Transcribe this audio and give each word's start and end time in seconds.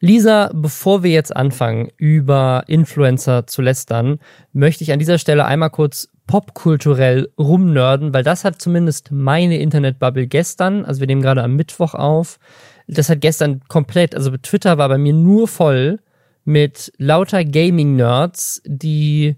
Lisa, 0.00 0.50
bevor 0.54 1.02
wir 1.02 1.10
jetzt 1.10 1.34
anfangen, 1.34 1.88
über 1.96 2.64
Influencer 2.68 3.46
zu 3.46 3.62
lästern, 3.62 4.20
möchte 4.52 4.84
ich 4.84 4.92
an 4.92 4.98
dieser 4.98 5.18
Stelle 5.18 5.44
einmal 5.44 5.70
kurz 5.70 6.08
popkulturell 6.26 7.30
rumnörden, 7.38 8.14
weil 8.14 8.22
das 8.22 8.44
hat 8.44 8.60
zumindest 8.60 9.10
meine 9.10 9.58
Internetbubble 9.58 10.26
gestern, 10.26 10.84
also 10.84 11.00
wir 11.00 11.06
nehmen 11.06 11.22
gerade 11.22 11.42
am 11.42 11.56
Mittwoch 11.56 11.94
auf, 11.94 12.38
das 12.86 13.08
hat 13.08 13.20
gestern 13.20 13.60
komplett, 13.68 14.14
also 14.14 14.36
Twitter 14.36 14.78
war 14.78 14.88
bei 14.88 14.98
mir 14.98 15.12
nur 15.12 15.48
voll 15.48 16.00
mit 16.44 16.92
lauter 16.96 17.44
Gaming-Nerds, 17.44 18.62
die 18.64 19.36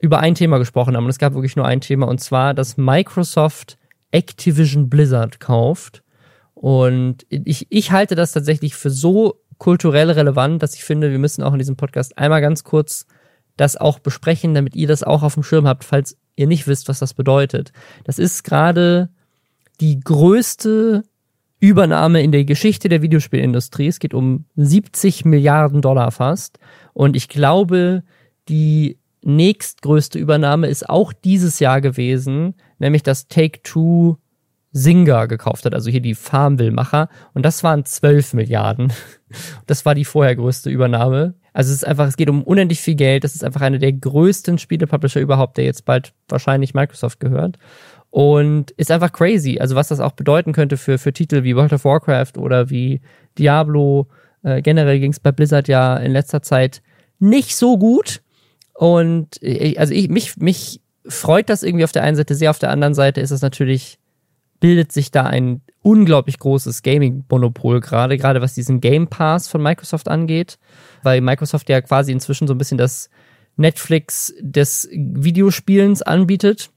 über 0.00 0.20
ein 0.20 0.34
Thema 0.34 0.58
gesprochen 0.58 0.96
haben. 0.96 1.04
Und 1.04 1.10
es 1.10 1.18
gab 1.18 1.34
wirklich 1.34 1.56
nur 1.56 1.66
ein 1.66 1.80
Thema, 1.80 2.06
und 2.06 2.20
zwar, 2.20 2.54
dass 2.54 2.76
Microsoft 2.76 3.78
Activision 4.10 4.88
Blizzard 4.88 5.40
kauft. 5.40 6.02
Und 6.54 7.26
ich, 7.28 7.66
ich 7.68 7.90
halte 7.90 8.14
das 8.14 8.32
tatsächlich 8.32 8.74
für 8.74 8.90
so 8.90 9.40
kulturell 9.58 10.10
relevant, 10.10 10.62
dass 10.62 10.74
ich 10.74 10.84
finde, 10.84 11.10
wir 11.10 11.18
müssen 11.18 11.42
auch 11.42 11.52
in 11.52 11.58
diesem 11.58 11.76
Podcast 11.76 12.18
einmal 12.18 12.40
ganz 12.40 12.64
kurz 12.64 13.06
das 13.56 13.76
auch 13.76 13.98
besprechen, 13.98 14.54
damit 14.54 14.74
ihr 14.74 14.88
das 14.88 15.02
auch 15.02 15.22
auf 15.22 15.34
dem 15.34 15.42
Schirm 15.42 15.66
habt, 15.66 15.84
falls 15.84 16.16
ihr 16.36 16.46
nicht 16.46 16.66
wisst, 16.66 16.88
was 16.88 16.98
das 16.98 17.14
bedeutet. 17.14 17.72
Das 18.04 18.18
ist 18.18 18.42
gerade 18.42 19.10
die 19.80 20.00
größte 20.00 21.04
Übernahme 21.60 22.22
in 22.22 22.32
der 22.32 22.44
Geschichte 22.44 22.88
der 22.88 23.02
Videospielindustrie. 23.02 23.86
Es 23.86 23.98
geht 23.98 24.14
um 24.14 24.44
70 24.56 25.24
Milliarden 25.24 25.80
Dollar 25.80 26.10
fast. 26.10 26.58
Und 26.92 27.16
ich 27.16 27.28
glaube, 27.28 28.02
die 28.48 28.98
nächstgrößte 29.22 30.18
Übernahme 30.18 30.66
ist 30.66 30.88
auch 30.88 31.12
dieses 31.12 31.60
Jahr 31.60 31.80
gewesen, 31.80 32.54
nämlich 32.78 33.02
dass 33.02 33.28
Take-Two 33.28 34.18
Zynga 34.74 35.26
gekauft 35.26 35.64
hat, 35.64 35.74
also 35.74 35.90
hier 35.90 36.00
die 36.00 36.14
Farmville-Macher. 36.14 37.08
Und 37.32 37.44
das 37.44 37.62
waren 37.62 37.84
12 37.84 38.34
Milliarden. 38.34 38.92
Das 39.66 39.84
war 39.84 39.96
die 39.96 40.04
vorher 40.04 40.36
größte 40.36 40.70
Übernahme. 40.70 41.34
Also 41.52 41.70
es 41.70 41.78
ist 41.78 41.84
einfach, 41.84 42.06
es 42.06 42.16
geht 42.16 42.30
um 42.30 42.44
unendlich 42.44 42.80
viel 42.80 42.94
Geld. 42.94 43.24
Das 43.24 43.34
ist 43.34 43.42
einfach 43.42 43.62
einer 43.62 43.78
der 43.80 43.92
größten 43.92 44.58
Spielepublisher 44.58 45.20
überhaupt, 45.20 45.56
der 45.56 45.64
jetzt 45.64 45.84
bald 45.84 46.12
wahrscheinlich 46.28 46.72
Microsoft 46.72 47.18
gehört. 47.18 47.58
Und 48.10 48.70
ist 48.72 48.92
einfach 48.92 49.10
crazy. 49.10 49.58
Also 49.58 49.74
was 49.74 49.88
das 49.88 49.98
auch 49.98 50.12
bedeuten 50.12 50.52
könnte 50.52 50.76
für, 50.76 50.98
für 50.98 51.12
Titel 51.12 51.42
wie 51.42 51.56
World 51.56 51.72
of 51.72 51.84
Warcraft 51.84 52.38
oder 52.38 52.70
wie 52.70 53.00
Diablo. 53.36 54.06
Äh, 54.44 54.62
generell 54.62 55.00
ging 55.00 55.10
es 55.10 55.18
bei 55.18 55.32
Blizzard 55.32 55.66
ja 55.66 55.96
in 55.96 56.12
letzter 56.12 56.40
Zeit 56.40 56.80
nicht 57.18 57.56
so 57.56 57.76
gut. 57.76 58.22
Und 58.72 59.42
ich, 59.42 59.80
also 59.80 59.94
ich, 59.94 60.08
mich, 60.08 60.36
mich 60.36 60.80
freut 61.08 61.48
das 61.48 61.64
irgendwie 61.64 61.84
auf 61.84 61.92
der 61.92 62.04
einen 62.04 62.16
Seite 62.16 62.36
sehr, 62.36 62.50
auf 62.50 62.60
der 62.60 62.70
anderen 62.70 62.94
Seite 62.94 63.20
ist 63.20 63.32
es 63.32 63.42
natürlich, 63.42 63.98
bildet 64.60 64.92
sich 64.92 65.10
da 65.10 65.24
ein 65.24 65.62
unglaublich 65.82 66.38
großes 66.38 66.82
Gaming-Monopol 66.82 67.80
gerade, 67.80 68.16
gerade 68.16 68.40
was 68.40 68.54
diesen 68.54 68.80
Game 68.80 69.08
Pass 69.08 69.48
von 69.48 69.62
Microsoft 69.62 70.08
angeht, 70.08 70.58
weil 71.02 71.20
Microsoft 71.20 71.68
ja 71.68 71.80
quasi 71.82 72.12
inzwischen 72.12 72.48
so 72.48 72.54
ein 72.54 72.58
bisschen 72.58 72.78
das 72.78 73.10
Netflix 73.56 74.34
des 74.40 74.88
Videospielens 74.92 76.02
anbietet. 76.02 76.70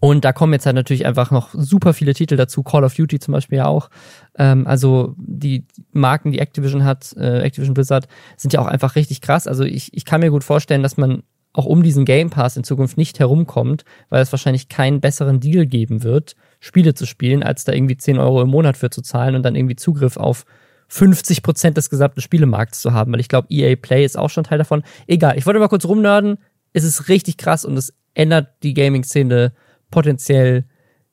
Und 0.00 0.24
da 0.24 0.32
kommen 0.32 0.52
jetzt 0.52 0.66
halt 0.66 0.74
natürlich 0.74 1.06
einfach 1.06 1.30
noch 1.30 1.50
super 1.52 1.94
viele 1.94 2.12
Titel 2.12 2.34
dazu, 2.34 2.64
Call 2.64 2.82
of 2.82 2.94
Duty 2.94 3.20
zum 3.20 3.30
Beispiel 3.30 3.58
ja 3.58 3.66
auch. 3.66 3.88
Ähm, 4.36 4.66
also 4.66 5.14
die 5.16 5.64
Marken, 5.92 6.32
die 6.32 6.40
Activision 6.40 6.84
hat, 6.84 7.14
äh, 7.16 7.38
Activision 7.42 7.74
Blizzard, 7.74 8.08
sind 8.36 8.52
ja 8.52 8.60
auch 8.60 8.66
einfach 8.66 8.96
richtig 8.96 9.20
krass. 9.20 9.46
Also 9.46 9.62
ich, 9.62 9.94
ich 9.94 10.04
kann 10.04 10.20
mir 10.20 10.30
gut 10.30 10.42
vorstellen, 10.42 10.82
dass 10.82 10.96
man 10.96 11.22
auch 11.52 11.66
um 11.66 11.84
diesen 11.84 12.04
Game 12.04 12.30
Pass 12.30 12.56
in 12.56 12.64
Zukunft 12.64 12.96
nicht 12.96 13.20
herumkommt, 13.20 13.84
weil 14.08 14.22
es 14.22 14.32
wahrscheinlich 14.32 14.68
keinen 14.68 15.00
besseren 15.00 15.38
Deal 15.38 15.66
geben 15.66 16.02
wird, 16.02 16.34
Spiele 16.64 16.94
zu 16.94 17.06
spielen, 17.06 17.42
als 17.42 17.64
da 17.64 17.72
irgendwie 17.72 17.96
10 17.96 18.18
Euro 18.20 18.40
im 18.40 18.48
Monat 18.48 18.76
für 18.76 18.88
zu 18.88 19.02
zahlen 19.02 19.34
und 19.34 19.42
dann 19.42 19.56
irgendwie 19.56 19.74
Zugriff 19.74 20.16
auf 20.16 20.44
50 20.86 21.42
Prozent 21.42 21.76
des 21.76 21.90
gesamten 21.90 22.20
Spielemarkts 22.20 22.80
zu 22.80 22.92
haben, 22.92 23.12
weil 23.12 23.18
ich 23.18 23.28
glaube, 23.28 23.48
EA 23.50 23.74
Play 23.74 24.04
ist 24.04 24.16
auch 24.16 24.30
schon 24.30 24.44
Teil 24.44 24.58
davon. 24.58 24.84
Egal, 25.08 25.36
ich 25.36 25.44
wollte 25.44 25.58
mal 25.58 25.68
kurz 25.68 25.84
rumnörden. 25.84 26.38
Es 26.72 26.84
ist 26.84 27.08
richtig 27.08 27.36
krass 27.36 27.64
und 27.64 27.76
es 27.76 27.92
ändert 28.14 28.62
die 28.62 28.74
Gaming-Szene 28.74 29.52
potenziell 29.90 30.64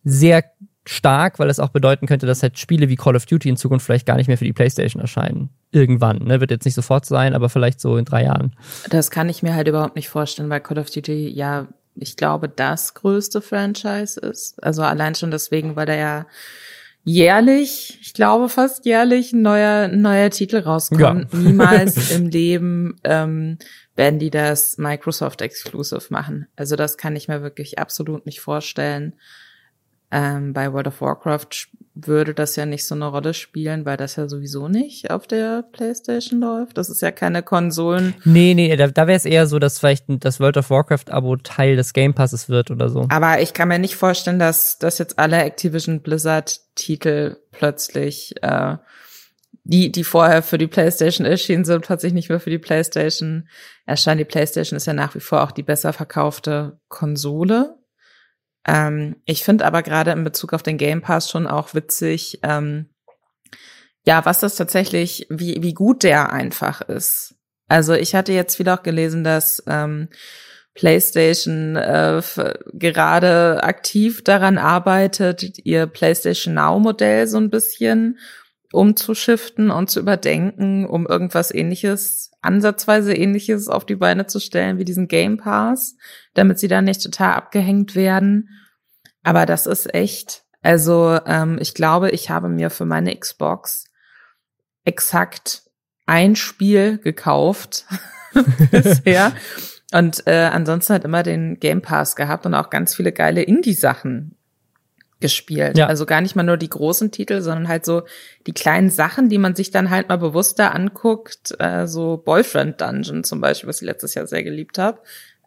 sehr 0.03 0.44
stark, 0.85 1.40
weil 1.40 1.50
es 1.50 1.59
auch 1.59 1.69
bedeuten 1.69 2.06
könnte, 2.06 2.28
dass 2.28 2.44
halt 2.44 2.59
Spiele 2.59 2.88
wie 2.88 2.96
Call 2.96 3.16
of 3.16 3.25
Duty 3.25 3.50
in 3.50 3.57
Zukunft 3.57 3.88
vielleicht 3.88 4.06
gar 4.06 4.18
nicht 4.18 4.28
mehr 4.28 4.38
für 4.38 4.46
die 4.46 4.53
PlayStation 4.53 5.02
erscheinen. 5.02 5.50
Irgendwann, 5.72 6.19
ne? 6.19 6.41
Wird 6.41 6.52
jetzt 6.52 6.66
nicht 6.66 6.75
sofort 6.75 7.06
sein, 7.06 7.34
aber 7.34 7.50
vielleicht 7.50 7.79
so 7.79 7.97
in 7.97 8.06
drei 8.06 8.25
Jahren. 8.25 8.56
Das 8.91 9.09
kann 9.09 9.29
ich 9.29 9.41
mir 9.41 9.56
halt 9.56 9.68
überhaupt 9.68 9.96
nicht 9.96 10.09
vorstellen, 10.09 10.50
weil 10.50 10.62
Call 10.62 10.78
of 10.78 10.91
Duty 10.91 11.28
ja, 11.29 11.68
ich 11.99 12.15
glaube, 12.15 12.49
das 12.49 12.93
größte 12.93 13.41
Franchise 13.41 14.19
ist. 14.19 14.61
Also 14.63 14.83
allein 14.83 15.15
schon 15.15 15.31
deswegen, 15.31 15.75
weil 15.75 15.85
da 15.85 15.95
ja 15.95 16.25
jährlich, 17.03 17.97
ich 18.01 18.13
glaube 18.13 18.49
fast 18.49 18.85
jährlich, 18.85 19.33
ein 19.33 19.41
neuer, 19.41 19.85
ein 19.85 20.01
neuer 20.01 20.29
Titel 20.29 20.57
rauskommt. 20.57 21.33
Ja. 21.33 21.39
Niemals 21.39 22.11
im 22.11 22.27
Leben 22.27 22.99
ähm, 23.03 23.57
werden 23.95 24.19
die 24.19 24.29
das 24.29 24.77
Microsoft 24.77 25.41
Exclusive 25.41 26.05
machen. 26.09 26.47
Also 26.55 26.75
das 26.75 26.97
kann 26.97 27.15
ich 27.15 27.27
mir 27.27 27.41
wirklich 27.41 27.79
absolut 27.79 28.25
nicht 28.25 28.41
vorstellen. 28.41 29.13
Ähm, 30.12 30.53
bei 30.53 30.74
World 30.74 30.88
of 30.88 31.02
Warcraft 31.02 31.70
würde 31.94 32.34
das 32.34 32.56
ja 32.56 32.66
nicht 32.66 32.86
so 32.86 32.96
eine 32.96 33.08
Rolle 33.08 33.34
spielen, 33.34 33.86
weil 33.86 33.97
das 33.97 34.16
ja 34.16 34.28
sowieso 34.28 34.68
nicht 34.68 35.12
auf 35.12 35.28
der 35.28 35.64
PlayStation 35.72 36.40
läuft. 36.40 36.78
Das 36.78 36.90
ist 36.90 37.02
ja 37.02 37.12
keine 37.12 37.44
Konsolen. 37.44 38.16
Nee, 38.24 38.53
nee, 38.53 38.75
da, 38.75 38.88
da 38.88 39.08
wäre 39.08 39.18
es 39.18 39.25
eher 39.25 39.47
so, 39.47 39.59
dass 39.59 39.80
vielleicht 39.80 40.06
das 40.08 40.40
World 40.40 40.58
of 40.58 40.70
Warcraft-Abo 40.70 41.38
Teil 41.38 41.75
des 41.75 41.94
Game 41.94 42.14
Passes 42.14 42.50
wird 42.50 42.72
oder 42.72 42.90
so. 42.90 43.06
Aber 43.09 43.42
ich 43.42 43.53
kann 43.53 43.68
mir 43.68 43.80
nicht 43.80 43.96
vorstellen, 43.96 44.40
dass, 44.40 44.80
dass 44.80 44.97
jetzt 44.97 45.20
alle 45.20 45.44
Activision 45.44 46.02
Blizzard-Titel 46.02 47.38
plötzlich 47.52 48.36
äh, 48.41 48.78
die, 49.64 49.91
die 49.91 50.03
vorher 50.03 50.41
für 50.41 50.58
die 50.58 50.68
PlayStation 50.68 51.28
erschienen 51.28 51.66
sind, 51.66 51.86
plötzlich 51.86 52.14
nicht 52.14 52.30
mehr 52.30 52.40
für 52.40 52.50
die 52.50 52.58
PlayStation 52.58 53.47
erscheinen. 53.86 54.20
Die 54.20 54.26
PlayStation 54.26 54.78
ist 54.78 54.88
ja 54.88 54.94
nach 54.94 55.14
wie 55.16 55.20
vor 55.20 55.44
auch 55.44 55.52
die 55.52 55.64
besser 55.64 55.94
verkaufte 55.94 56.80
Konsole. 56.88 57.78
Ähm, 58.66 59.16
ich 59.25 59.44
finde 59.44 59.66
aber 59.66 59.84
gerade 59.84 60.12
in 60.12 60.24
Bezug 60.24 60.53
auf 60.53 60.64
den 60.64 60.78
Game 60.78 61.02
Pass 61.02 61.30
schon 61.30 61.47
auch 61.47 61.74
witzig, 61.74 62.40
ähm, 62.44 62.90
ja, 64.06 64.25
was 64.25 64.40
das 64.40 64.56
tatsächlich, 64.56 65.28
wie, 65.30 65.62
wie 65.62 65.74
gut 65.74 66.03
der 66.03 66.31
einfach 66.31 66.81
ist. 66.81 67.36
Also 67.68 67.94
ich 67.94 68.16
hatte 68.16 68.34
jetzt 68.34 68.58
wieder 68.59 68.74
auch 68.74 68.84
gelesen, 68.84 69.24
dass 69.24 69.64
ähm, 69.68 70.09
PlayStation 70.74 71.75
äh, 71.75 72.22
gerade 72.74 73.64
aktiv 73.64 74.24
daran 74.24 74.58
arbeitet, 74.58 75.66
ihr 75.66 75.88
PlayStation 75.88 76.53
Now 76.53 76.80
Modell 76.80 77.28
so 77.28 77.38
ein 77.38 77.50
bisschen 77.50 78.18
umzuschiften 78.72 79.72
und 79.72 79.90
zu 79.90 80.00
überdenken, 80.00 80.85
um 80.85 81.07
irgendwas 81.07 81.53
ähnliches, 81.53 82.31
ansatzweise 82.41 83.13
ähnliches 83.13 83.68
auf 83.68 83.85
die 83.85 83.96
Beine 83.96 84.28
zu 84.28 84.40
stellen 84.40 84.78
wie 84.78 84.85
diesen 84.85 85.07
Game 85.07 85.38
Pass, 85.38 85.96
damit 86.34 86.59
sie 86.59 86.68
da 86.68 86.81
nicht 86.81 87.02
total 87.02 87.34
abgehängt 87.34 87.96
werden. 87.96 88.50
Aber 89.24 89.46
das 89.46 89.66
ist 89.66 89.94
echt, 89.94 90.44
also 90.62 91.19
ähm, 91.25 91.58
ich 91.59 91.74
glaube, 91.74 92.12
ich 92.12 92.29
habe 92.29 92.50
mir 92.50 92.69
für 92.69 92.85
meine 92.85 93.16
Xbox 93.18 93.85
exakt 94.85 95.63
ein 96.06 96.35
Spiel 96.35 97.00
gekauft 97.00 97.85
bisher. 98.72 99.34
Und 99.91 100.28
äh, 100.28 100.50
ansonsten 100.53 100.94
hat 100.94 101.03
immer 101.03 101.24
den 101.24 101.59
Game 101.59 101.81
Pass 101.81 102.16
gehabt 102.16 102.46
und 102.46 102.53
auch 102.53 102.69
ganz 102.69 102.96
viele 102.96 103.12
geile 103.12 103.41
Indie-Sachen 103.41 104.38
gespielt. 105.19 105.78
Ja. 105.78 105.88
Also 105.88 106.06
gar 106.06 106.22
nicht 106.22 106.35
mal 106.35 106.44
nur 106.44 106.57
die 106.57 106.69
großen 106.69 107.12
Titel, 107.12 107.41
sondern 107.41 107.68
halt 107.68 107.85
so 107.85 108.03
die 108.47 108.53
kleinen 108.53 108.90
Sachen, 108.90 109.30
die 109.30 109.38
man 109.38 109.56
sich 109.56 109.72
dann 109.72 109.90
halt 109.90 110.09
mal 110.09 110.18
bewusster 110.18 110.74
anguckt, 110.74 111.56
äh, 111.59 111.88
so 111.88 112.18
Boyfriend 112.18 112.80
Dungeon 112.80 113.24
zum 113.24 113.41
Beispiel, 113.41 113.68
was 113.68 113.81
ich 113.81 113.85
letztes 113.85 114.13
Jahr 114.13 114.28
sehr 114.28 114.44
geliebt 114.44 114.78
habe, 114.78 115.00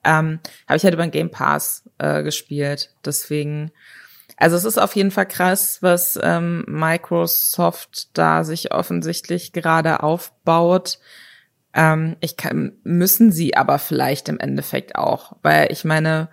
ähm, 0.05 0.41
habe 0.69 0.77
ich 0.77 0.84
halt 0.84 0.94
über 0.94 1.05
den 1.05 1.11
Game 1.11 1.31
Pass 1.31 1.88
äh, 1.99 2.22
gespielt. 2.22 2.91
Deswegen, 3.05 3.72
also 4.37 4.56
es 4.56 4.65
ist 4.65 4.78
auf 4.78 4.94
jeden 4.94 5.11
Fall 5.11 5.27
krass, 5.27 5.78
was 5.81 6.19
ähm, 6.22 6.65
Microsoft 6.69 8.16
da 8.19 8.44
sich 8.44 8.72
offensichtlich 8.72 9.53
gerade 9.53 10.03
aufbaut. 10.03 10.99
Ähm, 11.73 12.17
ich 12.20 12.37
kann, 12.37 12.73
müssen 12.82 13.32
sie 13.32 13.56
aber 13.56 13.79
vielleicht 13.79 14.29
im 14.29 14.38
Endeffekt 14.38 14.96
auch, 14.96 15.37
weil 15.43 15.73
ich 15.73 15.85
meine, 15.85 16.29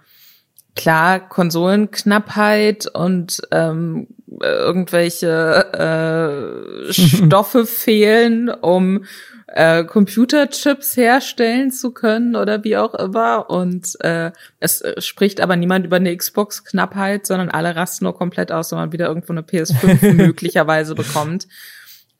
klar, 0.79 1.19
Konsolenknappheit 1.19 2.87
und 2.87 3.41
ähm, 3.51 4.07
irgendwelche 4.41 5.27
äh, 6.87 6.93
Stoffe 6.93 7.65
fehlen, 7.65 8.49
um 8.49 9.03
äh, 9.47 9.83
Computerchips 9.83 10.95
herstellen 10.95 11.71
zu 11.71 11.91
können 11.91 12.37
oder 12.37 12.63
wie 12.63 12.77
auch 12.77 12.93
immer. 12.93 13.49
Und 13.49 13.99
äh, 14.01 14.31
es 14.61 14.81
spricht 14.99 15.41
aber 15.41 15.57
niemand 15.57 15.85
über 15.85 15.97
eine 15.97 16.15
Xbox-Knappheit, 16.15 17.25
sondern 17.25 17.49
alle 17.49 17.75
rasten 17.75 18.05
nur 18.05 18.15
komplett 18.15 18.53
aus, 18.53 18.71
wenn 18.71 18.79
man 18.79 18.93
wieder 18.93 19.07
irgendwo 19.07 19.33
eine 19.33 19.41
PS5 19.41 20.13
möglicherweise 20.13 20.95
bekommt. 20.95 21.47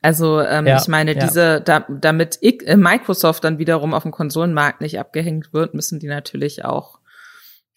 Also 0.02 0.40
ähm, 0.40 0.66
ja, 0.66 0.78
ich 0.78 0.88
meine, 0.88 1.14
ja. 1.14 1.20
diese, 1.26 1.60
da, 1.62 1.86
damit 1.88 2.36
ich, 2.42 2.66
äh, 2.66 2.76
Microsoft 2.76 3.42
dann 3.44 3.58
wiederum 3.58 3.94
auf 3.94 4.02
dem 4.02 4.12
Konsolenmarkt 4.12 4.82
nicht 4.82 4.98
abgehängt 4.98 5.54
wird, 5.54 5.72
müssen 5.72 5.98
die 5.98 6.08
natürlich 6.08 6.64
auch 6.64 6.99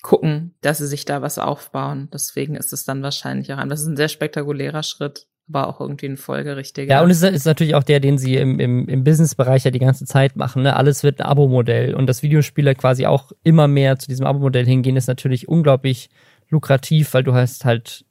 gucken, 0.04 0.54
dass 0.62 0.78
sie 0.78 0.88
sich 0.88 1.06
da 1.06 1.24
was 1.24 1.40
aufbauen. 1.40 2.10
Deswegen 2.14 2.56
ist 2.56 2.74
es 2.74 2.86
dann 2.86 3.02
wahrscheinlich 3.02 3.52
auch 3.52 3.58
ein, 3.58 3.70
das 3.70 3.82
ist 3.82 3.88
ein 3.88 3.98
sehr 3.98 4.10
spektakulärer 4.10 4.84
Schritt. 4.84 5.28
aber 5.50 5.68
auch 5.68 5.80
irgendwie 5.82 6.08
ein 6.08 6.18
folgerichtiger. 6.18 6.92
Ja, 6.96 7.02
und 7.02 7.10
es 7.10 7.24
ist 7.24 7.46
natürlich 7.46 7.74
auch 7.74 7.84
der, 7.84 8.00
den 8.00 8.18
sie 8.18 8.36
im, 8.36 8.60
im, 8.60 8.88
im 8.88 9.04
Business-Bereich 9.04 9.64
ja 9.64 9.72
die 9.72 9.80
ganze 9.80 10.06
Zeit 10.06 10.36
machen. 10.36 10.64
Ne? 10.64 10.76
Alles 10.76 11.04
wird 11.04 11.20
ein 11.20 11.26
Abo-Modell. 11.26 11.96
Und 11.96 12.08
dass 12.08 12.22
Videospieler 12.22 12.76
quasi 12.76 13.06
auch 13.08 13.32
immer 13.44 13.68
mehr 13.68 13.98
zu 13.98 14.08
diesem 14.08 14.26
Abo-Modell 14.26 14.66
hingehen, 14.66 14.98
ist 14.98 15.08
natürlich 15.08 15.48
unglaublich 15.48 16.10
lukrativ, 16.50 17.14
weil 17.14 17.24
du 17.24 17.34
hast 17.34 17.66
halt 17.66 18.06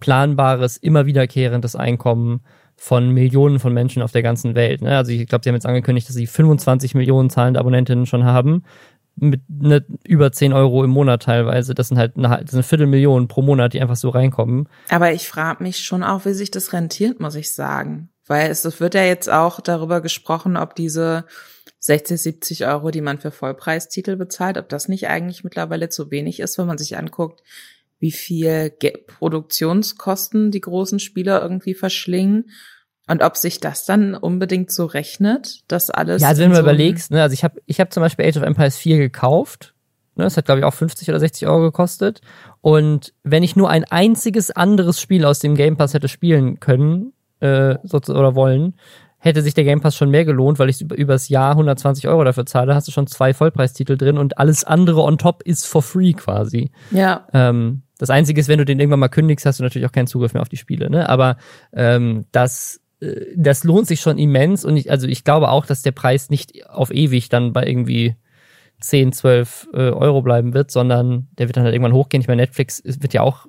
planbares, 0.00 0.78
immer 0.78 1.06
wiederkehrendes 1.06 1.76
Einkommen 1.76 2.40
von 2.76 3.10
Millionen 3.10 3.60
von 3.60 3.72
Menschen 3.72 4.02
auf 4.02 4.12
der 4.12 4.22
ganzen 4.22 4.54
Welt. 4.54 4.82
Ne? 4.82 4.96
Also 4.96 5.12
ich 5.12 5.26
glaube, 5.26 5.44
sie 5.44 5.50
haben 5.50 5.56
jetzt 5.56 5.66
angekündigt, 5.66 6.08
dass 6.08 6.16
sie 6.16 6.26
25 6.26 6.94
Millionen 6.94 7.30
zahlende 7.30 7.60
Abonnentinnen 7.60 8.06
schon 8.06 8.24
haben 8.24 8.64
mit 9.16 9.42
ne, 9.48 9.84
über 10.04 10.32
10 10.32 10.52
Euro 10.52 10.84
im 10.84 10.90
Monat 10.90 11.22
teilweise. 11.22 11.74
Das 11.74 11.88
sind 11.88 11.98
halt 11.98 12.16
eine, 12.16 12.28
das 12.28 12.50
sind 12.50 12.54
eine 12.54 12.62
Viertelmillion 12.62 13.28
pro 13.28 13.42
Monat, 13.42 13.72
die 13.72 13.80
einfach 13.80 13.96
so 13.96 14.08
reinkommen. 14.08 14.68
Aber 14.88 15.12
ich 15.12 15.28
frage 15.28 15.62
mich 15.62 15.78
schon 15.78 16.02
auch, 16.02 16.24
wie 16.24 16.34
sich 16.34 16.50
das 16.50 16.72
rentiert, 16.72 17.20
muss 17.20 17.34
ich 17.34 17.52
sagen. 17.54 18.10
Weil 18.26 18.50
es, 18.50 18.80
wird 18.80 18.94
ja 18.94 19.04
jetzt 19.04 19.30
auch 19.30 19.60
darüber 19.60 20.00
gesprochen, 20.00 20.56
ob 20.56 20.74
diese 20.74 21.26
60, 21.80 22.20
70 22.20 22.66
Euro, 22.66 22.90
die 22.90 23.02
man 23.02 23.18
für 23.18 23.30
Vollpreistitel 23.30 24.16
bezahlt, 24.16 24.56
ob 24.56 24.68
das 24.68 24.88
nicht 24.88 25.08
eigentlich 25.08 25.44
mittlerweile 25.44 25.90
zu 25.90 26.10
wenig 26.10 26.40
ist, 26.40 26.56
wenn 26.56 26.66
man 26.66 26.78
sich 26.78 26.96
anguckt, 26.96 27.42
wie 27.98 28.12
viel 28.12 28.72
Produktionskosten 29.06 30.50
die 30.50 30.60
großen 30.60 30.98
Spieler 30.98 31.42
irgendwie 31.42 31.74
verschlingen 31.74 32.50
und 33.06 33.22
ob 33.22 33.36
sich 33.36 33.60
das 33.60 33.84
dann 33.84 34.14
unbedingt 34.14 34.70
so 34.70 34.86
rechnet, 34.86 35.60
dass 35.68 35.90
alles. 35.90 36.22
Ja, 36.22 36.28
also 36.28 36.42
wenn 36.42 36.50
du 36.50 36.56
so 36.56 36.62
überlegst, 36.62 37.10
ne, 37.10 37.22
also 37.22 37.34
ich 37.34 37.44
habe 37.44 37.60
ich 37.66 37.80
hab 37.80 37.92
zum 37.92 38.02
Beispiel 38.02 38.26
Age 38.26 38.36
of 38.38 38.42
Empires 38.42 38.76
4 38.76 38.98
gekauft. 38.98 39.74
Ne, 40.16 40.24
das 40.24 40.36
hat, 40.36 40.46
glaube 40.46 40.60
ich, 40.60 40.64
auch 40.64 40.74
50 40.74 41.08
oder 41.08 41.20
60 41.20 41.46
Euro 41.48 41.60
gekostet. 41.60 42.20
Und 42.60 43.12
wenn 43.24 43.42
ich 43.42 43.56
nur 43.56 43.68
ein 43.68 43.84
einziges 43.84 44.50
anderes 44.50 45.00
Spiel 45.00 45.24
aus 45.24 45.40
dem 45.40 45.54
Game 45.54 45.76
Pass 45.76 45.92
hätte 45.92 46.08
spielen 46.08 46.60
können, 46.60 47.12
äh, 47.40 47.76
oder 47.92 48.34
wollen, 48.34 48.74
hätte 49.18 49.42
sich 49.42 49.54
der 49.54 49.64
Game 49.64 49.80
Pass 49.80 49.96
schon 49.96 50.10
mehr 50.10 50.24
gelohnt, 50.24 50.58
weil 50.58 50.68
ich 50.68 50.80
über, 50.80 50.96
übers 50.96 51.28
Jahr 51.28 51.52
120 51.52 52.08
Euro 52.08 52.24
dafür 52.24 52.46
zahle, 52.46 52.74
hast 52.74 52.88
du 52.88 52.92
schon 52.92 53.06
zwei 53.06 53.32
Vollpreistitel 53.32 53.96
drin 53.96 54.18
und 54.18 54.38
alles 54.38 54.64
andere 54.64 55.02
on 55.02 55.18
top 55.18 55.42
ist 55.42 55.66
for 55.66 55.82
free 55.82 56.12
quasi. 56.12 56.70
Ja. 56.90 57.26
Ähm, 57.32 57.82
das 57.98 58.10
Einzige 58.10 58.40
ist, 58.40 58.48
wenn 58.48 58.58
du 58.58 58.64
den 58.64 58.80
irgendwann 58.80 59.00
mal 59.00 59.08
kündigst, 59.08 59.46
hast 59.46 59.60
du 59.60 59.62
natürlich 59.62 59.86
auch 59.86 59.92
keinen 59.92 60.06
Zugriff 60.06 60.34
mehr 60.34 60.42
auf 60.42 60.48
die 60.48 60.56
Spiele. 60.56 60.90
Ne? 60.90 61.08
Aber 61.08 61.36
ähm, 61.72 62.26
das 62.32 62.80
das 63.36 63.64
lohnt 63.64 63.86
sich 63.86 64.00
schon 64.00 64.18
immens 64.18 64.64
und 64.64 64.76
ich, 64.76 64.90
also 64.90 65.06
ich 65.06 65.24
glaube 65.24 65.50
auch, 65.50 65.66
dass 65.66 65.82
der 65.82 65.92
Preis 65.92 66.30
nicht 66.30 66.68
auf 66.68 66.90
ewig 66.92 67.28
dann 67.28 67.52
bei 67.52 67.66
irgendwie 67.66 68.16
10, 68.80 69.12
12 69.12 69.68
äh, 69.72 69.76
Euro 69.90 70.22
bleiben 70.22 70.54
wird, 70.54 70.70
sondern 70.70 71.28
der 71.38 71.48
wird 71.48 71.56
dann 71.56 71.64
halt 71.64 71.74
irgendwann 71.74 71.94
hochgehen. 71.94 72.20
Ich 72.20 72.28
meine, 72.28 72.42
Netflix 72.42 72.82
wird 72.84 73.14
ja 73.14 73.22
auch 73.22 73.46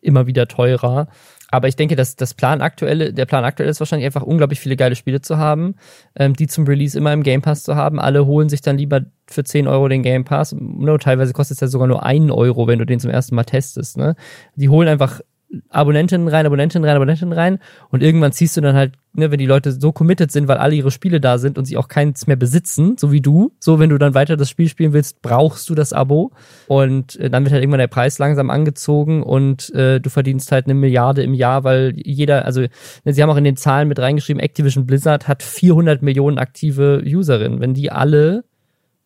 immer 0.00 0.26
wieder 0.26 0.46
teurer. 0.46 1.08
Aber 1.50 1.68
ich 1.68 1.76
denke, 1.76 1.94
dass 1.94 2.16
das 2.16 2.34
Plan 2.34 2.60
aktuelle, 2.60 3.12
der 3.12 3.24
Plan 3.24 3.44
aktuell 3.44 3.68
ist 3.68 3.80
wahrscheinlich 3.80 4.06
einfach 4.06 4.22
unglaublich 4.22 4.58
viele 4.58 4.76
geile 4.76 4.96
Spiele 4.96 5.20
zu 5.20 5.38
haben, 5.38 5.76
ähm, 6.16 6.34
die 6.34 6.48
zum 6.48 6.64
Release 6.66 6.98
immer 6.98 7.12
im 7.12 7.22
Game 7.22 7.40
Pass 7.40 7.62
zu 7.62 7.76
haben. 7.76 8.00
Alle 8.00 8.26
holen 8.26 8.48
sich 8.48 8.62
dann 8.62 8.78
lieber 8.78 9.02
für 9.28 9.44
10 9.44 9.68
Euro 9.68 9.88
den 9.88 10.02
Game 10.02 10.24
Pass. 10.24 10.54
No, 10.58 10.98
teilweise 10.98 11.32
kostet 11.32 11.56
es 11.56 11.60
ja 11.60 11.68
sogar 11.68 11.86
nur 11.86 12.04
einen 12.04 12.30
Euro, 12.30 12.66
wenn 12.66 12.80
du 12.80 12.86
den 12.86 12.98
zum 12.98 13.10
ersten 13.10 13.36
Mal 13.36 13.44
testest. 13.44 13.96
Ne? 13.96 14.16
Die 14.56 14.68
holen 14.68 14.88
einfach 14.88 15.20
Abonnentinnen 15.68 16.26
rein, 16.28 16.44
Abonnentinnen 16.44 16.88
rein, 16.88 16.96
Abonnentinnen 16.96 17.32
rein 17.32 17.58
und 17.90 18.02
irgendwann 18.02 18.32
ziehst 18.32 18.56
du 18.56 18.60
dann 18.60 18.74
halt, 18.74 18.94
ne, 19.12 19.30
wenn 19.30 19.38
die 19.38 19.46
Leute 19.46 19.72
so 19.72 19.92
committed 19.92 20.32
sind, 20.32 20.48
weil 20.48 20.58
alle 20.58 20.74
ihre 20.74 20.90
Spiele 20.90 21.20
da 21.20 21.38
sind 21.38 21.56
und 21.56 21.66
sie 21.66 21.76
auch 21.76 21.86
keins 21.88 22.26
mehr 22.26 22.36
besitzen, 22.36 22.96
so 22.98 23.12
wie 23.12 23.20
du, 23.20 23.52
so 23.60 23.78
wenn 23.78 23.90
du 23.90 23.98
dann 23.98 24.14
weiter 24.14 24.36
das 24.36 24.50
Spiel 24.50 24.68
spielen 24.68 24.92
willst, 24.92 25.22
brauchst 25.22 25.70
du 25.70 25.74
das 25.74 25.92
Abo 25.92 26.32
und 26.66 27.16
äh, 27.16 27.30
dann 27.30 27.44
wird 27.44 27.52
halt 27.52 27.62
irgendwann 27.62 27.78
der 27.78 27.86
Preis 27.86 28.18
langsam 28.18 28.50
angezogen 28.50 29.22
und 29.22 29.72
äh, 29.74 30.00
du 30.00 30.10
verdienst 30.10 30.50
halt 30.50 30.66
eine 30.66 30.74
Milliarde 30.74 31.22
im 31.22 31.34
Jahr, 31.34 31.62
weil 31.62 31.94
jeder, 31.96 32.44
also 32.44 32.62
ne, 33.04 33.12
sie 33.12 33.22
haben 33.22 33.30
auch 33.30 33.36
in 33.36 33.44
den 33.44 33.56
Zahlen 33.56 33.88
mit 33.88 34.00
reingeschrieben, 34.00 34.40
Activision 34.40 34.86
Blizzard 34.86 35.28
hat 35.28 35.42
400 35.42 36.02
Millionen 36.02 36.38
aktive 36.38 37.02
Userinnen. 37.06 37.60
Wenn 37.60 37.74
die 37.74 37.92
alle 37.92 38.44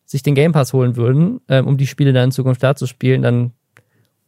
sich 0.05 0.23
den 0.23 0.35
Game 0.35 0.51
Pass 0.51 0.73
holen 0.73 0.95
würden, 0.95 1.39
ähm, 1.47 1.67
um 1.67 1.77
die 1.77 1.87
Spiele 1.87 2.13
dann 2.13 2.25
in 2.25 2.31
Zukunft 2.31 2.61
da 2.63 2.75
zu 2.75 2.85
spielen, 2.85 3.21
dann 3.21 3.53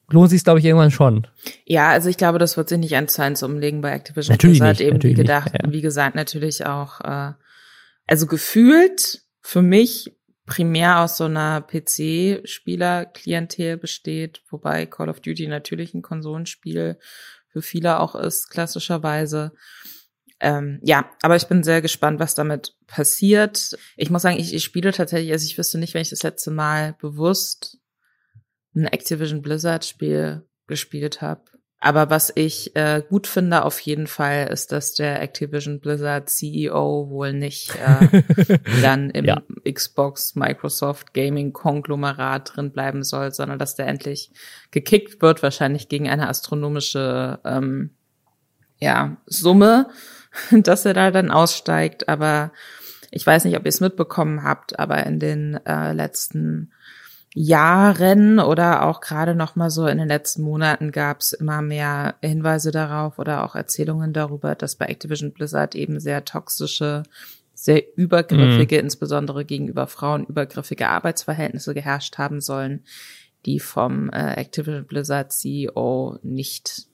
lohnt 0.10 0.30
sich 0.30 0.44
glaube 0.44 0.60
ich 0.60 0.66
irgendwann 0.66 0.92
schon. 0.92 1.28
Ja, 1.66 1.90
also 1.90 2.10
ich 2.10 2.18
glaube, 2.18 2.40
das 2.40 2.58
wird 2.58 2.70
sich 2.70 2.78
nicht 2.78 2.96
eins 2.96 3.14
zu 3.14 3.24
eins 3.24 3.44
umlegen 3.44 3.82
bei 3.82 3.92
Activision 3.92 4.34
natürlich 4.34 4.60
Blizzard 4.60 4.80
nicht, 4.80 4.88
eben 4.88 4.98
natürlich 4.98 5.18
wie 5.18 5.22
gedacht, 5.22 5.54
nicht, 5.54 5.66
ja. 5.66 5.72
wie 5.72 5.82
gesagt 5.82 6.16
natürlich 6.16 6.66
auch 6.66 7.02
äh, 7.02 7.34
also 8.08 8.28
gefühlt 8.28 9.22
für 9.42 9.62
mich 9.62 10.14
primär 10.46 11.00
aus 11.00 11.18
so 11.18 11.26
einer 11.26 11.62
PC-Spieler-Klientel 11.62 13.78
besteht, 13.78 14.42
wobei 14.50 14.86
Call 14.86 15.10
of 15.10 15.20
Duty 15.22 15.48
natürlich 15.48 15.94
ein 15.94 16.02
Konsolenspiel 16.02 16.98
für 17.48 17.62
viele 17.62 18.00
auch 18.00 18.16
ist, 18.16 18.50
klassischerweise. 18.50 19.54
Ähm, 20.40 20.80
ja, 20.84 21.10
aber 21.22 21.36
ich 21.38 21.48
bin 21.48 21.64
sehr 21.64 21.82
gespannt, 21.82 22.20
was 22.20 22.36
damit 22.36 22.76
passiert. 22.88 23.78
Ich 23.96 24.10
muss 24.10 24.24
sagen, 24.24 24.38
ich, 24.38 24.54
ich 24.54 24.64
spiele 24.64 24.92
tatsächlich, 24.92 25.32
also 25.32 25.46
ich 25.46 25.58
wüsste 25.58 25.78
nicht, 25.78 25.94
wenn 25.94 26.02
ich 26.02 26.10
das 26.10 26.24
letzte 26.24 26.52
Mal 26.52 26.96
bewusst 27.00 27.78
ein 28.76 28.86
Activision 28.86 29.42
Blizzard 29.42 29.86
Spiel 29.86 30.44
gespielt 30.68 31.22
habe. 31.22 31.42
Aber 31.80 32.10
was 32.10 32.32
ich 32.34 32.78
äh, 32.78 33.04
gut 33.10 33.28
finde 33.28 33.66
auf 33.66 33.78
jeden 33.82 34.08
Fall 34.08 34.48
ist, 34.48 34.72
dass 34.72 34.94
der 34.94 35.22
Activision 35.22 35.82
Blizzard 35.82 36.30
CEO 36.30 37.10
wohl 37.10 37.34
nicht 37.34 37.76
äh, 37.76 38.24
dann 38.82 39.10
im 39.10 39.26
Ja. 39.26 39.42
Xbox 39.70 40.36
Microsoft 40.36 41.14
Gaming 41.14 41.52
Konglomerat 41.52 42.56
drin 42.56 42.72
bleiben 42.72 43.04
soll, 43.04 43.34
sondern 43.34 43.60
dass 43.60 43.76
der 43.76 43.88
endlich 43.88 44.32
gekickt 44.72 45.22
wird, 45.22 45.44
wahrscheinlich 45.44 45.90
gegen 45.90 46.08
eine 46.08 46.30
astronomische 46.30 47.40
ähm, 47.44 47.90
ja, 48.80 49.18
Summe, 49.26 49.90
dass 50.52 50.86
er 50.86 50.94
da 50.94 51.12
dann 51.12 51.32
aussteigt. 51.32 52.08
Aber 52.08 52.54
ich 53.12 53.28
weiß 53.28 53.44
nicht, 53.44 53.58
ob 53.58 53.66
ihr 53.66 53.70
es 53.70 53.82
mitbekommen 53.82 54.44
habt, 54.44 54.80
aber 54.80 55.06
in 55.06 55.20
den 55.20 55.60
äh, 55.66 55.92
letzten 55.92 56.72
Jahren 57.36 58.40
oder 58.40 58.84
auch 58.84 59.02
gerade 59.02 59.34
noch 59.34 59.56
mal 59.56 59.72
so 59.72 59.88
in 59.88 59.98
den 59.98 60.08
letzten 60.08 60.44
Monaten 60.44 60.92
gab 60.92 61.22
es 61.22 61.34
immer 61.34 61.62
mehr 61.62 62.16
Hinweise 62.22 62.72
darauf 62.72 63.18
oder 63.18 63.44
auch 63.44 63.56
Erzählungen 63.56 64.14
darüber, 64.14 64.54
dass 64.54 64.76
bei 64.76 64.86
Activision 64.86 65.32
Blizzard 65.32 65.74
eben 65.74 66.00
sehr 66.00 66.26
toxische, 66.26 67.04
sehr 67.56 67.82
übergriffige, 67.98 68.78
insbesondere 68.78 69.46
gegenüber 69.46 69.88
Frauen 69.88 70.26
übergriffige 70.26 70.90
Arbeitsverhältnisse 70.90 71.74
geherrscht 71.74 72.20
haben 72.20 72.40
sollen, 72.40 72.84
die 73.48 73.60
vom 73.60 74.10
äh, 74.10 74.34
Activision 74.36 74.86
Blizzard 74.86 75.32
CEO 75.34 76.20
nicht 76.22 76.88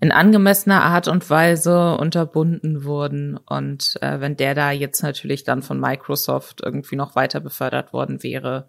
in 0.00 0.10
angemessener 0.10 0.82
Art 0.82 1.06
und 1.06 1.30
Weise 1.30 1.96
unterbunden 1.96 2.84
wurden. 2.84 3.36
Und 3.36 3.94
äh, 4.02 4.20
wenn 4.20 4.36
der 4.36 4.54
da 4.54 4.72
jetzt 4.72 5.02
natürlich 5.02 5.44
dann 5.44 5.62
von 5.62 5.78
Microsoft 5.78 6.62
irgendwie 6.62 6.96
noch 6.96 7.14
weiter 7.14 7.40
befördert 7.40 7.92
worden 7.92 8.22
wäre, 8.22 8.66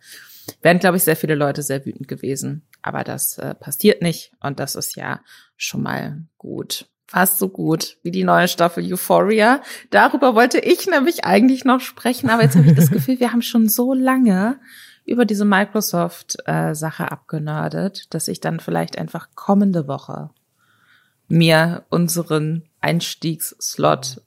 wären, 0.61 0.79
glaube 0.79 0.97
ich, 0.97 1.03
sehr 1.03 1.15
viele 1.15 1.35
Leute 1.35 1.61
sehr 1.61 1.85
wütend 1.85 2.07
gewesen. 2.07 2.63
Aber 2.81 3.03
das 3.03 3.37
äh, 3.37 3.55
passiert 3.55 4.01
nicht 4.01 4.31
und 4.41 4.59
das 4.59 4.75
ist 4.75 4.95
ja 4.95 5.21
schon 5.57 5.83
mal 5.83 6.23
gut. 6.37 6.87
Fast 7.07 7.37
so 7.37 7.49
gut 7.49 7.97
wie 8.03 8.11
die 8.11 8.23
neue 8.23 8.47
Staffel 8.47 8.83
Euphoria. 8.91 9.61
Darüber 9.91 10.35
wollte 10.35 10.59
ich 10.59 10.87
nämlich 10.87 11.23
eigentlich 11.23 11.63
noch 11.63 11.79
sprechen, 11.79 12.29
aber 12.29 12.43
jetzt 12.43 12.55
habe 12.55 12.67
ich 12.67 12.75
das 12.75 12.91
Gefühl, 12.91 13.19
wir 13.19 13.31
haben 13.31 13.43
schon 13.43 13.69
so 13.69 13.93
lange 13.93 14.59
über 15.05 15.25
diese 15.25 15.45
Microsoft-Sache 15.45 17.11
abgenördet, 17.11 18.13
dass 18.13 18.27
ich 18.27 18.41
dann 18.41 18.59
vielleicht 18.59 18.97
einfach 18.97 19.29
kommende 19.35 19.87
Woche 19.87 20.31
mir 21.27 21.85
unseren 21.89 22.63
Einstiegsslot 22.81 24.21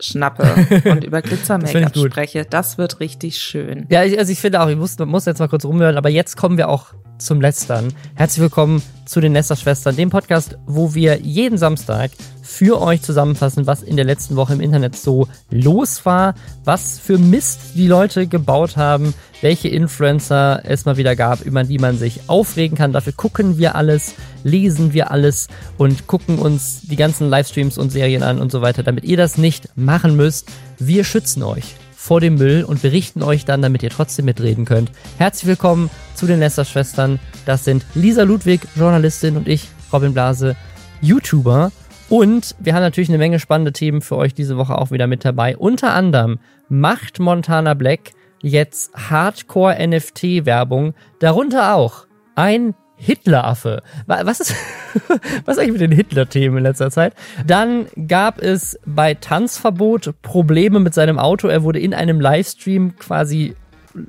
schnappe 0.00 0.44
und 0.90 1.04
über 1.04 1.22
Glitzer-Make-up 1.22 1.96
spreche. 1.96 2.46
Das 2.48 2.78
wird 2.78 3.00
richtig 3.00 3.38
schön. 3.38 3.86
Ja, 3.88 4.04
ich, 4.04 4.18
also 4.18 4.30
ich 4.32 4.40
finde 4.40 4.60
auch, 4.60 4.68
ich 4.68 4.76
muss, 4.76 4.98
muss 4.98 5.24
jetzt 5.24 5.38
mal 5.38 5.48
kurz 5.48 5.64
rumhören, 5.64 5.96
aber 5.96 6.08
jetzt 6.08 6.36
kommen 6.36 6.56
wir 6.58 6.68
auch 6.68 6.94
zum 7.18 7.40
Lästern. 7.40 7.92
Herzlich 8.14 8.42
willkommen 8.42 8.82
zu 9.04 9.20
den 9.20 9.32
Lästerschwestern, 9.32 9.96
dem 9.96 10.10
Podcast, 10.10 10.58
wo 10.66 10.94
wir 10.94 11.20
jeden 11.20 11.58
Samstag 11.58 12.10
für 12.42 12.80
euch 12.80 13.02
zusammenfassen, 13.02 13.66
was 13.66 13.82
in 13.82 13.96
der 13.96 14.04
letzten 14.04 14.36
Woche 14.36 14.52
im 14.52 14.60
Internet 14.60 14.96
so 14.96 15.28
los 15.50 16.04
war, 16.04 16.34
was 16.64 16.98
für 16.98 17.18
Mist 17.18 17.60
die 17.74 17.86
Leute 17.86 18.26
gebaut 18.26 18.76
haben, 18.76 19.14
welche 19.40 19.68
Influencer 19.68 20.62
es 20.64 20.84
mal 20.84 20.96
wieder 20.96 21.16
gab, 21.16 21.42
über 21.42 21.64
die 21.64 21.78
man 21.78 21.98
sich 21.98 22.20
aufregen 22.28 22.76
kann. 22.76 22.92
Dafür 22.92 23.12
gucken 23.12 23.58
wir 23.58 23.74
alles, 23.74 24.14
lesen 24.44 24.92
wir 24.92 25.10
alles 25.10 25.48
und 25.76 26.06
gucken 26.06 26.38
uns 26.38 26.82
die 26.82 26.96
ganzen 26.96 27.28
Livestreams 27.28 27.78
und 27.78 27.90
Serien 27.90 28.22
an 28.22 28.40
und 28.40 28.52
so 28.52 28.62
weiter, 28.62 28.82
damit 28.82 29.04
ihr 29.04 29.16
das 29.16 29.38
nicht 29.38 29.68
machen 29.76 30.16
müsst. 30.16 30.48
Wir 30.78 31.04
schützen 31.04 31.42
euch 31.42 31.74
vor 31.94 32.20
dem 32.20 32.36
Müll 32.36 32.62
und 32.62 32.82
berichten 32.82 33.22
euch 33.22 33.44
dann, 33.44 33.62
damit 33.62 33.82
ihr 33.82 33.90
trotzdem 33.90 34.26
mitreden 34.26 34.64
könnt. 34.64 34.92
Herzlich 35.18 35.46
willkommen 35.46 35.90
zu 36.16 36.26
den 36.26 36.40
Lester-Schwestern. 36.40 37.18
Das 37.44 37.64
sind 37.64 37.84
Lisa 37.94 38.22
Ludwig, 38.22 38.62
Journalistin 38.74 39.36
und 39.36 39.48
ich, 39.48 39.68
Robin 39.92 40.12
Blase, 40.12 40.56
YouTuber. 41.00 41.70
Und 42.08 42.54
wir 42.58 42.74
haben 42.74 42.82
natürlich 42.82 43.08
eine 43.08 43.18
Menge 43.18 43.38
spannende 43.38 43.72
Themen 43.72 44.00
für 44.00 44.16
euch 44.16 44.34
diese 44.34 44.56
Woche 44.56 44.78
auch 44.78 44.90
wieder 44.90 45.06
mit 45.06 45.24
dabei. 45.24 45.56
Unter 45.56 45.92
anderem 45.92 46.38
macht 46.68 47.18
Montana 47.18 47.74
Black 47.74 48.12
jetzt 48.42 48.92
Hardcore-NFT-Werbung. 48.94 50.94
Darunter 51.18 51.74
auch 51.74 52.06
ein 52.34 52.74
Hitleraffe. 52.96 53.82
Was 54.06 54.40
ist, 54.40 54.54
was 55.44 55.56
ist 55.56 55.58
eigentlich 55.58 55.72
mit 55.72 55.80
den 55.82 55.92
Hitler-Themen 55.92 56.58
in 56.58 56.62
letzter 56.62 56.90
Zeit? 56.90 57.14
Dann 57.46 57.86
gab 58.08 58.40
es 58.40 58.78
bei 58.86 59.14
Tanzverbot 59.14 60.14
Probleme 60.22 60.80
mit 60.80 60.94
seinem 60.94 61.18
Auto. 61.18 61.48
Er 61.48 61.62
wurde 61.62 61.78
in 61.78 61.92
einem 61.92 62.20
Livestream 62.20 62.96
quasi 62.96 63.54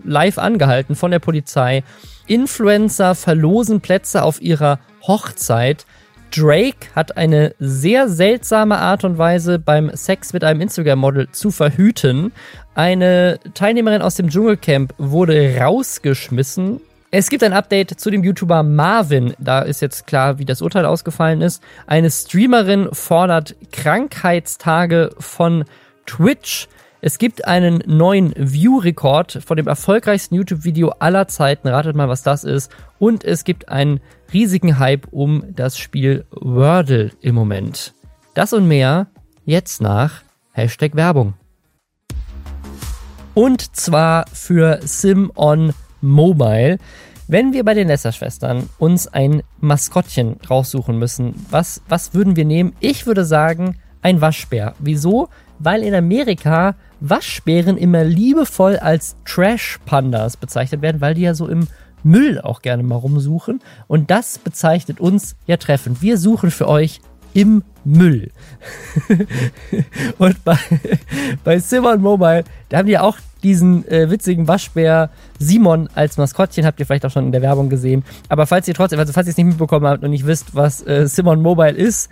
live 0.03 0.37
angehalten 0.37 0.95
von 0.95 1.11
der 1.11 1.19
Polizei. 1.19 1.83
Influencer 2.27 3.15
verlosen 3.15 3.81
Plätze 3.81 4.23
auf 4.23 4.41
ihrer 4.41 4.79
Hochzeit. 5.05 5.85
Drake 6.35 6.87
hat 6.95 7.17
eine 7.17 7.55
sehr 7.59 8.09
seltsame 8.09 8.77
Art 8.77 9.03
und 9.03 9.17
Weise 9.17 9.59
beim 9.59 9.89
Sex 9.95 10.33
mit 10.33 10.43
einem 10.43 10.61
Instagram-Model 10.61 11.29
zu 11.31 11.51
verhüten. 11.51 12.33
Eine 12.75 13.39
Teilnehmerin 13.53 14.01
aus 14.01 14.15
dem 14.15 14.29
Dschungelcamp 14.29 14.93
wurde 14.97 15.57
rausgeschmissen. 15.57 16.81
Es 17.09 17.29
gibt 17.29 17.43
ein 17.43 17.53
Update 17.53 17.97
zu 17.99 18.11
dem 18.11 18.23
YouTuber 18.23 18.63
Marvin. 18.63 19.33
Da 19.39 19.61
ist 19.61 19.81
jetzt 19.81 20.07
klar, 20.07 20.39
wie 20.39 20.45
das 20.45 20.61
Urteil 20.61 20.85
ausgefallen 20.85 21.41
ist. 21.41 21.63
Eine 21.85 22.11
Streamerin 22.11 22.89
fordert 22.91 23.55
Krankheitstage 23.71 25.11
von 25.17 25.63
Twitch. 26.05 26.67
Es 26.99 27.19
gibt 27.19 27.45
einen 27.45 27.83
neuen 27.85 28.33
View-Rekord 28.35 29.43
von 29.45 29.55
dem 29.55 29.67
erfolgreichsten 29.67 30.33
YouTube-Video 30.33 30.89
aller 30.97 31.27
Zeiten. 31.27 31.67
Ratet 31.67 31.95
mal, 31.95 32.09
was 32.09 32.23
das 32.23 32.43
ist. 32.43 32.71
Und 32.97 33.23
es 33.23 33.43
gibt 33.43 33.69
einen 33.69 33.99
riesigen 34.33 34.79
Hype 34.79 35.07
um 35.11 35.43
das 35.55 35.77
Spiel 35.77 36.25
Wordle 36.31 37.11
im 37.21 37.35
Moment. 37.35 37.93
Das 38.33 38.51
und 38.51 38.67
mehr 38.67 39.07
jetzt 39.45 39.79
nach 39.79 40.23
Hashtag 40.53 40.95
Werbung. 40.95 41.35
Und 43.35 43.75
zwar 43.75 44.25
für 44.33 44.79
Sim 44.81 45.31
on 45.35 45.73
Mobile. 46.01 46.79
Wenn 47.27 47.53
wir 47.53 47.63
bei 47.63 47.75
den 47.75 47.89
Lesser-Schwestern 47.89 48.69
uns 48.79 49.07
ein 49.07 49.43
Maskottchen 49.59 50.37
raussuchen 50.49 50.97
müssen, 50.97 51.45
was, 51.51 51.83
was 51.87 52.15
würden 52.15 52.35
wir 52.35 52.45
nehmen? 52.45 52.73
Ich 52.79 53.05
würde 53.05 53.23
sagen, 53.23 53.77
ein 54.01 54.21
Waschbär. 54.21 54.73
Wieso? 54.79 55.29
Weil 55.59 55.83
in 55.83 55.93
Amerika 55.93 56.75
Waschbären 56.99 57.77
immer 57.77 58.03
liebevoll 58.03 58.77
als 58.77 59.15
Trash-Pandas 59.25 60.37
bezeichnet 60.37 60.81
werden, 60.81 61.01
weil 61.01 61.13
die 61.13 61.21
ja 61.21 61.33
so 61.33 61.47
im 61.47 61.67
Müll 62.03 62.39
auch 62.39 62.61
gerne 62.61 62.83
mal 62.83 62.95
rumsuchen. 62.95 63.61
Und 63.87 64.09
das 64.09 64.37
bezeichnet 64.39 64.99
uns 64.99 65.35
ja 65.45 65.57
treffend. 65.57 66.01
Wir 66.01 66.17
suchen 66.17 66.51
für 66.51 66.67
euch 66.67 67.01
im 67.33 67.63
Müll. 67.83 68.31
und 70.17 70.43
bei, 70.43 70.57
bei 71.43 71.59
Simon 71.59 72.01
Mobile, 72.01 72.43
da 72.69 72.77
haben 72.77 72.87
die 72.87 72.97
auch 72.97 73.17
diesen 73.43 73.87
äh, 73.87 74.09
witzigen 74.09 74.47
Waschbär 74.47 75.11
Simon 75.37 75.87
als 75.93 76.17
Maskottchen, 76.17 76.65
habt 76.65 76.79
ihr 76.79 76.85
vielleicht 76.85 77.05
auch 77.05 77.11
schon 77.11 77.27
in 77.27 77.31
der 77.31 77.41
Werbung 77.41 77.69
gesehen. 77.69 78.03
Aber 78.29 78.47
falls 78.47 78.67
ihr 78.67 78.73
trotzdem, 78.73 78.99
also 78.99 79.13
falls 79.13 79.27
ihr 79.27 79.31
es 79.31 79.37
nicht 79.37 79.45
mitbekommen 79.45 79.85
habt 79.85 80.03
und 80.03 80.09
nicht 80.09 80.25
wisst, 80.25 80.55
was 80.55 80.85
äh, 80.87 81.07
Simon 81.07 81.41
Mobile 81.41 81.71
ist, 81.71 82.09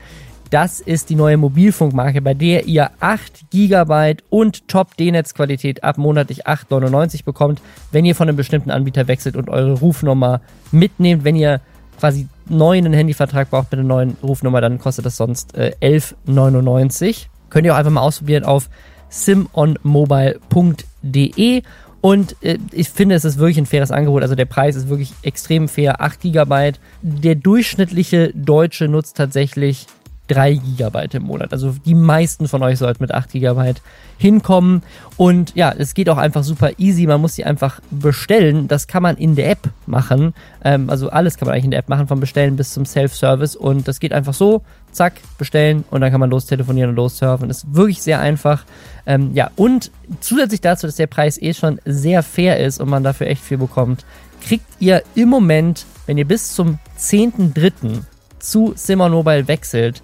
das 0.55 0.79
ist 0.79 1.09
die 1.09 1.15
neue 1.15 1.35
Mobilfunkmarke, 1.35 2.21
bei 2.21 2.33
der 2.33 2.65
ihr 2.65 2.91
8 3.01 3.51
GB 3.51 4.15
und 4.29 4.69
Top-D-Netz-Qualität 4.69 5.83
ab 5.83 5.97
monatlich 5.97 6.47
8,99 6.47 7.25
bekommt, 7.25 7.62
wenn 7.91 8.05
ihr 8.05 8.15
von 8.15 8.29
einem 8.29 8.38
bestimmten 8.38 8.71
Anbieter 8.71 9.09
wechselt 9.09 9.35
und 9.35 9.50
eure 9.50 9.74
Rufnummer 9.74 10.39
mitnehmt. 10.71 11.25
Wenn 11.25 11.35
ihr 11.35 11.59
quasi 12.00 12.29
neuen 12.47 12.93
Handyvertrag 12.93 13.50
braucht 13.50 13.74
mit 13.74 13.81
einer 13.81 13.89
neuen 13.89 14.15
Rufnummer, 14.24 14.62
dann 14.62 14.79
kostet 14.79 15.05
das 15.05 15.17
sonst 15.17 15.57
äh, 15.57 15.75
11,99. 15.81 17.25
Könnt 17.50 17.65
ihr 17.65 17.74
auch 17.74 17.77
einfach 17.77 17.91
mal 17.91 18.00
ausprobieren 18.00 18.45
auf 18.45 18.69
simonmobile.de 19.09 21.63
und 22.00 22.41
äh, 22.41 22.59
ich 22.71 22.91
finde, 22.91 23.15
es 23.15 23.25
ist 23.25 23.39
wirklich 23.39 23.57
ein 23.57 23.65
faires 23.65 23.91
Angebot. 23.91 24.21
Also 24.21 24.35
der 24.35 24.45
Preis 24.45 24.77
ist 24.77 24.88
wirklich 24.88 25.12
extrem 25.21 25.67
fair. 25.67 26.00
8 26.00 26.21
GB. 26.21 26.71
Der 27.01 27.35
durchschnittliche 27.35 28.31
Deutsche 28.33 28.88
nutzt 28.88 29.17
tatsächlich 29.17 29.88
3 30.27 30.60
GB 30.77 31.08
im 31.13 31.24
Monat. 31.24 31.51
Also 31.53 31.75
die 31.86 31.96
meisten 31.96 32.48
von 32.48 32.63
euch 32.63 32.79
sollten 32.79 33.03
mit 33.03 33.13
8 33.13 33.32
GB 33.32 33.74
hinkommen. 34.17 34.84
Und 35.17 35.55
ja, 35.55 35.74
es 35.77 35.94
geht 35.94 36.10
auch 36.10 36.17
einfach 36.17 36.44
super 36.44 36.72
easy. 36.77 37.05
Man 37.05 37.22
muss 37.22 37.36
sie 37.36 37.46
einfach 37.46 37.79
bestellen. 37.91 38.67
Das 38.67 38.88
kann 38.88 39.03
man 39.03 39.17
in 39.17 39.36
der 39.36 39.51
App 39.51 39.70
machen. 39.86 40.34
Ähm, 40.63 40.89
also 40.89 41.10
alles 41.10 41.38
kann 41.38 41.48
man 41.48 41.53
eigentlich 41.53 41.65
in 41.65 41.72
der 41.72 41.82
App 41.82 41.89
machen, 41.89 42.08
vom 42.08 42.20
Bestellen 42.20 42.55
bis 42.55 42.74
zum 42.74 42.86
Self-Service. 42.86 43.55
Und 43.55 43.88
das 43.88 44.00
geht 44.00 44.13
einfach 44.13 44.34
so, 44.34 44.62
zack, 44.91 45.13
bestellen 45.38 45.84
und 45.91 46.01
dann 46.01 46.12
kann 46.12 46.20
man 46.20 46.29
los 46.29 46.46
telefonieren 46.46 46.91
und 46.91 46.96
los 46.96 47.17
surfen. 47.17 47.50
Ist 47.50 47.74
wirklich 47.75 48.01
sehr 48.01 48.20
einfach. 48.20 48.65
Ähm, 49.05 49.32
ja, 49.34 49.51
und 49.55 49.91
zusätzlich 50.22 50.62
dazu, 50.62 50.88
dass 50.88 50.96
der 50.96 51.08
Preis 51.08 51.39
eh 51.41 51.53
schon 51.53 51.79
sehr 51.86 52.24
fair 52.24 52.60
ist 52.60 52.79
und 52.79 52.89
man 52.89 53.03
dafür 53.03 53.27
echt 53.27 53.44
viel 53.44 53.58
bekommt, 53.58 54.05
kriegt 54.41 54.65
ihr 54.79 55.03
im 55.15 55.29
Moment, 55.29 55.86
wenn 56.05 56.17
ihr 56.17 56.25
bis 56.25 56.53
zum 56.53 56.79
10.3. 56.98 58.01
zu 58.45 58.73
Simon 58.75 59.11
Mobile 59.11 59.47
wechselt, 59.47 60.01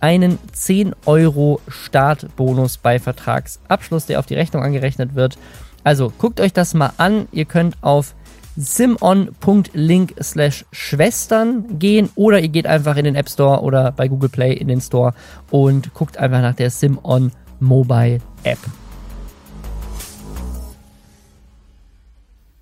einen 0.00 0.38
10 0.52 0.94
Euro 1.06 1.60
Startbonus 1.68 2.76
bei 2.76 2.98
Vertragsabschluss, 2.98 4.06
der 4.06 4.18
auf 4.18 4.26
die 4.26 4.34
Rechnung 4.34 4.62
angerechnet 4.62 5.14
wird. 5.14 5.38
Also 5.84 6.12
guckt 6.18 6.40
euch 6.40 6.52
das 6.52 6.74
mal 6.74 6.92
an. 6.96 7.28
Ihr 7.30 7.44
könnt 7.44 7.76
auf 7.82 8.14
simon.link 8.56 10.14
slash 10.20 10.64
Schwestern 10.72 11.78
gehen 11.78 12.10
oder 12.16 12.40
ihr 12.40 12.48
geht 12.48 12.66
einfach 12.66 12.96
in 12.96 13.04
den 13.04 13.14
App 13.14 13.28
Store 13.28 13.62
oder 13.62 13.92
bei 13.92 14.08
Google 14.08 14.28
Play 14.28 14.52
in 14.52 14.68
den 14.68 14.80
Store 14.80 15.14
und 15.50 15.94
guckt 15.94 16.18
einfach 16.18 16.42
nach 16.42 16.54
der 16.54 16.70
Simon 16.70 17.30
Mobile 17.60 18.20
App. 18.42 18.58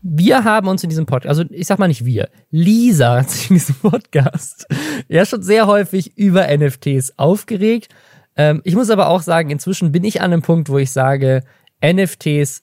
Wir 0.02 0.44
haben 0.44 0.68
uns 0.68 0.82
in 0.82 0.88
diesem 0.88 1.06
Podcast, 1.06 1.28
also 1.28 1.44
ich 1.50 1.66
sag 1.66 1.78
mal 1.78 1.88
nicht 1.88 2.04
wir, 2.04 2.30
Lisa 2.50 3.18
hat 3.18 3.30
sich 3.30 3.50
in 3.50 3.56
diesem 3.56 3.74
Podcast 3.76 4.66
ja 5.08 5.26
schon 5.26 5.42
sehr 5.42 5.66
häufig 5.66 6.16
über 6.16 6.46
NFTs 6.56 7.18
aufgeregt. 7.18 7.94
Ähm, 8.36 8.62
ich 8.64 8.74
muss 8.74 8.90
aber 8.90 9.08
auch 9.08 9.22
sagen, 9.22 9.50
inzwischen 9.50 9.92
bin 9.92 10.04
ich 10.04 10.20
an 10.22 10.32
einem 10.32 10.42
Punkt, 10.42 10.70
wo 10.70 10.78
ich 10.78 10.90
sage, 10.90 11.42
NFTs 11.84 12.62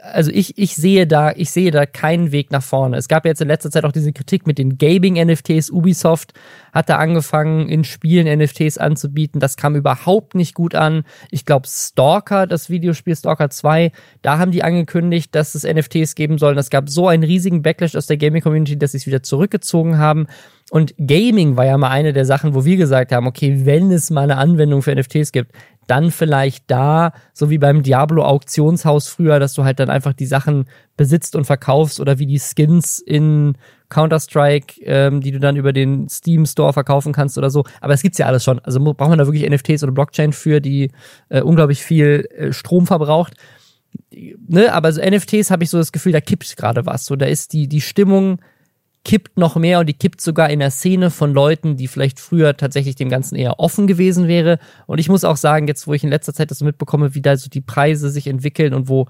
also 0.00 0.30
ich, 0.30 0.56
ich 0.56 0.74
sehe 0.74 1.06
da, 1.06 1.32
ich 1.32 1.50
sehe 1.50 1.70
da 1.70 1.84
keinen 1.84 2.32
Weg 2.32 2.50
nach 2.50 2.62
vorne. 2.62 2.96
Es 2.96 3.08
gab 3.08 3.26
jetzt 3.26 3.42
in 3.42 3.48
letzter 3.48 3.70
Zeit 3.70 3.84
auch 3.84 3.92
diese 3.92 4.12
Kritik 4.12 4.46
mit 4.46 4.56
den 4.56 4.78
Gaming-NFTs. 4.78 5.70
Ubisoft 5.70 6.32
hat 6.72 6.88
da 6.88 6.96
angefangen, 6.96 7.68
in 7.68 7.84
Spielen 7.84 8.26
NFTs 8.38 8.78
anzubieten. 8.78 9.38
Das 9.38 9.56
kam 9.56 9.76
überhaupt 9.76 10.34
nicht 10.34 10.54
gut 10.54 10.74
an. 10.74 11.04
Ich 11.30 11.44
glaube, 11.44 11.66
Stalker, 11.68 12.46
das 12.46 12.70
Videospiel 12.70 13.16
Stalker 13.16 13.50
2, 13.50 13.92
da 14.22 14.38
haben 14.38 14.50
die 14.50 14.62
angekündigt, 14.62 15.34
dass 15.34 15.54
es 15.54 15.64
NFTs 15.64 16.14
geben 16.14 16.38
soll. 16.38 16.56
Es 16.56 16.70
gab 16.70 16.88
so 16.88 17.08
einen 17.08 17.22
riesigen 17.22 17.60
Backlash 17.60 17.96
aus 17.96 18.06
der 18.06 18.16
Gaming-Community, 18.16 18.78
dass 18.78 18.92
sie 18.92 18.98
es 18.98 19.06
wieder 19.06 19.22
zurückgezogen 19.22 19.98
haben. 19.98 20.26
Und 20.70 20.94
Gaming 20.98 21.56
war 21.56 21.66
ja 21.66 21.76
mal 21.76 21.90
eine 21.90 22.12
der 22.12 22.24
Sachen, 22.24 22.54
wo 22.54 22.64
wir 22.64 22.76
gesagt 22.76 23.12
haben, 23.12 23.26
okay, 23.26 23.60
wenn 23.64 23.92
es 23.92 24.10
mal 24.10 24.22
eine 24.22 24.36
Anwendung 24.36 24.82
für 24.82 24.94
NFTs 24.94 25.32
gibt, 25.32 25.52
dann 25.86 26.10
vielleicht 26.10 26.70
da, 26.70 27.12
so 27.32 27.50
wie 27.50 27.58
beim 27.58 27.82
Diablo 27.82 28.24
Auktionshaus 28.24 29.08
früher, 29.08 29.38
dass 29.38 29.54
du 29.54 29.64
halt 29.64 29.78
dann 29.78 29.90
einfach 29.90 30.12
die 30.12 30.26
Sachen 30.26 30.66
besitzt 30.96 31.36
und 31.36 31.44
verkaufst 31.44 32.00
oder 32.00 32.18
wie 32.18 32.26
die 32.26 32.38
Skins 32.40 32.98
in 32.98 33.56
Counter-Strike, 33.88 34.80
ähm, 34.82 35.20
die 35.20 35.30
du 35.30 35.38
dann 35.38 35.56
über 35.56 35.72
den 35.72 36.08
Steam 36.08 36.44
Store 36.46 36.72
verkaufen 36.72 37.12
kannst 37.12 37.38
oder 37.38 37.50
so. 37.50 37.64
Aber 37.80 37.94
es 37.94 38.02
gibt's 38.02 38.18
ja 38.18 38.26
alles 38.26 38.42
schon. 38.42 38.58
Also 38.60 38.80
braucht 38.80 39.08
man 39.08 39.18
da 39.18 39.26
wirklich 39.26 39.48
NFTs 39.48 39.82
oder 39.82 39.92
Blockchain 39.92 40.32
für, 40.32 40.60
die 40.60 40.90
äh, 41.28 41.40
unglaublich 41.40 41.82
viel 41.82 42.28
äh, 42.36 42.52
Strom 42.52 42.86
verbraucht. 42.86 43.34
Ne, 44.10 44.72
aber 44.72 44.92
so 44.92 45.00
NFTs 45.00 45.50
habe 45.50 45.64
ich 45.64 45.70
so 45.70 45.78
das 45.78 45.92
Gefühl, 45.92 46.12
da 46.12 46.20
kippt 46.20 46.56
gerade 46.56 46.84
was. 46.86 47.04
So, 47.04 47.16
da 47.16 47.26
ist 47.26 47.52
die, 47.52 47.68
die 47.68 47.80
Stimmung 47.80 48.40
kippt 49.06 49.38
noch 49.38 49.54
mehr 49.54 49.78
und 49.78 49.86
die 49.86 49.94
kippt 49.94 50.20
sogar 50.20 50.50
in 50.50 50.58
der 50.58 50.72
Szene 50.72 51.12
von 51.12 51.32
Leuten, 51.32 51.76
die 51.76 51.86
vielleicht 51.86 52.18
früher 52.18 52.56
tatsächlich 52.56 52.96
dem 52.96 53.08
Ganzen 53.08 53.36
eher 53.36 53.60
offen 53.60 53.86
gewesen 53.86 54.26
wäre. 54.26 54.58
Und 54.88 54.98
ich 54.98 55.08
muss 55.08 55.22
auch 55.22 55.36
sagen, 55.36 55.68
jetzt, 55.68 55.86
wo 55.86 55.94
ich 55.94 56.02
in 56.02 56.10
letzter 56.10 56.34
Zeit 56.34 56.50
das 56.50 56.60
mitbekomme, 56.60 57.14
wie 57.14 57.22
da 57.22 57.36
so 57.36 57.48
die 57.48 57.60
Preise 57.60 58.10
sich 58.10 58.26
entwickeln 58.26 58.74
und 58.74 58.88
wo, 58.88 59.06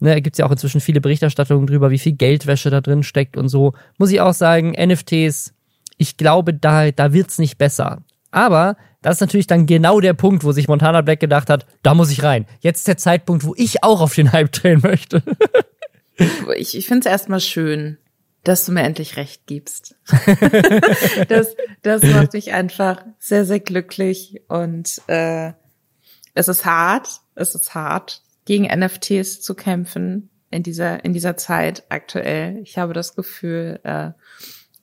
ne, 0.00 0.20
gibt 0.20 0.34
es 0.34 0.38
ja 0.38 0.46
auch 0.46 0.50
inzwischen 0.50 0.80
viele 0.80 1.00
Berichterstattungen 1.00 1.68
drüber, 1.68 1.92
wie 1.92 2.00
viel 2.00 2.14
Geldwäsche 2.14 2.70
da 2.70 2.80
drin 2.80 3.04
steckt 3.04 3.36
und 3.36 3.48
so, 3.48 3.72
muss 3.98 4.10
ich 4.10 4.20
auch 4.20 4.34
sagen, 4.34 4.72
NFTs, 4.72 5.54
ich 5.96 6.16
glaube, 6.16 6.52
da, 6.52 6.90
da 6.90 7.12
wird's 7.12 7.38
nicht 7.38 7.56
besser. 7.56 8.02
Aber 8.32 8.76
das 9.00 9.18
ist 9.18 9.20
natürlich 9.20 9.46
dann 9.46 9.66
genau 9.66 10.00
der 10.00 10.14
Punkt, 10.14 10.42
wo 10.42 10.50
sich 10.50 10.66
Montana 10.66 11.02
Black 11.02 11.20
gedacht 11.20 11.50
hat, 11.50 11.66
da 11.84 11.94
muss 11.94 12.10
ich 12.10 12.24
rein. 12.24 12.46
Jetzt 12.58 12.78
ist 12.78 12.88
der 12.88 12.96
Zeitpunkt, 12.96 13.44
wo 13.44 13.54
ich 13.56 13.84
auch 13.84 14.00
auf 14.00 14.16
den 14.16 14.32
Hype 14.32 14.50
drehen 14.50 14.80
möchte. 14.82 15.22
ich 16.56 16.76
ich 16.76 16.88
finde 16.88 17.06
es 17.06 17.12
erstmal 17.12 17.38
schön, 17.38 17.98
dass 18.46 18.64
du 18.64 18.70
mir 18.70 18.82
endlich 18.82 19.16
recht 19.16 19.46
gibst. 19.46 19.96
das, 21.28 21.56
das 21.82 22.02
macht 22.02 22.32
mich 22.32 22.52
einfach 22.52 23.04
sehr, 23.18 23.44
sehr 23.44 23.58
glücklich 23.58 24.40
und 24.46 25.02
äh, 25.08 25.52
es 26.34 26.46
ist 26.46 26.64
hart, 26.64 27.08
es 27.34 27.56
ist 27.56 27.74
hart, 27.74 28.22
gegen 28.44 28.64
NFTs 28.64 29.40
zu 29.40 29.54
kämpfen 29.54 30.30
in 30.50 30.62
dieser, 30.62 31.04
in 31.04 31.12
dieser 31.12 31.36
Zeit 31.36 31.82
aktuell. 31.88 32.60
Ich 32.62 32.78
habe 32.78 32.92
das 32.92 33.16
Gefühl, 33.16 33.80
äh, 33.82 34.10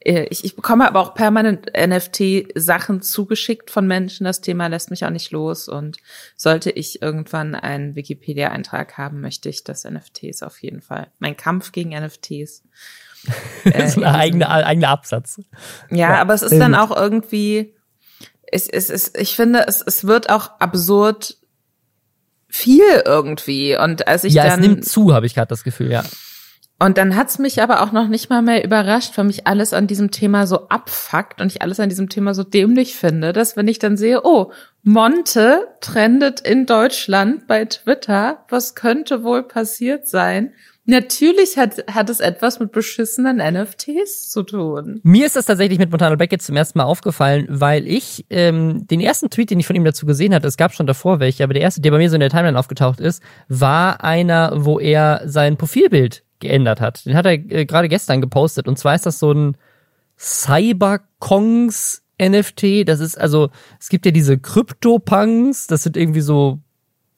äh, 0.03 0.25
ich, 0.29 0.43
ich 0.43 0.55
bekomme 0.55 0.85
aber 0.85 0.99
auch 0.99 1.13
permanent 1.13 1.71
NFT-Sachen 1.73 3.01
zugeschickt 3.01 3.71
von 3.71 3.87
Menschen. 3.87 4.25
Das 4.25 4.41
Thema 4.41 4.67
lässt 4.67 4.89
mich 4.89 5.05
auch 5.05 5.09
nicht 5.09 5.31
los. 5.31 5.69
Und 5.69 5.97
sollte 6.35 6.69
ich 6.69 7.01
irgendwann 7.01 7.55
einen 7.55 7.95
Wikipedia-Eintrag 7.95 8.97
haben, 8.97 9.21
möchte 9.21 9.49
ich 9.49 9.63
das 9.63 9.85
NFTs 9.85 10.43
auf 10.43 10.61
jeden 10.61 10.81
Fall. 10.81 11.07
Mein 11.19 11.37
Kampf 11.37 11.71
gegen 11.71 11.91
NFTs. 11.91 12.63
Äh, 13.65 13.87
so 13.87 14.01
ein 14.01 14.13
eigener 14.13 14.49
eigene 14.49 14.89
Absatz. 14.89 15.39
Ja, 15.89 15.97
ja, 15.97 16.21
aber 16.21 16.33
es 16.33 16.41
ist 16.41 16.59
dann 16.59 16.75
auch 16.75 16.93
irgendwie, 16.93 17.73
es, 18.51 18.67
es, 18.67 18.89
es, 18.89 19.13
ich 19.15 19.37
finde, 19.37 19.65
es, 19.67 19.81
es 19.81 20.05
wird 20.05 20.29
auch 20.29 20.59
absurd 20.59 21.37
viel 22.49 23.01
irgendwie. 23.05 23.77
Und 23.77 24.07
als 24.07 24.23
ich 24.23 24.33
ja, 24.33 24.43
dann. 24.47 24.59
Es 24.59 24.67
nimmt 24.67 24.85
zu, 24.85 25.13
habe 25.13 25.25
ich 25.25 25.33
gerade 25.33 25.47
das 25.47 25.63
Gefühl, 25.63 25.91
ja. 25.91 26.03
Und 26.79 26.97
dann 26.97 27.15
hat's 27.15 27.39
mich 27.39 27.61
aber 27.61 27.81
auch 27.81 27.91
noch 27.91 28.07
nicht 28.07 28.29
mal 28.29 28.41
mehr 28.41 28.63
überrascht, 28.63 29.17
weil 29.17 29.25
mich 29.25 29.47
alles 29.47 29.73
an 29.73 29.87
diesem 29.87 30.11
Thema 30.11 30.45
so 30.45 30.67
abfuckt 30.67 31.39
und 31.39 31.51
ich 31.51 31.61
alles 31.61 31.79
an 31.79 31.87
diesem 31.87 32.09
Thema 32.09 32.33
so 32.33 32.43
dämlich 32.43 32.95
finde, 32.95 33.31
dass 33.31 33.55
wenn 33.55 33.67
ich 33.67 33.79
dann 33.79 33.95
sehe, 33.95 34.25
oh, 34.25 34.51
Monte 34.81 35.67
trendet 35.79 36.41
in 36.41 36.65
Deutschland 36.65 37.47
bei 37.47 37.65
Twitter, 37.65 38.43
was 38.49 38.75
könnte 38.75 39.23
wohl 39.23 39.43
passiert 39.43 40.07
sein? 40.07 40.53
Natürlich 40.85 41.57
hat, 41.57 41.85
hat 41.89 42.09
es 42.09 42.19
etwas 42.19 42.59
mit 42.59 42.73
beschissenen 42.73 43.37
NFTs 43.37 44.29
zu 44.29 44.43
tun. 44.43 44.99
Mir 45.03 45.25
ist 45.25 45.37
das 45.37 45.45
tatsächlich 45.45 45.79
mit 45.79 45.89
Montana 45.89 46.15
Black 46.15 46.33
jetzt 46.33 46.45
zum 46.45 46.57
ersten 46.57 46.77
Mal 46.77 46.83
aufgefallen, 46.83 47.47
weil 47.49 47.87
ich 47.87 48.25
ähm, 48.29 48.85
den 48.87 48.99
ersten 48.99 49.29
Tweet, 49.29 49.49
den 49.49 49.59
ich 49.61 49.67
von 49.67 49.77
ihm 49.77 49.85
dazu 49.85 50.05
gesehen 50.05 50.33
hatte, 50.33 50.47
es 50.47 50.57
gab 50.57 50.73
schon 50.73 50.85
davor 50.85 51.21
welche, 51.21 51.45
aber 51.45 51.53
der 51.53 51.63
erste, 51.63 51.79
der 51.79 51.91
bei 51.91 51.99
mir 51.99 52.09
so 52.09 52.15
in 52.15 52.19
der 52.19 52.29
Timeline 52.29 52.59
aufgetaucht 52.59 52.99
ist, 52.99 53.23
war 53.47 54.03
einer, 54.03 54.65
wo 54.65 54.77
er 54.77 55.21
sein 55.25 55.55
Profilbild 55.55 56.25
geändert 56.39 56.81
hat. 56.81 57.05
Den 57.05 57.15
hat 57.15 57.25
er 57.25 57.33
äh, 57.33 57.65
gerade 57.65 57.87
gestern 57.87 58.19
gepostet. 58.19 58.67
Und 58.67 58.77
zwar 58.77 58.95
ist 58.95 59.05
das 59.05 59.19
so 59.19 59.31
ein 59.31 59.55
Cyberkongs 60.17 62.03
NFT. 62.21 62.87
Das 62.87 62.99
ist 62.99 63.17
also, 63.17 63.49
es 63.79 63.89
gibt 63.89 64.05
ja 64.05 64.11
diese 64.11 64.37
Krypto-Punks. 64.37 65.67
Das 65.67 65.83
sind 65.83 65.97
irgendwie 65.97 66.21
so, 66.21 66.59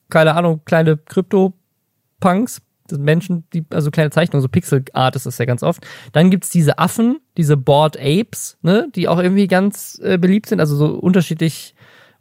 keine 0.09 0.35
Ahnung, 0.35 0.61
kleine 0.65 0.97
Krypto-Punks. 0.97 2.61
Menschen, 2.91 3.45
die, 3.53 3.65
also 3.71 3.91
kleine 3.91 4.11
Zeichnungen, 4.11 4.41
so 4.41 4.49
Pixel-Art 4.49 5.15
ist 5.15 5.25
das 5.25 5.37
ja 5.37 5.45
ganz 5.45 5.63
oft. 5.63 5.85
Dann 6.11 6.29
gibt's 6.29 6.49
diese 6.49 6.77
Affen, 6.79 7.19
diese 7.37 7.57
Bored 7.57 7.97
Apes, 7.97 8.57
ne, 8.61 8.87
die 8.95 9.07
auch 9.07 9.19
irgendwie 9.19 9.47
ganz 9.47 9.99
äh, 10.03 10.17
beliebt 10.17 10.47
sind, 10.47 10.59
also 10.59 10.75
so 10.75 10.87
unterschiedlich 10.87 11.75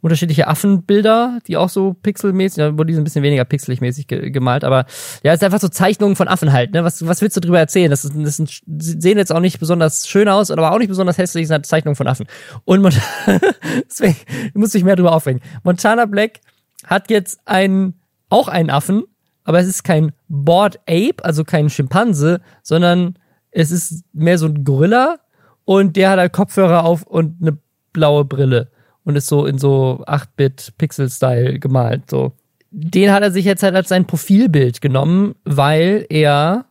unterschiedliche 0.05 0.47
Affenbilder, 0.47 1.39
die 1.47 1.57
auch 1.57 1.69
so 1.69 1.93
pixelmäßig, 1.93 2.57
da 2.57 2.77
wurde 2.77 2.87
die 2.87 2.93
so 2.93 3.01
ein 3.01 3.03
bisschen 3.03 3.23
weniger 3.23 3.43
pixelig 3.43 3.81
mäßig 3.81 4.05
ge 4.05 4.29
gemalt, 4.29 4.63
aber 4.63 4.85
ja, 5.23 5.31
es 5.33 5.37
ist 5.37 5.43
einfach 5.43 5.59
so 5.59 5.67
Zeichnungen 5.67 6.15
von 6.15 6.27
Affen 6.27 6.53
halt, 6.53 6.73
ne? 6.73 6.83
Was, 6.83 7.07
was 7.07 7.23
willst 7.23 7.35
du 7.37 7.41
drüber 7.41 7.57
erzählen? 7.57 7.89
Das, 7.89 8.05
ist, 8.05 8.13
das 8.15 8.37
sind, 8.37 8.61
sehen 8.77 9.17
jetzt 9.17 9.31
auch 9.31 9.39
nicht 9.39 9.59
besonders 9.59 10.07
schön 10.07 10.29
aus, 10.29 10.51
aber 10.51 10.71
auch 10.71 10.77
nicht 10.77 10.89
besonders 10.89 11.17
hässlich, 11.17 11.47
sind 11.47 11.55
halt 11.55 11.65
Zeichnungen 11.65 11.95
von 11.95 12.07
Affen. 12.07 12.27
Und 12.65 12.83
Mont 12.83 13.01
deswegen 13.89 14.15
muss 14.53 14.75
ich 14.75 14.83
mehr 14.83 14.95
drüber 14.95 15.11
aufregen. 15.11 15.41
Montana 15.63 16.05
Black 16.05 16.39
hat 16.85 17.09
jetzt 17.09 17.39
einen, 17.45 17.99
auch 18.29 18.47
einen 18.47 18.69
Affen, 18.69 19.05
aber 19.45 19.59
es 19.59 19.67
ist 19.67 19.83
kein 19.83 20.11
Bored 20.27 20.79
Ape, 20.87 21.23
also 21.23 21.43
kein 21.43 21.69
Schimpanse, 21.69 22.41
sondern 22.61 23.17
es 23.51 23.71
ist 23.71 24.03
mehr 24.11 24.37
so 24.37 24.47
ein 24.47 24.65
Gorilla 24.65 25.19
und 25.63 25.95
der 25.95 26.09
hat 26.09 26.19
halt 26.19 26.33
Kopfhörer 26.33 26.83
auf 26.83 27.03
und 27.03 27.41
eine 27.41 27.57
blaue 27.93 28.25
Brille 28.25 28.69
und 29.05 29.15
ist 29.15 29.27
so 29.27 29.45
in 29.45 29.57
so 29.57 30.03
8-Bit-Pixel-Style 30.07 31.59
gemalt. 31.59 32.09
So. 32.09 32.33
Den 32.71 33.11
hat 33.11 33.23
er 33.23 33.31
sich 33.31 33.45
jetzt 33.45 33.63
halt 33.63 33.75
als 33.75 33.89
sein 33.89 34.05
Profilbild 34.05 34.81
genommen, 34.81 35.35
weil 35.45 36.05
er 36.09 36.65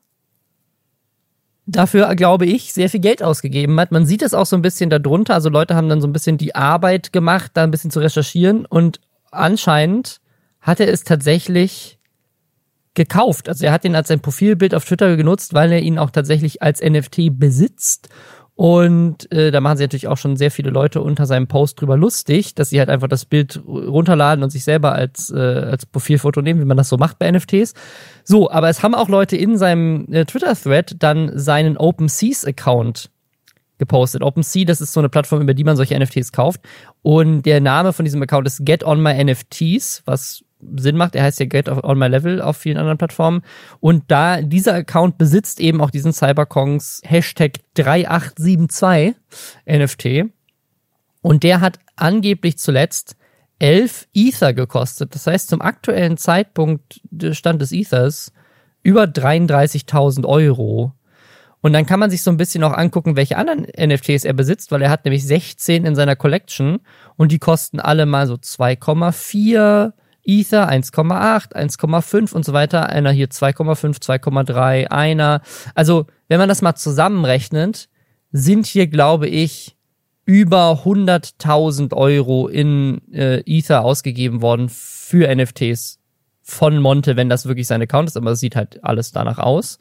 dafür, 1.66 2.14
glaube 2.14 2.44
ich, 2.44 2.72
sehr 2.74 2.90
viel 2.90 3.00
Geld 3.00 3.22
ausgegeben 3.22 3.78
hat. 3.80 3.92
Man 3.92 4.04
sieht 4.04 4.20
es 4.20 4.34
auch 4.34 4.46
so 4.46 4.56
ein 4.56 4.62
bisschen 4.62 4.90
darunter. 4.90 5.34
Also 5.34 5.48
Leute 5.48 5.76
haben 5.76 5.88
dann 5.88 6.00
so 6.00 6.06
ein 6.06 6.12
bisschen 6.12 6.36
die 6.36 6.54
Arbeit 6.54 7.12
gemacht, 7.12 7.52
da 7.54 7.62
ein 7.62 7.70
bisschen 7.70 7.90
zu 7.90 8.00
recherchieren 8.00 8.66
und 8.66 9.00
anscheinend 9.30 10.20
hat 10.60 10.80
er 10.80 10.88
es 10.88 11.04
tatsächlich 11.04 11.98
gekauft. 12.94 13.48
Also 13.48 13.66
er 13.66 13.72
hat 13.72 13.84
ihn 13.84 13.96
als 13.96 14.08
sein 14.08 14.20
Profilbild 14.20 14.74
auf 14.74 14.84
Twitter 14.84 15.16
genutzt, 15.16 15.54
weil 15.54 15.72
er 15.72 15.80
ihn 15.80 15.98
auch 15.98 16.10
tatsächlich 16.10 16.62
als 16.62 16.80
NFT 16.80 17.38
besitzt 17.38 18.08
und 18.56 19.30
äh, 19.32 19.50
da 19.50 19.60
machen 19.60 19.78
sich 19.78 19.84
natürlich 19.84 20.06
auch 20.06 20.16
schon 20.16 20.36
sehr 20.36 20.52
viele 20.52 20.70
Leute 20.70 21.00
unter 21.00 21.26
seinem 21.26 21.48
Post 21.48 21.80
drüber 21.80 21.96
lustig, 21.96 22.54
dass 22.54 22.70
sie 22.70 22.78
halt 22.78 22.88
einfach 22.88 23.08
das 23.08 23.24
Bild 23.24 23.60
runterladen 23.66 24.44
und 24.44 24.50
sich 24.50 24.62
selber 24.62 24.92
als, 24.92 25.30
äh, 25.30 25.38
als 25.38 25.86
Profilfoto 25.86 26.40
nehmen, 26.40 26.60
wie 26.60 26.64
man 26.64 26.76
das 26.76 26.88
so 26.88 26.96
macht 26.96 27.18
bei 27.18 27.30
NFTs. 27.30 27.74
So, 28.22 28.50
aber 28.50 28.68
es 28.68 28.84
haben 28.84 28.94
auch 28.94 29.08
Leute 29.08 29.36
in 29.36 29.58
seinem 29.58 30.06
äh, 30.12 30.24
Twitter-Thread 30.24 30.96
dann 31.00 31.36
seinen 31.36 31.76
OpenSeas-Account 31.76 33.10
gepostet. 33.78 34.22
OpenSea, 34.22 34.64
das 34.64 34.80
ist 34.80 34.92
so 34.92 35.00
eine 35.00 35.08
Plattform, 35.08 35.42
über 35.42 35.54
die 35.54 35.64
man 35.64 35.76
solche 35.76 35.98
NFTs 35.98 36.30
kauft. 36.30 36.60
Und 37.02 37.42
der 37.42 37.60
Name 37.60 37.92
von 37.92 38.04
diesem 38.04 38.22
Account 38.22 38.46
ist 38.46 38.64
Get 38.64 38.84
On 38.84 39.02
My 39.02 39.24
NFTs, 39.24 40.04
was 40.06 40.43
Sinn 40.76 40.96
macht. 40.96 41.14
Er 41.14 41.24
heißt 41.24 41.40
ja 41.40 41.46
Get 41.46 41.68
on 41.68 41.98
My 41.98 42.08
Level 42.08 42.40
auf 42.40 42.56
vielen 42.56 42.78
anderen 42.78 42.98
Plattformen. 42.98 43.42
Und 43.80 44.04
da 44.08 44.42
dieser 44.42 44.74
Account 44.74 45.18
besitzt 45.18 45.60
eben 45.60 45.80
auch 45.80 45.90
diesen 45.90 46.12
Cyberkongs 46.12 47.00
Hashtag 47.04 47.60
3872 47.74 49.14
NFT. 49.66 50.30
Und 51.22 51.42
der 51.42 51.60
hat 51.60 51.78
angeblich 51.96 52.58
zuletzt 52.58 53.16
11 53.58 54.08
Ether 54.12 54.52
gekostet. 54.52 55.14
Das 55.14 55.26
heißt, 55.26 55.48
zum 55.48 55.62
aktuellen 55.62 56.16
Zeitpunkt 56.16 57.00
des 57.10 57.36
Stand 57.38 57.62
des 57.62 57.72
Ethers 57.72 58.32
über 58.82 59.04
33.000 59.04 60.26
Euro. 60.26 60.92
Und 61.64 61.72
dann 61.72 61.86
kann 61.86 61.98
man 61.98 62.10
sich 62.10 62.22
so 62.22 62.30
ein 62.30 62.36
bisschen 62.36 62.62
auch 62.62 62.74
angucken, 62.74 63.16
welche 63.16 63.38
anderen 63.38 63.62
NFTs 63.62 64.26
er 64.26 64.34
besitzt, 64.34 64.70
weil 64.70 64.82
er 64.82 64.90
hat 64.90 65.06
nämlich 65.06 65.26
16 65.26 65.86
in 65.86 65.94
seiner 65.94 66.14
Collection 66.14 66.80
und 67.16 67.32
die 67.32 67.38
kosten 67.38 67.80
alle 67.80 68.04
mal 68.04 68.26
so 68.26 68.34
2,4, 68.34 69.94
Ether 70.24 70.70
1,8, 70.70 71.54
1,5 71.54 72.32
und 72.32 72.44
so 72.44 72.52
weiter. 72.52 72.88
Einer 72.88 73.10
hier 73.10 73.28
2,5, 73.28 74.00
2,3, 74.00 74.86
einer. 74.88 75.42
Also, 75.74 76.06
wenn 76.28 76.38
man 76.38 76.48
das 76.48 76.62
mal 76.62 76.74
zusammenrechnet, 76.74 77.88
sind 78.32 78.66
hier, 78.66 78.86
glaube 78.86 79.28
ich, 79.28 79.76
über 80.26 80.82
100.000 80.84 81.94
Euro 81.94 82.48
in 82.48 83.00
äh, 83.12 83.42
Ether 83.46 83.84
ausgegeben 83.84 84.40
worden 84.42 84.68
für 84.70 85.32
NFTs 85.34 86.00
von 86.42 86.78
Monte, 86.78 87.16
wenn 87.16 87.28
das 87.28 87.46
wirklich 87.46 87.66
sein 87.66 87.82
Account 87.82 88.08
ist, 88.08 88.16
aber 88.16 88.32
es 88.32 88.40
sieht 88.40 88.56
halt 88.56 88.82
alles 88.82 89.12
danach 89.12 89.38
aus. 89.38 89.78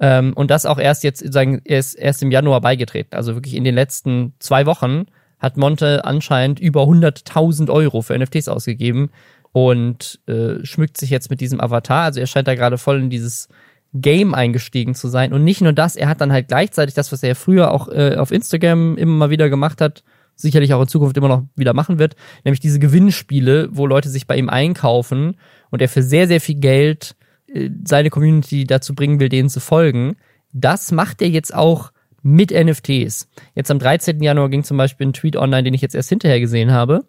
Ähm, 0.00 0.32
und 0.34 0.50
das 0.50 0.66
auch 0.66 0.78
erst 0.78 1.04
jetzt, 1.04 1.32
sagen, 1.32 1.60
erst, 1.64 1.96
erst 1.96 2.22
im 2.22 2.30
Januar 2.30 2.60
beigetreten. 2.60 3.14
Also 3.14 3.34
wirklich 3.34 3.54
in 3.54 3.64
den 3.64 3.74
letzten 3.74 4.34
zwei 4.38 4.66
Wochen 4.66 5.06
hat 5.38 5.56
Monte 5.56 6.04
anscheinend 6.04 6.60
über 6.60 6.82
100.000 6.82 7.70
Euro 7.70 8.02
für 8.02 8.18
NFTs 8.18 8.48
ausgegeben 8.48 9.10
und 9.52 10.20
äh, 10.26 10.64
schmückt 10.64 10.98
sich 10.98 11.10
jetzt 11.10 11.30
mit 11.30 11.40
diesem 11.40 11.60
Avatar. 11.60 12.04
Also 12.04 12.20
er 12.20 12.26
scheint 12.26 12.48
da 12.48 12.54
gerade 12.54 12.78
voll 12.78 13.00
in 13.00 13.10
dieses 13.10 13.48
Game 13.94 14.34
eingestiegen 14.34 14.94
zu 14.94 15.08
sein. 15.08 15.32
Und 15.32 15.44
nicht 15.44 15.60
nur 15.60 15.72
das, 15.72 15.96
er 15.96 16.08
hat 16.08 16.20
dann 16.20 16.32
halt 16.32 16.48
gleichzeitig 16.48 16.94
das, 16.94 17.12
was 17.12 17.22
er 17.22 17.36
früher 17.36 17.70
auch 17.70 17.88
äh, 17.88 18.16
auf 18.16 18.30
Instagram 18.30 18.96
immer 18.96 19.12
mal 19.12 19.30
wieder 19.30 19.50
gemacht 19.50 19.80
hat, 19.80 20.02
sicherlich 20.34 20.72
auch 20.72 20.80
in 20.80 20.88
Zukunft 20.88 21.16
immer 21.18 21.28
noch 21.28 21.44
wieder 21.56 21.74
machen 21.74 21.98
wird, 21.98 22.16
nämlich 22.44 22.60
diese 22.60 22.78
Gewinnspiele, 22.78 23.68
wo 23.72 23.86
Leute 23.86 24.08
sich 24.08 24.26
bei 24.26 24.36
ihm 24.36 24.48
einkaufen 24.48 25.36
und 25.70 25.82
er 25.82 25.88
für 25.90 26.02
sehr, 26.02 26.26
sehr 26.26 26.40
viel 26.40 26.54
Geld 26.56 27.14
äh, 27.46 27.68
seine 27.84 28.08
Community 28.08 28.64
dazu 28.64 28.94
bringen 28.94 29.20
will, 29.20 29.28
denen 29.28 29.50
zu 29.50 29.60
folgen. 29.60 30.16
Das 30.54 30.90
macht 30.90 31.20
er 31.20 31.28
jetzt 31.28 31.54
auch 31.54 31.92
mit 32.22 32.50
NFTs. 32.50 33.28
Jetzt 33.54 33.70
am 33.70 33.78
13. 33.78 34.22
Januar 34.22 34.48
ging 34.48 34.64
zum 34.64 34.78
Beispiel 34.78 35.08
ein 35.08 35.12
Tweet 35.12 35.36
online, 35.36 35.64
den 35.64 35.74
ich 35.74 35.82
jetzt 35.82 35.94
erst 35.94 36.08
hinterher 36.08 36.40
gesehen 36.40 36.70
habe, 36.70 37.04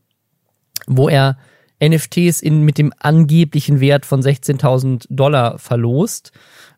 wo 0.87 1.07
er 1.07 1.37
NFTs 1.83 2.41
in, 2.41 2.63
mit 2.63 2.77
dem 2.77 2.93
angeblichen 2.99 3.79
Wert 3.79 4.05
von 4.05 4.21
16.000 4.21 5.07
Dollar 5.09 5.57
verlost. 5.59 6.31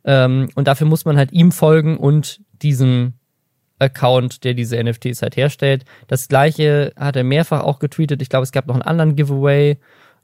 Ähm, 0.04 0.50
und 0.56 0.68
dafür 0.68 0.88
muss 0.88 1.06
man 1.06 1.18
halt 1.18 1.32
ihm 1.32 1.52
folgen 1.52 1.98
und 1.98 2.42
diesem 2.62 3.14
Account, 3.80 4.44
der 4.44 4.54
diese 4.54 4.82
NFTs 4.82 5.22
halt 5.22 5.36
herstellt. 5.36 5.86
Das 6.08 6.28
gleiche 6.28 6.94
hat 6.96 7.16
er 7.16 7.24
mehrfach 7.24 7.62
auch 7.62 7.80
getweetet. 7.80 8.22
Ich 8.22 8.30
glaube, 8.30 8.44
es 8.44 8.52
gab 8.52 8.68
noch 8.68 8.76
einen 8.76 8.84
anderen 8.84 9.16
Giveaway. 9.16 9.78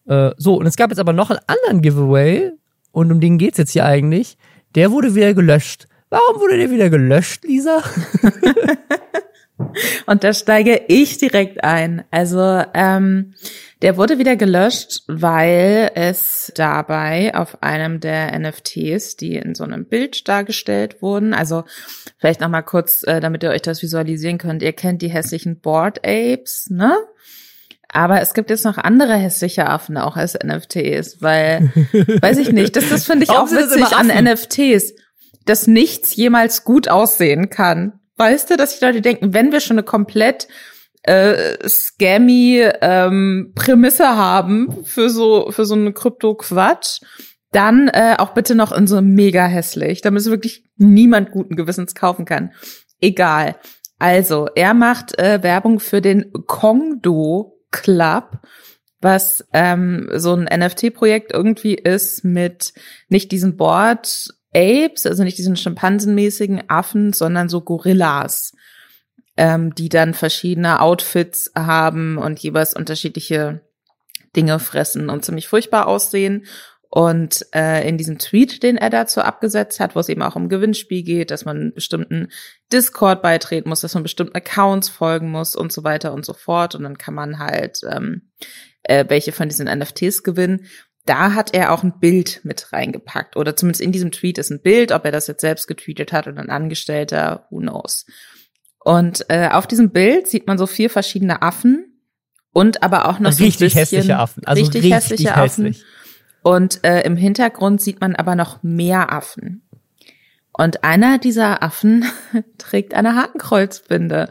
Äh, 0.08 0.32
so, 0.38 0.56
und 0.56 0.66
es 0.66 0.78
gab 0.78 0.90
jetzt 0.90 1.00
aber 1.00 1.14
noch 1.14 1.30
einen 1.30 1.42
anderen 1.48 1.82
Giveaway. 1.82 2.52
Und 2.92 3.12
um 3.12 3.20
den 3.20 3.38
geht's 3.38 3.58
jetzt 3.58 3.72
hier 3.72 3.86
eigentlich. 3.86 4.38
Der 4.76 4.92
wurde 4.92 5.16
wieder 5.16 5.34
gelöscht. 5.34 5.88
Warum 6.10 6.42
wurde 6.42 6.58
der 6.58 6.72
wieder 6.72 6.90
gelöscht, 6.90 7.44
Lisa? 7.46 7.82
und 10.06 10.24
da 10.24 10.34
steige 10.34 10.82
ich 10.88 11.18
direkt 11.18 11.64
ein. 11.64 12.04
Also, 12.12 12.64
ähm, 12.74 13.34
der 13.82 13.98
wurde 13.98 14.20
wieder 14.20 14.36
gelöscht, 14.36 15.04
weil 15.08 15.92
es 15.96 16.52
dabei 16.56 17.34
auf 17.34 17.64
einem 17.64 18.00
der 18.00 18.38
NFTs, 18.38 19.18
die 19.18 19.36
in 19.36 19.56
so 19.56 19.64
einem 19.64 19.86
Bild 19.86 20.28
dargestellt 20.28 21.02
wurden, 21.02 21.34
also 21.34 21.64
vielleicht 22.20 22.42
nochmal 22.42 22.64
kurz, 22.64 23.04
äh, 23.04 23.20
damit 23.20 23.44
ihr 23.44 23.50
euch 23.50 23.64
das 23.64 23.82
visualisieren 23.82 24.38
könnt. 24.38 24.62
Ihr 24.62 24.74
kennt 24.74 25.02
die 25.02 25.10
hässlichen 25.10 25.60
Board 25.60 26.00
Apes, 26.06 26.70
ne? 26.70 26.96
Aber 27.94 28.22
es 28.22 28.34
gibt 28.34 28.50
jetzt 28.50 28.64
noch 28.64 28.78
andere 28.78 29.16
hässliche 29.16 29.68
Affen 29.68 29.98
auch 29.98 30.16
als 30.16 30.38
NFTs, 30.42 31.22
weil, 31.22 31.72
weiß 32.22 32.38
ich 32.38 32.52
nicht, 32.52 32.76
das, 32.76 32.88
das 32.90 33.06
finde 33.06 33.24
ich 33.24 33.32
auch 33.32 33.50
witzig 33.52 33.86
an 33.98 34.08
NFTs, 34.08 34.94
dass 35.46 35.68
nichts 35.68 36.16
jemals 36.16 36.64
gut 36.64 36.88
aussehen 36.88 37.50
kann 37.50 38.00
Weißt 38.22 38.52
du, 38.52 38.56
dass 38.56 38.78
die 38.78 38.86
Leute 38.86 39.02
denken, 39.02 39.34
wenn 39.34 39.52
wir 39.52 39.60
schon 39.62 39.80
eine 39.80 39.84
komplett 39.84 40.48
äh, 41.02 41.68
scammy 41.68 42.64
ähm, 42.80 43.52
Prämisse 43.56 44.16
haben 44.16 44.86
für 44.86 45.10
so 45.10 45.50
für 45.50 45.66
so 45.66 45.74
eine 45.74 45.92
Krypto-Quatsch, 45.92 47.02
dann 47.52 47.88
äh, 47.88 48.18
auch 48.20 48.36
bitte 48.36 48.54
noch 48.54 48.74
in 48.74 48.86
so 48.86 49.02
mega 49.02 49.48
hässlich, 49.48 50.02
damit 50.02 50.22
es 50.22 50.30
wirklich 50.30 50.64
niemand 50.78 51.32
guten 51.32 51.56
Gewissens 51.56 51.96
kaufen 51.96 52.26
kann. 52.26 52.52
Egal. 53.00 53.56
Also, 53.98 54.48
er 54.54 54.76
macht 54.76 55.18
äh, 55.18 55.42
Werbung 55.42 55.80
für 55.80 56.00
den 56.00 56.32
Kongdo 56.46 57.60
Club, 57.72 58.38
was 59.00 59.48
ähm, 59.52 60.12
so 60.14 60.36
ein 60.36 60.44
NFT-Projekt 60.44 61.32
irgendwie 61.32 61.74
ist 61.74 62.24
mit 62.24 62.76
nicht 63.10 63.32
diesen 63.32 63.58
Board 63.58 64.28
Apes, 64.54 65.06
also 65.06 65.24
nicht 65.24 65.38
diesen 65.38 65.56
schimpansenmäßigen 65.56 66.70
Affen, 66.70 67.14
sondern 67.14 67.50
so 67.50 67.62
Gorillas, 67.62 68.54
ähm, 69.38 69.74
die 69.76 69.90
dann 69.90 70.14
verschiedene 70.14 70.82
Outfits 70.82 71.52
haben 71.56 72.18
und 72.18 72.40
jeweils 72.40 72.76
unterschiedliche 72.76 73.62
Dinge 74.36 74.60
fressen 74.60 75.10
und 75.10 75.26
ziemlich 75.26 75.48
furchtbar 75.48 75.88
aussehen. 75.88 76.46
Und 76.94 77.46
äh, 77.56 77.88
in 77.88 77.98
diesem 77.98 78.20
Tweet, 78.20 78.64
den 78.64 78.76
er 78.76 78.90
dazu 78.90 79.22
abgesetzt 79.22 79.80
hat, 79.80 79.96
wo 79.96 80.02
es 80.02 80.10
eben 80.10 80.22
auch 80.22 80.36
um 80.36 80.50
Gewinnspiel 80.50 81.04
geht, 81.04 81.32
dass 81.32 81.46
man 81.46 81.74
bestimmten 81.74 82.28
Discord 82.74 83.22
beitreten 83.22 83.70
muss, 83.70 83.80
dass 83.80 83.94
man 83.94 84.04
bestimmten 84.04 84.36
Accounts 84.36 84.90
folgen 84.90 85.32
muss 85.32 85.56
und 85.56 85.72
so 85.72 85.86
weiter 85.86 86.14
und 86.14 86.26
so 86.26 86.34
fort. 86.34 86.76
Und 86.76 86.84
dann 86.84 86.98
kann 86.98 87.14
man 87.14 87.40
halt 87.40 87.80
ähm, 87.90 88.32
äh, 88.84 89.06
welche 89.08 89.32
von 89.32 89.48
diesen 89.48 89.68
NFTs 89.68 90.24
gewinnen. 90.24 90.66
Da 91.06 91.34
hat 91.34 91.54
er 91.54 91.72
auch 91.72 91.84
ein 91.84 92.00
Bild 92.00 92.42
mit 92.44 92.72
reingepackt. 92.72 93.36
Oder 93.36 93.56
zumindest 93.56 93.82
in 93.82 93.92
diesem 93.92 94.12
Tweet 94.12 94.38
ist 94.38 94.52
ein 94.52 94.62
Bild, 94.62 94.92
ob 94.92 95.06
er 95.06 95.12
das 95.12 95.28
jetzt 95.28 95.42
selbst 95.42 95.68
getweetet 95.68 96.14
hat 96.14 96.28
oder 96.28 96.42
ein 96.42 96.50
Angestellter, 96.50 97.48
who 97.50 97.60
knows. 97.60 98.06
Und 98.80 99.26
äh, 99.30 99.50
auf 99.50 99.68
diesem 99.68 99.92
Bild 99.92 100.28
sieht 100.28 100.48
man 100.48 100.58
so 100.58 100.68
vier 100.68 100.90
verschiedene 100.90 101.42
Affen 101.42 102.00
und 102.54 102.84
aber 102.84 103.10
auch 103.10 103.20
noch 103.20 103.28
also 103.28 103.40
so 103.40 103.44
richtig 103.46 103.62
ein 103.62 103.66
bisschen 103.66 103.80
hässliche 103.80 104.18
Affen. 104.18 104.44
Also 104.46 104.62
richtig, 104.62 104.84
richtig 104.84 104.96
hässliche 104.96 105.36
hässlich. 105.36 105.78
Affen 105.78 105.86
und 106.44 106.84
äh, 106.84 107.02
im 107.02 107.16
Hintergrund 107.16 107.82
sieht 107.82 108.02
man 108.02 108.16
aber 108.16 108.36
noch 108.36 108.64
mehr 108.64 109.12
Affen. 109.12 109.64
Und 110.52 110.84
einer 110.84 111.18
dieser 111.18 111.64
Affen 111.64 112.06
trägt 112.58 112.94
eine 112.94 113.16
Hakenkreuzbinde. 113.16 114.30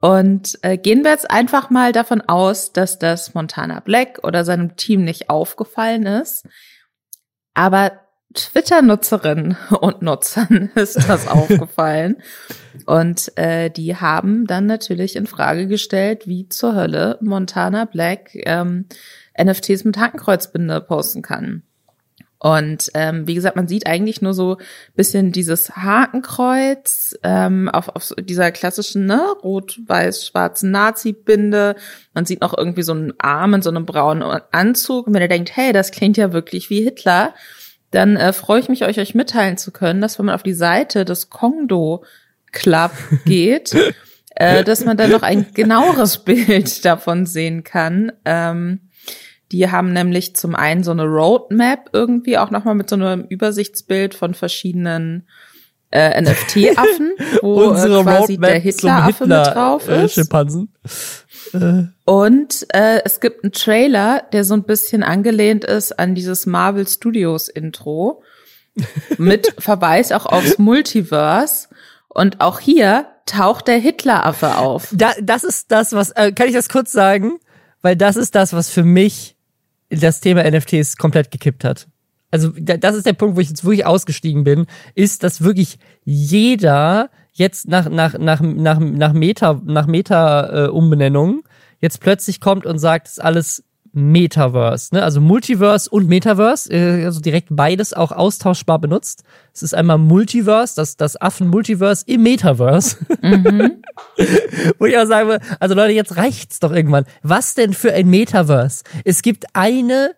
Und 0.00 0.58
äh, 0.62 0.78
gehen 0.78 1.04
wir 1.04 1.10
jetzt 1.10 1.30
einfach 1.30 1.68
mal 1.68 1.92
davon 1.92 2.22
aus, 2.22 2.72
dass 2.72 2.98
das 2.98 3.34
Montana 3.34 3.80
Black 3.80 4.20
oder 4.22 4.44
seinem 4.44 4.76
Team 4.76 5.04
nicht 5.04 5.28
aufgefallen 5.28 6.06
ist. 6.06 6.46
Aber 7.52 7.92
Twitter-Nutzerinnen 8.32 9.56
und 9.80 10.02
Nutzern 10.02 10.70
ist 10.74 11.08
das 11.08 11.28
aufgefallen. 11.28 12.16
Und 12.86 13.36
äh, 13.36 13.70
die 13.70 13.96
haben 13.96 14.46
dann 14.46 14.66
natürlich 14.66 15.16
in 15.16 15.26
Frage 15.26 15.66
gestellt, 15.66 16.26
wie 16.26 16.48
zur 16.48 16.74
Hölle 16.74 17.18
Montana 17.20 17.84
Black 17.84 18.30
ähm, 18.34 18.86
NFTs 19.38 19.84
mit 19.84 19.98
Hakenkreuzbinde 19.98 20.80
posten 20.80 21.22
kann. 21.22 21.62
Und 22.42 22.90
ähm, 22.94 23.26
wie 23.26 23.34
gesagt, 23.34 23.56
man 23.56 23.68
sieht 23.68 23.86
eigentlich 23.86 24.22
nur 24.22 24.32
so 24.32 24.56
bisschen 24.96 25.30
dieses 25.30 25.76
Hakenkreuz 25.76 27.14
ähm, 27.22 27.68
auf, 27.68 27.90
auf 27.90 28.14
dieser 28.18 28.50
klassischen 28.50 29.04
ne, 29.04 29.20
rot-weiß-schwarzen 29.44 30.70
Nazi-Binde. 30.70 31.76
Man 32.14 32.24
sieht 32.24 32.40
noch 32.40 32.56
irgendwie 32.56 32.82
so 32.82 32.92
einen 32.92 33.12
Arm 33.20 33.52
in 33.52 33.62
so 33.62 33.68
einem 33.68 33.84
braunen 33.84 34.22
Anzug. 34.52 35.06
Und 35.06 35.12
wenn 35.12 35.20
ihr 35.20 35.28
denkt, 35.28 35.54
hey, 35.54 35.74
das 35.74 35.90
klingt 35.90 36.16
ja 36.16 36.32
wirklich 36.32 36.70
wie 36.70 36.82
Hitler, 36.82 37.34
dann 37.90 38.16
äh, 38.16 38.32
freue 38.32 38.60
ich 38.60 38.70
mich, 38.70 38.84
euch 38.84 38.98
euch 38.98 39.14
mitteilen 39.14 39.58
zu 39.58 39.70
können, 39.70 40.00
dass 40.00 40.18
wenn 40.18 40.24
man 40.26 40.34
auf 40.34 40.42
die 40.42 40.54
Seite 40.54 41.04
des 41.04 41.28
Kongdo 41.28 42.04
Club 42.52 42.92
geht, 43.26 43.76
äh, 44.34 44.64
dass 44.64 44.82
man 44.86 44.96
dann 44.96 45.10
noch 45.10 45.22
ein 45.22 45.52
genaueres 45.52 46.24
Bild 46.24 46.86
davon 46.86 47.26
sehen 47.26 47.64
kann. 47.64 48.12
Ähm, 48.24 48.80
die 49.52 49.70
haben 49.70 49.92
nämlich 49.92 50.36
zum 50.36 50.54
einen 50.54 50.84
so 50.84 50.92
eine 50.92 51.04
Roadmap 51.04 51.90
irgendwie 51.92 52.38
auch 52.38 52.50
nochmal 52.50 52.74
mit 52.74 52.88
so 52.88 52.96
einem 52.96 53.24
Übersichtsbild 53.24 54.14
von 54.14 54.34
verschiedenen 54.34 55.26
äh, 55.90 56.20
NFT-Affen, 56.20 57.12
wo 57.42 57.62
äh, 57.62 57.68
quasi 57.70 57.88
Roadmap 57.88 58.50
der 58.50 58.58
Hitler-Affe 58.60 59.24
Hitler, 59.24 59.44
mit 59.44 59.54
drauf 59.54 59.88
äh, 59.88 60.04
ist. 60.04 60.12
Äh, 60.12 60.20
Schimpansen. 60.20 60.72
Äh. 61.52 61.82
Und 62.04 62.66
äh, 62.72 63.02
es 63.04 63.20
gibt 63.20 63.42
einen 63.42 63.52
Trailer, 63.52 64.22
der 64.32 64.44
so 64.44 64.54
ein 64.54 64.62
bisschen 64.62 65.02
angelehnt 65.02 65.64
ist 65.64 65.98
an 65.98 66.14
dieses 66.14 66.46
Marvel 66.46 66.86
Studios 66.86 67.48
Intro 67.48 68.22
mit 69.18 69.52
Verweis 69.58 70.12
auch 70.12 70.26
aufs 70.26 70.58
Multiverse. 70.58 71.68
Und 72.08 72.40
auch 72.40 72.60
hier 72.60 73.06
taucht 73.26 73.68
der 73.68 73.78
Hitler-Affe 73.78 74.58
auf. 74.58 74.88
Da, 74.92 75.12
das 75.20 75.44
ist 75.44 75.72
das, 75.72 75.92
was, 75.92 76.10
äh, 76.10 76.32
kann 76.32 76.48
ich 76.48 76.54
das 76.54 76.68
kurz 76.68 76.92
sagen? 76.92 77.38
Weil 77.82 77.96
das 77.96 78.16
ist 78.16 78.34
das, 78.34 78.52
was 78.52 78.68
für 78.68 78.82
mich 78.84 79.36
das 79.90 80.20
Thema 80.20 80.48
NFTs 80.48 80.96
komplett 80.96 81.30
gekippt 81.30 81.64
hat. 81.64 81.88
Also 82.30 82.50
das 82.56 82.94
ist 82.94 83.06
der 83.06 83.12
Punkt, 83.12 83.36
wo 83.36 83.40
ich 83.40 83.48
jetzt 83.48 83.64
wirklich 83.64 83.84
ausgestiegen 83.84 84.44
bin, 84.44 84.66
ist, 84.94 85.24
dass 85.24 85.42
wirklich 85.42 85.78
jeder 86.04 87.10
jetzt 87.32 87.68
nach 87.68 87.88
nach 87.88 88.16
nach 88.18 88.40
nach 88.40 88.78
nach 88.78 89.12
Meta 89.12 89.60
nach 89.64 89.86
Meta 89.86 90.66
äh, 90.66 90.68
Umbenennung 90.68 91.42
jetzt 91.80 92.00
plötzlich 92.00 92.40
kommt 92.40 92.66
und 92.66 92.78
sagt, 92.78 93.08
ist 93.08 93.22
alles 93.22 93.64
Metaverse, 93.92 94.94
ne? 94.94 95.02
also 95.02 95.20
Multiverse 95.20 95.90
und 95.90 96.08
Metaverse, 96.08 96.72
äh, 96.72 97.04
also 97.04 97.20
direkt 97.20 97.48
beides 97.50 97.92
auch 97.92 98.12
austauschbar 98.12 98.78
benutzt. 98.78 99.24
Es 99.52 99.62
ist 99.62 99.74
einmal 99.74 99.98
Multiverse, 99.98 100.76
das, 100.76 100.96
das 100.96 101.20
Affen-Multiverse 101.20 102.04
im 102.06 102.22
Metaverse. 102.22 102.96
Mhm. 103.20 103.82
Wo 104.78 104.86
ich 104.86 104.96
auch 104.96 105.06
sagen 105.06 105.28
will, 105.28 105.40
also 105.58 105.74
Leute, 105.74 105.92
jetzt 105.92 106.16
reicht's 106.16 106.60
doch 106.60 106.72
irgendwann. 106.72 107.04
Was 107.22 107.54
denn 107.54 107.72
für 107.72 107.92
ein 107.92 108.08
Metaverse? 108.08 108.84
Es 109.04 109.22
gibt 109.22 109.44
eine 109.54 110.14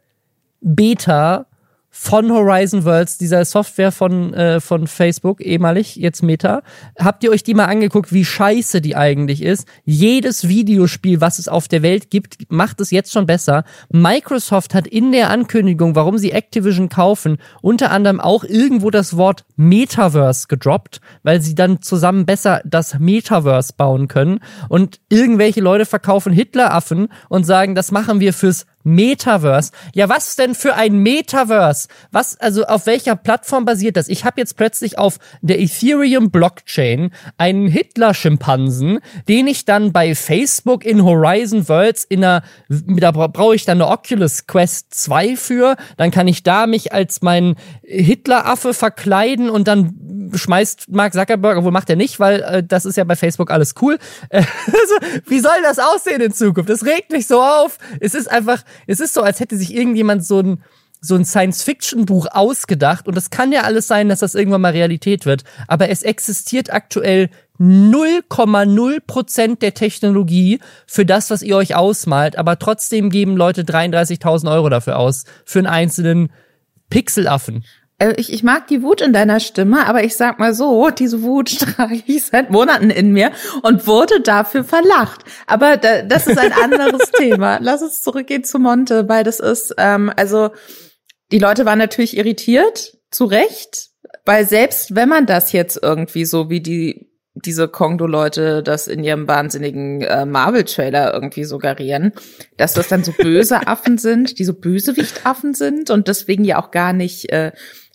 Beta 0.60 1.46
von 1.94 2.32
Horizon 2.32 2.86
Worlds, 2.86 3.18
dieser 3.18 3.44
Software 3.44 3.92
von, 3.92 4.32
äh, 4.32 4.60
von 4.60 4.86
Facebook, 4.86 5.42
ehemalig, 5.42 5.94
jetzt 5.96 6.22
Meta. 6.22 6.62
Habt 6.98 7.22
ihr 7.22 7.30
euch 7.30 7.44
die 7.44 7.52
mal 7.52 7.66
angeguckt, 7.66 8.14
wie 8.14 8.24
scheiße 8.24 8.80
die 8.80 8.96
eigentlich 8.96 9.42
ist? 9.42 9.68
Jedes 9.84 10.48
Videospiel, 10.48 11.20
was 11.20 11.38
es 11.38 11.48
auf 11.48 11.68
der 11.68 11.82
Welt 11.82 12.08
gibt, 12.08 12.50
macht 12.50 12.80
es 12.80 12.90
jetzt 12.90 13.12
schon 13.12 13.26
besser. 13.26 13.64
Microsoft 13.90 14.74
hat 14.74 14.86
in 14.86 15.12
der 15.12 15.28
Ankündigung, 15.28 15.94
warum 15.94 16.16
sie 16.16 16.32
Activision 16.32 16.88
kaufen, 16.88 17.36
unter 17.60 17.90
anderem 17.90 18.20
auch 18.20 18.42
irgendwo 18.42 18.88
das 18.90 19.18
Wort 19.18 19.44
Metaverse 19.56 20.46
gedroppt, 20.48 21.02
weil 21.22 21.42
sie 21.42 21.54
dann 21.54 21.82
zusammen 21.82 22.24
besser 22.24 22.62
das 22.64 22.98
Metaverse 22.98 23.74
bauen 23.76 24.08
können. 24.08 24.40
Und 24.70 24.98
irgendwelche 25.10 25.60
Leute 25.60 25.84
verkaufen 25.84 26.32
Hitleraffen 26.32 27.08
und 27.28 27.44
sagen, 27.44 27.74
das 27.74 27.92
machen 27.92 28.18
wir 28.18 28.32
fürs 28.32 28.64
Metaverse. 28.84 29.72
Ja, 29.94 30.08
was 30.08 30.36
denn 30.36 30.54
für 30.54 30.74
ein 30.74 30.98
Metaverse? 30.98 31.88
Was, 32.10 32.40
also 32.40 32.64
auf 32.64 32.86
welcher 32.86 33.16
Plattform 33.16 33.64
basiert 33.64 33.96
das? 33.96 34.08
Ich 34.08 34.24
habe 34.24 34.40
jetzt 34.40 34.56
plötzlich 34.56 34.98
auf 34.98 35.18
der 35.40 35.60
Ethereum 35.60 36.30
Blockchain 36.30 37.10
einen 37.38 37.68
Hitler-Schimpansen, 37.68 39.00
den 39.28 39.46
ich 39.46 39.64
dann 39.64 39.92
bei 39.92 40.14
Facebook 40.14 40.84
in 40.84 41.04
Horizon 41.04 41.68
Worlds 41.68 42.04
in 42.04 42.24
einer, 42.24 42.42
da 42.68 43.10
brauche 43.10 43.54
ich 43.54 43.64
dann 43.64 43.80
eine 43.80 43.90
Oculus 43.90 44.46
Quest 44.46 44.94
2 44.94 45.36
für, 45.36 45.76
dann 45.96 46.10
kann 46.10 46.28
ich 46.28 46.42
da 46.42 46.66
mich 46.66 46.92
als 46.92 47.22
mein 47.22 47.56
Hitler-Affe 47.82 48.74
verkleiden 48.74 49.50
und 49.50 49.68
dann 49.68 49.94
schmeißt 50.38 50.90
Mark 50.90 51.12
Zuckerberg, 51.12 51.58
obwohl 51.58 51.72
macht 51.72 51.90
er 51.90 51.96
nicht, 51.96 52.20
weil 52.20 52.40
äh, 52.42 52.62
das 52.62 52.84
ist 52.84 52.96
ja 52.96 53.04
bei 53.04 53.16
Facebook 53.16 53.50
alles 53.50 53.74
cool. 53.80 53.98
also, 54.30 54.44
wie 55.26 55.40
soll 55.40 55.62
das 55.62 55.78
aussehen 55.78 56.20
in 56.20 56.32
Zukunft? 56.32 56.70
Das 56.70 56.84
regt 56.84 57.12
mich 57.12 57.26
so 57.26 57.42
auf. 57.42 57.78
Es 58.00 58.14
ist 58.14 58.30
einfach, 58.30 58.62
es 58.86 59.00
ist 59.00 59.14
so, 59.14 59.22
als 59.22 59.40
hätte 59.40 59.56
sich 59.56 59.74
irgendjemand 59.74 60.24
so 60.24 60.40
ein 60.40 60.62
so 61.04 61.16
ein 61.16 61.24
Science-Fiction-Buch 61.24 62.28
ausgedacht 62.30 63.08
und 63.08 63.16
es 63.16 63.30
kann 63.30 63.50
ja 63.50 63.62
alles 63.62 63.88
sein, 63.88 64.08
dass 64.08 64.20
das 64.20 64.36
irgendwann 64.36 64.60
mal 64.60 64.70
Realität 64.70 65.26
wird, 65.26 65.42
aber 65.66 65.88
es 65.88 66.04
existiert 66.04 66.72
aktuell 66.72 67.28
0,0 67.58 69.00
Prozent 69.04 69.62
der 69.62 69.74
Technologie 69.74 70.60
für 70.86 71.04
das, 71.04 71.28
was 71.30 71.42
ihr 71.42 71.56
euch 71.56 71.74
ausmalt, 71.74 72.38
aber 72.38 72.58
trotzdem 72.58 73.10
geben 73.10 73.36
Leute 73.36 73.62
33.000 73.62 74.50
Euro 74.52 74.68
dafür 74.68 74.98
aus, 74.98 75.24
für 75.44 75.58
einen 75.58 75.66
einzelnen 75.66 76.32
Pixelaffen. 76.88 77.64
Also 77.98 78.16
ich, 78.16 78.32
ich 78.32 78.42
mag 78.42 78.66
die 78.66 78.82
Wut 78.82 79.00
in 79.00 79.12
deiner 79.12 79.38
Stimme, 79.38 79.86
aber 79.86 80.02
ich 80.02 80.16
sag 80.16 80.38
mal 80.38 80.54
so, 80.54 80.90
diese 80.90 81.22
Wut 81.22 81.58
trage 81.58 82.02
ich 82.06 82.24
seit 82.24 82.50
Monaten 82.50 82.90
in 82.90 83.12
mir 83.12 83.32
und 83.62 83.86
wurde 83.86 84.20
dafür 84.20 84.64
verlacht. 84.64 85.24
Aber 85.46 85.76
da, 85.76 86.02
das 86.02 86.26
ist 86.26 86.38
ein 86.38 86.52
anderes 86.52 87.10
Thema. 87.16 87.58
Lass 87.60 87.82
uns 87.82 88.02
zurückgehen 88.02 88.44
zu 88.44 88.58
Monte, 88.58 89.08
weil 89.08 89.24
das 89.24 89.40
ist, 89.40 89.74
ähm, 89.78 90.12
also 90.16 90.50
die 91.30 91.38
Leute 91.38 91.64
waren 91.64 91.78
natürlich 91.78 92.16
irritiert, 92.16 92.98
zu 93.10 93.24
Recht, 93.26 93.90
weil 94.24 94.46
selbst 94.46 94.94
wenn 94.94 95.08
man 95.08 95.26
das 95.26 95.52
jetzt 95.52 95.78
irgendwie 95.82 96.24
so 96.24 96.50
wie 96.50 96.60
die 96.60 97.12
diese 97.34 97.66
Kongdo-Leute 97.66 98.62
das 98.62 98.88
in 98.88 99.02
ihrem 99.02 99.26
wahnsinnigen 99.26 100.02
äh, 100.02 100.26
Marvel-Trailer 100.26 101.14
irgendwie 101.14 101.44
suggerieren, 101.44 102.12
dass 102.58 102.74
das 102.74 102.88
dann 102.88 103.04
so 103.04 103.12
böse 103.12 103.66
Affen 103.66 103.96
sind, 103.96 104.38
die 104.38 104.44
so 104.44 104.52
Bösewicht-Affen 104.52 105.54
sind 105.54 105.90
und 105.90 106.08
deswegen 106.08 106.44
ja 106.44 106.62
auch 106.62 106.70
gar 106.70 106.92
nicht 106.92 107.32
äh, 107.32 107.52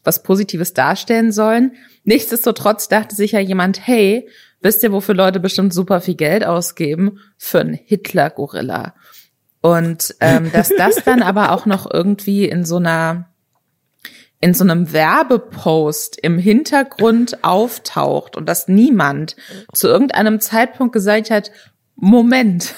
was 0.07 0.23
Positives 0.23 0.73
darstellen 0.73 1.31
sollen. 1.31 1.73
Nichtsdestotrotz 2.05 2.87
dachte 2.87 3.13
sich 3.13 3.33
ja 3.33 3.39
jemand, 3.39 3.85
hey, 3.85 4.29
wisst 4.61 4.81
ihr, 4.81 4.91
wofür 4.93 5.13
Leute 5.13 5.39
bestimmt 5.41 5.73
super 5.73 5.99
viel 5.99 6.15
Geld 6.15 6.45
ausgeben? 6.45 7.19
Für 7.37 7.59
einen 7.59 7.73
Hitler-Gorilla. 7.73 8.95
Und 9.61 10.15
ähm, 10.21 10.49
dass 10.53 10.69
das 10.69 10.95
dann 11.05 11.21
aber 11.21 11.51
auch 11.51 11.65
noch 11.65 11.91
irgendwie 11.91 12.45
in 12.45 12.63
so 12.65 12.77
einer 12.77 13.29
in 14.39 14.53
so 14.53 14.63
einem 14.63 14.93
Werbepost 14.93 16.19
im 16.21 16.37
Hintergrund 16.37 17.43
auftaucht 17.43 18.37
und 18.37 18.47
dass 18.47 18.67
niemand 18.67 19.35
zu 19.73 19.87
irgendeinem 19.87 20.39
Zeitpunkt 20.39 20.93
gesagt 20.93 21.31
hat, 21.31 21.51
Moment, 21.95 22.75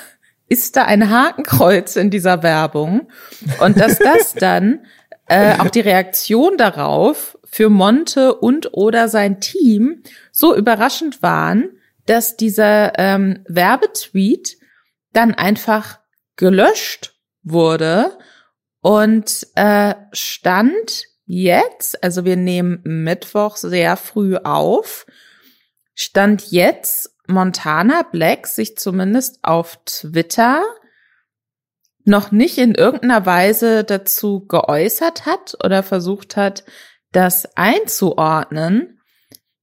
ist 0.48 0.78
da 0.78 0.86
ein 0.86 1.10
Hakenkreuz 1.10 1.98
in 1.98 2.10
dieser 2.10 2.44
Werbung? 2.44 3.10
Und 3.60 3.78
dass 3.78 4.00
das 4.00 4.34
dann 4.34 4.80
äh, 5.30 5.56
auch 5.60 5.70
die 5.70 5.80
Reaktion 5.80 6.58
darauf 6.58 7.38
für 7.46 7.70
Monte 7.70 8.36
und 8.36 8.74
oder 8.74 9.08
sein 9.08 9.40
Team 9.40 10.04
so 10.32 10.56
überraschend 10.56 11.22
waren, 11.22 11.70
dass 12.06 12.36
dieser 12.38 12.98
ähm, 12.98 13.44
Werbetweet 13.48 14.58
dann 15.14 15.34
einfach 15.34 16.00
gelöscht 16.36 17.14
wurde 17.44 18.18
und 18.82 19.48
äh, 19.56 19.96
stand 20.12 21.06
jetzt, 21.26 22.04
also 22.04 22.26
wir 22.26 22.36
nehmen 22.36 22.82
Mittwoch 22.84 23.58
sehr 23.58 23.98
früh 23.98 24.36
auf, 24.36 25.06
stand 25.94 26.52
jetzt 26.52 27.16
Montana 27.28 28.04
Black 28.04 28.48
sich 28.48 28.78
zumindest 28.78 29.40
auf 29.44 29.80
Twitter 29.86 30.64
noch 32.10 32.32
nicht 32.32 32.58
in 32.58 32.76
irgendeiner 32.76 33.26
Weise 33.26 33.86
dazu 33.86 34.46
geäußert 34.46 35.26
hat 35.26 35.56
oder 35.64 35.84
versucht 35.84 36.36
hat, 36.36 36.66
das 37.12 37.56
einzuordnen. 37.56 39.00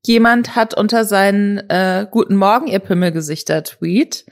Jemand 0.03 0.57
hat 0.57 0.75
unter 0.75 1.05
seinen 1.05 1.59
äh, 1.69 2.07
Guten 2.11 2.37
Morgen, 2.37 2.69
ihr 2.69 2.79
Pimmelgesichter-Tweet 2.79 4.25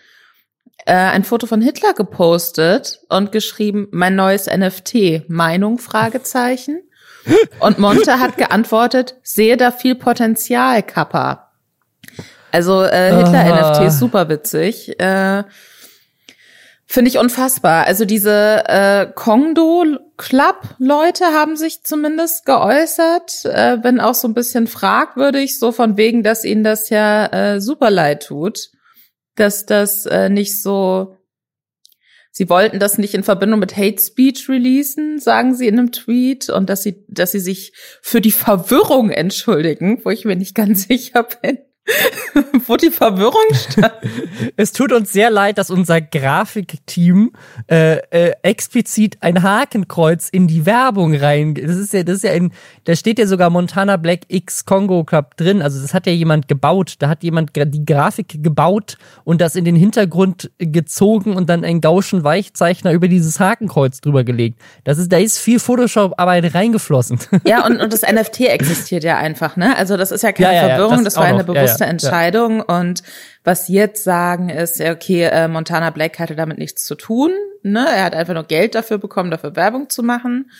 äh, 0.87 0.94
ein 0.94 1.24
Foto 1.24 1.46
von 1.46 1.61
Hitler 1.61 1.94
gepostet 1.94 3.00
und 3.09 3.33
geschrieben, 3.33 3.88
mein 3.90 4.16
neues 4.16 4.46
NFT, 4.46 5.29
Meinung, 5.29 5.79
Fragezeichen. 5.79 6.83
Und 7.59 7.79
Monte 7.79 8.20
hat 8.20 8.37
geantwortet, 8.37 9.16
sehe 9.22 9.57
da 9.57 9.70
viel 9.70 9.94
Potenzial, 9.94 10.83
Kappa. 10.83 11.53
Also 12.53 12.83
äh, 12.83 13.16
Hitler-NFT 13.16 13.87
ist 13.87 13.98
super 13.98 14.29
witzig. 14.29 15.00
Äh, 15.00 15.44
Finde 16.94 17.09
ich 17.09 17.18
unfassbar. 17.18 17.87
Also 17.88 18.04
diese 18.04 18.62
äh, 18.68 19.09
Kongdo-Club-Leute 19.12 21.24
haben 21.24 21.57
sich 21.57 21.83
zumindest 21.83 22.46
geäußert, 22.46 23.44
äh, 23.46 23.78
wenn 23.83 23.98
auch 23.98 24.14
so 24.14 24.28
ein 24.28 24.35
bisschen 24.35 24.68
fragwürdig, 24.68 25.59
so 25.59 25.72
von 25.72 25.96
wegen, 25.96 26.22
dass 26.22 26.44
ihnen 26.44 26.62
das 26.62 26.90
ja 26.90 27.54
äh, 27.54 27.61
super 27.61 27.90
leid 27.90 28.26
tut, 28.26 28.70
dass 29.35 29.66
das 29.66 30.07
äh, 30.07 30.28
nicht 30.28 30.62
so 30.62 31.16
Sie 32.30 32.48
wollten 32.48 32.78
das 32.78 32.96
nicht 32.96 33.14
in 33.14 33.24
Verbindung 33.24 33.59
mit 33.59 33.76
Hate 33.76 34.00
Speech 34.00 34.48
releasen, 34.48 35.18
sagen 35.18 35.57
sie 35.57 35.66
in 35.66 35.78
einem 35.78 35.90
Tweet, 35.90 36.48
und 36.48 36.70
dass 36.70 36.85
sie, 36.85 37.04
dass 37.09 37.33
sie 37.33 37.40
sich 37.40 37.72
für 38.02 38.20
die 38.20 38.30
Verwirrung 38.30 39.11
entschuldigen, 39.11 40.04
wo 40.04 40.11
ich 40.11 40.24
mir 40.24 40.37
nicht 40.37 40.54
ganz 40.54 40.87
sicher 40.87 41.26
bin. 41.42 41.59
wo 42.66 42.77
die 42.77 42.90
Verwirrung 42.90 43.42
stand. 43.53 43.92
es 44.57 44.73
tut 44.73 44.92
uns 44.92 45.12
sehr 45.12 45.31
leid, 45.31 45.59
dass 45.59 45.70
unser 45.70 46.01
Grafikteam 46.01 47.33
äh, 47.70 47.99
äh, 48.11 48.33
explizit 48.42 49.18
ein 49.20 49.42
Hakenkreuz 49.42 50.31
in 50.31 50.47
die 50.47 50.64
Werbung 50.64 51.14
rein. 51.14 51.55
Das 51.55 51.77
ist 51.77 51.92
ja, 51.92 52.03
das 52.03 52.16
ist 52.16 52.25
ja 52.25 52.33
in, 52.33 52.53
da 52.85 52.97
steht 52.97 53.18
ja 53.18 53.27
sogar 53.27 53.51
Montana 53.51 53.99
Black 53.99 54.20
X 54.29 54.64
Congo 54.64 55.05
Club 55.05 55.37
drin. 55.37 55.61
Also 55.61 55.81
das 55.81 55.92
hat 55.92 56.07
ja 56.07 56.12
jemand 56.12 56.49
gebaut. 56.49 56.94
Da 57.01 57.09
hat 57.09 57.23
jemand 57.23 57.51
die 57.55 57.85
Grafik 57.85 58.42
gebaut 58.42 58.97
und 59.25 59.42
das 59.42 59.55
in 59.55 59.66
den 59.66 59.77
Hintergrund 59.77 60.51
gezogen 60.59 61.37
und 61.37 61.51
dann 61.51 61.64
einen 61.64 61.83
Gauschen 61.83 62.25
Weichzeichner 62.25 62.92
über 62.92 63.09
dieses 63.09 63.40
Hakenkreuz 63.40 64.01
drüber 64.01 64.25
gelegt. 64.25 64.59
Das 64.85 64.97
ist, 64.97 65.12
da 65.12 65.18
ist 65.18 65.38
viel 65.38 65.59
Photoshop-Arbeit 65.59 66.55
reingeflossen. 66.55 67.18
Ja, 67.44 67.66
und, 67.66 67.81
und 67.81 67.92
das 67.92 68.03
NFT 68.03 68.40
existiert 68.40 69.05
ja 69.05 69.18
einfach, 69.18 69.57
ne? 69.57 69.77
Also 69.77 69.97
das 69.97 70.11
ist 70.11 70.23
ja 70.23 70.33
keine 70.33 70.55
ja, 70.55 70.62
ja, 70.62 70.68
Verwirrung, 70.68 71.05
das, 71.05 71.14
das 71.14 71.16
war 71.16 71.25
eine 71.25 71.44
bewusste 71.44 71.73
bewusste 71.78 71.84
Entscheidung. 71.84 72.58
Ja. 72.58 72.78
Und 72.78 73.02
was 73.42 73.66
sie 73.66 73.74
jetzt 73.74 74.04
sagen 74.04 74.48
ist, 74.48 74.80
okay, 74.80 75.24
äh, 75.24 75.48
Montana 75.48 75.90
Black 75.90 76.18
hatte 76.18 76.37
damit 76.37 76.58
nichts 76.58 76.84
zu 76.84 76.94
tun. 76.94 77.32
Ne? 77.62 77.87
Er 77.87 78.04
hat 78.04 78.14
einfach 78.14 78.34
nur 78.34 78.44
Geld 78.44 78.74
dafür 78.74 78.98
bekommen, 78.98 79.30
dafür 79.30 79.56
Werbung 79.56 79.90
zu 79.90 80.02
machen. 80.02 80.50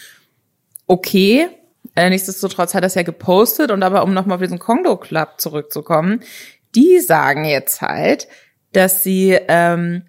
Okay. 0.87 1.49
Äh, 1.95 2.11
nichtsdestotrotz 2.11 2.75
hat 2.75 2.83
er 2.83 2.89
es 2.89 2.95
ja 2.95 3.03
gepostet. 3.03 3.71
Und 3.71 3.83
aber 3.83 4.03
um 4.03 4.15
nochmal 4.15 4.37
auf 4.37 4.43
diesen 4.43 4.59
Kondo 4.59 4.97
Club 4.97 5.35
zurückzukommen, 5.39 6.21
die 6.75 7.01
sagen 7.01 7.45
jetzt 7.45 7.83
halt, 7.83 8.29
dass 8.73 9.03
sie 9.03 9.39
ähm, 9.49 10.03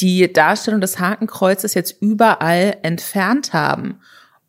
die 0.00 0.32
Darstellung 0.32 0.80
des 0.80 0.98
Hakenkreuzes 0.98 1.74
jetzt 1.74 2.00
überall 2.00 2.78
entfernt 2.82 3.52
haben. 3.52 4.00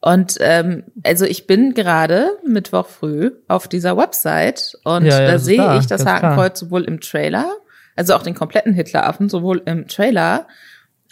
Und 0.04 0.36
ähm, 0.42 0.84
also 1.04 1.24
ich 1.24 1.48
bin 1.48 1.74
gerade 1.74 2.38
Mittwoch 2.46 2.88
früh 2.88 3.32
auf 3.48 3.70
dieser 3.70 3.96
Website 3.96 4.78
und 4.84 5.06
ja, 5.06 5.22
ja, 5.22 5.32
da 5.32 5.40
sehe 5.40 5.56
da, 5.56 5.80
ich 5.80 5.88
das 5.88 6.06
Hakenkreuz 6.06 6.60
sowohl 6.60 6.84
im 6.84 7.00
Trailer, 7.00 7.50
also 7.96 8.14
auch 8.14 8.24
den 8.24 8.36
kompletten 8.36 8.74
Hitleraffen, 8.74 9.30
sowohl 9.30 9.62
im 9.66 9.88
Trailer 9.88 10.50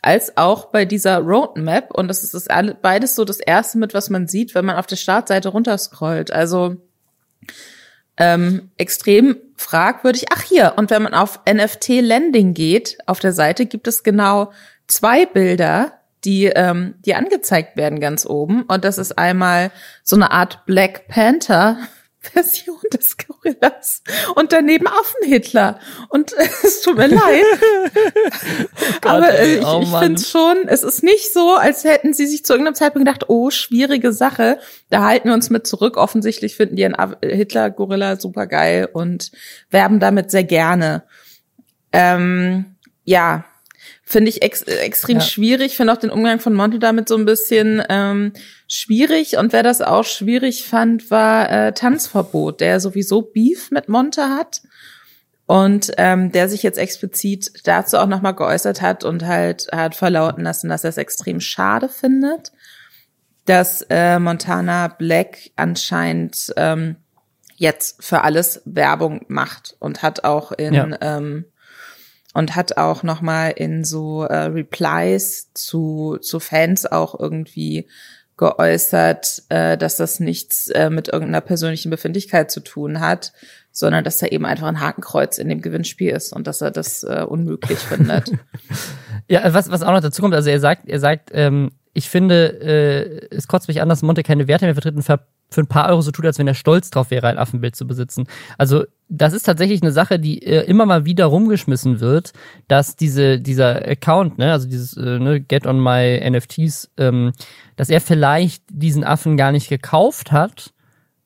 als 0.02 0.36
auch 0.36 0.66
bei 0.72 0.84
dieser 0.84 1.20
Roadmap. 1.20 1.92
Und 1.92 2.10
das 2.10 2.26
ist 2.26 2.34
das 2.34 2.48
beides 2.82 3.16
so 3.16 3.24
das 3.24 3.40
erste 3.40 3.78
mit, 3.78 3.94
was 3.94 4.10
man 4.10 4.28
sieht, 4.28 4.56
wenn 4.56 4.66
man 4.66 4.76
auf 4.76 4.88
der 4.88 4.98
Startseite 4.98 5.48
runterscrollt. 5.48 6.34
Also 6.34 6.76
ähm, 8.18 8.72
extrem 8.76 9.38
fragwürdig. 9.56 10.26
Ach 10.34 10.42
hier, 10.42 10.74
und 10.76 10.90
wenn 10.90 11.04
man 11.04 11.14
auf 11.14 11.40
NFT 11.50 12.02
Landing 12.02 12.54
geht, 12.54 12.98
auf 13.06 13.22
der 13.22 13.32
Seite 13.32 13.66
gibt 13.66 13.88
es 13.88 14.04
genau 14.04 14.52
zwei 14.88 15.26
Bilder, 15.26 15.94
die, 16.24 16.46
ähm, 16.46 16.96
die 17.06 17.16
angezeigt 17.16 17.78
werden 17.78 18.00
ganz 18.00 18.26
oben. 18.26 18.64
Und 18.64 18.84
das 18.84 18.98
ist 18.98 19.18
einmal 19.18 19.72
so 20.04 20.16
eine 20.16 20.32
Art 20.32 20.66
Black 20.66 21.08
Panther. 21.08 21.78
Version 22.22 22.78
des 22.94 23.18
Gorillas 23.18 24.04
und 24.36 24.52
daneben 24.52 24.86
Affenhitler. 24.86 25.80
Und 26.10 26.34
es 26.64 26.82
tut 26.82 26.98
mir 26.98 27.08
leid. 27.08 27.44
oh 27.56 28.94
Gott, 29.02 29.06
Aber 29.12 29.34
ey, 29.34 29.58
ich, 29.58 29.66
oh 29.66 29.82
ich 29.82 29.90
finde 29.90 30.22
schon, 30.22 30.68
es 30.68 30.84
ist 30.84 31.02
nicht 31.02 31.34
so, 31.34 31.56
als 31.56 31.84
hätten 31.84 32.14
sie 32.14 32.28
sich 32.28 32.46
zu 32.46 32.54
irgendeinem 32.54 32.76
Zeitpunkt 32.76 33.08
gedacht, 33.08 33.26
oh, 33.28 33.50
schwierige 33.50 34.14
Sache. 34.14 34.60
Da 34.92 35.04
halten 35.04 35.30
wir 35.30 35.34
uns 35.34 35.50
mit 35.50 35.66
zurück. 35.66 35.98
Offensichtlich 35.98 36.56
finden 36.56 36.76
die 36.76 36.86
einen 36.86 37.16
Hitler-Gorilla 37.24 38.20
super 38.20 38.46
geil 38.46 38.88
und 38.94 39.32
werben 39.72 40.00
damit 40.00 40.30
sehr 40.30 40.44
gerne. 40.44 41.04
Ähm, 41.92 42.76
ja, 43.04 43.46
Finde 44.12 44.28
ich 44.28 44.42
ex 44.42 44.64
extrem 44.64 45.20
ja. 45.20 45.24
schwierig. 45.24 45.78
Finde 45.78 45.94
auch 45.94 45.98
den 45.98 46.10
Umgang 46.10 46.42
von 46.42 46.54
Monte 46.54 46.80
damit 46.80 47.08
so 47.08 47.16
ein 47.16 47.24
bisschen 47.24 47.82
ähm, 47.88 48.34
schwierig. 48.68 49.38
Und 49.38 49.54
wer 49.54 49.64
das 49.64 49.82
auch 49.82 50.04
schwierig 50.04 50.68
fand, 50.68 51.10
war 51.10 51.50
äh, 51.50 51.72
Tanzverbot, 51.72 52.60
der 52.60 52.82
sowieso 52.82 53.22
Beef 53.22 53.72
mit 53.72 53.88
Monte 53.88 54.24
hat. 54.24 54.64
Und 55.46 55.94
ähm, 55.98 56.30
der 56.34 56.50
sich 56.50 56.62
jetzt 56.62 56.78
explizit 56.78 57.54
dazu 57.64 58.00
auch 58.00 58.06
nochmal 58.06 58.36
geäußert 58.36 58.82
hat 58.82 59.06
und 59.06 59.26
halt 59.26 59.70
hat 59.72 59.96
verlauten 59.96 60.44
lassen, 60.44 60.68
dass 60.68 60.84
er 60.84 60.90
es 60.90 60.98
extrem 60.98 61.40
schade 61.40 61.88
findet, 61.88 62.52
dass 63.46 63.86
äh, 63.90 64.20
Montana 64.20 64.90
Black 64.90 65.52
anscheinend 65.56 66.54
ähm, 66.58 66.98
jetzt 67.56 68.04
für 68.04 68.24
alles 68.24 68.62
Werbung 68.66 69.24
macht 69.30 69.78
und 69.80 70.04
hat 70.04 70.26
auch 70.26 70.52
in 70.52 70.74
ja. 70.74 70.98
ähm, 71.00 71.46
und 72.34 72.56
hat 72.56 72.78
auch 72.78 73.04
noch 73.04 73.22
mal 73.22 73.50
in 73.50 73.84
so 73.84 74.24
äh, 74.24 74.46
Replies 74.46 75.52
zu 75.54 76.18
zu 76.22 76.40
Fans 76.40 76.86
auch 76.86 77.20
irgendwie 77.20 77.88
geäußert, 78.38 79.44
äh, 79.50 79.78
dass 79.78 79.98
das 79.98 80.20
nichts 80.20 80.68
äh, 80.70 80.90
mit 80.90 81.10
irgendeiner 81.10 81.42
persönlichen 81.42 81.92
Befindlichkeit 81.92 82.50
zu 82.50 82.60
tun 82.60 83.00
hat, 83.00 83.34
sondern 83.72 84.04
dass 84.04 84.18
da 84.18 84.28
eben 84.28 84.46
einfach 84.46 84.68
ein 84.68 84.80
Hakenkreuz 84.80 85.38
in 85.38 85.48
dem 85.48 85.62
Gewinnspiel 85.62 86.10
ist 86.10 86.34
und 86.34 86.48
dass 86.48 86.62
er 86.62 86.72
das 86.72 87.04
äh, 87.04 87.24
unmöglich 87.28 87.80
findet. 87.80 88.32
Ja, 89.28 89.54
was 89.54 89.70
was 89.72 89.82
auch 89.82 89.92
noch 89.92 90.02
dazu 90.02 90.22
kommt, 90.22 90.34
also 90.34 90.50
er 90.50 90.60
sagt, 90.60 90.90
er 90.90 91.00
sagt, 91.00 91.30
ähm, 91.32 91.72
ich 91.94 92.10
finde, 92.10 92.62
äh, 92.62 93.36
es 93.36 93.48
kotzt 93.48 93.68
mich 93.68 93.82
an, 93.82 93.90
dass 93.90 94.02
Monte 94.02 94.24
keine 94.24 94.48
Werte 94.48 94.66
mehr 94.66 94.76
vertritt 94.76 94.96
und 94.96 95.04
ver 95.04 95.26
für 95.54 95.62
ein 95.62 95.68
paar 95.68 95.90
Euro 95.90 96.02
so 96.02 96.12
tut, 96.12 96.26
als 96.26 96.40
wenn 96.40 96.48
er 96.48 96.54
stolz 96.54 96.92
drauf 96.92 97.12
wäre, 97.12 97.28
ein 97.28 97.38
Affenbild 97.38 97.76
zu 97.76 97.86
besitzen. 97.86 98.26
Also 98.58 98.86
das 99.10 99.34
ist 99.34 99.44
tatsächlich 99.44 99.82
eine 99.82 99.92
Sache, 99.92 100.18
die 100.18 100.42
äh, 100.42 100.64
immer 100.64 100.86
mal 100.86 101.04
wieder 101.04 101.26
rumgeschmissen 101.26 102.00
wird, 102.00 102.32
dass 102.70 102.96
diese 102.96 103.38
dieser 103.38 103.86
Account, 103.86 104.38
ne, 104.38 104.54
also 104.54 104.70
dieses 104.70 104.96
äh, 104.96 105.20
ne, 105.20 105.42
Get 105.42 105.68
on 105.68 105.84
my 105.84 106.22
NFTs, 106.30 106.90
ähm, 106.96 107.34
dass 107.76 107.90
er 107.90 108.00
vielleicht 108.00 108.64
diesen 108.70 109.04
Affen 109.04 109.36
gar 109.36 109.52
nicht 109.52 109.68
gekauft 109.68 110.32
hat 110.32 110.72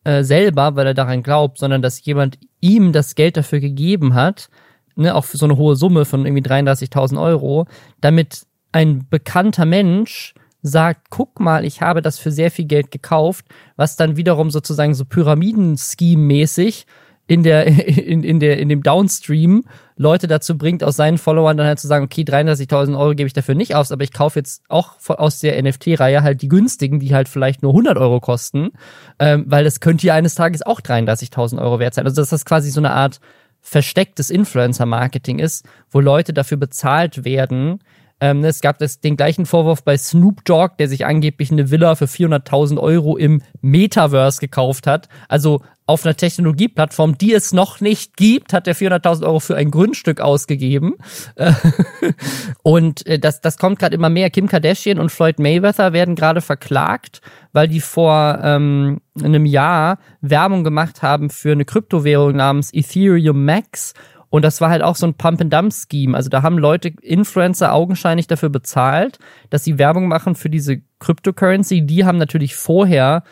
äh, 0.05 0.23
selber, 0.23 0.75
weil 0.75 0.87
er 0.87 0.93
daran 0.95 1.21
glaubt, 1.21 1.59
sondern 1.59 1.83
dass 1.83 2.03
jemand 2.03 2.39
ihm 2.61 2.93
das 2.93 3.13
Geld 3.13 3.37
dafür 3.37 3.59
gegeben 3.59 4.15
hat, 4.15 4.49
ne, 4.95 5.13
auch 5.13 5.25
für 5.25 5.37
so 5.37 5.45
eine 5.45 5.57
hohe 5.57 5.75
Summe 5.75 6.05
von 6.05 6.25
irgendwie 6.25 6.43
33.000 6.43 7.21
Euro, 7.21 7.67
damit 8.01 8.47
ein 8.71 9.07
bekannter 9.07 9.65
Mensch 9.65 10.33
sagt, 10.67 11.09
guck 11.11 11.39
mal, 11.39 11.63
ich 11.63 11.81
habe 11.81 12.01
das 12.01 12.17
für 12.17 12.31
sehr 12.31 12.49
viel 12.49 12.65
Geld 12.65 12.89
gekauft, 12.89 13.45
was 13.75 13.97
dann 13.97 14.17
wiederum 14.17 14.49
sozusagen 14.49 14.95
so 14.95 15.05
Pyramiden-Scheme-mäßig 15.05 16.85
in 17.27 17.43
der, 17.43 17.67
in, 17.87 18.23
in 18.23 18.39
der, 18.39 18.57
in 18.57 18.69
dem 18.69 18.81
Downstream 18.81 19.65
Leute 19.95 20.27
dazu 20.27 20.57
bringt, 20.57 20.83
aus 20.83 20.95
seinen 20.95 21.17
Followern 21.17 21.55
dann 21.55 21.67
halt 21.67 21.79
zu 21.79 21.87
sagen, 21.87 22.05
okay, 22.05 22.23
33.000 22.23 22.97
Euro 22.97 23.13
gebe 23.15 23.27
ich 23.27 23.33
dafür 23.33 23.55
nicht 23.55 23.75
aus, 23.75 23.91
aber 23.91 24.03
ich 24.03 24.11
kaufe 24.11 24.39
jetzt 24.39 24.63
auch 24.67 24.95
aus 25.07 25.39
der 25.39 25.61
NFT-Reihe 25.61 26.23
halt 26.23 26.41
die 26.41 26.49
günstigen, 26.49 26.99
die 26.99 27.13
halt 27.13 27.29
vielleicht 27.29 27.61
nur 27.61 27.71
100 27.71 27.97
Euro 27.97 28.19
kosten, 28.19 28.71
ähm, 29.19 29.45
weil 29.47 29.63
das 29.63 29.79
könnte 29.79 30.07
ja 30.07 30.15
eines 30.15 30.35
Tages 30.35 30.63
auch 30.63 30.81
33.000 30.81 31.61
Euro 31.61 31.79
wert 31.79 31.93
sein. 31.93 32.05
Also 32.05 32.21
dass 32.21 32.29
das 32.29 32.43
quasi 32.43 32.71
so 32.71 32.81
eine 32.81 32.91
Art 32.91 33.19
verstecktes 33.61 34.29
Influencer-Marketing 34.29 35.39
ist, 35.39 35.65
wo 35.89 35.99
Leute 35.99 36.33
dafür 36.33 36.57
bezahlt 36.57 37.23
werden, 37.23 37.79
ähm, 38.21 38.43
es 38.45 38.61
gab 38.61 38.77
das, 38.79 39.01
den 39.01 39.17
gleichen 39.17 39.45
Vorwurf 39.45 39.83
bei 39.83 39.97
Snoop 39.97 40.45
Dogg, 40.45 40.75
der 40.79 40.87
sich 40.87 41.05
angeblich 41.05 41.51
eine 41.51 41.69
Villa 41.69 41.95
für 41.95 42.05
400.000 42.05 42.77
Euro 42.79 43.17
im 43.17 43.41
Metaverse 43.61 44.39
gekauft 44.39 44.87
hat. 44.87 45.09
Also 45.27 45.61
auf 45.85 46.05
einer 46.05 46.15
Technologieplattform, 46.15 47.17
die 47.17 47.33
es 47.33 47.51
noch 47.51 47.79
nicht 47.81 48.17
gibt, 48.17 48.53
hat 48.53 48.67
er 48.67 48.75
400.000 48.75 49.25
Euro 49.25 49.39
für 49.39 49.55
ein 49.55 49.69
Grundstück 49.69 50.21
ausgegeben. 50.21 50.95
und 52.63 53.05
äh, 53.05 53.19
das, 53.19 53.41
das 53.41 53.57
kommt 53.57 53.79
gerade 53.79 53.95
immer 53.95 54.09
mehr. 54.09 54.29
Kim 54.29 54.47
Kardashian 54.47 54.97
und 54.97 55.11
Floyd 55.11 55.37
Mayweather 55.37 55.93
werden 55.93 56.15
gerade 56.15 56.41
verklagt, 56.41 57.21
weil 57.51 57.67
die 57.67 57.81
vor 57.81 58.39
ähm, 58.41 59.01
einem 59.21 59.45
Jahr 59.45 59.99
Werbung 60.21 60.63
gemacht 60.63 61.01
haben 61.01 61.29
für 61.29 61.51
eine 61.51 61.65
Kryptowährung 61.65 62.35
namens 62.35 62.73
Ethereum 62.73 63.45
Max 63.45 63.93
und 64.29 64.43
das 64.43 64.61
war 64.61 64.69
halt 64.69 64.81
auch 64.81 64.95
so 64.95 65.05
ein 65.05 65.13
Pump-and-Dump-Scheme. 65.13 66.15
Also 66.15 66.29
da 66.29 66.41
haben 66.41 66.57
Leute, 66.57 66.89
Influencer 67.01 67.73
augenscheinlich 67.73 68.27
dafür 68.27 68.49
bezahlt, 68.49 69.19
dass 69.49 69.63
sie 69.63 69.77
Werbung 69.77 70.07
machen 70.07 70.35
für 70.35 70.49
diese 70.49 70.81
Cryptocurrency. 70.99 71.81
Die 71.85 72.05
haben 72.05 72.17
natürlich 72.17 72.55
vorher 72.55 73.23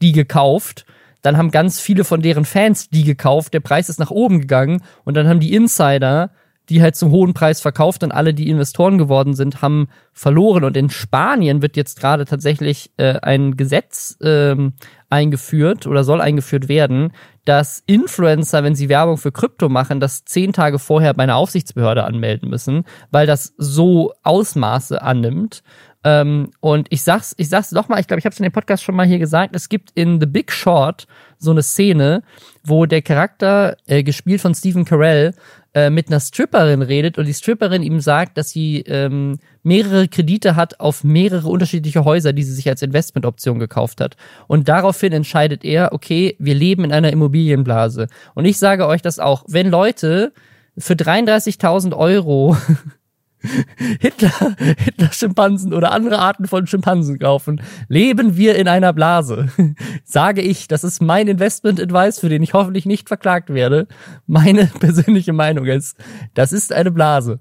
die 0.00 0.12
gekauft. 0.12 0.86
Dann 1.22 1.36
haben 1.36 1.50
ganz 1.50 1.80
viele 1.80 2.04
von 2.04 2.22
deren 2.22 2.44
Fans 2.44 2.88
die 2.88 3.04
gekauft. 3.04 3.52
Der 3.52 3.60
Preis 3.60 3.88
ist 3.88 3.98
nach 3.98 4.10
oben 4.10 4.40
gegangen. 4.40 4.82
Und 5.04 5.16
dann 5.16 5.28
haben 5.28 5.40
die 5.40 5.54
Insider 5.54 6.30
die 6.70 6.80
halt 6.80 6.94
zum 6.94 7.10
hohen 7.10 7.34
Preis 7.34 7.60
verkauft 7.60 8.04
und 8.04 8.12
alle, 8.12 8.32
die 8.32 8.48
Investoren 8.48 8.96
geworden 8.96 9.34
sind, 9.34 9.60
haben 9.60 9.88
verloren. 10.12 10.62
Und 10.62 10.76
in 10.76 10.88
Spanien 10.88 11.62
wird 11.62 11.76
jetzt 11.76 11.98
gerade 11.98 12.24
tatsächlich 12.24 12.92
äh, 12.96 13.18
ein 13.20 13.56
Gesetz 13.56 14.16
ähm, 14.22 14.74
eingeführt 15.10 15.88
oder 15.88 16.04
soll 16.04 16.20
eingeführt 16.20 16.68
werden, 16.68 17.12
dass 17.44 17.82
Influencer, 17.86 18.62
wenn 18.62 18.74
sie 18.74 18.88
Werbung 18.88 19.16
für 19.16 19.32
Krypto 19.32 19.68
machen, 19.68 20.00
das 20.00 20.24
zehn 20.24 20.52
Tage 20.52 20.78
vorher 20.78 21.14
bei 21.14 21.22
einer 21.22 21.36
Aufsichtsbehörde 21.36 22.04
anmelden 22.04 22.48
müssen, 22.48 22.84
weil 23.10 23.26
das 23.26 23.54
so 23.56 24.12
Ausmaße 24.22 25.02
annimmt. 25.02 25.62
Ähm, 26.02 26.50
und 26.60 26.86
ich 26.90 27.02
sag's, 27.02 27.34
ich 27.36 27.48
sag's 27.48 27.70
doch 27.70 27.88
mal, 27.88 28.00
ich 28.00 28.06
glaube, 28.06 28.18
ich 28.18 28.24
habe 28.24 28.32
es 28.32 28.40
in 28.40 28.44
dem 28.44 28.52
Podcast 28.52 28.82
schon 28.82 28.94
mal 28.94 29.06
hier 29.06 29.18
gesagt, 29.18 29.54
es 29.54 29.68
gibt 29.68 29.90
in 29.94 30.18
The 30.18 30.26
Big 30.26 30.50
Short 30.50 31.06
so 31.38 31.50
eine 31.50 31.62
Szene, 31.62 32.22
wo 32.64 32.86
der 32.86 33.02
Charakter, 33.02 33.76
äh, 33.86 34.02
gespielt 34.02 34.40
von 34.40 34.54
Stephen 34.54 34.84
Carell, 34.84 35.34
äh, 35.72 35.90
mit 35.90 36.08
einer 36.08 36.18
Stripperin 36.18 36.82
redet 36.82 37.16
und 37.16 37.26
die 37.26 37.34
Stripperin 37.34 37.82
ihm 37.82 38.00
sagt, 38.00 38.36
dass 38.36 38.50
sie 38.50 38.80
ähm, 38.80 39.38
mehrere 39.62 40.08
Kredite 40.08 40.56
hat 40.56 40.80
auf 40.80 41.04
mehrere 41.04 41.48
unterschiedliche 41.48 42.04
Häuser, 42.04 42.32
die 42.32 42.42
sie 42.42 42.54
sich 42.54 42.68
als 42.68 42.82
Investmentoption 42.82 43.58
gekauft 43.58 44.00
hat. 44.00 44.16
Und 44.48 44.68
daraufhin 44.68 45.12
entscheidet 45.12 45.64
er, 45.64 45.92
okay, 45.92 46.34
wir 46.38 46.54
leben 46.54 46.84
in 46.84 46.92
einer 46.92 47.12
Immobilienblase. 47.12 48.08
Und 48.34 48.46
ich 48.46 48.58
sage 48.58 48.86
euch 48.86 49.02
das 49.02 49.18
auch, 49.18 49.44
wenn 49.46 49.70
Leute 49.70 50.32
für 50.76 50.94
33.000 50.94 51.96
Euro 51.96 52.56
Hitler, 54.00 54.56
Hitler-Schimpansen 54.58 55.72
oder 55.72 55.92
andere 55.92 56.18
Arten 56.18 56.46
von 56.46 56.66
Schimpansen 56.66 57.18
kaufen, 57.18 57.62
leben 57.88 58.36
wir 58.36 58.56
in 58.56 58.68
einer 58.68 58.92
Blase. 58.92 59.48
Sage 60.04 60.42
ich, 60.42 60.68
das 60.68 60.84
ist 60.84 61.00
mein 61.00 61.28
Investment-Advice, 61.28 62.20
für 62.20 62.28
den 62.28 62.42
ich 62.42 62.52
hoffentlich 62.52 62.86
nicht 62.86 63.08
verklagt 63.08 63.52
werde. 63.52 63.86
Meine 64.26 64.66
persönliche 64.80 65.32
Meinung 65.32 65.66
ist, 65.66 65.96
das 66.34 66.52
ist 66.52 66.72
eine 66.72 66.90
Blase. 66.90 67.40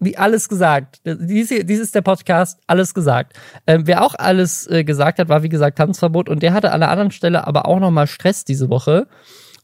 Wie 0.00 0.16
alles 0.16 0.48
gesagt. 0.48 1.00
Dies, 1.04 1.48
dies 1.48 1.80
ist 1.80 1.94
der 1.94 2.02
Podcast, 2.02 2.60
alles 2.66 2.94
gesagt. 2.94 3.34
Ähm, 3.66 3.86
wer 3.86 4.04
auch 4.04 4.14
alles 4.14 4.68
äh, 4.68 4.84
gesagt 4.84 5.18
hat, 5.18 5.28
war 5.28 5.42
wie 5.42 5.48
gesagt 5.48 5.78
Tanzverbot 5.78 6.28
und 6.28 6.42
der 6.42 6.52
hatte 6.52 6.70
an 6.70 6.82
einer 6.82 6.92
anderen 6.92 7.10
Stelle 7.10 7.46
aber 7.46 7.66
auch 7.66 7.80
nochmal 7.80 8.06
Stress 8.06 8.44
diese 8.44 8.70
Woche. 8.70 9.08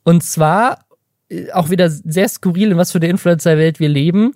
Und 0.03 0.25
zwar 0.25 0.87
äh, 1.29 1.53
auch 1.53 1.71
wieder 1.71 1.89
sehr 1.89 2.29
skurril, 2.29 2.73
in 2.73 2.77
was 2.77 2.91
für 2.91 3.01
der 3.01 3.11
Influencer-Welt 3.11 3.79
wir 3.79 3.89
leben 3.89 4.35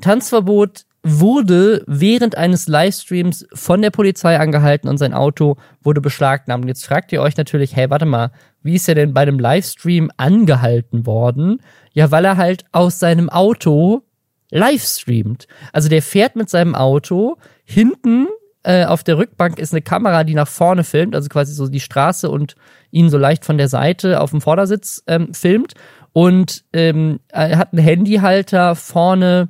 Tanzverbot 0.00 0.86
wurde 1.04 1.82
während 1.86 2.36
eines 2.36 2.68
Livestreams 2.68 3.46
von 3.52 3.82
der 3.82 3.90
Polizei 3.90 4.38
angehalten 4.38 4.88
und 4.88 4.98
sein 4.98 5.14
Auto 5.14 5.56
wurde 5.82 6.00
beschlagnahmt. 6.00 6.66
Jetzt 6.66 6.86
fragt 6.86 7.10
ihr 7.12 7.20
euch 7.20 7.36
natürlich, 7.36 7.74
hey, 7.74 7.90
warte 7.90 8.06
mal, 8.06 8.30
wie 8.62 8.76
ist 8.76 8.88
er 8.88 8.94
denn 8.94 9.12
bei 9.12 9.22
einem 9.22 9.40
Livestream 9.40 10.10
angehalten 10.16 11.04
worden? 11.04 11.60
Ja, 11.92 12.10
weil 12.12 12.24
er 12.24 12.36
halt 12.36 12.64
aus 12.70 13.00
seinem 13.00 13.30
Auto 13.30 14.02
livestreamt. 14.50 15.48
Also 15.72 15.88
der 15.88 16.02
fährt 16.02 16.36
mit 16.36 16.48
seinem 16.48 16.76
Auto, 16.76 17.36
hinten 17.64 18.28
äh, 18.62 18.84
auf 18.84 19.02
der 19.02 19.18
Rückbank 19.18 19.58
ist 19.58 19.72
eine 19.72 19.82
Kamera, 19.82 20.22
die 20.22 20.34
nach 20.34 20.46
vorne 20.46 20.84
filmt, 20.84 21.16
also 21.16 21.28
quasi 21.28 21.52
so 21.52 21.66
die 21.66 21.80
Straße 21.80 22.30
und 22.30 22.54
ihn 22.92 23.10
so 23.10 23.18
leicht 23.18 23.44
von 23.44 23.58
der 23.58 23.68
Seite 23.68 24.20
auf 24.20 24.30
dem 24.30 24.40
Vordersitz 24.40 25.02
ähm, 25.08 25.34
filmt. 25.34 25.74
Und 26.12 26.64
ähm, 26.72 27.18
er 27.28 27.58
hat 27.58 27.72
einen 27.72 27.82
Handyhalter 27.82 28.76
vorne 28.76 29.48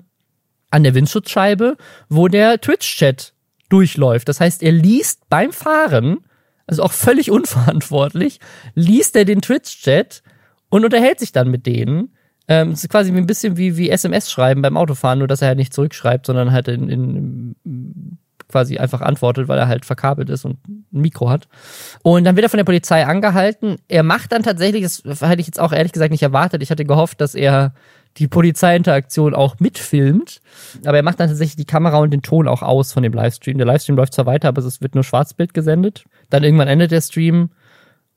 an 0.72 0.82
der 0.82 0.94
Windschutzscheibe, 0.94 1.76
wo 2.08 2.28
der 2.28 2.60
Twitch-Chat 2.60 3.34
durchläuft. 3.68 4.28
Das 4.28 4.40
heißt, 4.40 4.62
er 4.62 4.72
liest 4.72 5.28
beim 5.28 5.52
Fahren, 5.52 6.18
also 6.66 6.82
auch 6.82 6.92
völlig 6.92 7.30
unverantwortlich, 7.30 8.40
liest 8.74 9.14
er 9.16 9.24
den 9.24 9.42
Twitch-Chat 9.42 10.22
und 10.70 10.84
unterhält 10.84 11.20
sich 11.20 11.32
dann 11.32 11.50
mit 11.50 11.66
denen. 11.66 12.14
Ähm, 12.48 12.70
es 12.70 12.82
ist 12.82 12.90
quasi 12.90 13.12
ein 13.12 13.26
bisschen 13.26 13.56
wie, 13.56 13.76
wie 13.76 13.90
SMS 13.90 14.30
schreiben 14.30 14.62
beim 14.62 14.76
Autofahren, 14.76 15.18
nur 15.20 15.28
dass 15.28 15.42
er 15.42 15.48
halt 15.48 15.58
nicht 15.58 15.72
zurückschreibt, 15.72 16.26
sondern 16.26 16.52
halt 16.52 16.68
in, 16.68 16.88
in 16.88 18.18
quasi 18.48 18.78
einfach 18.78 19.00
antwortet, 19.00 19.48
weil 19.48 19.58
er 19.58 19.68
halt 19.68 19.84
verkabelt 19.84 20.28
ist 20.30 20.44
und 20.44 20.58
ein 20.68 20.84
Mikro 20.90 21.30
hat. 21.30 21.48
Und 22.02 22.24
dann 22.24 22.36
wird 22.36 22.44
er 22.44 22.50
von 22.50 22.58
der 22.58 22.64
Polizei 22.64 23.06
angehalten. 23.06 23.76
Er 23.88 24.02
macht 24.02 24.32
dann 24.32 24.42
tatsächlich, 24.42 24.82
das 24.82 25.22
hätte 25.22 25.40
ich 25.40 25.46
jetzt 25.46 25.60
auch 25.60 25.72
ehrlich 25.72 25.92
gesagt 25.92 26.12
nicht 26.12 26.22
erwartet. 26.22 26.62
Ich 26.62 26.70
hatte 26.70 26.84
gehofft, 26.84 27.20
dass 27.20 27.34
er 27.34 27.74
die 28.18 28.28
Polizeiinteraktion 28.28 29.34
auch 29.34 29.58
mitfilmt. 29.58 30.40
Aber 30.84 30.96
er 30.96 31.02
macht 31.02 31.20
dann 31.20 31.28
tatsächlich 31.28 31.56
die 31.56 31.64
Kamera 31.64 31.98
und 31.98 32.10
den 32.10 32.22
Ton 32.22 32.48
auch 32.48 32.62
aus 32.62 32.92
von 32.92 33.02
dem 33.02 33.12
Livestream. 33.12 33.58
Der 33.58 33.66
Livestream 33.66 33.96
läuft 33.96 34.14
zwar 34.14 34.26
weiter, 34.26 34.48
aber 34.48 34.62
es 34.62 34.80
wird 34.80 34.94
nur 34.94 35.04
Schwarzbild 35.04 35.54
gesendet. 35.54 36.04
Dann 36.30 36.44
irgendwann 36.44 36.68
endet 36.68 36.90
der 36.90 37.00
Stream. 37.00 37.50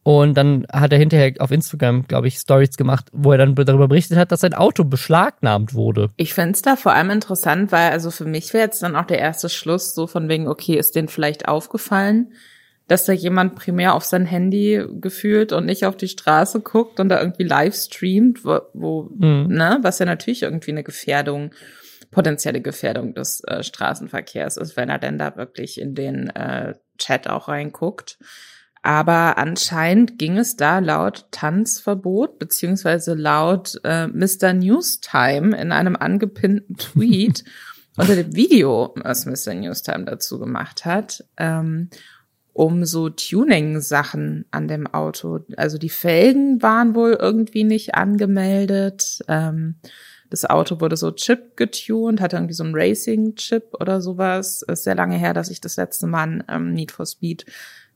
Und 0.03 0.35
dann 0.37 0.67
hat 0.71 0.91
er 0.91 0.99
hinterher 0.99 1.33
auf 1.39 1.49
Instagram, 1.49 2.05
glaube 2.07 2.27
ich, 2.27 2.37
Stories 2.37 2.77
gemacht, 2.77 3.07
wo 3.11 3.31
er 3.31 3.39
dann 3.39 3.55
darüber 3.55 3.87
berichtet 3.87 4.19
hat, 4.19 4.31
dass 4.31 4.41
sein 4.41 4.53
Auto 4.53 4.83
beschlagnahmt 4.83 5.73
wurde. 5.73 6.11
Ich 6.15 6.35
fände 6.35 6.59
da 6.63 6.75
vor 6.75 6.93
allem 6.93 7.09
interessant, 7.09 7.71
weil 7.71 7.89
also 7.89 8.11
für 8.11 8.25
mich 8.25 8.53
wäre 8.53 8.65
jetzt 8.65 8.83
dann 8.83 8.95
auch 8.95 9.05
der 9.05 9.17
erste 9.17 9.49
Schluss 9.49 9.95
so 9.95 10.05
von 10.05 10.29
wegen, 10.29 10.47
okay, 10.47 10.75
ist 10.75 10.95
denen 10.95 11.07
vielleicht 11.07 11.47
aufgefallen, 11.47 12.33
dass 12.87 13.05
da 13.05 13.13
jemand 13.13 13.55
primär 13.55 13.95
auf 13.95 14.03
sein 14.03 14.25
Handy 14.25 14.85
gefühlt 15.01 15.51
und 15.51 15.65
nicht 15.65 15.85
auf 15.85 15.97
die 15.97 16.07
Straße 16.07 16.61
guckt 16.61 16.99
und 16.99 17.09
da 17.09 17.19
irgendwie 17.19 17.43
live 17.43 17.75
streamt, 17.75 18.45
wo, 18.45 18.61
wo 18.73 19.09
mhm. 19.15 19.47
ne, 19.47 19.79
was 19.81 19.99
ja 19.99 20.05
natürlich 20.05 20.43
irgendwie 20.43 20.71
eine 20.71 20.83
Gefährdung, 20.83 21.51
potenzielle 22.11 22.61
Gefährdung 22.61 23.13
des 23.15 23.43
äh, 23.45 23.63
Straßenverkehrs 23.63 24.57
ist, 24.57 24.77
wenn 24.77 24.89
er 24.89 24.99
denn 24.99 25.17
da 25.17 25.35
wirklich 25.35 25.81
in 25.81 25.95
den 25.95 26.29
äh, 26.29 26.75
Chat 26.97 27.27
auch 27.27 27.47
reinguckt. 27.47 28.17
Aber 28.83 29.39
anscheinend 29.39 30.19
ging 30.19 30.37
es 30.37 30.57
da 30.57 30.77
laut 30.77 31.25
Tanzverbot 31.31 32.37
beziehungsweise 32.37 33.15
laut 33.15 33.79
äh, 33.83 34.05
Mr. 34.05 34.53
Newstime 34.53 35.59
in 35.59 35.71
einem 35.71 35.95
angepinnten 35.95 36.77
Tweet 36.77 37.43
unter 37.97 38.15
dem 38.15 38.35
Video, 38.35 38.93
was 38.97 39.25
Mr. 39.25 39.55
Newstime 39.55 40.05
dazu 40.05 40.37
gemacht 40.37 40.85
hat, 40.85 41.25
ähm, 41.37 41.89
um 42.55 42.85
so 42.85 43.09
Tuning-Sachen 43.09 44.45
an 44.49 44.69
dem 44.69 44.87
Auto. 44.87 45.41
Also 45.57 45.77
die 45.77 45.89
Felgen 45.89 46.61
waren 46.61 46.95
wohl 46.95 47.17
irgendwie 47.19 47.65
nicht 47.65 47.95
angemeldet. 47.95 49.19
Ähm, 49.27 49.75
das 50.29 50.45
Auto 50.45 50.79
wurde 50.79 50.95
so 50.95 51.11
Chip 51.11 51.57
getuned, 51.57 52.21
hatte 52.21 52.37
irgendwie 52.37 52.53
so 52.53 52.63
einen 52.63 52.73
Racing-Chip 52.73 53.73
oder 53.77 53.99
sowas. 53.99 54.61
Ist 54.61 54.85
sehr 54.85 54.95
lange 54.95 55.17
her, 55.17 55.33
dass 55.33 55.49
ich 55.49 55.59
das 55.59 55.75
letzte 55.75 56.07
Mal 56.07 56.23
einen 56.23 56.43
ähm, 56.47 56.73
Need 56.73 56.93
for 56.93 57.05
Speed 57.05 57.45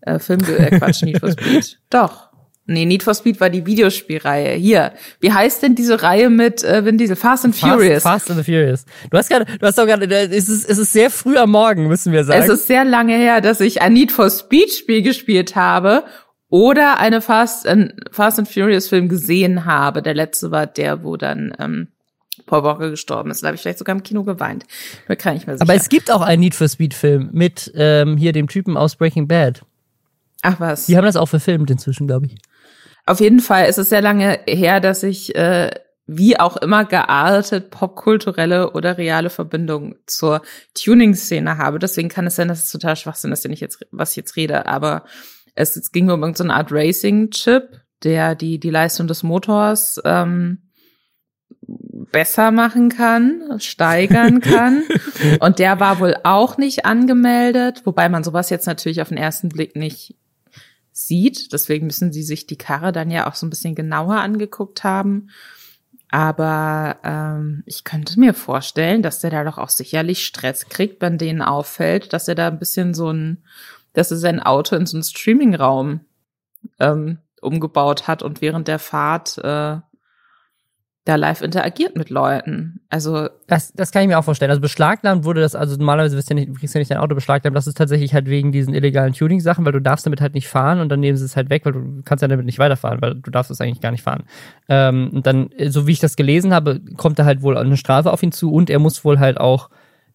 äh, 0.02 0.20
Film, 0.20 0.42
äh, 0.42 0.78
Quatsch, 0.78 1.04
Need 1.04 1.22
for 1.22 1.32
Speed. 1.32 1.80
Doch. 1.90 2.29
Nee, 2.70 2.86
Need 2.86 3.04
for 3.04 3.16
Speed 3.16 3.42
war 3.42 3.50
die 3.50 3.66
Videospielreihe. 3.66 4.54
Hier, 4.54 4.94
wie 5.20 5.34
heißt 5.34 5.64
denn 5.64 5.74
diese 5.74 6.04
Reihe 6.04 6.30
mit 6.30 6.64
äh, 6.64 6.86
Vin 6.86 6.98
Diesel? 6.98 7.16
Fast 7.16 7.44
and 7.44 7.56
Furious. 7.56 8.04
Fast, 8.04 8.30
and 8.30 8.38
the 8.38 8.44
Furious. 8.44 8.86
Du 9.10 9.18
hast 9.18 9.30
gerade, 9.30 9.46
du 9.46 9.66
hast 9.66 9.78
doch 9.78 9.88
gerade, 9.88 10.06
es 10.06 10.48
ist, 10.48 10.70
es 10.70 10.78
ist 10.78 10.94
sehr 10.94 11.10
früh 11.10 11.38
am 11.38 11.50
Morgen, 11.50 11.88
müssen 11.88 12.14
wir 12.14 12.24
sagen. 12.24 12.44
Es 12.44 12.50
ist 12.50 12.68
sehr 12.68 12.86
lange 12.86 13.16
her, 13.16 13.42
dass 13.42 13.60
ich 13.60 13.82
ein 13.82 13.94
Need 13.94 14.12
for 14.12 14.30
Speed 14.30 14.72
Spiel 14.72 15.02
gespielt 15.02 15.56
habe 15.56 16.04
oder 16.50 17.00
eine 17.00 17.22
Fast 17.22 17.68
and, 17.68 17.94
Fast 18.12 18.38
and 18.38 18.48
Furious 18.48 18.88
Film 18.88 19.10
gesehen 19.10 19.66
habe. 19.66 20.04
Der 20.04 20.14
letzte 20.14 20.52
war 20.52 20.68
der, 20.68 21.04
wo 21.04 21.18
dann 21.18 21.54
ähm, 21.60 21.88
Paul 22.46 22.64
Walker 22.64 22.92
gestorben 22.92 23.32
ist. 23.32 23.42
Da 23.42 23.48
habe 23.48 23.56
ich 23.56 23.62
vielleicht 23.62 23.80
sogar 23.80 23.96
im 23.96 24.04
Kino 24.04 24.24
geweint. 24.24 24.66
Da 25.08 25.16
kann 25.16 25.36
ich 25.36 25.48
mir 25.48 25.54
sicher. 25.54 25.64
Aber 25.64 25.74
es 25.74 25.90
gibt 25.90 26.12
auch 26.12 26.22
einen 26.22 26.42
Need 26.42 26.54
for 26.54 26.68
Speed 26.68 26.94
Film 26.94 27.30
mit 27.32 27.72
ähm, 27.76 28.18
hier 28.18 28.32
dem 28.32 28.48
Typen 28.48 28.78
aus 28.78 28.96
Breaking 28.96 29.28
Bad. 29.28 29.64
Ach 30.42 30.60
was. 30.60 30.86
Die 30.86 30.96
haben 30.98 31.06
das 31.06 31.16
auch 31.16 31.28
verfilmt 31.28 31.70
inzwischen, 31.70 32.08
glaube 32.08 32.28
ich. 32.28 32.36
Auf 33.10 33.20
jeden 33.20 33.40
Fall 33.40 33.68
ist 33.68 33.80
es 33.80 33.90
sehr 33.90 34.04
lange 34.04 34.40
her, 34.48 34.80
dass 34.80 35.02
ich 35.02 35.36
äh, 35.36 35.72
wie 36.06 36.40
auch 36.40 36.58
immer 36.58 36.86
geartet 36.86 37.72
popkulturelle 37.72 38.74
oder 38.74 39.00
reale 39.00 39.32
Verbindung 39.32 39.96
zur 40.06 40.44
Tuning-Szene 40.76 41.58
habe. 41.58 41.80
Deswegen 41.80 42.10
kann 42.10 42.28
es 42.28 42.36
sein, 42.36 42.50
dass 42.50 42.66
es 42.66 42.72
total 42.72 42.96
Schwachsinn 42.96 43.32
ist, 43.32 43.44
den 43.44 43.52
ich 43.52 43.62
jetzt, 43.62 43.84
was 43.90 44.12
ich 44.12 44.18
jetzt 44.18 44.36
rede. 44.36 44.68
Aber 44.68 45.06
es, 45.56 45.76
es 45.76 45.92
ging 45.92 46.12
um 46.12 46.22
irgendeine 46.22 46.54
Art 46.54 46.72
Racing-Chip, 46.72 47.82
der 48.04 48.36
die, 48.36 48.60
die 48.60 48.70
Leistung 48.70 49.08
des 49.08 49.24
Motors 49.24 50.00
ähm, 50.06 50.70
besser 52.12 52.52
machen 52.52 52.90
kann, 52.90 53.60
steigern 53.60 54.40
kann. 54.40 54.84
Und 55.40 55.58
der 55.58 55.80
war 55.80 56.00
wohl 56.00 56.16
auch 56.24 56.58
nicht 56.58 56.86
angemeldet, 56.86 57.82
wobei 57.86 58.08
man 58.08 58.24
sowas 58.24 58.52
jetzt 58.52 58.68
natürlich 58.68 59.02
auf 59.02 59.10
den 59.10 59.18
ersten 59.18 59.50
Blick 59.50 59.76
nicht 59.76 60.16
sieht. 61.10 61.52
Deswegen 61.52 61.88
müssen 61.88 62.14
sie 62.14 62.24
sich 62.24 62.48
die 62.48 62.58
Karre 62.58 62.94
dann 62.94 63.12
ja 63.12 63.28
auch 63.28 63.36
so 63.36 63.46
ein 63.46 63.50
bisschen 63.50 63.76
genauer 63.76 64.16
angeguckt 64.16 64.86
haben. 64.86 65.28
Aber 66.10 66.98
ähm, 67.04 67.64
ich 67.66 67.84
könnte 67.84 68.20
mir 68.20 68.34
vorstellen, 68.34 69.04
dass 69.04 69.20
der 69.20 69.30
da 69.30 69.44
doch 69.44 69.58
auch 69.58 69.70
sicherlich 69.70 70.26
Stress 70.26 70.70
kriegt, 70.70 71.02
wenn 71.02 71.18
denen 71.18 71.42
auffällt, 71.42 72.14
dass 72.14 72.28
er 72.28 72.36
da 72.36 72.48
ein 72.48 72.58
bisschen 72.60 72.94
so 72.94 73.12
ein, 73.12 73.44
dass 73.94 74.10
er 74.10 74.18
sein 74.18 74.40
Auto 74.40 74.76
in 74.78 74.86
so 74.86 74.96
einen 74.96 75.04
Streamingraum 75.04 76.00
ähm, 76.80 77.20
umgebaut 77.42 78.08
hat 78.08 78.24
und 78.24 78.42
während 78.42 78.68
der 78.68 78.80
Fahrt 78.80 79.38
äh, 79.40 79.78
da 81.10 81.16
live 81.16 81.42
interagiert 81.42 81.96
mit 81.96 82.12
Leuten. 82.12 82.82
Also 82.90 83.30
das, 83.48 83.74
das 83.74 83.92
kann 83.92 84.04
ich 84.04 84.08
mir 84.08 84.20
auch 84.20 84.24
vorstellen. 84.24 84.52
Also 84.52 84.62
beschlagnahmt 84.62 85.26
wurde 85.26 85.42
das, 85.42 85.56
also 85.56 85.76
normalerweise 85.76 86.16
wirst 86.16 86.30
du 86.30 86.36
ja 86.36 86.40
nicht, 86.42 86.60
kriegst 86.60 86.76
ja 86.76 86.80
nicht 86.80 86.92
dein 86.92 87.00
Auto 87.00 87.16
beschlagnahmt. 87.16 87.58
Das 87.58 87.66
ist 87.66 87.78
tatsächlich 87.78 88.14
halt 88.14 88.28
wegen 88.28 88.52
diesen 88.52 88.76
illegalen 88.76 89.14
Tuning-Sachen, 89.14 89.66
weil 89.66 89.72
du 89.72 89.82
darfst 89.82 90.06
damit 90.06 90.22
halt 90.22 90.36
nicht 90.36 90.48
fahren 90.48 90.80
und 90.80 90.90
dann 90.90 91.00
nehmen 91.00 91.18
sie 91.18 91.26
es 91.26 91.36
halt 91.36 91.50
weg, 91.50 91.66
weil 91.66 91.74
du 91.74 92.02
kannst 92.06 92.22
ja 92.22 92.28
damit 92.28 92.46
nicht 92.46 92.60
weiterfahren, 92.60 93.02
weil 93.02 93.16
du 93.16 93.32
darfst 93.32 93.50
es 93.50 93.60
eigentlich 93.60 93.82
gar 93.82 93.90
nicht 93.92 94.04
fahren. 94.04 94.24
Ähm, 94.68 95.10
und 95.12 95.26
dann, 95.26 95.50
so 95.68 95.88
wie 95.88 95.94
ich 95.94 96.00
das 96.00 96.16
gelesen 96.16 96.54
habe, 96.54 96.80
kommt 96.96 97.18
da 97.18 97.26
halt 97.26 97.42
wohl 97.42 97.58
eine 97.58 97.78
Strafe 97.78 98.14
auf 98.14 98.22
ihn 98.22 98.32
zu 98.32 98.54
und 98.54 98.70
er 98.70 98.80
muss 98.80 99.04
wohl 99.04 99.18
halt 99.18 99.40
auch 99.40 99.70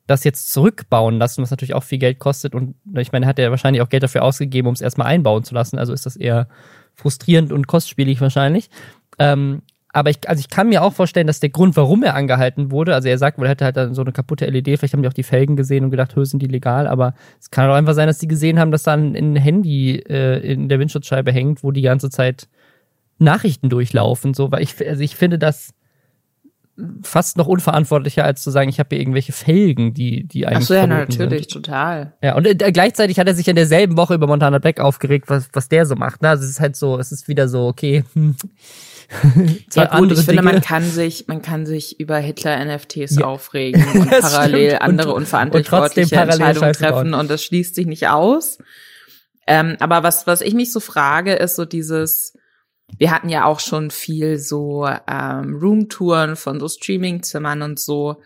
das 0.06 0.22
jetzt 0.22 0.52
zurückbauen 0.52 1.18
lassen, 1.18 1.42
was 1.42 1.50
natürlich 1.50 1.74
auch 1.74 1.82
viel 1.82 1.98
Geld 1.98 2.20
kostet. 2.20 2.54
Und 2.54 2.76
ich 2.96 3.10
meine, 3.10 3.26
hat 3.26 3.40
er 3.40 3.50
wahrscheinlich 3.50 3.82
auch 3.82 3.88
Geld 3.88 4.02
dafür 4.02 4.22
ausgegeben, 4.22 4.68
um 4.68 4.74
es 4.74 4.80
erstmal 4.80 5.08
einbauen 5.08 5.42
zu 5.42 5.54
lassen. 5.54 5.78
Also 5.78 5.92
ist 5.92 6.06
das 6.06 6.14
eher 6.14 6.46
frustrierend 6.94 7.52
und 7.52 7.66
kostspielig 7.66 8.20
wahrscheinlich. 8.20 8.70
Ähm, 9.18 9.62
aber 9.94 10.10
ich, 10.10 10.28
also 10.28 10.40
ich 10.40 10.48
kann 10.48 10.68
mir 10.68 10.82
auch 10.82 10.92
vorstellen, 10.92 11.28
dass 11.28 11.38
der 11.38 11.50
Grund, 11.50 11.76
warum 11.76 12.02
er 12.02 12.16
angehalten 12.16 12.72
wurde, 12.72 12.94
also 12.94 13.08
er 13.08 13.16
sagt, 13.16 13.38
wohl 13.38 13.46
er 13.46 13.50
hätte 13.50 13.64
halt 13.64 13.76
dann 13.76 13.94
so 13.94 14.02
eine 14.02 14.10
kaputte 14.10 14.44
LED, 14.46 14.78
vielleicht 14.78 14.92
haben 14.92 15.02
die 15.02 15.08
auch 15.08 15.14
die 15.14 15.22
Felgen 15.22 15.54
gesehen 15.54 15.84
und 15.84 15.90
gedacht, 15.90 16.16
hö, 16.16 16.24
sind 16.24 16.42
die 16.42 16.48
legal, 16.48 16.88
aber 16.88 17.14
es 17.40 17.50
kann 17.50 17.70
auch 17.70 17.74
einfach 17.74 17.94
sein, 17.94 18.08
dass 18.08 18.18
die 18.18 18.26
gesehen 18.26 18.58
haben, 18.58 18.72
dass 18.72 18.82
da 18.82 18.94
ein, 18.94 19.14
ein 19.14 19.36
Handy 19.36 19.96
äh, 19.96 20.40
in 20.40 20.68
der 20.68 20.80
Windschutzscheibe 20.80 21.30
hängt, 21.30 21.62
wo 21.62 21.70
die 21.70 21.82
ganze 21.82 22.10
Zeit 22.10 22.48
Nachrichten 23.18 23.68
durchlaufen, 23.68 24.34
so, 24.34 24.50
weil 24.50 24.62
ich, 24.62 24.74
also 24.86 25.00
ich 25.00 25.14
finde 25.14 25.38
das 25.38 25.74
fast 27.02 27.36
noch 27.36 27.46
unverantwortlicher, 27.46 28.24
als 28.24 28.42
zu 28.42 28.50
sagen, 28.50 28.68
ich 28.68 28.80
habe 28.80 28.88
hier 28.90 28.98
irgendwelche 28.98 29.30
Felgen, 29.30 29.94
die, 29.94 30.26
die 30.26 30.46
eigentlich. 30.46 30.58
Ach 30.58 30.62
so, 30.62 30.74
ja, 30.74 30.88
natürlich, 30.88 31.42
sind. 31.42 31.64
total. 31.64 32.14
Ja, 32.20 32.34
und 32.34 32.46
äh, 32.46 32.72
gleichzeitig 32.72 33.20
hat 33.20 33.28
er 33.28 33.34
sich 33.34 33.46
in 33.46 33.54
derselben 33.54 33.96
Woche 33.96 34.14
über 34.14 34.26
Montana 34.26 34.58
Black 34.58 34.80
aufgeregt, 34.80 35.26
was, 35.28 35.48
was 35.52 35.68
der 35.68 35.86
so 35.86 35.94
macht. 35.94 36.22
Ne? 36.22 36.30
Also 36.30 36.42
es 36.42 36.50
ist 36.50 36.60
halt 36.60 36.74
so, 36.74 36.98
es 36.98 37.12
ist 37.12 37.28
wieder 37.28 37.46
so, 37.46 37.68
okay, 37.68 38.02
hm, 38.14 38.34
ja, 39.74 39.98
gut, 39.98 40.12
ich 40.12 40.20
finde, 40.20 40.42
man 40.42 40.60
kann 40.60 40.84
sich, 40.84 41.26
man 41.28 41.42
kann 41.42 41.66
sich 41.66 42.00
über 42.00 42.16
Hitler-NFTs 42.18 43.16
ja. 43.16 43.26
aufregen 43.26 43.84
und 43.94 44.10
parallel 44.10 44.70
stimmt. 44.70 44.82
andere 44.82 45.08
und, 45.10 45.22
unverantwortliche 45.22 46.14
und 46.14 46.28
Entscheidungen 46.28 46.72
treffen 46.72 47.10
bauen. 47.10 47.14
und 47.14 47.30
das 47.30 47.42
schließt 47.42 47.74
sich 47.74 47.86
nicht 47.86 48.08
aus. 48.08 48.58
Ähm, 49.46 49.76
aber 49.80 50.02
was, 50.02 50.26
was 50.26 50.40
ich 50.40 50.54
mich 50.54 50.72
so 50.72 50.80
frage, 50.80 51.34
ist 51.34 51.56
so 51.56 51.64
dieses, 51.64 52.34
wir 52.98 53.10
hatten 53.10 53.28
ja 53.28 53.44
auch 53.44 53.60
schon 53.60 53.90
viel 53.90 54.38
so 54.38 54.86
ähm, 54.86 55.56
Roomtouren 55.56 56.36
von 56.36 56.60
so 56.60 56.68
Streamingzimmern 56.68 57.62
und 57.62 57.78
so. 57.78 58.22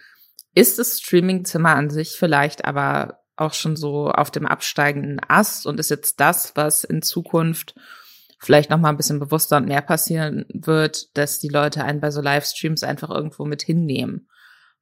Ist 0.54 0.78
das 0.78 1.00
Streamingzimmer 1.00 1.74
an 1.74 1.90
sich 1.90 2.16
vielleicht 2.18 2.64
aber 2.64 3.20
auch 3.36 3.54
schon 3.54 3.76
so 3.76 4.10
auf 4.10 4.30
dem 4.30 4.46
absteigenden 4.46 5.20
Ast 5.26 5.66
und 5.66 5.78
ist 5.78 5.90
jetzt 5.90 6.20
das, 6.20 6.52
was 6.56 6.84
in 6.84 7.02
Zukunft 7.02 7.74
vielleicht 8.38 8.70
noch 8.70 8.78
mal 8.78 8.90
ein 8.90 8.96
bisschen 8.96 9.18
bewusster 9.18 9.56
und 9.56 9.66
mehr 9.66 9.82
passieren 9.82 10.46
wird, 10.52 11.16
dass 11.16 11.38
die 11.38 11.48
Leute 11.48 11.84
einen 11.84 12.00
bei 12.00 12.10
so 12.10 12.20
Livestreams 12.20 12.82
einfach 12.82 13.10
irgendwo 13.10 13.44
mit 13.44 13.62
hinnehmen. 13.62 14.28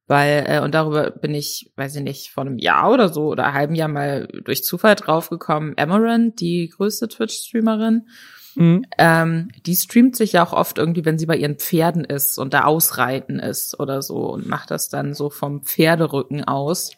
Weil, 0.09 0.45
äh, 0.47 0.61
und 0.61 0.75
darüber 0.75 1.11
bin 1.11 1.35
ich, 1.35 1.73
weiß 1.75 1.97
ich 1.97 2.03
nicht, 2.03 2.31
vor 2.31 2.45
einem 2.45 2.59
Jahr 2.59 2.93
oder 2.93 3.09
so 3.09 3.27
oder 3.27 3.55
halben 3.55 3.75
Jahr 3.75 3.89
mal 3.89 4.29
durch 4.45 4.63
Zufall 4.63 4.95
draufgekommen. 4.95 5.75
Amaranth, 5.77 6.39
die 6.41 6.69
größte 6.69 7.09
Twitch-Streamerin, 7.09 8.07
mhm. 8.55 8.85
ähm, 8.99 9.49
die 9.65 9.75
streamt 9.75 10.15
sich 10.15 10.33
ja 10.33 10.47
auch 10.47 10.53
oft 10.53 10.79
irgendwie, 10.79 11.05
wenn 11.05 11.19
sie 11.19 11.27
bei 11.27 11.37
ihren 11.37 11.57
Pferden 11.57 12.05
ist 12.05 12.39
und 12.39 12.55
da 12.55 12.65
ausreiten 12.65 13.41
ist 13.41 13.81
oder 13.81 14.01
so 14.01 14.31
und 14.31 14.47
macht 14.47 14.71
das 14.71 14.89
dann 14.89 15.13
so 15.13 15.29
vom 15.29 15.65
Pferderücken 15.65 16.45
aus. 16.45 16.93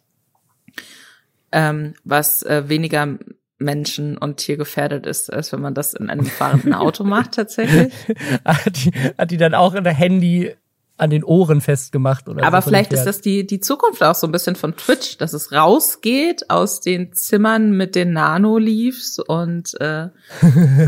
Ähm, 1.51 1.95
was 2.05 2.43
äh, 2.43 2.69
weniger 2.69 3.17
Menschen- 3.59 4.17
und 4.17 4.37
Tiergefährdet 4.37 5.07
ist, 5.07 5.33
als 5.33 5.53
wenn 5.53 5.61
man 5.61 5.75
das 5.75 5.95
in 5.95 6.11
einem 6.11 6.27
fahrenden 6.27 6.75
Auto 6.75 7.05
macht 7.05 7.33
tatsächlich. 7.33 7.93
hat, 8.45 8.77
die, 8.77 8.93
hat 9.19 9.31
die 9.31 9.37
dann 9.37 9.55
auch 9.55 9.75
in 9.75 9.85
der 9.85 9.95
Handy 9.95 10.55
an 10.99 11.11
den 11.11 11.23
Ohren 11.23 11.61
festgemacht 11.61 12.29
oder 12.29 12.45
Aber 12.45 12.61
so 12.61 12.71
vielleicht 12.71 12.93
ist 12.93 13.05
das 13.05 13.21
die 13.21 13.47
die 13.47 13.61
Zukunft 13.61 14.03
auch 14.03 14.17
so 14.17 14.27
ein 14.27 14.33
bisschen 14.33 14.57
von 14.57 14.77
Twitch, 14.77 15.17
dass 15.19 15.33
es 15.33 15.53
rausgeht 15.53 16.51
aus 16.51 16.81
den 16.81 17.13
Zimmern 17.13 17.71
mit 17.71 17.95
den 17.95 18.13
Nano-Leaves 18.13 19.21
und 19.21 19.81
äh, 19.81 20.09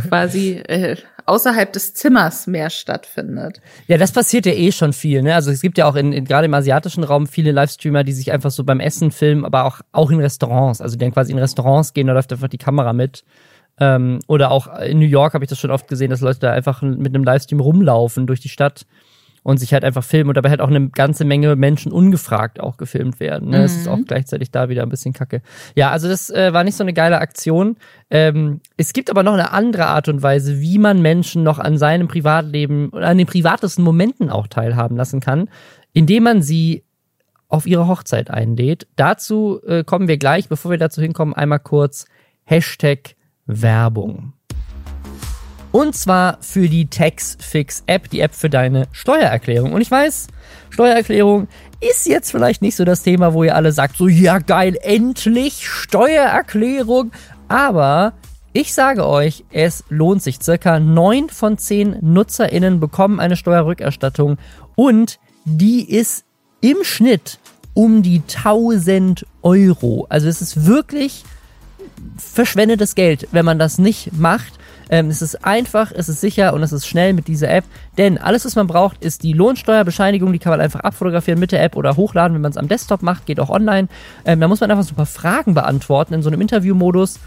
quasi 0.09 0.55
äh, 0.67 0.97
außerhalb 1.31 1.73
des 1.73 1.95
Zimmers 1.95 2.47
mehr 2.47 2.69
stattfindet. 2.71 3.61
Ja, 3.87 3.97
das 3.97 4.13
passiert 4.13 4.47
ja 4.47 4.53
eh 4.53 4.73
schon 4.73 4.93
viel. 4.93 5.23
Ne? 5.23 5.35
Also 5.35 5.51
es 5.51 5.63
gibt 5.63 5.79
ja 5.79 5.89
auch 5.89 5.97
in, 5.97 6.13
in 6.13 6.25
gerade 6.25 6.47
im 6.47 6.55
asiatischen 6.55 7.05
Raum 7.05 7.27
viele 7.27 7.53
Livestreamer, 7.53 8.05
die 8.05 8.13
sich 8.13 8.33
einfach 8.33 8.51
so 8.51 8.65
beim 8.65 8.81
Essen 8.81 9.11
filmen, 9.11 9.45
aber 9.45 9.65
auch 9.65 9.81
auch 9.93 10.11
in 10.11 10.21
Restaurants. 10.21 10.81
Also 10.81 10.97
die 10.97 11.05
dann 11.05 11.13
quasi 11.13 11.33
in 11.33 11.39
Restaurants 11.39 11.93
gehen, 11.93 12.09
da 12.09 12.13
läuft 12.13 12.33
einfach 12.33 12.49
die 12.49 12.59
Kamera 12.59 12.93
mit. 12.93 13.25
Ähm, 13.79 14.19
oder 14.27 14.51
auch 14.51 14.67
in 14.81 14.99
New 14.99 15.07
York 15.07 15.33
habe 15.35 15.45
ich 15.45 15.49
das 15.49 15.59
schon 15.59 15.71
oft 15.71 15.89
gesehen, 15.89 16.11
dass 16.11 16.21
Leute 16.21 16.41
da 16.41 16.53
einfach 16.53 16.83
mit 16.83 17.15
einem 17.15 17.25
Livestream 17.25 17.61
rumlaufen 17.61 18.27
durch 18.27 18.41
die 18.41 18.51
Stadt 18.51 18.85
und 19.43 19.59
sich 19.59 19.73
halt 19.73 19.85
einfach 19.85 20.05
filmen 20.05 20.29
und 20.29 20.37
dabei 20.37 20.51
halt 20.51 20.61
auch 20.61 20.69
eine 20.69 20.89
ganze 20.91 21.25
Menge 21.25 21.57
Menschen 21.57 21.93
ungefragt 21.93 22.61
auch 22.61 22.77
gefilmt 22.77 23.21
werden. 23.21 23.51
Ne? 23.51 23.59
Mhm. 23.59 23.63
Das 23.63 23.77
ist 23.77 23.89
auch 23.89 23.99
gleichzeitig 24.07 24.51
da 24.51 24.69
wieder 24.69 24.83
ein 24.83 24.89
bisschen 24.89 25.13
kacke. 25.13 25.43
Ja, 25.75 25.91
also 25.91 26.09
das 26.09 26.31
äh, 26.31 26.53
war 26.53 26.65
nicht 26.65 26.77
so 26.77 26.85
eine 26.85 26.93
geile 26.93 27.19
Aktion. 27.19 27.77
Ähm, 28.11 28.61
es 28.77 28.93
gibt 28.93 29.11
aber 29.11 29.23
noch 29.23 29.33
eine 29.33 29.53
andere 29.53 29.87
Art 29.87 30.09
und 30.09 30.23
Weise, 30.23 30.61
wie 30.61 30.79
man 30.79 31.01
Menschen 31.01 31.43
noch 31.43 31.59
an 31.59 31.79
seinem 31.79 32.09
Privatleben 32.09 32.91
oder 32.91 33.09
an 33.09 33.19
den 33.19 33.27
privatesten 33.27 33.85
Momenten 33.85 34.31
auch 34.31 34.47
teilhaben 34.47 34.97
lassen 34.97 35.21
kann, 35.21 35.49
indem 35.93 36.25
man 36.25 36.43
sie 36.43 36.85
auf 37.49 37.67
ihre 37.67 37.89
Hochzeit 37.89 38.31
einlädt. 38.31 38.87
Dazu 38.97 39.61
äh, 39.67 39.85
kommen 39.85 40.07
wir 40.07 40.19
gleich, 40.19 40.49
bevor 40.49 40.71
wir 40.71 40.79
dazu 40.79 41.01
hinkommen, 41.01 41.35
einmal 41.35 41.61
kurz 41.61 42.07
Hashtag 42.45 43.17
Werbung. 43.47 44.35
Und 45.73 45.95
zwar 45.95 46.39
für 46.41 46.69
die 46.69 46.87
TaxFix-App, 46.87 48.11
die 48.11 48.21
App 48.21 48.35
für 48.35 48.51
deine 48.51 48.89
Steuererklärung. 48.93 49.73
Und 49.73 49.81
ich 49.81 49.91
weiß, 49.91 50.27
Steuererklärung 50.71 51.49
ist 51.81 52.07
jetzt 52.07 52.31
vielleicht 52.31 52.61
nicht 52.61 52.77
so 52.77 52.85
das 52.85 53.03
Thema, 53.03 53.35
wo 53.35 53.45
ihr 53.45 53.55
alle 53.55 53.73
sagt, 53.73 53.97
so 53.97 54.09
ja 54.09 54.39
geil, 54.39 54.77
endlich 54.83 55.69
Steuererklärung. 55.69 57.13
Aber 57.49 58.15
ich 58.53 58.75
sage 58.75 59.07
euch, 59.07 59.45
es 59.53 59.85
lohnt 59.89 60.23
sich. 60.23 60.41
Circa 60.43 60.81
neun 60.81 61.29
von 61.29 61.57
zehn 61.57 61.97
NutzerInnen 62.01 62.81
bekommen 62.81 63.21
eine 63.21 63.37
Steuerrückerstattung 63.37 64.39
und 64.75 65.21
die 65.45 65.89
ist 65.89 66.25
im 66.61 66.79
Schnitt 66.83 67.39
um 67.75 68.03
die 68.03 68.23
1000 68.27 69.25
Euro. 69.43 70.07
Also 70.09 70.29
es 70.29 70.43
ist 70.43 70.67
wirklich 70.67 71.25
verschwendetes 72.17 72.95
Geld, 72.95 73.29
wenn 73.31 73.45
man 73.45 73.59
das 73.59 73.79
nicht 73.79 74.13
macht. 74.13 74.53
Ähm, 74.91 75.09
es 75.09 75.23
ist 75.23 75.45
einfach, 75.45 75.93
es 75.95 76.09
ist 76.09 76.21
sicher 76.21 76.53
und 76.53 76.63
es 76.63 76.73
ist 76.73 76.87
schnell 76.87 77.15
mit 77.15 77.29
dieser 77.29 77.49
App, 77.49 77.65
denn 77.97 78.19
alles, 78.19 78.45
was 78.45 78.57
man 78.57 78.67
braucht, 78.67 79.03
ist 79.03 79.23
die 79.23 79.33
Lohnsteuerbescheinigung, 79.33 80.33
die 80.33 80.39
kann 80.39 80.51
man 80.51 80.61
einfach 80.61 80.81
abfotografieren 80.81 81.41
mit 81.41 81.53
der 81.53 81.63
App 81.63 81.77
oder 81.77 81.97
hochladen, 81.97 82.35
wenn 82.35 82.43
man 82.43 82.51
es 82.51 82.57
am 82.57 82.69
Desktop 82.69 83.03
macht, 83.03 83.25
geht 83.25 83.41
auch 83.41 83.51
online. 83.51 83.89
Ähm, 84.25 84.41
da 84.41 84.49
muss 84.49 84.61
man 84.61 84.71
einfach 84.71 84.85
so 84.85 84.93
ein 84.93 84.97
paar 84.97 85.07
Fragen 85.07 85.55
beantworten 85.55 86.13
in 86.13 86.23
so 86.23 86.29
einem 86.29 86.41
Interviewmodus 86.41 87.21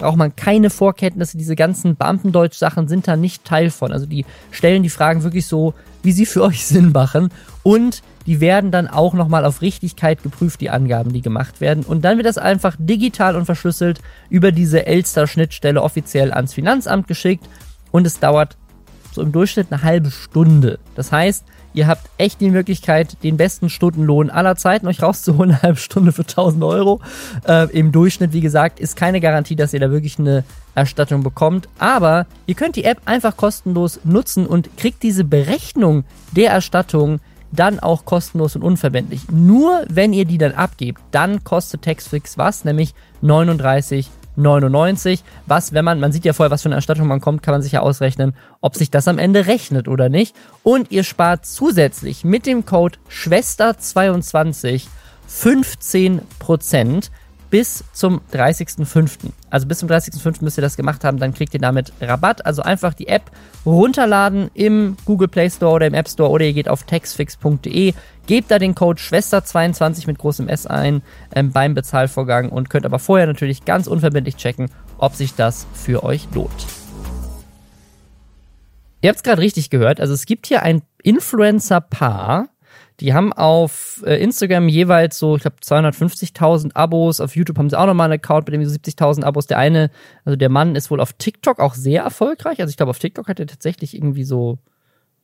braucht 0.00 0.16
man 0.16 0.34
keine 0.34 0.70
Vorkenntnisse. 0.70 1.38
Diese 1.38 1.54
ganzen 1.54 1.94
Beamtendeutsch-Sachen 1.94 2.88
sind 2.88 3.06
da 3.06 3.16
nicht 3.16 3.44
Teil 3.44 3.70
von. 3.70 3.92
Also 3.92 4.06
die 4.06 4.24
stellen 4.50 4.82
die 4.82 4.88
Fragen 4.88 5.22
wirklich 5.22 5.46
so, 5.46 5.74
wie 6.02 6.12
sie 6.12 6.26
für 6.26 6.42
euch 6.42 6.66
Sinn 6.66 6.90
machen. 6.92 7.28
Und 7.62 8.02
die 8.30 8.40
werden 8.40 8.70
dann 8.70 8.86
auch 8.86 9.12
nochmal 9.12 9.44
auf 9.44 9.60
Richtigkeit 9.60 10.22
geprüft, 10.22 10.60
die 10.60 10.70
Angaben, 10.70 11.12
die 11.12 11.20
gemacht 11.20 11.60
werden. 11.60 11.82
Und 11.82 12.02
dann 12.04 12.16
wird 12.16 12.28
das 12.28 12.38
einfach 12.38 12.76
digital 12.78 13.34
und 13.34 13.44
verschlüsselt 13.44 13.98
über 14.28 14.52
diese 14.52 14.86
Elster-Schnittstelle 14.86 15.82
offiziell 15.82 16.32
ans 16.32 16.54
Finanzamt 16.54 17.08
geschickt. 17.08 17.44
Und 17.90 18.06
es 18.06 18.20
dauert 18.20 18.56
so 19.10 19.20
im 19.20 19.32
Durchschnitt 19.32 19.72
eine 19.72 19.82
halbe 19.82 20.12
Stunde. 20.12 20.78
Das 20.94 21.10
heißt, 21.10 21.44
ihr 21.74 21.88
habt 21.88 22.08
echt 22.18 22.40
die 22.40 22.50
Möglichkeit, 22.50 23.16
den 23.24 23.36
besten 23.36 23.68
Stundenlohn 23.68 24.30
aller 24.30 24.54
Zeiten 24.54 24.86
euch 24.86 25.02
rauszuholen, 25.02 25.50
eine 25.54 25.62
halbe 25.62 25.80
Stunde 25.80 26.12
für 26.12 26.22
1000 26.22 26.62
Euro. 26.62 27.00
Äh, 27.48 27.68
Im 27.76 27.90
Durchschnitt, 27.90 28.32
wie 28.32 28.42
gesagt, 28.42 28.78
ist 28.78 28.94
keine 28.94 29.18
Garantie, 29.18 29.56
dass 29.56 29.74
ihr 29.74 29.80
da 29.80 29.90
wirklich 29.90 30.20
eine 30.20 30.44
Erstattung 30.76 31.24
bekommt. 31.24 31.68
Aber 31.80 32.28
ihr 32.46 32.54
könnt 32.54 32.76
die 32.76 32.84
App 32.84 33.00
einfach 33.06 33.36
kostenlos 33.36 33.98
nutzen 34.04 34.46
und 34.46 34.76
kriegt 34.76 35.02
diese 35.02 35.24
Berechnung 35.24 36.04
der 36.30 36.52
Erstattung 36.52 37.18
dann 37.52 37.80
auch 37.80 38.04
kostenlos 38.04 38.56
und 38.56 38.62
unverbindlich. 38.62 39.22
Nur 39.30 39.84
wenn 39.88 40.12
ihr 40.12 40.24
die 40.24 40.38
dann 40.38 40.52
abgebt, 40.52 41.00
dann 41.10 41.44
kostet 41.44 41.82
Taxfix 41.82 42.38
was, 42.38 42.64
nämlich 42.64 42.94
39,99. 43.22 45.20
Was, 45.46 45.72
wenn 45.72 45.84
man, 45.84 46.00
man 46.00 46.12
sieht 46.12 46.24
ja 46.24 46.32
vorher, 46.32 46.50
was 46.50 46.62
für 46.62 46.68
eine 46.68 46.76
Erstattung 46.76 47.06
man 47.06 47.20
kommt, 47.20 47.42
kann 47.42 47.52
man 47.52 47.62
sich 47.62 47.72
ja 47.72 47.80
ausrechnen, 47.80 48.34
ob 48.60 48.76
sich 48.76 48.90
das 48.90 49.08
am 49.08 49.18
Ende 49.18 49.46
rechnet 49.46 49.88
oder 49.88 50.08
nicht. 50.08 50.36
Und 50.62 50.90
ihr 50.90 51.04
spart 51.04 51.46
zusätzlich 51.46 52.24
mit 52.24 52.46
dem 52.46 52.64
Code 52.64 52.98
Schwester22 53.10 54.86
15 55.26 56.22
Prozent 56.40 57.10
bis 57.50 57.84
zum 57.92 58.20
30.05. 58.32 59.32
Also 59.50 59.66
bis 59.66 59.80
zum 59.80 59.88
30.05. 59.88 60.42
müsst 60.42 60.56
ihr 60.56 60.62
das 60.62 60.76
gemacht 60.76 61.04
haben, 61.04 61.18
dann 61.18 61.34
kriegt 61.34 61.52
ihr 61.52 61.60
damit 61.60 61.92
Rabatt. 62.00 62.46
Also 62.46 62.62
einfach 62.62 62.94
die 62.94 63.08
App 63.08 63.30
runterladen 63.66 64.50
im 64.54 64.96
Google 65.04 65.28
Play 65.28 65.50
Store 65.50 65.72
oder 65.72 65.86
im 65.86 65.94
App 65.94 66.08
Store 66.08 66.30
oder 66.30 66.44
ihr 66.44 66.52
geht 66.52 66.68
auf 66.68 66.84
textfix.de, 66.84 67.92
gebt 68.26 68.50
da 68.50 68.58
den 68.58 68.74
Code 68.74 69.00
Schwester22 69.00 70.06
mit 70.06 70.18
großem 70.18 70.48
S 70.48 70.66
ein 70.66 71.02
ähm, 71.34 71.50
beim 71.50 71.74
Bezahlvorgang 71.74 72.48
und 72.48 72.70
könnt 72.70 72.86
aber 72.86 72.98
vorher 72.98 73.26
natürlich 73.26 73.64
ganz 73.64 73.86
unverbindlich 73.86 74.36
checken, 74.36 74.70
ob 74.98 75.14
sich 75.14 75.34
das 75.34 75.66
für 75.74 76.04
euch 76.04 76.28
lohnt. 76.32 76.66
Ihr 79.02 79.08
habt 79.08 79.16
es 79.16 79.22
gerade 79.22 79.40
richtig 79.40 79.70
gehört, 79.70 80.00
also 80.00 80.12
es 80.12 80.26
gibt 80.26 80.46
hier 80.46 80.62
ein 80.62 80.82
Influencer-Paar, 81.02 82.48
die 83.00 83.14
haben 83.14 83.32
auf 83.32 84.02
äh, 84.06 84.22
Instagram 84.22 84.68
jeweils 84.68 85.18
so, 85.18 85.36
ich 85.36 85.42
glaube, 85.42 85.56
250.000 85.62 86.74
Abos. 86.74 87.20
Auf 87.20 87.34
YouTube 87.34 87.56
haben 87.58 87.70
sie 87.70 87.78
auch 87.78 87.86
nochmal 87.86 88.04
einen 88.04 88.20
Account 88.20 88.46
mit 88.46 88.54
dem 88.54 88.64
so 88.64 88.74
70.000 88.74 89.24
Abos. 89.24 89.46
Der 89.46 89.58
eine, 89.58 89.90
also 90.24 90.36
der 90.36 90.50
Mann 90.50 90.76
ist 90.76 90.90
wohl 90.90 91.00
auf 91.00 91.14
TikTok 91.14 91.60
auch 91.60 91.74
sehr 91.74 92.02
erfolgreich. 92.02 92.60
Also 92.60 92.70
ich 92.70 92.76
glaube, 92.76 92.90
auf 92.90 92.98
TikTok 92.98 93.28
hat 93.28 93.40
er 93.40 93.46
tatsächlich 93.46 93.94
irgendwie 93.94 94.24
so 94.24 94.58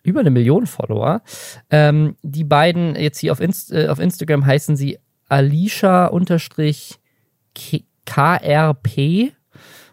über 0.03 0.21
eine 0.21 0.31
Million 0.31 0.67
Follower. 0.67 1.21
Ähm, 1.69 2.17
die 2.23 2.45
beiden 2.45 2.95
jetzt 2.97 3.19
hier 3.19 3.33
auf, 3.33 3.41
Inst 3.41 3.73
äh, 3.73 3.89
auf 3.89 3.99
Instagram 3.99 4.47
heißen 4.47 4.77
sie 4.77 4.99
Alicia 5.29 6.07
unterstrich 6.07 6.99
KRP 8.07 9.33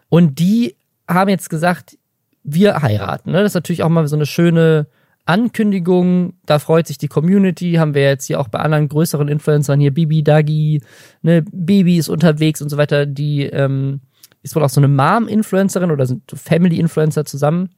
und 0.08 0.38
die 0.38 0.76
haben 1.08 1.28
jetzt 1.28 1.50
gesagt, 1.50 1.98
wir 2.44 2.80
heiraten. 2.80 3.32
Ne? 3.32 3.38
Das 3.38 3.50
ist 3.50 3.54
natürlich 3.54 3.82
auch 3.82 3.88
mal 3.88 4.06
so 4.06 4.16
eine 4.16 4.26
schöne 4.26 4.86
Ankündigung, 5.26 6.34
da 6.44 6.58
freut 6.58 6.86
sich 6.86 6.98
die 6.98 7.08
Community, 7.08 7.74
haben 7.74 7.94
wir 7.94 8.02
jetzt 8.02 8.26
hier 8.26 8.40
auch 8.40 8.48
bei 8.48 8.58
anderen 8.58 8.88
größeren 8.88 9.28
Influencern 9.28 9.80
hier, 9.80 9.92
Bibi, 9.92 10.22
Dagi, 10.22 10.82
ne, 11.22 11.42
Bibi 11.50 11.96
ist 11.96 12.08
unterwegs 12.08 12.60
und 12.60 12.68
so 12.68 12.76
weiter, 12.76 13.06
die 13.06 13.44
ähm, 13.44 14.00
ist 14.42 14.54
wohl 14.54 14.62
auch 14.62 14.68
so 14.68 14.80
eine 14.80 14.88
Mom-Influencerin 14.88 15.90
oder 15.90 16.04
sind 16.04 16.22
Family-Influencer 16.30 17.24
zusammen. 17.24 17.70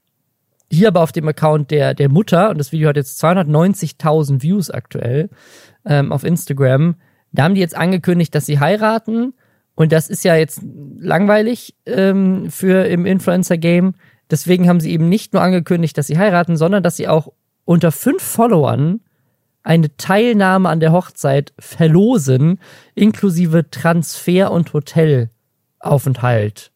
Hier 0.70 0.88
aber 0.88 1.02
auf 1.02 1.12
dem 1.12 1.28
Account 1.28 1.70
der, 1.70 1.94
der 1.94 2.08
Mutter, 2.08 2.50
und 2.50 2.58
das 2.58 2.72
Video 2.72 2.88
hat 2.88 2.96
jetzt 2.96 3.22
290.000 3.22 4.42
Views 4.42 4.70
aktuell 4.70 5.30
ähm, 5.84 6.10
auf 6.10 6.24
Instagram, 6.24 6.96
da 7.32 7.44
haben 7.44 7.54
die 7.54 7.60
jetzt 7.60 7.76
angekündigt, 7.76 8.34
dass 8.34 8.46
sie 8.46 8.58
heiraten. 8.58 9.34
Und 9.74 9.92
das 9.92 10.08
ist 10.08 10.24
ja 10.24 10.36
jetzt 10.36 10.62
langweilig 10.98 11.74
ähm, 11.84 12.50
für 12.50 12.86
im 12.86 13.04
Influencer-Game. 13.04 13.94
Deswegen 14.30 14.68
haben 14.68 14.80
sie 14.80 14.90
eben 14.90 15.08
nicht 15.08 15.32
nur 15.32 15.42
angekündigt, 15.42 15.96
dass 15.96 16.08
sie 16.08 16.18
heiraten, 16.18 16.56
sondern 16.56 16.82
dass 16.82 16.96
sie 16.96 17.08
auch 17.08 17.32
unter 17.64 17.92
fünf 17.92 18.22
Followern 18.22 19.00
eine 19.62 19.96
Teilnahme 19.96 20.68
an 20.68 20.80
der 20.80 20.92
Hochzeit 20.92 21.52
verlosen, 21.58 22.60
inklusive 22.94 23.68
Transfer 23.70 24.52
und 24.52 24.72
Hotelaufenthalt. 24.72 26.70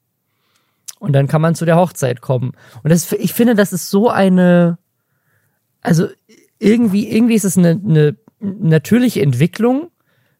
Und 0.99 1.13
dann 1.13 1.29
kann 1.29 1.41
man 1.41 1.55
zu 1.55 1.65
der 1.65 1.77
Hochzeit 1.77 2.21
kommen. 2.21 2.53
Und 2.83 2.91
das, 2.91 3.11
ich 3.13 3.33
finde, 3.33 3.55
das 3.55 3.73
ist 3.73 3.91
so 3.91 4.11
eine, 4.11 4.79
also 5.81 6.09
irgendwie, 6.59 7.09
irgendwie 7.09 7.35
ist 7.35 7.45
es 7.45 7.57
eine, 7.57 7.71
eine 7.71 8.17
natürliche 8.41 9.23
Entwicklung, 9.23 9.91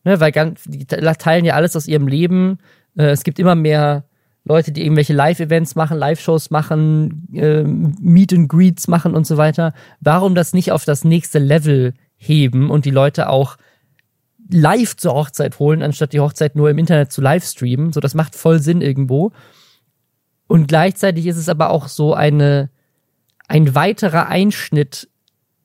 ne, 0.05 0.21
weil 0.21 0.33
ganz, 0.33 0.63
die 0.67 0.85
teilen 0.87 1.45
ja 1.45 1.55
alles 1.55 1.77
aus 1.77 1.87
ihrem 1.87 2.09
Leben. 2.09 2.59
Äh, 2.97 3.11
es 3.11 3.23
gibt 3.23 3.39
immer 3.39 3.55
mehr 3.55 4.05
Leute, 4.45 4.73
die 4.73 4.83
irgendwelche 4.83 5.13
Live-Events 5.13 5.75
machen, 5.75 5.99
Live-Shows 5.99 6.51
machen, 6.51 7.29
äh, 7.35 7.63
Meet 7.63 8.33
and 8.33 8.49
Greets 8.49 8.89
machen 8.89 9.15
und 9.15 9.27
so 9.27 9.37
weiter. 9.37 9.75
Warum 10.01 10.35
das 10.35 10.53
nicht 10.53 10.73
auf 10.73 10.85
das 10.85 11.05
nächste 11.05 11.39
Level 11.39 11.95
heben 12.17 12.71
und 12.71 12.85
die 12.85 12.91
Leute 12.91 13.29
auch 13.29 13.57
live 14.51 14.97
zur 14.97 15.15
Hochzeit 15.15 15.59
holen, 15.59 15.83
anstatt 15.83 16.13
die 16.13 16.21
Hochzeit 16.21 16.57
nur 16.57 16.71
im 16.71 16.79
Internet 16.79 17.13
zu 17.13 17.21
livestreamen? 17.21 17.93
So, 17.93 18.01
das 18.01 18.15
macht 18.15 18.35
voll 18.35 18.61
Sinn 18.61 18.81
irgendwo. 18.81 19.33
Und 20.47 20.67
gleichzeitig 20.67 21.27
ist 21.27 21.37
es 21.37 21.49
aber 21.49 21.71
auch 21.71 21.87
so 21.87 22.15
eine, 22.15 22.71
ein 23.47 23.75
weiterer 23.75 24.27
Einschnitt 24.27 25.10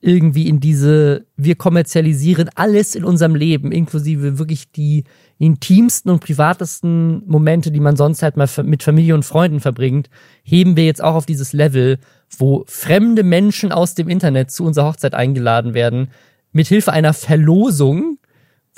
irgendwie 0.06 0.48
in 0.48 0.60
diese, 0.60 1.26
wir 1.36 1.56
kommerzialisieren 1.56 2.48
alles 2.54 2.94
in 2.94 3.04
unserem 3.04 3.34
Leben, 3.34 3.72
inklusive 3.72 4.38
wirklich 4.38 4.70
die 4.70 5.04
intimsten 5.38 6.10
und 6.10 6.20
privatesten 6.20 7.22
Momente, 7.26 7.72
die 7.72 7.80
man 7.80 7.96
sonst 7.96 8.22
halt 8.22 8.36
mal 8.36 8.48
mit 8.62 8.82
Familie 8.84 9.14
und 9.14 9.24
Freunden 9.24 9.60
verbringt, 9.60 10.08
heben 10.44 10.76
wir 10.76 10.84
jetzt 10.84 11.02
auch 11.02 11.14
auf 11.14 11.26
dieses 11.26 11.52
Level, 11.52 11.98
wo 12.38 12.64
fremde 12.68 13.24
Menschen 13.24 13.72
aus 13.72 13.94
dem 13.94 14.08
Internet 14.08 14.50
zu 14.52 14.64
unserer 14.64 14.86
Hochzeit 14.86 15.14
eingeladen 15.14 15.74
werden, 15.74 16.08
mit 16.52 16.68
Hilfe 16.68 16.92
einer 16.92 17.12
Verlosung, 17.12 18.18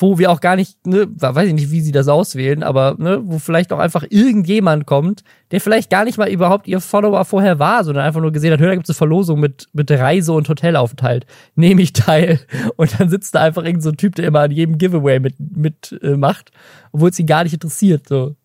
wo 0.01 0.17
wir 0.17 0.31
auch 0.31 0.41
gar 0.41 0.55
nicht, 0.55 0.87
ne, 0.87 1.09
weiß 1.11 1.49
ich 1.49 1.55
nicht, 1.55 1.73
wie 1.73 1.81
sie 1.81 1.91
das 1.91 2.07
auswählen, 2.07 2.63
aber 2.63 2.95
ne, 2.99 3.21
wo 3.25 3.41
vielleicht 3.41 3.73
auch 3.73 3.81
einfach 3.81 4.05
irgendjemand 4.09 4.87
kommt, 4.87 5.25
der 5.51 5.61
vielleicht 5.61 5.91
gar 5.91 6.05
nicht 6.05 6.19
mal 6.19 6.31
überhaupt 6.31 6.69
ihr 6.69 6.81
Follower 6.81 7.25
vorher 7.25 7.59
war, 7.59 7.83
sondern 7.83 8.05
einfach 8.05 8.21
nur 8.21 8.31
gesehen 8.31 8.53
hat, 8.53 8.61
hör, 8.61 8.69
da 8.69 8.75
gibt's 8.77 8.89
eine 8.89 8.95
Verlosung 8.95 9.41
mit, 9.41 9.67
mit 9.73 9.91
Reise 9.91 10.33
und 10.33 10.49
Hotelaufenthalt. 10.49 11.27
Nehme 11.57 11.83
ich 11.83 11.93
teil. 11.93 12.39
Und 12.77 13.01
dann 13.01 13.09
sitzt 13.09 13.35
da 13.35 13.43
einfach 13.43 13.65
irgendein 13.65 13.83
so 13.83 13.93
Typ, 13.93 14.15
der 14.15 14.29
immer 14.29 14.41
an 14.41 14.53
jedem 14.53 14.79
Giveaway 14.79 15.19
mit, 15.19 15.35
mit 15.41 15.99
äh, 16.01 16.17
macht, 16.17 16.53
obwohl 16.93 17.11
es 17.11 17.19
ihn 17.19 17.27
gar 17.27 17.43
nicht 17.43 17.55
interessiert. 17.55 18.07
So. 18.09 18.37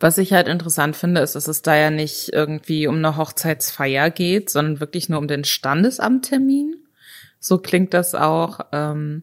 Was 0.00 0.18
ich 0.18 0.32
halt 0.32 0.48
interessant 0.48 0.96
finde, 0.96 1.20
ist, 1.20 1.36
dass 1.36 1.46
es 1.46 1.62
da 1.62 1.76
ja 1.76 1.90
nicht 1.90 2.30
irgendwie 2.32 2.88
um 2.88 2.96
eine 2.96 3.16
Hochzeitsfeier 3.16 4.10
geht, 4.10 4.50
sondern 4.50 4.80
wirklich 4.80 5.08
nur 5.08 5.20
um 5.20 5.28
den 5.28 5.44
Standesamttermin. 5.44 6.74
So 7.38 7.58
klingt 7.58 7.94
das 7.94 8.16
auch. 8.16 8.60
Ähm 8.72 9.22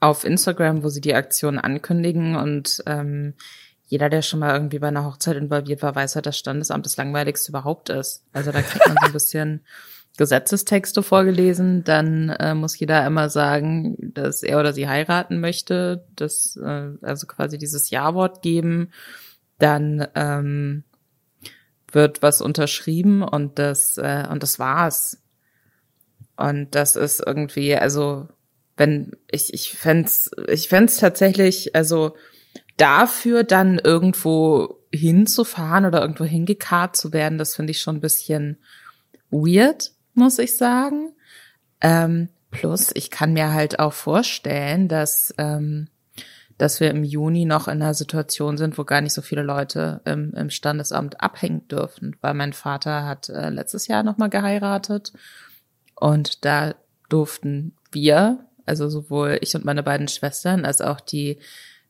auf 0.00 0.24
Instagram, 0.24 0.82
wo 0.82 0.88
sie 0.88 1.00
die 1.00 1.14
Aktion 1.14 1.58
ankündigen 1.58 2.36
und 2.36 2.82
ähm, 2.86 3.34
jeder, 3.86 4.08
der 4.08 4.22
schon 4.22 4.40
mal 4.40 4.54
irgendwie 4.54 4.78
bei 4.78 4.88
einer 4.88 5.04
Hochzeit 5.04 5.36
involviert 5.36 5.82
war, 5.82 5.94
weiß 5.94 6.14
halt, 6.14 6.26
dass 6.26 6.38
Standesamt 6.38 6.86
das 6.86 6.96
langweiligste 6.96 7.50
überhaupt 7.50 7.90
ist. 7.90 8.24
Also 8.32 8.52
da 8.52 8.62
kriegt 8.62 8.86
man 8.86 8.96
so 9.00 9.06
ein 9.06 9.12
bisschen 9.12 9.64
Gesetzestexte 10.16 11.02
vorgelesen, 11.02 11.82
dann 11.84 12.28
äh, 12.30 12.54
muss 12.54 12.78
jeder 12.78 13.06
immer 13.06 13.30
sagen, 13.30 13.96
dass 14.14 14.42
er 14.42 14.60
oder 14.60 14.72
sie 14.72 14.88
heiraten 14.88 15.40
möchte, 15.40 16.04
das 16.14 16.56
äh, 16.56 16.90
also 17.00 17.26
quasi 17.26 17.58
dieses 17.58 17.90
Ja-Wort 17.90 18.42
geben, 18.42 18.90
dann 19.58 20.06
ähm, 20.14 20.84
wird 21.90 22.22
was 22.22 22.42
unterschrieben 22.42 23.22
und 23.22 23.58
das 23.58 23.98
äh, 23.98 24.26
und 24.30 24.42
das 24.42 24.58
war's. 24.58 25.22
Und 26.36 26.74
das 26.74 26.96
ist 26.96 27.22
irgendwie, 27.26 27.76
also 27.76 28.28
wenn 28.80 29.12
ich 29.30 29.52
ich 29.52 29.72
fände 29.72 30.10
ich 30.48 30.68
fände 30.68 30.90
tatsächlich 30.90 31.76
also 31.76 32.16
dafür 32.78 33.44
dann 33.44 33.78
irgendwo 33.78 34.80
hinzufahren 34.90 35.84
oder 35.84 36.00
irgendwo 36.00 36.24
hingekarrt 36.24 36.96
zu 36.96 37.12
werden, 37.12 37.36
das 37.36 37.54
finde 37.54 37.72
ich 37.72 37.82
schon 37.82 37.96
ein 37.96 38.00
bisschen 38.00 38.56
weird, 39.30 39.92
muss 40.14 40.38
ich 40.38 40.56
sagen. 40.56 41.12
Ähm, 41.82 42.30
plus, 42.50 42.90
ich 42.94 43.10
kann 43.10 43.34
mir 43.34 43.52
halt 43.52 43.80
auch 43.80 43.92
vorstellen, 43.92 44.88
dass 44.88 45.34
ähm, 45.36 45.88
dass 46.56 46.80
wir 46.80 46.90
im 46.90 47.04
Juni 47.04 47.44
noch 47.44 47.68
in 47.68 47.82
einer 47.82 47.94
Situation 47.94 48.56
sind, 48.56 48.78
wo 48.78 48.84
gar 48.84 49.02
nicht 49.02 49.12
so 49.12 49.20
viele 49.20 49.42
Leute 49.42 50.00
im, 50.06 50.32
im 50.32 50.48
Standesamt 50.48 51.20
abhängen 51.20 51.68
dürfen, 51.68 52.16
weil 52.22 52.32
mein 52.32 52.54
Vater 52.54 53.04
hat 53.04 53.28
äh, 53.28 53.50
letztes 53.50 53.88
Jahr 53.88 54.02
noch 54.02 54.16
mal 54.16 54.28
geheiratet 54.28 55.12
und 55.96 56.46
da 56.46 56.74
durften 57.10 57.76
wir 57.92 58.46
also 58.70 58.88
sowohl 58.88 59.38
ich 59.40 59.56
und 59.56 59.64
meine 59.64 59.82
beiden 59.82 60.06
Schwestern 60.06 60.64
als 60.64 60.80
auch 60.80 61.00
die 61.00 61.40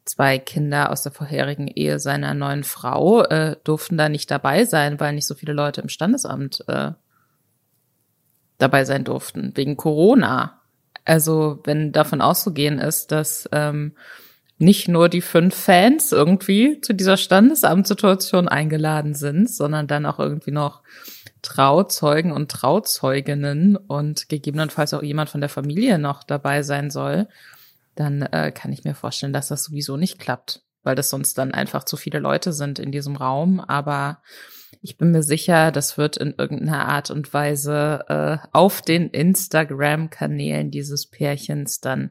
zwei 0.07 0.39
Kinder 0.39 0.91
aus 0.91 1.03
der 1.03 1.12
vorherigen 1.12 1.68
Ehe 1.68 1.99
seiner 1.99 2.33
neuen 2.33 2.64
Frau 2.64 3.22
äh, 3.24 3.57
durften 3.64 3.99
da 3.99 4.09
nicht 4.09 4.31
dabei 4.31 4.64
sein, 4.64 4.99
weil 4.99 5.12
nicht 5.12 5.26
so 5.26 5.35
viele 5.35 5.53
Leute 5.53 5.83
im 5.83 5.91
Standesamt 5.91 6.64
äh, 6.68 6.93
dabei 8.57 8.87
sein 8.87 9.05
durften, 9.05 9.53
wegen 9.57 9.76
Corona. 9.76 10.62
Also 11.05 11.61
wenn 11.64 11.93
davon 11.93 12.22
auszugehen 12.22 12.78
ist, 12.78 13.12
dass 13.12 13.47
ähm, 13.53 13.93
nicht 14.57 14.89
nur 14.89 15.11
die 15.11 15.20
fünf 15.20 15.55
Fans 15.55 16.12
irgendwie 16.12 16.81
zu 16.81 16.95
dieser 16.95 17.18
Standesamtssituation 17.18 18.49
eingeladen 18.49 19.14
sind, 19.14 19.51
sondern 19.51 19.87
dann 19.87 20.07
auch 20.07 20.18
irgendwie 20.18 20.51
noch 20.51 20.83
Trauzeugen 21.43 22.32
und 22.32 22.51
Trauzeuginnen 22.51 23.76
und 23.76 24.28
gegebenenfalls 24.28 24.95
auch 24.95 25.03
jemand 25.03 25.30
von 25.30 25.41
der 25.41 25.51
Familie 25.51 25.99
noch 25.99 26.22
dabei 26.22 26.62
sein 26.62 26.91
soll, 26.91 27.28
dann 27.95 28.22
äh, 28.22 28.53
kann 28.53 28.72
ich 28.72 28.84
mir 28.84 28.95
vorstellen, 28.95 29.32
dass 29.32 29.49
das 29.49 29.64
sowieso 29.64 29.97
nicht 29.97 30.18
klappt, 30.18 30.62
weil 30.82 30.95
das 30.95 31.11
sonst 31.11 31.36
dann 31.38 31.53
einfach 31.53 31.84
zu 31.84 31.97
viele 31.97 32.18
Leute 32.18 32.53
sind 32.53 32.78
in 32.78 32.93
diesem 32.93 33.16
Raum. 33.16 33.61
Aber 33.61 34.22
ich 34.80 34.97
bin 34.97 35.11
mir 35.11 35.22
sicher, 35.22 35.72
das 35.72 35.99
wird 35.99 36.16
in 36.16 36.34
irgendeiner 36.36 36.88
Art 36.88 37.11
und 37.11 37.32
Weise 37.34 38.05
äh, 38.09 38.49
auf 38.53 38.82
den 38.82 39.11
Instagram-Kanälen 39.11 40.70
dieses 40.70 41.07
Pärchens 41.07 41.80
dann 41.80 42.11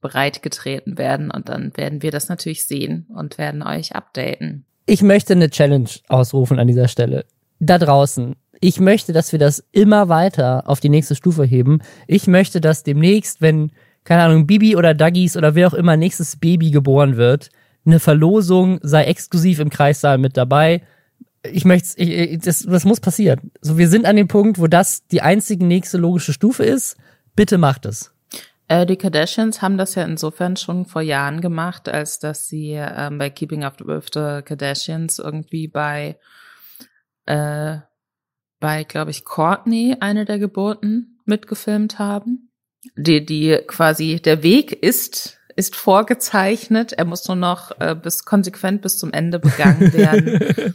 breitgetreten 0.00 0.98
werden 0.98 1.30
und 1.30 1.48
dann 1.48 1.76
werden 1.76 2.02
wir 2.02 2.10
das 2.10 2.28
natürlich 2.28 2.64
sehen 2.64 3.06
und 3.14 3.38
werden 3.38 3.62
euch 3.62 3.94
updaten. 3.96 4.64
Ich 4.86 5.02
möchte 5.02 5.32
eine 5.32 5.50
Challenge 5.50 5.90
ausrufen 6.08 6.58
an 6.58 6.68
dieser 6.68 6.88
Stelle. 6.88 7.26
Da 7.58 7.78
draußen. 7.78 8.36
Ich 8.60 8.80
möchte, 8.80 9.12
dass 9.12 9.32
wir 9.32 9.38
das 9.38 9.64
immer 9.72 10.08
weiter 10.08 10.64
auf 10.66 10.80
die 10.80 10.88
nächste 10.88 11.14
Stufe 11.14 11.44
heben. 11.44 11.80
Ich 12.06 12.26
möchte, 12.26 12.60
dass 12.60 12.82
demnächst, 12.82 13.40
wenn, 13.40 13.72
keine 14.04 14.22
Ahnung, 14.22 14.46
Bibi 14.46 14.76
oder 14.76 14.94
Duggies 14.94 15.36
oder 15.36 15.54
wer 15.54 15.68
auch 15.68 15.74
immer 15.74 15.96
nächstes 15.96 16.36
Baby 16.36 16.70
geboren 16.70 17.16
wird, 17.16 17.50
eine 17.84 18.00
Verlosung 18.00 18.80
sei 18.82 19.04
exklusiv 19.04 19.60
im 19.60 19.70
Kreissaal 19.70 20.18
mit 20.18 20.36
dabei. 20.36 20.82
Ich 21.42 21.64
möchte, 21.64 22.00
ich, 22.00 22.40
das, 22.40 22.64
das 22.64 22.84
muss 22.84 23.00
passieren. 23.00 23.52
So, 23.60 23.78
wir 23.78 23.88
sind 23.88 24.06
an 24.06 24.16
dem 24.16 24.28
Punkt, 24.28 24.58
wo 24.58 24.66
das 24.66 25.06
die 25.06 25.22
einzige 25.22 25.64
nächste 25.64 25.98
logische 25.98 26.32
Stufe 26.32 26.64
ist. 26.64 26.96
Bitte 27.36 27.58
macht 27.58 27.86
es. 27.86 28.12
Äh, 28.68 28.86
die 28.86 28.96
Kardashians 28.96 29.62
haben 29.62 29.78
das 29.78 29.94
ja 29.94 30.04
insofern 30.04 30.56
schon 30.56 30.86
vor 30.86 31.02
Jahren 31.02 31.40
gemacht, 31.40 31.88
als 31.88 32.18
dass 32.18 32.48
sie 32.48 32.72
ähm, 32.72 33.18
bei 33.18 33.30
Keeping 33.30 33.62
Up 33.62 33.80
with 33.80 34.06
the 34.12 34.42
Kardashians 34.42 35.20
irgendwie 35.20 35.68
bei, 35.68 36.18
äh, 37.26 37.78
bei, 38.60 38.84
glaube 38.84 39.10
ich, 39.10 39.24
Courtney, 39.24 39.96
eine 40.00 40.24
der 40.24 40.38
Geburten, 40.38 41.18
mitgefilmt 41.24 41.98
haben. 41.98 42.50
Die, 42.96 43.24
die 43.24 43.58
quasi, 43.66 44.20
der 44.20 44.42
Weg 44.42 44.72
ist, 44.72 45.38
ist 45.56 45.74
vorgezeichnet. 45.74 46.92
Er 46.92 47.04
muss 47.04 47.26
nur 47.26 47.36
noch 47.36 47.72
äh, 47.80 47.96
bis 48.00 48.24
konsequent 48.24 48.82
bis 48.82 48.98
zum 48.98 49.12
Ende 49.12 49.38
begangen 49.38 49.92
werden. 49.92 50.74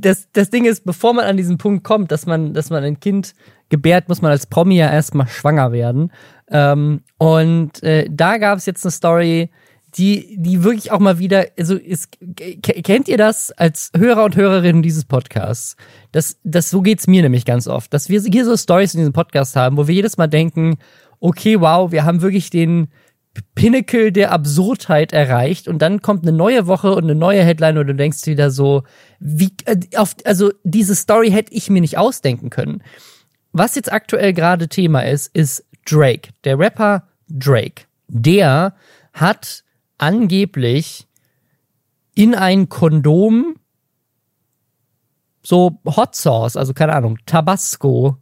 das, 0.00 0.28
das 0.32 0.50
Ding 0.50 0.64
ist, 0.64 0.84
bevor 0.84 1.14
man 1.14 1.24
an 1.24 1.36
diesen 1.36 1.56
Punkt 1.56 1.84
kommt, 1.84 2.12
dass 2.12 2.26
man, 2.26 2.52
dass 2.52 2.70
man 2.70 2.84
ein 2.84 3.00
Kind 3.00 3.34
gebärt, 3.68 4.08
muss 4.08 4.22
man 4.22 4.30
als 4.30 4.46
Promi 4.46 4.76
ja 4.76 4.90
erstmal 4.92 5.28
schwanger 5.28 5.72
werden. 5.72 6.12
Ähm, 6.48 7.02
und 7.18 7.82
äh, 7.82 8.08
da 8.10 8.38
gab 8.38 8.58
es 8.58 8.66
jetzt 8.66 8.84
eine 8.84 8.92
Story, 8.92 9.50
die, 9.98 10.36
die 10.38 10.62
wirklich 10.62 10.92
auch 10.92 10.98
mal 10.98 11.18
wieder, 11.18 11.46
also 11.58 11.74
ist, 11.74 12.18
kennt 12.62 13.08
ihr 13.08 13.16
das 13.16 13.50
als 13.52 13.90
Hörer 13.96 14.24
und 14.24 14.36
Hörerinnen 14.36 14.82
dieses 14.82 15.04
Podcasts? 15.04 15.76
Das, 16.12 16.38
das, 16.44 16.70
so 16.70 16.82
geht's 16.82 17.06
mir 17.06 17.22
nämlich 17.22 17.44
ganz 17.44 17.66
oft, 17.66 17.92
dass 17.94 18.08
wir 18.08 18.20
hier 18.20 18.44
so 18.44 18.56
Stories 18.56 18.94
in 18.94 19.00
diesem 19.00 19.12
Podcast 19.14 19.56
haben, 19.56 19.76
wo 19.76 19.88
wir 19.88 19.94
jedes 19.94 20.18
Mal 20.18 20.26
denken, 20.26 20.76
okay, 21.20 21.60
wow, 21.60 21.90
wir 21.92 22.04
haben 22.04 22.20
wirklich 22.20 22.50
den 22.50 22.88
Pinnacle 23.54 24.12
der 24.12 24.32
Absurdheit 24.32 25.12
erreicht 25.12 25.68
und 25.68 25.80
dann 25.80 26.02
kommt 26.02 26.22
eine 26.22 26.36
neue 26.36 26.66
Woche 26.66 26.94
und 26.94 27.04
eine 27.04 27.14
neue 27.14 27.42
Headline 27.42 27.78
und 27.78 27.86
du 27.86 27.94
denkst 27.94 28.26
wieder 28.26 28.50
so, 28.50 28.82
wie, 29.18 29.52
äh, 29.64 29.78
auf, 29.96 30.14
also 30.24 30.52
diese 30.62 30.94
Story 30.94 31.30
hätte 31.30 31.54
ich 31.54 31.70
mir 31.70 31.80
nicht 31.80 31.98
ausdenken 31.98 32.50
können. 32.50 32.82
Was 33.52 33.74
jetzt 33.74 33.92
aktuell 33.92 34.32
gerade 34.32 34.68
Thema 34.68 35.00
ist, 35.00 35.34
ist 35.34 35.64
Drake, 35.86 36.30
der 36.44 36.58
Rapper 36.58 37.08
Drake. 37.28 37.84
Der 38.08 38.74
hat 39.12 39.64
angeblich 39.98 41.06
in 42.14 42.34
ein 42.34 42.68
Kondom 42.68 43.56
so 45.42 45.80
Hot 45.84 46.16
Sauce, 46.16 46.56
also 46.56 46.74
keine 46.74 46.94
Ahnung, 46.94 47.18
Tabasco 47.24 48.16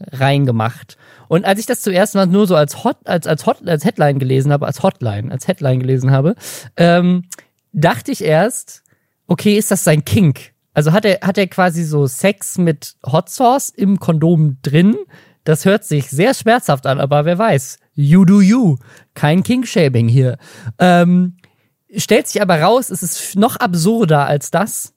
reingemacht. 0.00 0.96
Und 1.28 1.44
als 1.44 1.60
ich 1.60 1.66
das 1.66 1.82
zuerst 1.82 2.14
mal 2.14 2.26
nur 2.26 2.46
so 2.46 2.56
als 2.56 2.84
Hot, 2.84 2.96
als, 3.04 3.26
als 3.26 3.44
Hot, 3.46 3.68
als 3.68 3.84
Headline 3.84 4.18
gelesen 4.18 4.52
habe, 4.52 4.66
als 4.66 4.82
Hotline, 4.82 5.30
als 5.30 5.46
Headline 5.46 5.80
gelesen 5.80 6.10
habe, 6.10 6.34
ähm, 6.76 7.24
dachte 7.72 8.10
ich 8.12 8.24
erst, 8.24 8.82
okay, 9.26 9.56
ist 9.56 9.70
das 9.70 9.84
sein 9.84 10.04
Kink? 10.04 10.52
Also 10.72 10.92
hat 10.92 11.04
er, 11.04 11.20
hat 11.22 11.36
er 11.36 11.46
quasi 11.48 11.84
so 11.84 12.06
Sex 12.06 12.56
mit 12.56 12.96
Hot 13.04 13.28
Sauce 13.28 13.68
im 13.68 14.00
Kondom 14.00 14.58
drin? 14.62 14.96
Das 15.44 15.64
hört 15.64 15.84
sich 15.84 16.08
sehr 16.08 16.34
schmerzhaft 16.34 16.86
an, 16.86 17.00
aber 17.00 17.24
wer 17.24 17.38
weiß. 17.38 17.78
You 18.00 18.24
do 18.24 18.40
you. 18.40 18.76
Kein 19.12 19.42
King-Shaming 19.42 20.08
hier. 20.08 20.38
Ähm, 20.78 21.36
stellt 21.94 22.28
sich 22.28 22.40
aber 22.40 22.60
raus, 22.60 22.88
es 22.88 23.02
ist 23.02 23.36
noch 23.36 23.56
absurder 23.56 24.26
als 24.26 24.50
das. 24.50 24.94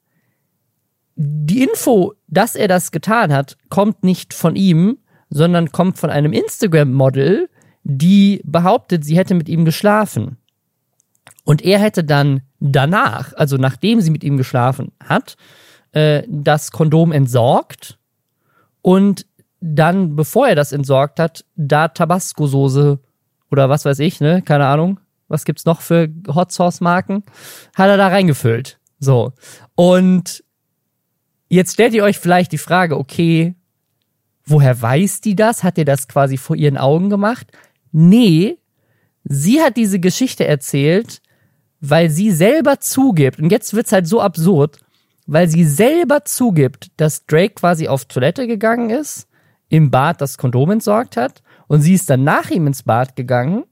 Die 1.16 1.62
Info, 1.62 2.14
dass 2.28 2.56
er 2.56 2.70
das 2.70 2.92
getan 2.92 3.34
hat, 3.34 3.58
kommt 3.70 4.04
nicht 4.04 4.34
von 4.34 4.56
ihm, 4.56 5.00
sondern 5.30 5.74
kommt 5.74 5.98
von 5.98 6.10
einem 6.10 6.32
Instagram-Model, 6.32 7.50
die 7.84 8.42
behauptet, 8.46 9.04
sie 9.04 9.18
hätte 9.18 9.34
mit 9.34 9.50
ihm 9.50 9.66
geschlafen. 9.66 10.38
Und 11.44 11.62
er 11.62 11.80
hätte 11.80 12.06
dann 12.06 12.44
danach, 12.62 13.34
also 13.34 13.58
nachdem 13.58 14.00
sie 14.00 14.12
mit 14.12 14.24
ihm 14.24 14.38
geschlafen 14.38 14.94
hat, 15.04 15.36
äh, 15.92 16.24
das 16.30 16.72
Kondom 16.72 17.12
entsorgt 17.12 18.00
und 18.82 19.26
dann, 19.66 20.18
bevor 20.18 20.50
er 20.50 20.56
das 20.56 20.74
entsorgt 20.74 21.22
hat, 21.22 21.46
da 21.56 21.88
Tabasco-Soße 21.88 23.00
oder 23.50 23.70
was 23.70 23.86
weiß 23.86 24.00
ich, 24.00 24.20
ne, 24.20 24.42
keine 24.42 24.66
Ahnung, 24.66 25.00
was 25.30 25.46
gibt's 25.46 25.64
noch 25.64 25.80
für 25.80 26.10
Hot 26.28 26.52
Sauce 26.52 26.82
Marken, 26.82 27.24
hat 27.74 27.88
er 27.88 27.96
da 27.96 28.10
reingefüllt. 28.10 28.78
So. 29.00 29.32
Und 29.76 30.44
jetzt 31.48 31.74
stellt 31.74 31.94
ihr 31.94 32.04
euch 32.04 32.20
vielleicht 32.20 32.52
die 32.52 32.58
Frage, 32.58 32.98
okay, 32.98 33.56
woher 34.46 34.82
weiß 34.82 35.22
die 35.22 35.36
das? 35.36 35.64
Hat 35.64 35.78
er 35.78 35.86
das 35.86 36.10
quasi 36.10 36.36
vor 36.36 36.58
ihren 36.58 36.78
Augen 36.78 37.10
gemacht? 37.10 37.48
Nee, 37.94 38.58
sie 39.24 39.62
hat 39.62 39.78
diese 39.78 40.02
Geschichte 40.02 40.46
erzählt, 40.46 41.22
weil 41.80 42.10
sie 42.10 42.32
selber 42.32 42.82
zugibt, 42.82 43.40
und 43.40 43.50
jetzt 43.50 43.74
wird's 43.74 43.94
halt 43.94 44.08
so 44.08 44.20
absurd, 44.20 44.80
weil 45.26 45.48
sie 45.48 45.64
selber 45.64 46.26
zugibt, 46.26 46.92
dass 46.98 47.26
Drake 47.28 47.54
quasi 47.54 47.88
auf 47.88 48.06
Toilette 48.06 48.46
gegangen 48.46 48.90
ist 48.90 49.30
im 49.74 49.90
Bad 49.90 50.22
das 50.22 50.38
Kondom 50.38 50.70
entsorgt 50.70 51.18
hat 51.18 51.42
und 51.66 51.82
sie 51.82 51.96
ist 51.96 52.08
dann 52.08 52.24
nach 52.24 52.52
ihm 52.52 52.68
ins 52.68 52.84
Bad 52.84 53.16
gegangen 53.16 53.64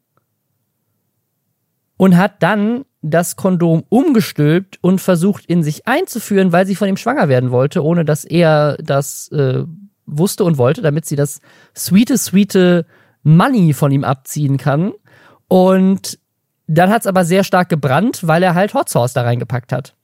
und 1.95 2.18
hat 2.18 2.41
dann 2.41 2.86
das 3.04 3.36
Kondom 3.36 3.84
umgestülpt 3.88 4.80
und 4.82 4.99
versucht 4.99 5.45
in 5.45 5.62
sich 5.62 5.88
einzuführen, 5.88 6.52
weil 6.52 6.66
sie 6.66 6.74
von 6.74 6.89
ihm 6.89 6.97
schwanger 6.97 7.30
werden 7.30 7.52
wollte, 7.52 7.84
ohne 7.84 8.04
dass 8.04 8.26
er 8.26 8.78
das 8.78 9.28
äh, 9.32 9.64
wusste 10.08 10.43
und 10.43 10.58
wollte, 10.58 10.82
damit 10.82 11.06
sie 11.06 11.16
das 11.16 11.39
sweete, 11.78 12.18
sweete 12.18 12.88
Money 13.22 13.74
von 13.74 13.91
ihm 13.91 14.04
abziehen 14.04 14.58
kann. 14.58 14.93
Und 15.49 16.18
dann 16.66 16.89
hat 16.89 17.02
es 17.02 17.08
aber 17.08 17.26
sehr 17.26 17.43
stark 17.43 17.70
gebrannt, 17.70 18.26
weil 18.26 18.41
er 18.41 18.56
halt 18.56 18.74
Hot 18.74 18.89
Sauce 18.89 19.14
da 19.14 19.22
reingepackt 19.22 19.72
hat. 19.72 19.95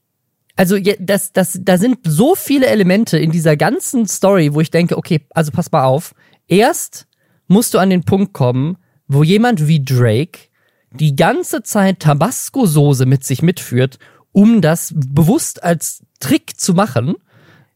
Also 0.58 0.78
das, 0.99 1.32
das, 1.32 1.60
da 1.62 1.78
sind 1.78 1.99
so 2.03 2.36
viele 2.36 2.66
Elemente 2.66 3.18
in 3.18 3.32
dieser 3.32 3.55
ganzen 3.55 4.08
Story, 4.08 4.53
wo 4.53 4.60
ich 4.60 4.72
denke, 4.72 4.97
okay, 4.97 5.22
also 5.30 5.51
pass 5.51 5.72
mal 5.72 5.84
auf. 5.84 6.14
Erst 6.47 7.08
musst 7.47 7.76
du 7.76 7.78
an 7.78 7.91
den 7.91 8.03
Punkt 8.03 8.34
kommen, 8.34 8.78
wo 9.08 9.24
jemand 9.24 9.68
wie 9.68 9.86
Drake 9.86 10.39
die 10.91 11.16
ganze 11.16 11.62
Zeit 11.62 11.99
Tabasco-Soße 11.99 13.05
mit 13.05 13.24
sich 13.24 13.43
mitführt, 13.43 13.99
um 14.32 14.62
das 14.62 14.93
bewusst 14.95 15.64
als 15.64 16.03
Trick 16.20 16.60
zu 16.60 16.74
machen. 16.74 17.16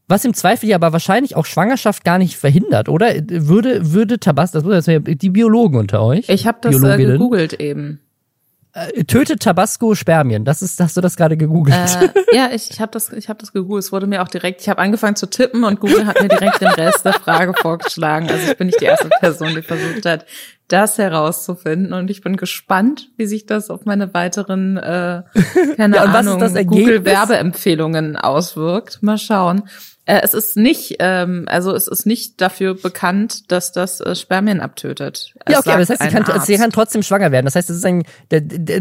Was 0.08 0.26
im 0.26 0.34
Zweifel 0.34 0.68
ja 0.68 0.76
aber 0.76 0.92
wahrscheinlich 0.92 1.36
auch 1.36 1.46
Schwangerschaft 1.46 2.04
gar 2.04 2.18
nicht 2.18 2.36
verhindert, 2.36 2.90
oder? 2.90 3.14
Würde, 3.28 3.94
würde 3.94 4.20
Tabasco, 4.20 4.60
das 4.60 4.86
die 4.86 5.30
Biologen 5.30 5.80
unter 5.80 6.02
euch. 6.02 6.28
Ich 6.30 6.48
habe 6.48 6.58
das 6.62 6.82
äh, 6.84 6.98
gegoogelt 6.98 7.54
eben. 7.54 8.02
Äh, 8.74 9.04
tötet 9.04 9.42
Tabasco 9.42 9.96
Spermien. 9.96 10.46
Das 10.46 10.62
ist, 10.62 10.80
hast 10.80 10.96
du 10.96 11.02
das 11.02 11.18
gerade 11.18 11.36
gegoogelt? 11.36 11.76
Äh, 11.76 12.36
ja, 12.36 12.50
ich, 12.54 12.70
ich 12.70 12.80
habe 12.80 12.92
das, 12.92 13.12
ich 13.12 13.28
habe 13.28 13.40
das 13.40 13.52
gegoogelt. 13.52 13.84
Es 13.84 13.92
wurde 13.92 14.08
mir 14.08 14.22
auch 14.22 14.30
direkt. 14.30 14.62
Ich 14.62 14.70
habe 14.70 14.80
angefangen 14.80 15.18
zu 15.18 15.30
tippen 15.30 15.64
und 15.64 15.80
Google 15.80 16.06
hat 16.06 16.22
mir 16.22 16.30
direkt 16.30 16.62
den 16.62 16.70
Rest 16.70 17.04
der 17.04 17.14
Frage 17.14 17.54
vorgeschlagen. 17.54 18.30
Also 18.30 18.52
ich 18.52 18.58
bin 18.58 18.68
nicht 18.68 18.80
die 18.80 18.86
erste 18.86 19.10
Person, 19.20 19.56
die 19.56 19.62
versucht 19.62 20.06
hat, 20.06 20.26
das 20.72 20.98
herauszufinden. 20.98 21.94
Und 21.94 22.10
ich 22.10 22.22
bin 22.22 22.38
gespannt, 22.38 23.10
wie 23.18 23.26
sich 23.26 23.46
das 23.46 23.70
auf 23.70 23.86
meine 23.86 24.14
weiteren, 24.14 24.78
äh, 24.78 25.24
keine 25.78 25.98
ja, 25.98 26.04
Ahnung, 26.04 26.40
Google 26.68 27.06
Werbeempfehlungen 27.06 28.16
auswirkt. 28.16 29.02
Mal 29.02 29.18
schauen. 29.18 29.64
Äh, 30.06 30.22
es 30.24 30.34
ist 30.34 30.58
nicht, 30.58 30.96
ähm, 31.00 31.46
also 31.48 31.76
es 31.76 31.88
ist 31.88 32.06
nicht 32.06 32.42
dafür 32.42 32.74
bekannt, 32.74 33.52
dass 33.52 33.72
das 33.72 34.02
äh, 34.02 34.16
Spermien 34.16 34.60
abtötet. 34.60 35.34
Es 35.46 35.54
ja, 35.54 35.60
okay, 35.60 35.70
aber 35.70 35.80
das 35.80 35.90
heißt, 35.92 36.02
sie 36.02 36.10
kann, 36.10 36.42
sie 36.42 36.58
kann 36.58 36.72
trotzdem 36.72 37.04
schwanger 37.04 37.32
werden. 37.32 37.46
Das 37.46 37.56
heißt, 37.56 37.70
es 37.70 37.78
ist 37.78 37.86
ein, 37.86 38.04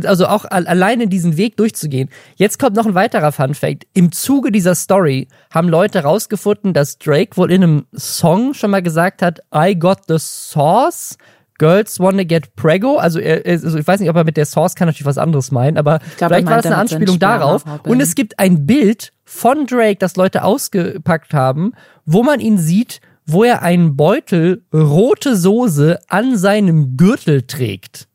also 0.06 0.26
auch 0.26 0.46
alleine 0.46 1.08
diesen 1.08 1.36
Weg 1.36 1.56
durchzugehen. 1.58 2.08
Jetzt 2.36 2.58
kommt 2.58 2.74
noch 2.74 2.86
ein 2.86 2.94
weiterer 2.94 3.32
Fun 3.32 3.54
Fact. 3.54 3.86
Im 3.92 4.12
Zuge 4.12 4.50
dieser 4.50 4.74
Story 4.74 5.28
haben 5.52 5.68
Leute 5.68 6.00
rausgefunden, 6.04 6.72
dass 6.72 6.98
Drake 6.98 7.36
wohl 7.36 7.52
in 7.52 7.62
einem 7.62 7.86
Song 7.94 8.54
schon 8.54 8.70
mal 8.70 8.82
gesagt 8.82 9.20
hat, 9.20 9.40
I 9.54 9.78
got 9.78 9.98
the 10.08 10.16
sauce 10.18 11.18
Girls 11.60 12.00
Wanna 12.00 12.24
Get 12.24 12.56
Prego. 12.56 12.96
Also, 12.96 13.20
er, 13.20 13.44
also 13.44 13.76
ich 13.76 13.86
weiß 13.86 14.00
nicht, 14.00 14.08
ob 14.08 14.16
er 14.16 14.24
mit 14.24 14.38
der 14.38 14.46
Source 14.46 14.74
kann 14.74 14.88
natürlich 14.88 15.04
was 15.04 15.18
anderes 15.18 15.52
meinen, 15.52 15.76
aber 15.76 16.00
glaub, 16.16 16.30
vielleicht 16.30 16.46
war 16.46 16.56
das 16.56 16.66
eine 16.66 16.76
Anspielung 16.76 17.18
darauf. 17.18 17.64
Und 17.84 18.00
es 18.00 18.14
gibt 18.14 18.38
ein 18.38 18.66
Bild 18.66 19.12
von 19.24 19.66
Drake, 19.66 19.98
das 19.98 20.16
Leute 20.16 20.42
ausgepackt 20.42 21.34
haben, 21.34 21.72
wo 22.06 22.22
man 22.22 22.40
ihn 22.40 22.56
sieht, 22.56 23.02
wo 23.26 23.44
er 23.44 23.62
einen 23.62 23.94
Beutel 23.94 24.64
rote 24.72 25.36
Soße 25.36 25.98
an 26.08 26.38
seinem 26.38 26.96
Gürtel 26.96 27.42
trägt. 27.42 28.08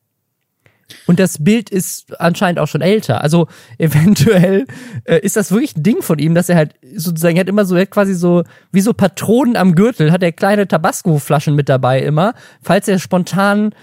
Und 1.08 1.20
das 1.20 1.44
Bild 1.44 1.70
ist 1.70 2.20
anscheinend 2.20 2.60
auch 2.60 2.68
schon 2.68 2.82
älter. 2.82 3.22
Also 3.22 3.48
eventuell 3.78 4.66
äh, 5.06 5.20
ist 5.20 5.36
das 5.36 5.52
wirklich 5.52 5.76
ein 5.78 5.84
Ding 5.84 6.02
von 6.02 6.20
ihm, 6.20 6.36
dass 6.36 6.50
er 6.50 6.56
halt 6.56 6.76
sozusagen, 6.96 7.38
er 7.38 7.42
hat 7.42 7.50
immer 7.50 7.66
so, 7.66 7.76
er 7.76 7.84
hat 7.84 7.92
quasi 7.92 8.14
so, 8.14 8.44
wie 8.72 8.82
so 8.82 8.94
Patronen 8.94 9.56
am 9.56 9.76
Gürtel, 9.76 10.12
hat 10.12 10.24
er 10.24 10.32
kleine 10.32 10.68
Tabasco-Flaschen 10.68 11.56
mit 11.56 11.70
dabei 11.70 12.02
immer, 12.02 12.34
falls 12.62 12.88
er 12.88 13.00
spontan, 13.00 13.74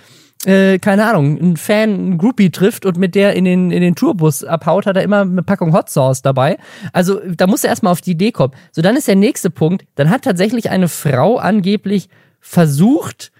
äh, 0.45 0.79
keine 0.79 1.09
Ahnung, 1.09 1.39
einen 1.39 1.57
Fan, 1.57 1.91
einen 1.91 2.19
Groupie 2.19 2.51
trifft 2.51 2.85
und 2.85 2.97
mit 2.97 3.15
der 3.15 3.35
in 3.35 3.45
den, 3.45 3.71
in 3.71 3.81
den 3.81 3.95
Tourbus 3.95 4.43
abhaut, 4.45 4.87
hat 4.87 4.97
er 4.97 5.03
immer 5.03 5.21
eine 5.21 5.43
Packung 5.43 5.73
Hot 5.73 5.89
Sauce 5.89 6.23
dabei. 6.23 6.59
Also 6.93 7.21
da 7.37 7.47
muss 7.47 7.65
er 7.65 7.71
erstmal 7.71 7.93
auf 7.93 8.01
die 8.01 8.13
Idee 8.13 8.33
kommen. 8.33 8.55
So, 8.73 8.83
dann 8.83 8.97
ist 8.97 9.09
der 9.09 9.17
nächste 9.17 9.51
Punkt, 9.51 9.85
dann 9.95 10.11
hat 10.11 10.23
tatsächlich 10.23 10.71
eine 10.71 10.89
Frau 10.89 11.37
angeblich 11.39 12.09
versucht, 12.41 13.31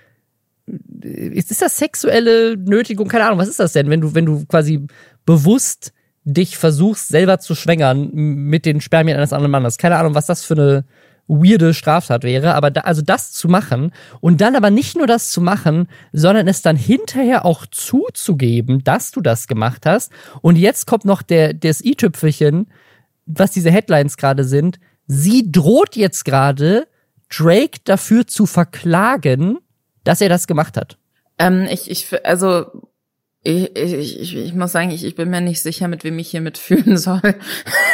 ist, 0.67 1.51
ist 1.51 1.63
das 1.63 1.77
sexuelle 1.77 2.57
Nötigung? 2.57 3.09
Keine 3.09 3.27
Ahnung, 3.27 3.39
was 3.39 3.49
ist 3.49 3.61
das 3.61 3.73
denn, 3.73 3.91
wenn 3.91 4.01
du, 4.01 4.15
wenn 4.15 4.27
du 4.27 4.45
quasi 4.47 4.87
bewusst 5.25 5.93
dich 6.25 6.57
versuchst, 6.57 7.09
selber 7.09 7.39
zu 7.39 7.55
schwängern 7.55 8.11
mit 8.13 8.65
den 8.65 8.81
Spermien 8.81 9.17
eines 9.17 9.33
anderen 9.33 9.51
Mannes? 9.51 9.79
Keine 9.79 9.97
Ahnung, 9.97 10.15
was 10.15 10.27
das 10.27 10.45
für 10.45 10.55
eine 10.55 10.85
weirde 11.29 11.73
Straftat 11.73 12.25
wäre, 12.25 12.55
aber 12.55 12.71
da, 12.71 12.83
also 12.83 13.01
das 13.03 13.33
zu 13.33 13.49
machen 13.49 13.93
und 14.21 14.41
dann 14.41 14.57
aber 14.57 14.71
nicht 14.71 14.97
nur 14.97 15.07
das 15.07 15.31
zu 15.31 15.41
machen, 15.41 15.89
sondern 16.13 16.49
es 16.49 16.63
dann 16.63 16.77
hinterher 16.77 17.45
auch 17.45 17.67
zuzugeben, 17.67 18.85
dass 18.85 19.13
du 19.13 19.21
das 19.21 19.47
gemacht 19.47 19.87
hast. 19.87 20.13
Und 20.43 20.59
jetzt 20.59 20.87
kommt 20.87 21.05
noch 21.05 21.23
der, 21.23 21.55
das 21.55 21.83
i-Tüpfelchen, 21.83 22.71
was 23.27 23.53
diese 23.53 23.71
Headlines 23.71 24.17
gerade 24.17 24.45
sind. 24.45 24.79
Sie 25.07 25.51
droht 25.51 25.97
jetzt 25.97 26.25
gerade, 26.25 26.87
Drake 27.29 27.79
dafür 27.85 28.27
zu 28.27 28.45
verklagen, 28.45 29.59
dass 30.05 30.21
er 30.21 30.29
das 30.29 30.47
gemacht 30.47 30.77
hat. 30.77 30.99
Ähm, 31.39 31.67
ich, 31.71 31.91
ich, 31.91 32.25
also 32.25 32.67
ich, 33.45 33.77
ich, 33.77 34.21
ich, 34.21 34.37
ich 34.37 34.55
muss 34.55 34.71
sagen, 34.71 34.91
ich, 34.91 35.05
ich 35.05 35.17
bin 35.17 35.29
mir 35.29 35.41
nicht 35.41 35.63
sicher, 35.63 35.89
mit 35.89 36.05
wem 36.05 36.19
ich 36.19 36.31
hier 36.31 36.41
mitfühlen 36.41 36.97
soll. 36.97 37.21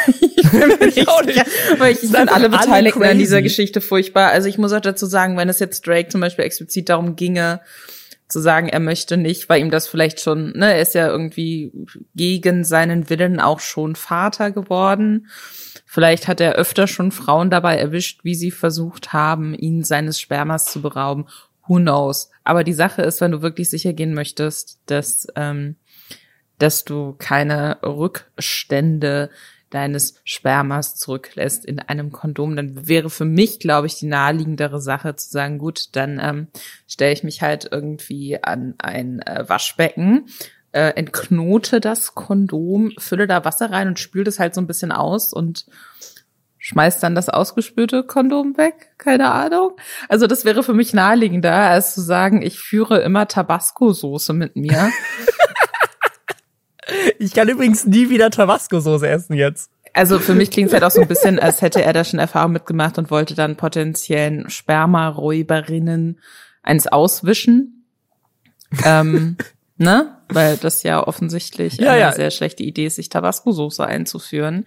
ich 0.07 0.51
bin 0.51 0.69
mir 0.69 0.87
nicht 0.87 1.09
auch 1.09 1.23
nicht. 1.23 1.39
sicher, 1.39 1.47
weil 1.79 1.93
ich 1.93 2.01
Sind 2.01 2.17
finde 2.17 2.33
alle 2.33 2.47
einfach 2.47 2.61
alle 2.61 2.67
Beteiligten 2.67 3.03
an 3.03 3.19
dieser 3.19 3.43
Geschichte 3.43 3.81
furchtbar. 3.81 4.31
Also 4.31 4.49
ich 4.49 4.59
muss 4.59 4.73
auch 4.73 4.81
dazu 4.81 5.07
sagen, 5.07 5.37
wenn 5.37 5.49
es 5.49 5.59
jetzt 5.59 5.87
Drake 5.87 6.09
zum 6.09 6.21
Beispiel 6.21 6.45
explizit 6.45 6.89
darum 6.89 7.17
ginge, 7.17 7.61
zu 8.29 8.41
sagen, 8.41 8.69
er 8.69 8.81
möchte 8.81 9.17
nicht, 9.17 9.49
weil 9.49 9.63
ihm 9.63 9.71
das 9.71 9.89
vielleicht 9.89 10.21
schon, 10.21 10.53
ne, 10.53 10.75
er 10.75 10.83
ist 10.83 10.95
ja 10.95 11.09
irgendwie 11.09 11.73
gegen 12.15 12.63
seinen 12.63 13.09
Willen 13.09 13.41
auch 13.41 13.61
schon 13.61 13.97
Vater 13.97 14.51
geworden. 14.51 15.29
Vielleicht 15.87 16.29
hat 16.29 16.41
er 16.43 16.57
öfter 16.57 16.87
schon 16.87 17.11
Frauen 17.11 17.49
dabei 17.49 17.77
erwischt, 17.79 18.25
wie 18.25 18.35
sie 18.35 18.51
versucht 18.51 19.15
haben, 19.15 19.55
ihn 19.55 19.83
seines 19.83 20.21
Spermas 20.21 20.67
zu 20.67 20.83
berauben. 20.83 21.27
Who 21.69 21.77
knows? 21.77 22.31
Aber 22.45 22.65
die 22.65 22.73
Sache 22.73 23.03
ist, 23.03 23.21
wenn 23.21 23.33
du 23.33 23.43
wirklich 23.43 23.71
sicher 23.71 23.93
gehen 23.93 24.15
möchtest, 24.15 24.81
dass, 24.87 25.29
ähm, 25.37 25.77
dass 26.59 26.85
du 26.85 27.15
keine 27.19 27.79
Rückstände 27.83 29.31
deines 29.71 30.15
Spermas 30.25 30.97
zurücklässt 30.97 31.65
in 31.65 31.79
einem 31.79 32.11
Kondom, 32.11 32.57
dann 32.57 32.89
wäre 32.89 33.11
für 33.11 33.25
mich, 33.25 33.61
glaube 33.61 33.87
ich, 33.87 33.97
die 33.97 34.07
naheliegendere 34.07 34.81
Sache 34.81 35.15
zu 35.17 35.31
sagen, 35.31 35.59
gut, 35.59 35.95
dann 35.95 36.19
ähm, 36.23 36.49
stelle 36.87 37.13
ich 37.13 37.23
mich 37.23 37.43
halt 37.43 37.69
irgendwie 37.71 38.43
an 38.43 38.75
ein 38.79 39.21
äh, 39.21 39.45
Waschbecken, 39.47 40.27
äh, 40.73 40.91
entknote 40.91 41.81
das 41.81 42.15
Kondom, 42.15 42.93
fülle 42.99 43.27
da 43.27 43.45
Wasser 43.45 43.71
rein 43.71 43.89
und 43.89 43.99
spül 43.99 44.25
das 44.25 44.39
halt 44.39 44.55
so 44.55 44.61
ein 44.61 44.67
bisschen 44.67 44.93
aus 44.93 45.33
und 45.33 45.67
schmeiß 46.69 47.01
dann 47.01 47.15
das 47.15 47.31
ausgespülte 47.31 48.03
Kondom 48.03 48.59
weg. 48.59 48.91
Keine 48.99 49.31
Ahnung. 49.31 49.73
Also 50.11 50.27
das 50.27 50.45
wäre 50.45 50.63
für 50.63 50.75
mich 50.75 50.93
naheliegender, 50.93 51.55
als 51.55 51.95
zu 51.95 52.03
sagen, 52.03 52.43
ich 52.43 52.59
führe 52.59 53.01
immer 53.01 53.27
Tabasco-Soße 53.27 54.35
mit 54.35 54.55
mir. 54.55 54.91
Ich 57.19 57.35
kann 57.35 57.51
übrigens 57.51 57.85
nie 57.85 58.09
wieder 58.09 58.31
Tabasco-Soße 58.31 59.07
essen 59.07 59.35
jetzt. 59.35 59.71
Also 59.93 60.19
für 60.19 60.35
mich 60.35 60.51
klingt 60.51 60.69
es 60.69 60.73
halt 60.73 60.85
auch 60.85 60.91
so 60.91 61.03
ein 61.03 61.09
bisschen, 61.09 61.39
als 61.39 61.61
hätte 61.61 61.83
er 61.83 61.93
da 61.93 62.03
schon 62.03 62.19
Erfahrung 62.19 62.53
mitgemacht 62.53 62.97
und 62.97 63.11
wollte 63.11 63.35
dann 63.35 63.57
potenziellen 63.57 64.49
Spermaräuberinnen 64.49 66.19
eins 66.63 66.87
auswischen. 66.87 67.85
ähm, 68.87 69.37
ne? 69.77 70.17
Weil 70.31 70.57
das 70.57 70.83
ja 70.83 71.07
offensichtlich 71.07 71.77
Ja, 71.77 71.91
eine 71.91 72.01
ja. 72.01 72.13
sehr 72.13 72.31
schlechte 72.31 72.63
Idee 72.63 72.87
ist, 72.87 72.97
sich 72.97 73.11
Tabasco-Soße 73.11 73.85
einzuführen. 73.85 74.65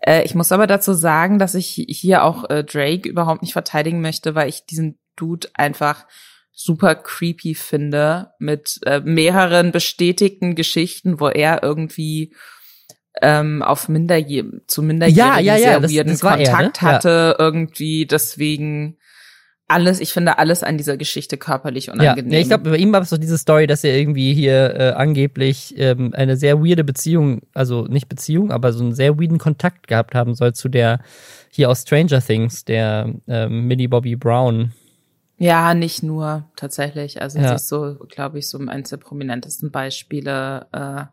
Äh, 0.00 0.22
ich 0.24 0.34
muss 0.34 0.52
aber 0.52 0.66
dazu 0.66 0.92
sagen, 0.94 1.38
dass 1.38 1.54
ich 1.54 1.84
hier 1.88 2.24
auch 2.24 2.48
äh, 2.50 2.64
Drake 2.64 3.08
überhaupt 3.08 3.42
nicht 3.42 3.52
verteidigen 3.52 4.00
möchte, 4.00 4.34
weil 4.34 4.48
ich 4.48 4.66
diesen 4.66 4.98
Dude 5.16 5.48
einfach 5.54 6.06
super 6.52 6.94
creepy 6.96 7.54
finde 7.54 8.32
mit 8.38 8.80
äh, 8.84 9.00
mehreren 9.00 9.70
bestätigten 9.72 10.54
Geschichten, 10.56 11.20
wo 11.20 11.28
er 11.28 11.62
irgendwie 11.62 12.34
ähm, 13.22 13.62
auf 13.62 13.88
Minderje 13.88 14.44
zu 14.66 14.82
Minderjährigen 14.82 15.44
Ja, 15.44 15.54
ja, 15.54 15.56
ja, 15.56 15.58
sehr 15.58 15.80
das- 15.80 15.92
weirden 15.92 16.12
das 16.12 16.22
war 16.22 16.38
er, 16.38 16.50
Kontakt 16.52 16.82
ne? 16.82 16.88
Hatte, 16.88 17.36
irgendwie 17.38 18.06
deswegen 18.06 18.97
alles, 19.68 20.00
ich 20.00 20.12
finde 20.14 20.38
alles 20.38 20.62
an 20.62 20.78
dieser 20.78 20.96
Geschichte 20.96 21.36
körperlich 21.36 21.90
unangenehm. 21.90 22.32
ja, 22.32 22.38
ich 22.40 22.48
glaube, 22.48 22.70
bei 22.70 22.76
ihm 22.78 22.90
war 22.92 23.02
es 23.02 23.10
so 23.10 23.18
diese 23.18 23.36
Story, 23.36 23.66
dass 23.66 23.84
er 23.84 23.96
irgendwie 23.96 24.32
hier 24.32 24.74
äh, 24.74 24.90
angeblich 24.92 25.74
ähm, 25.76 26.14
eine 26.14 26.36
sehr 26.38 26.60
weirde 26.64 26.84
Beziehung, 26.84 27.42
also 27.52 27.84
nicht 27.84 28.08
Beziehung, 28.08 28.50
aber 28.50 28.72
so 28.72 28.82
einen 28.82 28.94
sehr 28.94 29.18
weirden 29.20 29.38
Kontakt 29.38 29.86
gehabt 29.86 30.14
haben 30.14 30.34
soll 30.34 30.54
zu 30.54 30.68
der 30.68 31.00
hier 31.50 31.68
aus 31.70 31.82
Stranger 31.82 32.20
Things, 32.22 32.64
der 32.64 33.12
ähm, 33.28 33.66
Millie 33.66 33.88
Bobby 33.88 34.16
Brown. 34.16 34.72
Ja, 35.36 35.74
nicht 35.74 36.02
nur 36.02 36.50
tatsächlich. 36.56 37.20
Also 37.20 37.38
Ja. 37.38 37.48
sie 37.50 37.54
ist 37.56 37.68
so, 37.68 37.96
glaube 38.08 38.38
ich, 38.38 38.48
so 38.48 38.58
eines 38.58 38.90
der 38.90 38.96
prominentesten 38.96 39.70
Beispiele 39.70 40.66
äh, 40.72 41.04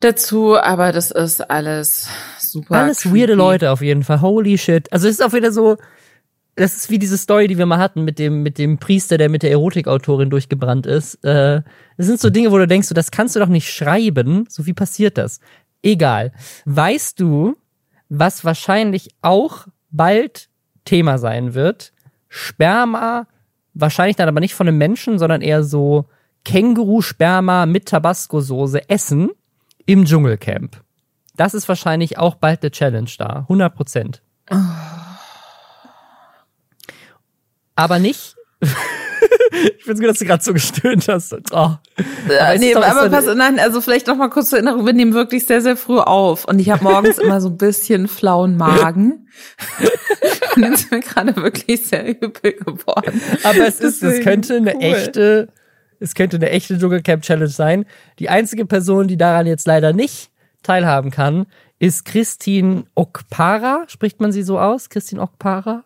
dazu. 0.00 0.56
Aber 0.56 0.92
das 0.92 1.10
ist 1.10 1.40
alles 1.50 2.08
super. 2.38 2.76
Alles 2.76 3.00
creepy. 3.00 3.20
weirde 3.20 3.34
Leute 3.34 3.70
auf 3.70 3.80
jeden 3.82 4.04
Fall. 4.04 4.20
Holy 4.20 4.58
shit. 4.58 4.92
Also 4.92 5.08
es 5.08 5.14
ist 5.18 5.24
auch 5.24 5.32
wieder 5.32 5.50
so, 5.50 5.76
das 6.56 6.76
ist 6.76 6.90
wie 6.90 6.98
diese 6.98 7.18
Story, 7.18 7.48
die 7.48 7.58
wir 7.58 7.66
mal 7.66 7.78
hatten 7.78 8.04
mit 8.04 8.18
dem, 8.18 8.42
mit 8.42 8.58
dem 8.58 8.78
Priester, 8.78 9.18
der 9.18 9.28
mit 9.28 9.42
der 9.42 9.50
Erotikautorin 9.50 10.30
durchgebrannt 10.30 10.86
ist. 10.86 11.16
Äh, 11.24 11.62
das 11.96 12.06
sind 12.06 12.20
so 12.20 12.30
Dinge, 12.30 12.52
wo 12.52 12.58
du 12.58 12.66
denkst, 12.66 12.88
so, 12.88 12.94
das 12.94 13.10
kannst 13.10 13.34
du 13.34 13.40
doch 13.40 13.48
nicht 13.48 13.72
schreiben. 13.72 14.46
So 14.48 14.66
wie 14.66 14.72
passiert 14.72 15.18
das? 15.18 15.40
Egal. 15.82 16.32
Weißt 16.64 17.18
du, 17.20 17.56
was 18.08 18.44
wahrscheinlich 18.44 19.10
auch 19.22 19.66
bald 19.90 20.48
Thema 20.84 21.18
sein 21.18 21.54
wird? 21.54 21.92
Sperma, 22.28 23.26
wahrscheinlich 23.74 24.16
dann 24.16 24.28
aber 24.28 24.40
nicht 24.40 24.54
von 24.54 24.68
einem 24.68 24.78
Menschen, 24.78 25.18
sondern 25.18 25.40
eher 25.40 25.64
so 25.64 26.06
Känguru-Sperma 26.44 27.66
mit 27.66 27.86
Tabasco-Soße 27.86 28.88
essen 28.88 29.30
im 29.86 30.04
Dschungelcamp. 30.04 30.80
Das 31.36 31.54
ist 31.54 31.68
wahrscheinlich 31.68 32.18
auch 32.18 32.36
bald 32.36 32.62
eine 32.62 32.70
Challenge 32.70 33.10
da. 33.18 33.40
100 33.40 33.74
Prozent. 33.74 34.22
Aber 37.76 37.98
nicht. 37.98 38.36
ich 39.78 39.84
find's 39.84 40.00
gut, 40.00 40.08
dass 40.08 40.18
du 40.18 40.24
gerade 40.24 40.42
so 40.42 40.52
gestöhnt 40.52 41.08
hast. 41.08 41.34
Oh. 41.52 41.70
Äh, 42.28 42.54
es 42.54 42.60
nee, 42.60 42.74
aber 42.74 43.08
pass, 43.10 43.26
nein, 43.34 43.58
also 43.58 43.80
vielleicht 43.80 44.06
noch 44.06 44.16
mal 44.16 44.28
kurz 44.28 44.50
zur 44.50 44.58
Erinnerung, 44.58 44.86
wir 44.86 44.92
nehmen 44.92 45.14
wirklich 45.14 45.46
sehr, 45.46 45.60
sehr 45.60 45.76
früh 45.76 45.98
auf 45.98 46.44
und 46.46 46.58
ich 46.58 46.70
habe 46.70 46.84
morgens 46.84 47.18
immer 47.18 47.40
so 47.40 47.48
ein 47.48 47.56
bisschen 47.56 48.08
flauen 48.08 48.56
Magen. 48.56 49.28
und 50.56 50.62
jetzt 50.62 50.84
ist 50.84 50.90
mir 50.90 51.00
gerade 51.00 51.36
wirklich 51.36 51.86
sehr 51.86 52.08
übel 52.08 52.52
geworden. 52.52 53.20
Aber 53.42 53.66
es 53.66 53.80
ist, 53.80 54.02
es 54.02 54.22
könnte 54.22 54.56
eine 54.56 54.74
cool. 54.74 54.82
echte, 54.82 55.48
es 56.00 56.14
könnte 56.14 56.36
eine 56.36 56.50
echte 56.50 56.78
Dschungelcamp 56.78 57.22
Challenge 57.22 57.48
sein. 57.48 57.84
Die 58.18 58.28
einzige 58.28 58.66
Person, 58.66 59.08
die 59.08 59.16
daran 59.16 59.46
jetzt 59.46 59.66
leider 59.66 59.92
nicht 59.92 60.30
teilhaben 60.62 61.10
kann, 61.10 61.46
ist 61.78 62.04
Christine 62.04 62.84
Okpara. 62.94 63.84
Spricht 63.88 64.20
man 64.20 64.32
sie 64.32 64.42
so 64.42 64.58
aus? 64.58 64.88
Christine 64.88 65.20
Okpara? 65.20 65.84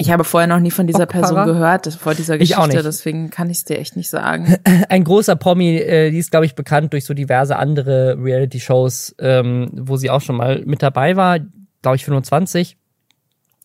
Ich 0.00 0.12
habe 0.12 0.22
vorher 0.22 0.46
noch 0.46 0.60
nie 0.60 0.70
von 0.70 0.86
dieser? 0.86 1.06
Person 1.06 1.44
gehört, 1.44 1.92
vor 1.94 2.14
dieser 2.14 2.40
Ich 2.40 2.54
auch 2.54 2.66
Geschichte, 2.66 2.76
nicht. 2.76 2.86
deswegen 2.86 3.30
kann 3.30 3.50
ich 3.50 3.58
es 3.58 3.64
dir 3.64 3.78
echt 3.78 3.96
nicht 3.96 4.08
sagen. 4.08 4.56
ein 4.88 5.02
großer 5.02 5.34
Promi, 5.34 5.76
äh, 5.76 6.10
die 6.10 6.18
ist, 6.18 6.30
glaube 6.30 6.46
ich, 6.46 6.54
bekannt 6.54 6.92
durch 6.92 7.04
so 7.04 7.14
diverse 7.14 7.56
andere 7.56 8.16
Reality-Shows, 8.16 9.16
ähm, 9.18 9.70
wo 9.74 9.96
sie 9.96 10.08
auch 10.08 10.20
schon 10.20 10.36
mal 10.36 10.62
mit 10.64 10.82
dabei 10.82 11.16
war, 11.16 11.40
glaube 11.82 11.96
ich, 11.96 12.04
25. 12.04 12.76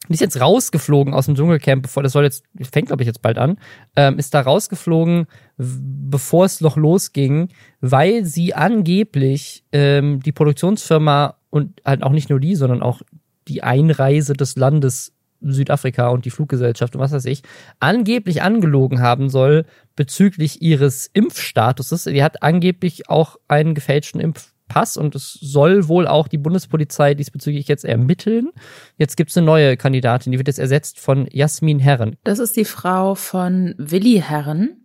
Die 0.09 0.13
ist 0.13 0.19
jetzt 0.19 0.41
rausgeflogen 0.41 1.13
aus 1.13 1.27
dem 1.27 1.35
Dschungelcamp, 1.35 1.83
bevor 1.83 2.03
das 2.03 2.11
soll 2.11 2.23
jetzt, 2.23 2.43
fängt, 2.61 2.87
glaube 2.87 3.03
ich, 3.03 3.07
jetzt 3.07 3.21
bald 3.21 3.37
an, 3.37 3.57
ähm, 3.95 4.17
ist 4.17 4.33
da 4.33 4.41
rausgeflogen, 4.41 5.27
bevor 5.57 6.45
es 6.45 6.59
noch 6.61 6.75
losging, 6.75 7.49
weil 7.79 8.25
sie 8.25 8.53
angeblich 8.53 9.63
ähm, 9.71 10.19
die 10.21 10.33
Produktionsfirma 10.33 11.35
und 11.51 11.79
halt 11.85 12.03
auch 12.03 12.11
nicht 12.11 12.29
nur 12.29 12.39
die, 12.39 12.55
sondern 12.55 12.81
auch 12.81 13.01
die 13.47 13.63
Einreise 13.63 14.33
des 14.33 14.55
Landes 14.55 15.12
Südafrika 15.51 16.09
und 16.09 16.25
die 16.25 16.29
Fluggesellschaft 16.29 16.95
und 16.95 17.01
was 17.01 17.11
weiß 17.11 17.25
ich, 17.25 17.43
angeblich 17.79 18.41
angelogen 18.41 19.01
haben 19.01 19.29
soll 19.29 19.65
bezüglich 19.95 20.61
ihres 20.61 21.07
Impfstatuses. 21.13 22.05
Die 22.05 22.23
hat 22.23 22.41
angeblich 22.43 23.09
auch 23.09 23.37
einen 23.47 23.75
gefälschten 23.75 24.19
Impfpass 24.19 24.97
und 24.97 25.15
es 25.15 25.33
soll 25.33 25.87
wohl 25.87 26.07
auch 26.07 26.27
die 26.27 26.37
Bundespolizei 26.37 27.13
diesbezüglich 27.13 27.67
jetzt 27.67 27.85
ermitteln. 27.85 28.51
Jetzt 28.97 29.17
gibt 29.17 29.29
es 29.29 29.37
eine 29.37 29.45
neue 29.45 29.77
Kandidatin, 29.77 30.31
die 30.31 30.37
wird 30.37 30.47
jetzt 30.47 30.59
ersetzt 30.59 30.99
von 30.99 31.27
Jasmin 31.31 31.79
Herren. 31.79 32.15
Das 32.23 32.39
ist 32.39 32.55
die 32.55 32.65
Frau 32.65 33.15
von 33.15 33.75
Willi 33.77 34.21
Herren 34.25 34.77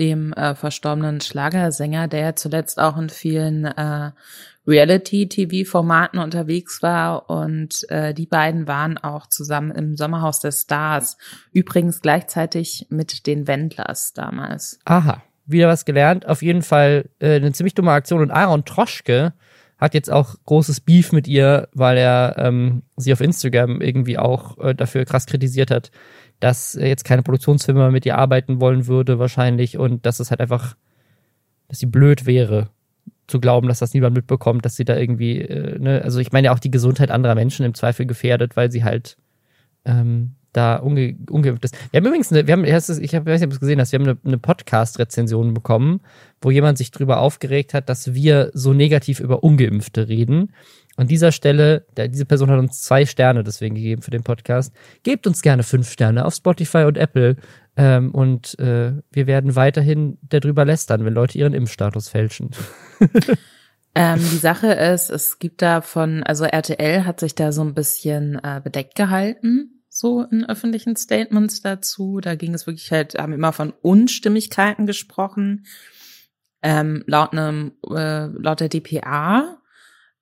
dem 0.00 0.32
äh, 0.32 0.54
verstorbenen 0.54 1.20
Schlagersänger, 1.20 2.08
der 2.08 2.34
zuletzt 2.34 2.80
auch 2.80 2.96
in 2.96 3.10
vielen 3.10 3.66
äh, 3.66 4.10
Reality-TV-Formaten 4.70 6.18
unterwegs 6.18 6.82
war 6.82 7.28
und 7.28 7.84
äh, 7.90 8.14
die 8.14 8.26
beiden 8.26 8.68
waren 8.68 8.96
auch 8.96 9.26
zusammen 9.26 9.72
im 9.72 9.96
Sommerhaus 9.96 10.40
der 10.40 10.52
Stars. 10.52 11.18
Übrigens 11.52 12.00
gleichzeitig 12.00 12.86
mit 12.88 13.26
den 13.26 13.46
Wendlers 13.46 14.12
damals. 14.12 14.78
Aha, 14.84 15.22
wieder 15.44 15.68
was 15.68 15.84
gelernt. 15.84 16.26
Auf 16.26 16.42
jeden 16.42 16.62
Fall 16.62 17.10
äh, 17.18 17.34
eine 17.34 17.52
ziemlich 17.52 17.74
dumme 17.74 17.92
Aktion 17.92 18.22
und 18.22 18.30
Aaron 18.30 18.64
Troschke 18.64 19.34
hat 19.76 19.94
jetzt 19.94 20.10
auch 20.10 20.36
großes 20.44 20.80
Beef 20.80 21.10
mit 21.10 21.26
ihr, 21.26 21.68
weil 21.72 21.96
er 21.96 22.36
ähm, 22.38 22.82
sie 22.96 23.12
auf 23.12 23.20
Instagram 23.20 23.80
irgendwie 23.80 24.18
auch 24.18 24.58
äh, 24.58 24.74
dafür 24.74 25.04
krass 25.04 25.26
kritisiert 25.26 25.70
hat, 25.70 25.90
dass 26.38 26.74
jetzt 26.74 27.04
keine 27.04 27.22
Produktionsfirma 27.22 27.90
mit 27.90 28.06
ihr 28.06 28.16
arbeiten 28.18 28.60
wollen 28.60 28.86
würde 28.86 29.18
wahrscheinlich 29.18 29.78
und 29.78 30.06
dass 30.06 30.20
es 30.20 30.30
halt 30.30 30.40
einfach, 30.40 30.76
dass 31.68 31.78
sie 31.78 31.86
blöd 31.86 32.26
wäre 32.26 32.70
zu 33.30 33.40
glauben, 33.40 33.68
dass 33.68 33.78
das 33.78 33.94
niemand 33.94 34.14
mitbekommt, 34.14 34.64
dass 34.64 34.76
sie 34.76 34.84
da 34.84 34.96
irgendwie, 34.96 35.40
äh, 35.40 35.78
ne, 35.78 36.02
also 36.02 36.18
ich 36.18 36.32
meine 36.32 36.46
ja 36.46 36.52
auch 36.52 36.58
die 36.58 36.70
Gesundheit 36.70 37.10
anderer 37.10 37.34
Menschen 37.34 37.64
im 37.64 37.74
Zweifel 37.74 38.06
gefährdet, 38.06 38.56
weil 38.56 38.70
sie 38.70 38.84
halt 38.84 39.16
ähm, 39.84 40.32
da 40.52 40.76
unge 40.76 41.16
ungeimpft 41.30 41.64
ist. 41.64 41.76
Wir 41.92 41.98
haben 41.98 42.06
übrigens, 42.06 42.32
eine, 42.32 42.46
wir 42.46 42.52
haben, 42.52 42.64
ich 42.64 42.72
nicht, 42.72 43.14
ob 43.14 43.24
du 43.24 43.46
es 43.48 43.60
gesehen 43.60 43.80
hast, 43.80 43.92
wir 43.92 44.00
haben 44.00 44.08
eine, 44.08 44.18
eine 44.24 44.38
Podcast-Rezension 44.38 45.54
bekommen, 45.54 46.00
wo 46.42 46.50
jemand 46.50 46.78
sich 46.78 46.90
drüber 46.90 47.20
aufgeregt 47.20 47.72
hat, 47.72 47.88
dass 47.88 48.14
wir 48.14 48.50
so 48.52 48.72
negativ 48.72 49.20
über 49.20 49.44
Ungeimpfte 49.44 50.08
reden. 50.08 50.52
An 50.96 51.06
dieser 51.06 51.32
Stelle, 51.32 51.86
diese 51.96 52.26
Person 52.26 52.50
hat 52.50 52.58
uns 52.58 52.82
zwei 52.82 53.06
Sterne 53.06 53.44
deswegen 53.44 53.76
gegeben 53.76 54.02
für 54.02 54.10
den 54.10 54.24
Podcast. 54.24 54.74
Gebt 55.02 55.26
uns 55.26 55.40
gerne 55.40 55.62
fünf 55.62 55.90
Sterne 55.90 56.24
auf 56.24 56.34
Spotify 56.34 56.84
und 56.84 56.98
Apple. 56.98 57.36
Ähm, 57.76 58.10
und 58.12 58.58
äh, 58.58 58.92
wir 59.10 59.26
werden 59.26 59.56
weiterhin 59.56 60.18
darüber 60.22 60.64
lästern, 60.64 61.04
wenn 61.04 61.14
Leute 61.14 61.38
ihren 61.38 61.54
Impfstatus 61.54 62.08
fälschen. 62.08 62.50
ähm, 63.94 64.18
die 64.18 64.38
Sache 64.38 64.72
ist, 64.72 65.10
es 65.10 65.38
gibt 65.38 65.62
da 65.62 65.80
von, 65.80 66.22
also 66.22 66.44
RTL 66.44 67.04
hat 67.04 67.20
sich 67.20 67.34
da 67.34 67.52
so 67.52 67.62
ein 67.62 67.74
bisschen 67.74 68.40
äh, 68.42 68.60
bedeckt 68.62 68.96
gehalten, 68.96 69.82
so 69.88 70.22
in 70.22 70.44
öffentlichen 70.44 70.96
Statements 70.96 71.62
dazu. 71.62 72.20
Da 72.20 72.34
ging 72.34 72.54
es 72.54 72.66
wirklich 72.66 72.90
halt, 72.92 73.18
haben 73.18 73.32
immer 73.32 73.52
von 73.52 73.72
Unstimmigkeiten 73.82 74.86
gesprochen. 74.86 75.66
Ähm, 76.62 77.04
laut 77.06 77.32
einem, 77.32 77.72
äh, 77.88 78.26
laut 78.26 78.60
der 78.60 78.68
DPA 78.68 79.60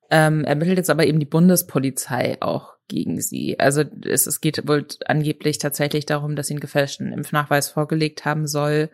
ähm, 0.09 0.43
ermittelt 0.43 0.77
jetzt 0.77 0.89
aber 0.89 1.05
eben 1.05 1.19
die 1.19 1.25
Bundespolizei 1.25 2.37
auch 2.41 2.78
gegen 2.89 3.21
sie. 3.21 3.57
Also 3.59 3.83
es, 4.05 4.27
es 4.27 4.41
geht 4.41 4.67
wohl 4.67 4.85
angeblich 5.05 5.57
tatsächlich 5.57 6.05
darum, 6.05 6.35
dass 6.35 6.47
sie 6.47 6.55
einen 6.55 6.59
gefälschten 6.59 7.13
Impfnachweis 7.13 7.69
vorgelegt 7.69 8.25
haben 8.25 8.47
soll. 8.47 8.89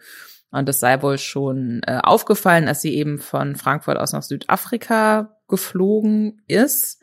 Und 0.51 0.69
es 0.69 0.79
sei 0.79 1.01
wohl 1.01 1.17
schon 1.17 1.81
äh, 1.87 1.99
aufgefallen, 2.03 2.67
dass 2.67 2.81
sie 2.81 2.93
eben 2.93 3.17
von 3.17 3.55
Frankfurt 3.55 3.97
aus 3.97 4.13
nach 4.13 4.21
Südafrika 4.21 5.35
geflogen 5.47 6.41
ist. 6.47 7.01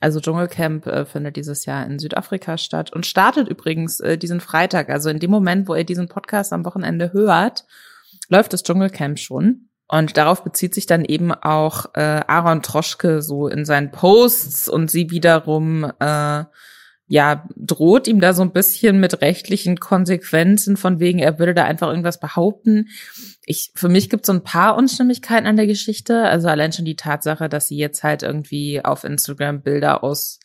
Also 0.00 0.20
Dschungelcamp 0.20 0.86
äh, 0.86 1.04
findet 1.04 1.36
dieses 1.36 1.66
Jahr 1.66 1.84
in 1.86 1.98
Südafrika 1.98 2.58
statt 2.58 2.92
und 2.92 3.06
startet 3.06 3.48
übrigens 3.48 4.00
äh, 4.00 4.16
diesen 4.16 4.40
Freitag. 4.40 4.88
Also 4.88 5.10
in 5.10 5.18
dem 5.18 5.30
Moment, 5.30 5.68
wo 5.68 5.74
ihr 5.74 5.84
diesen 5.84 6.08
Podcast 6.08 6.52
am 6.52 6.64
Wochenende 6.64 7.12
hört, 7.12 7.64
läuft 8.28 8.52
das 8.52 8.62
Dschungelcamp 8.62 9.18
schon. 9.18 9.68
Und 9.88 10.16
darauf 10.16 10.42
bezieht 10.42 10.74
sich 10.74 10.86
dann 10.86 11.04
eben 11.04 11.32
auch 11.32 11.94
äh, 11.94 12.00
Aaron 12.26 12.62
Troschke 12.62 13.22
so 13.22 13.46
in 13.46 13.64
seinen 13.64 13.92
Posts 13.92 14.68
und 14.68 14.90
sie 14.90 15.10
wiederum 15.10 15.84
äh, 16.00 16.44
ja 17.08 17.48
droht 17.54 18.08
ihm 18.08 18.20
da 18.20 18.32
so 18.32 18.42
ein 18.42 18.52
bisschen 18.52 18.98
mit 18.98 19.20
rechtlichen 19.20 19.78
Konsequenzen 19.78 20.76
von 20.76 20.98
wegen 20.98 21.20
er 21.20 21.38
würde 21.38 21.54
da 21.54 21.64
einfach 21.64 21.88
irgendwas 21.88 22.18
behaupten. 22.18 22.88
Ich 23.44 23.70
für 23.76 23.88
mich 23.88 24.10
gibt 24.10 24.24
es 24.24 24.26
so 24.26 24.32
ein 24.32 24.42
paar 24.42 24.76
Unstimmigkeiten 24.76 25.46
an 25.46 25.56
der 25.56 25.68
Geschichte, 25.68 26.22
also 26.22 26.48
allein 26.48 26.72
schon 26.72 26.84
die 26.84 26.96
Tatsache, 26.96 27.48
dass 27.48 27.68
sie 27.68 27.76
jetzt 27.76 28.02
halt 28.02 28.24
irgendwie 28.24 28.84
auf 28.84 29.04
Instagram 29.04 29.62
Bilder 29.62 30.02
aus 30.02 30.40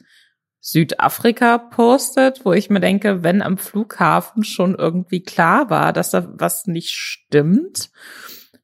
Südafrika 0.59 1.57
postet, 1.57 2.45
wo 2.45 2.53
ich 2.53 2.69
mir 2.69 2.79
denke, 2.79 3.23
wenn 3.23 3.41
am 3.41 3.57
Flughafen 3.57 4.43
schon 4.43 4.75
irgendwie 4.75 5.23
klar 5.23 5.71
war, 5.71 5.93
dass 5.93 6.11
da 6.11 6.27
was 6.33 6.67
nicht 6.67 6.91
stimmt 6.91 7.89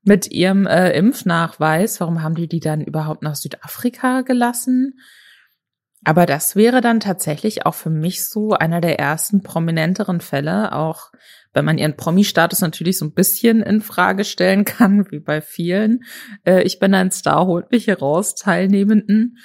mit 0.07 0.31
ihrem 0.31 0.65
äh, 0.65 0.91
Impfnachweis. 0.91 1.99
Warum 1.99 2.23
haben 2.23 2.35
die 2.35 2.47
die 2.47 2.59
dann 2.59 2.81
überhaupt 2.81 3.21
nach 3.21 3.35
Südafrika 3.35 4.21
gelassen? 4.21 4.99
Aber 6.03 6.25
das 6.25 6.55
wäre 6.55 6.79
dann 6.79 6.99
tatsächlich 6.99 7.65
auch 7.65 7.75
für 7.75 7.89
mich 7.89 8.25
so 8.25 8.51
einer 8.53 8.79
der 8.79 8.97
ersten 8.97 9.43
prominenteren 9.43 10.21
Fälle, 10.21 10.71
auch 10.71 11.11
wenn 11.53 11.65
man 11.65 11.77
ihren 11.77 11.97
Promi-Status 11.97 12.61
natürlich 12.61 12.97
so 12.97 13.05
ein 13.05 13.13
bisschen 13.13 13.61
in 13.61 13.81
Frage 13.81 14.23
stellen 14.23 14.63
kann, 14.63 15.05
wie 15.11 15.19
bei 15.19 15.41
vielen. 15.41 16.03
Äh, 16.45 16.63
ich 16.63 16.79
bin 16.79 16.93
ein 16.93 17.11
Star, 17.11 17.45
holt 17.45 17.71
mich 17.71 17.85
hier 17.85 17.99
raus, 17.99 18.35
Teilnehmenden. 18.35 19.37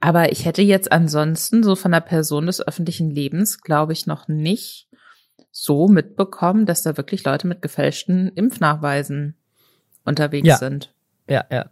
Aber 0.00 0.32
ich 0.32 0.44
hätte 0.44 0.60
jetzt 0.60 0.92
ansonsten 0.92 1.62
so 1.62 1.76
von 1.76 1.92
der 1.92 2.00
Person 2.00 2.46
des 2.46 2.60
öffentlichen 2.60 3.08
Lebens, 3.08 3.62
glaube 3.62 3.94
ich, 3.94 4.06
noch 4.06 4.28
nicht 4.28 4.88
so 5.50 5.88
mitbekommen, 5.88 6.66
dass 6.66 6.82
da 6.82 6.98
wirklich 6.98 7.24
Leute 7.24 7.46
mit 7.46 7.62
gefälschten 7.62 8.28
Impfnachweisen 8.28 9.38
unterwegs 10.04 10.46
ja. 10.46 10.56
sind. 10.56 10.92
Ja, 11.28 11.44
ja. 11.50 11.66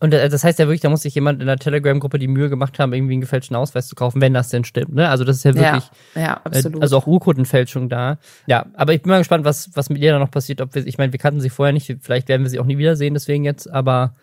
Und 0.00 0.14
äh, 0.14 0.28
das 0.28 0.42
heißt 0.42 0.58
ja 0.58 0.66
wirklich, 0.66 0.80
da 0.80 0.88
muss 0.88 1.02
sich 1.02 1.14
jemand 1.14 1.40
in 1.40 1.46
der 1.46 1.58
Telegram-Gruppe 1.58 2.18
die 2.18 2.26
Mühe 2.26 2.48
gemacht 2.48 2.78
haben, 2.78 2.92
irgendwie 2.94 3.12
einen 3.12 3.20
gefälschten 3.20 3.54
Ausweis 3.54 3.86
zu 3.86 3.94
kaufen, 3.94 4.20
wenn 4.20 4.32
das 4.32 4.48
denn 4.48 4.64
stimmt. 4.64 4.94
Ne? 4.94 5.08
Also 5.08 5.24
das 5.24 5.36
ist 5.36 5.44
ja 5.44 5.54
wirklich, 5.54 5.90
ja, 6.14 6.20
ja, 6.20 6.40
absolut. 6.42 6.78
Äh, 6.78 6.82
also 6.82 6.96
auch 6.96 7.06
Urkundenfälschung 7.06 7.90
da. 7.90 8.18
Ja, 8.46 8.66
aber 8.74 8.94
ich 8.94 9.02
bin 9.02 9.10
mal 9.10 9.18
gespannt, 9.18 9.44
was 9.44 9.70
was 9.74 9.90
mit 9.90 10.00
ihr 10.00 10.12
da 10.12 10.18
noch 10.18 10.30
passiert. 10.30 10.62
Ob 10.62 10.74
wir, 10.74 10.86
ich 10.86 10.96
meine, 10.96 11.12
wir 11.12 11.18
kannten 11.18 11.40
sie 11.40 11.50
vorher 11.50 11.74
nicht, 11.74 11.94
vielleicht 12.00 12.28
werden 12.28 12.42
wir 12.42 12.50
sie 12.50 12.58
auch 12.58 12.64
nie 12.64 12.78
wiedersehen, 12.78 13.12
deswegen 13.12 13.44
jetzt. 13.44 13.70
Aber 13.70 14.14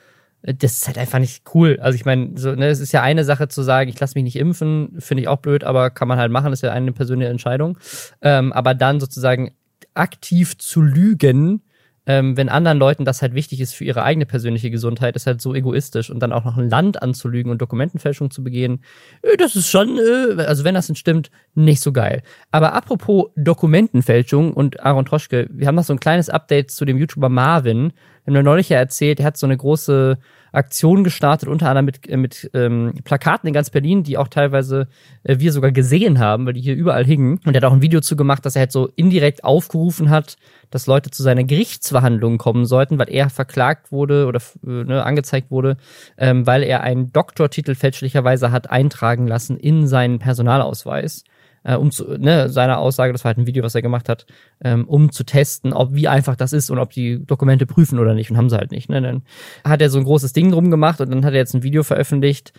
äh, 0.41 0.55
das 0.55 0.73
ist 0.73 0.87
halt 0.87 0.97
einfach 0.97 1.19
nicht 1.19 1.43
cool. 1.53 1.77
Also 1.79 1.95
ich 1.95 2.05
meine, 2.05 2.31
so, 2.35 2.55
ne, 2.55 2.69
es 2.69 2.79
ist 2.79 2.91
ja 2.91 3.03
eine 3.03 3.23
Sache 3.23 3.47
zu 3.47 3.61
sagen, 3.61 3.87
ich 3.87 3.99
lasse 3.99 4.15
mich 4.15 4.23
nicht 4.23 4.37
impfen, 4.37 4.95
finde 4.97 5.21
ich 5.21 5.27
auch 5.27 5.37
blöd, 5.37 5.63
aber 5.63 5.91
kann 5.91 6.07
man 6.07 6.17
halt 6.17 6.31
machen, 6.31 6.49
das 6.49 6.59
ist 6.59 6.63
ja 6.63 6.71
eine 6.71 6.91
persönliche 6.91 7.29
Entscheidung. 7.29 7.77
Ähm, 8.23 8.51
aber 8.51 8.73
dann 8.73 8.99
sozusagen 8.99 9.51
aktiv 9.93 10.57
zu 10.57 10.81
lügen, 10.81 11.61
ähm, 12.07 12.37
wenn 12.37 12.47
anderen 12.47 12.79
Leuten 12.79 13.03
das 13.03 13.21
halt 13.21 13.33
wichtig 13.33 13.59
ist 13.59 13.75
für 13.75 13.83
ihre 13.83 14.01
eigene 14.01 14.25
persönliche 14.25 14.71
Gesundheit, 14.71 15.15
ist 15.17 15.27
halt 15.27 15.41
so 15.41 15.53
egoistisch 15.53 16.09
und 16.09 16.19
dann 16.19 16.31
auch 16.31 16.45
noch 16.45 16.57
ein 16.57 16.69
Land 16.69 17.01
anzulügen 17.03 17.51
und 17.51 17.61
Dokumentenfälschung 17.61 18.31
zu 18.31 18.43
begehen, 18.43 18.81
äh, 19.21 19.35
das 19.35 19.55
ist 19.55 19.69
schon, 19.69 19.99
äh, 19.99 20.41
also 20.43 20.63
wenn 20.63 20.73
das 20.73 20.87
denn 20.87 20.95
stimmt, 20.95 21.29
nicht 21.53 21.81
so 21.81 21.91
geil. 21.91 22.23
Aber 22.49 22.73
apropos 22.73 23.25
Dokumentenfälschung 23.35 24.53
und 24.53 24.79
Aaron 24.79 25.05
Troschke, 25.05 25.47
wir 25.51 25.67
haben 25.67 25.75
noch 25.75 25.83
so 25.83 25.93
ein 25.93 25.99
kleines 25.99 26.29
Update 26.29 26.71
zu 26.71 26.85
dem 26.85 26.97
YouTuber 26.97 27.29
Marvin. 27.29 27.91
Wir 28.23 28.31
haben 28.31 28.35
ja 28.35 28.43
neulich 28.43 28.69
ja 28.69 28.77
erzählt, 28.77 29.19
er 29.19 29.25
hat 29.25 29.37
so 29.37 29.45
eine 29.45 29.57
große 29.57 30.17
Aktion 30.57 31.03
gestartet, 31.03 31.47
unter 31.47 31.69
anderem 31.69 31.85
mit, 31.85 32.09
äh, 32.09 32.17
mit 32.17 32.49
ähm, 32.53 32.93
Plakaten 33.03 33.47
in 33.47 33.53
ganz 33.53 33.69
Berlin, 33.69 34.03
die 34.03 34.17
auch 34.17 34.27
teilweise 34.27 34.87
äh, 35.23 35.39
wir 35.39 35.51
sogar 35.51 35.71
gesehen 35.71 36.19
haben, 36.19 36.45
weil 36.45 36.53
die 36.53 36.61
hier 36.61 36.75
überall 36.75 37.05
hingen. 37.05 37.39
Und 37.45 37.55
er 37.55 37.61
hat 37.61 37.65
auch 37.65 37.73
ein 37.73 37.81
Video 37.81 38.01
zu 38.01 38.15
gemacht, 38.15 38.45
dass 38.45 38.55
er 38.55 38.61
halt 38.61 38.71
so 38.71 38.89
indirekt 38.95 39.43
aufgerufen 39.43 40.09
hat, 40.09 40.37
dass 40.69 40.87
Leute 40.87 41.11
zu 41.11 41.23
seiner 41.23 41.43
Gerichtsverhandlung 41.43 42.37
kommen 42.37 42.65
sollten, 42.65 42.99
weil 42.99 43.09
er 43.09 43.29
verklagt 43.29 43.91
wurde 43.91 44.25
oder 44.25 44.41
äh, 44.65 44.83
ne, 44.83 45.03
angezeigt 45.03 45.51
wurde, 45.51 45.77
ähm, 46.17 46.45
weil 46.45 46.63
er 46.63 46.81
einen 46.81 47.11
Doktortitel 47.13 47.75
fälschlicherweise 47.75 48.51
hat 48.51 48.69
eintragen 48.69 49.27
lassen 49.27 49.57
in 49.57 49.87
seinen 49.87 50.19
Personalausweis 50.19 51.23
äh, 51.67 51.75
um 51.75 51.91
zu, 51.91 52.17
ne, 52.17 52.49
seiner 52.49 52.79
Aussage, 52.79 53.11
das 53.11 53.23
war 53.23 53.29
halt 53.29 53.37
ein 53.37 53.45
Video, 53.45 53.61
was 53.61 53.75
er 53.75 53.81
gemacht 53.81 54.07
hat, 54.07 54.25
ähm, 54.63 54.85
um 54.87 55.11
zu 55.11 55.25
testen, 55.25 55.73
ob 55.73 55.93
wie 55.93 56.07
einfach 56.07 56.37
das 56.37 56.53
ist 56.53 56.69
und 56.69 56.79
ob 56.79 56.91
die 56.91 57.23
Dokumente 57.23 57.65
prüfen 57.65 57.99
oder 57.99 58.13
nicht 58.13 58.31
und 58.31 58.37
haben 58.37 58.49
sie 58.49 58.57
halt 58.57 58.71
nicht. 58.71 58.89
Ne? 58.89 59.01
Dann 59.01 59.23
hat 59.65 59.81
er 59.81 59.89
so 59.89 59.99
ein 59.99 60.05
großes 60.05 60.31
Ding 60.31 60.49
drum 60.49 60.71
gemacht 60.71 61.01
und 61.01 61.11
dann 61.11 61.25
hat 61.25 61.33
er 61.33 61.39
jetzt 61.39 61.53
ein 61.53 61.63
Video 61.63 61.83
veröffentlicht, 61.83 62.53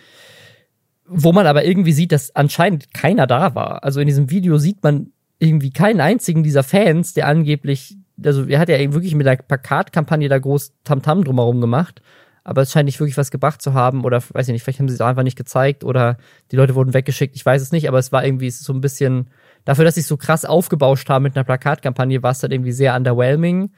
wo 1.07 1.33
man 1.33 1.47
aber 1.47 1.65
irgendwie 1.65 1.93
sieht, 1.93 2.13
dass 2.13 2.37
anscheinend 2.37 2.93
keiner 2.93 3.27
da 3.27 3.55
war. 3.55 3.83
Also 3.83 4.01
in 4.01 4.07
diesem 4.07 4.31
Video 4.31 4.59
sieht 4.59 4.83
man 4.83 5.11
irgendwie 5.39 5.71
keinen 5.71 6.03
einzigen 6.03 6.43
dieser 6.43 6.63
Fans, 6.63 7.15
der 7.15 7.29
angeblich, 7.29 7.97
also 8.23 8.45
er 8.45 8.59
hat 8.59 8.69
ja 8.69 8.79
wirklich 8.93 9.15
mit 9.15 9.27
der 9.27 9.37
Plakatkampagne 9.37 10.29
da 10.29 10.39
groß 10.39 10.75
Tamtam 10.85 11.25
drumherum 11.25 11.63
gemacht 11.63 12.03
aber 12.49 12.63
es 12.63 12.73
scheint 12.73 12.87
nicht 12.87 12.99
wirklich 12.99 13.19
was 13.19 13.31
gebracht 13.31 13.61
zu 13.61 13.75
haben 13.75 14.05
oder 14.05 14.23
weiß 14.23 14.49
ich 14.49 14.53
nicht, 14.53 14.63
vielleicht 14.63 14.81
haben 14.81 14.89
sie 14.89 14.95
es 14.95 15.01
einfach 15.03 15.23
nicht 15.23 15.37
gezeigt 15.37 15.85
oder 15.85 16.17
die 16.51 16.57
Leute 16.57 16.75
wurden 16.75 16.95
weggeschickt, 16.95 17.37
ich 17.37 17.45
weiß 17.45 17.61
es 17.61 17.73
nicht, 17.73 17.89
aber 17.89 17.99
es 17.99 18.11
war 18.11 18.25
irgendwie 18.25 18.51
so 18.51 18.73
ein 18.73 18.81
bisschen, 18.81 19.29
dafür, 19.69 19.85
dass 19.85 19.97
sie 19.97 20.01
so 20.01 20.17
krass 20.17 20.47
aufgebauscht 20.47 21.11
haben 21.11 21.25
mit 21.25 21.37
einer 21.37 21.45
Plakatkampagne, 21.45 22.23
war 22.23 22.31
es 22.31 22.43
halt 22.43 22.53
irgendwie 22.53 22.73
sehr 22.73 22.97
underwhelming. 22.97 23.71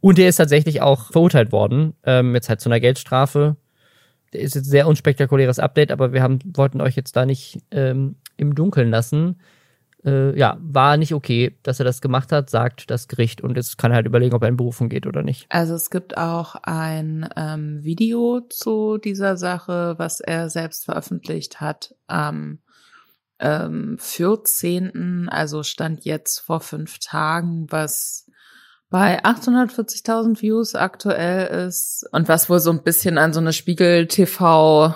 Und 0.00 0.18
der 0.18 0.28
ist 0.28 0.36
tatsächlich 0.36 0.82
auch 0.82 1.10
verurteilt 1.10 1.52
worden, 1.52 1.94
ähm, 2.04 2.34
jetzt 2.34 2.50
halt 2.50 2.60
zu 2.60 2.68
einer 2.68 2.80
Geldstrafe. 2.80 3.56
Der 4.34 4.42
ist 4.42 4.54
jetzt 4.54 4.66
ein 4.66 4.70
sehr 4.70 4.86
unspektakuläres 4.86 5.58
Update, 5.58 5.90
aber 5.90 6.12
wir 6.12 6.22
haben, 6.22 6.38
wollten 6.54 6.82
euch 6.82 6.96
jetzt 6.96 7.16
da 7.16 7.24
nicht 7.24 7.60
ähm, 7.70 8.16
im 8.36 8.54
Dunkeln 8.54 8.90
lassen. 8.90 9.40
Äh, 10.08 10.38
ja, 10.38 10.56
war 10.60 10.96
nicht 10.96 11.14
okay, 11.14 11.56
dass 11.62 11.78
er 11.78 11.84
das 11.84 12.00
gemacht 12.00 12.32
hat, 12.32 12.50
sagt 12.50 12.90
das 12.90 13.08
Gericht. 13.08 13.40
Und 13.40 13.56
jetzt 13.56 13.78
kann 13.78 13.92
er 13.92 13.96
halt 13.96 14.06
überlegen, 14.06 14.34
ob 14.34 14.42
er 14.42 14.48
in 14.48 14.56
Berufung 14.56 14.88
geht 14.88 15.06
oder 15.06 15.22
nicht. 15.22 15.46
Also 15.50 15.74
es 15.74 15.90
gibt 15.90 16.16
auch 16.16 16.56
ein 16.62 17.28
ähm, 17.36 17.82
Video 17.82 18.40
zu 18.48 18.98
dieser 18.98 19.36
Sache, 19.36 19.94
was 19.98 20.20
er 20.20 20.50
selbst 20.50 20.84
veröffentlicht 20.84 21.60
hat 21.60 21.94
am 22.06 22.58
ähm, 23.40 23.96
14., 23.98 25.28
also 25.28 25.62
stand 25.62 26.04
jetzt 26.04 26.40
vor 26.40 26.60
fünf 26.60 26.98
Tagen, 26.98 27.66
was 27.70 28.26
bei 28.90 29.22
840.000 29.22 30.40
Views 30.40 30.74
aktuell 30.74 31.66
ist 31.66 32.06
und 32.12 32.28
was 32.28 32.48
wohl 32.48 32.58
so 32.58 32.70
ein 32.70 32.82
bisschen 32.82 33.18
an 33.18 33.32
so 33.32 33.40
eine 33.40 33.52
Spiegel 33.52 34.06
TV 34.06 34.94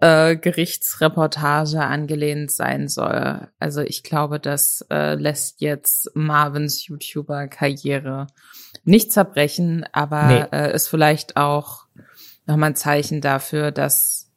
äh, 0.00 0.36
Gerichtsreportage 0.36 1.80
angelehnt 1.80 2.50
sein 2.50 2.88
soll. 2.88 3.48
Also 3.58 3.80
ich 3.80 4.02
glaube, 4.02 4.40
das 4.40 4.84
äh, 4.90 5.14
lässt 5.14 5.60
jetzt 5.60 6.10
Marvins 6.14 6.86
YouTuber-Karriere 6.86 8.26
nicht 8.84 9.12
zerbrechen, 9.12 9.84
aber 9.92 10.22
nee. 10.24 10.44
äh, 10.52 10.74
ist 10.74 10.88
vielleicht 10.88 11.36
auch 11.36 11.86
nochmal 12.46 12.70
ein 12.70 12.76
Zeichen 12.76 13.20
dafür, 13.20 13.70
dass 13.70 14.30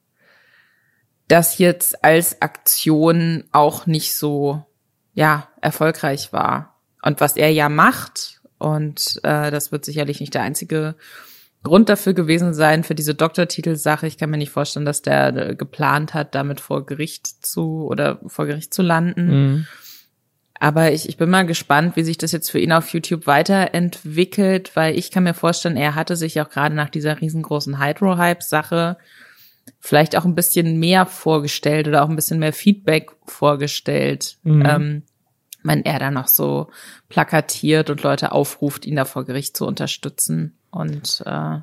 das 1.27 1.57
jetzt 1.57 2.03
als 2.03 2.41
Aktion 2.41 3.45
auch 3.51 3.85
nicht 3.85 4.15
so 4.15 4.65
ja 5.13 5.47
erfolgreich 5.61 6.33
war. 6.33 6.79
Und 7.01 7.21
was 7.21 7.37
er 7.37 7.51
ja 7.51 7.69
macht, 7.69 8.41
und 8.57 9.19
äh, 9.23 9.51
das 9.51 9.71
wird 9.71 9.83
sicherlich 9.83 10.19
nicht 10.21 10.33
der 10.33 10.43
einzige 10.43 10.95
Grund 11.63 11.89
dafür 11.89 12.13
gewesen 12.13 12.53
sein 12.53 12.83
für 12.83 12.95
diese 12.95 13.15
Doktortitelsache. 13.15 14.05
Ich 14.05 14.17
kann 14.17 14.29
mir 14.29 14.37
nicht 14.37 14.51
vorstellen, 14.51 14.85
dass 14.85 15.01
der 15.01 15.35
äh, 15.35 15.55
geplant 15.55 16.13
hat, 16.13 16.35
damit 16.35 16.59
vor 16.59 16.85
Gericht 16.85 17.27
zu 17.45 17.87
oder 17.87 18.19
vor 18.27 18.45
Gericht 18.45 18.73
zu 18.73 18.81
landen. 18.81 19.27
Mhm. 19.27 19.67
Aber 20.59 20.91
ich, 20.91 21.09
ich 21.09 21.17
bin 21.17 21.29
mal 21.29 21.45
gespannt, 21.45 21.95
wie 21.95 22.03
sich 22.03 22.17
das 22.17 22.31
jetzt 22.31 22.49
für 22.49 22.59
ihn 22.59 22.71
auf 22.71 22.89
YouTube 22.93 23.27
weiterentwickelt, 23.27 24.75
weil 24.75 24.97
ich 24.97 25.11
kann 25.11 25.23
mir 25.23 25.33
vorstellen, 25.33 25.75
er 25.75 25.95
hatte 25.95 26.15
sich 26.15 26.39
auch 26.39 26.49
gerade 26.49 26.75
nach 26.75 26.89
dieser 26.89 27.19
riesengroßen 27.19 27.79
Hydro-Hype-Sache 27.79 28.97
vielleicht 29.79 30.15
auch 30.15 30.25
ein 30.25 30.35
bisschen 30.35 30.79
mehr 30.79 31.05
vorgestellt 31.05 31.87
oder 31.87 32.03
auch 32.03 32.09
ein 32.09 32.15
bisschen 32.15 32.39
mehr 32.39 32.53
Feedback 32.53 33.11
vorgestellt. 33.25 34.37
Mhm. 34.43 34.65
Ähm, 34.65 35.03
wenn 35.63 35.85
er 35.85 35.99
da 35.99 36.11
noch 36.11 36.27
so 36.27 36.69
plakatiert 37.09 37.89
und 37.89 38.03
Leute 38.03 38.31
aufruft, 38.31 38.85
ihn 38.85 38.95
da 38.95 39.05
vor 39.05 39.25
Gericht 39.25 39.55
zu 39.55 39.65
unterstützen. 39.65 40.57
Und 40.73 41.23
äh, 41.25 41.59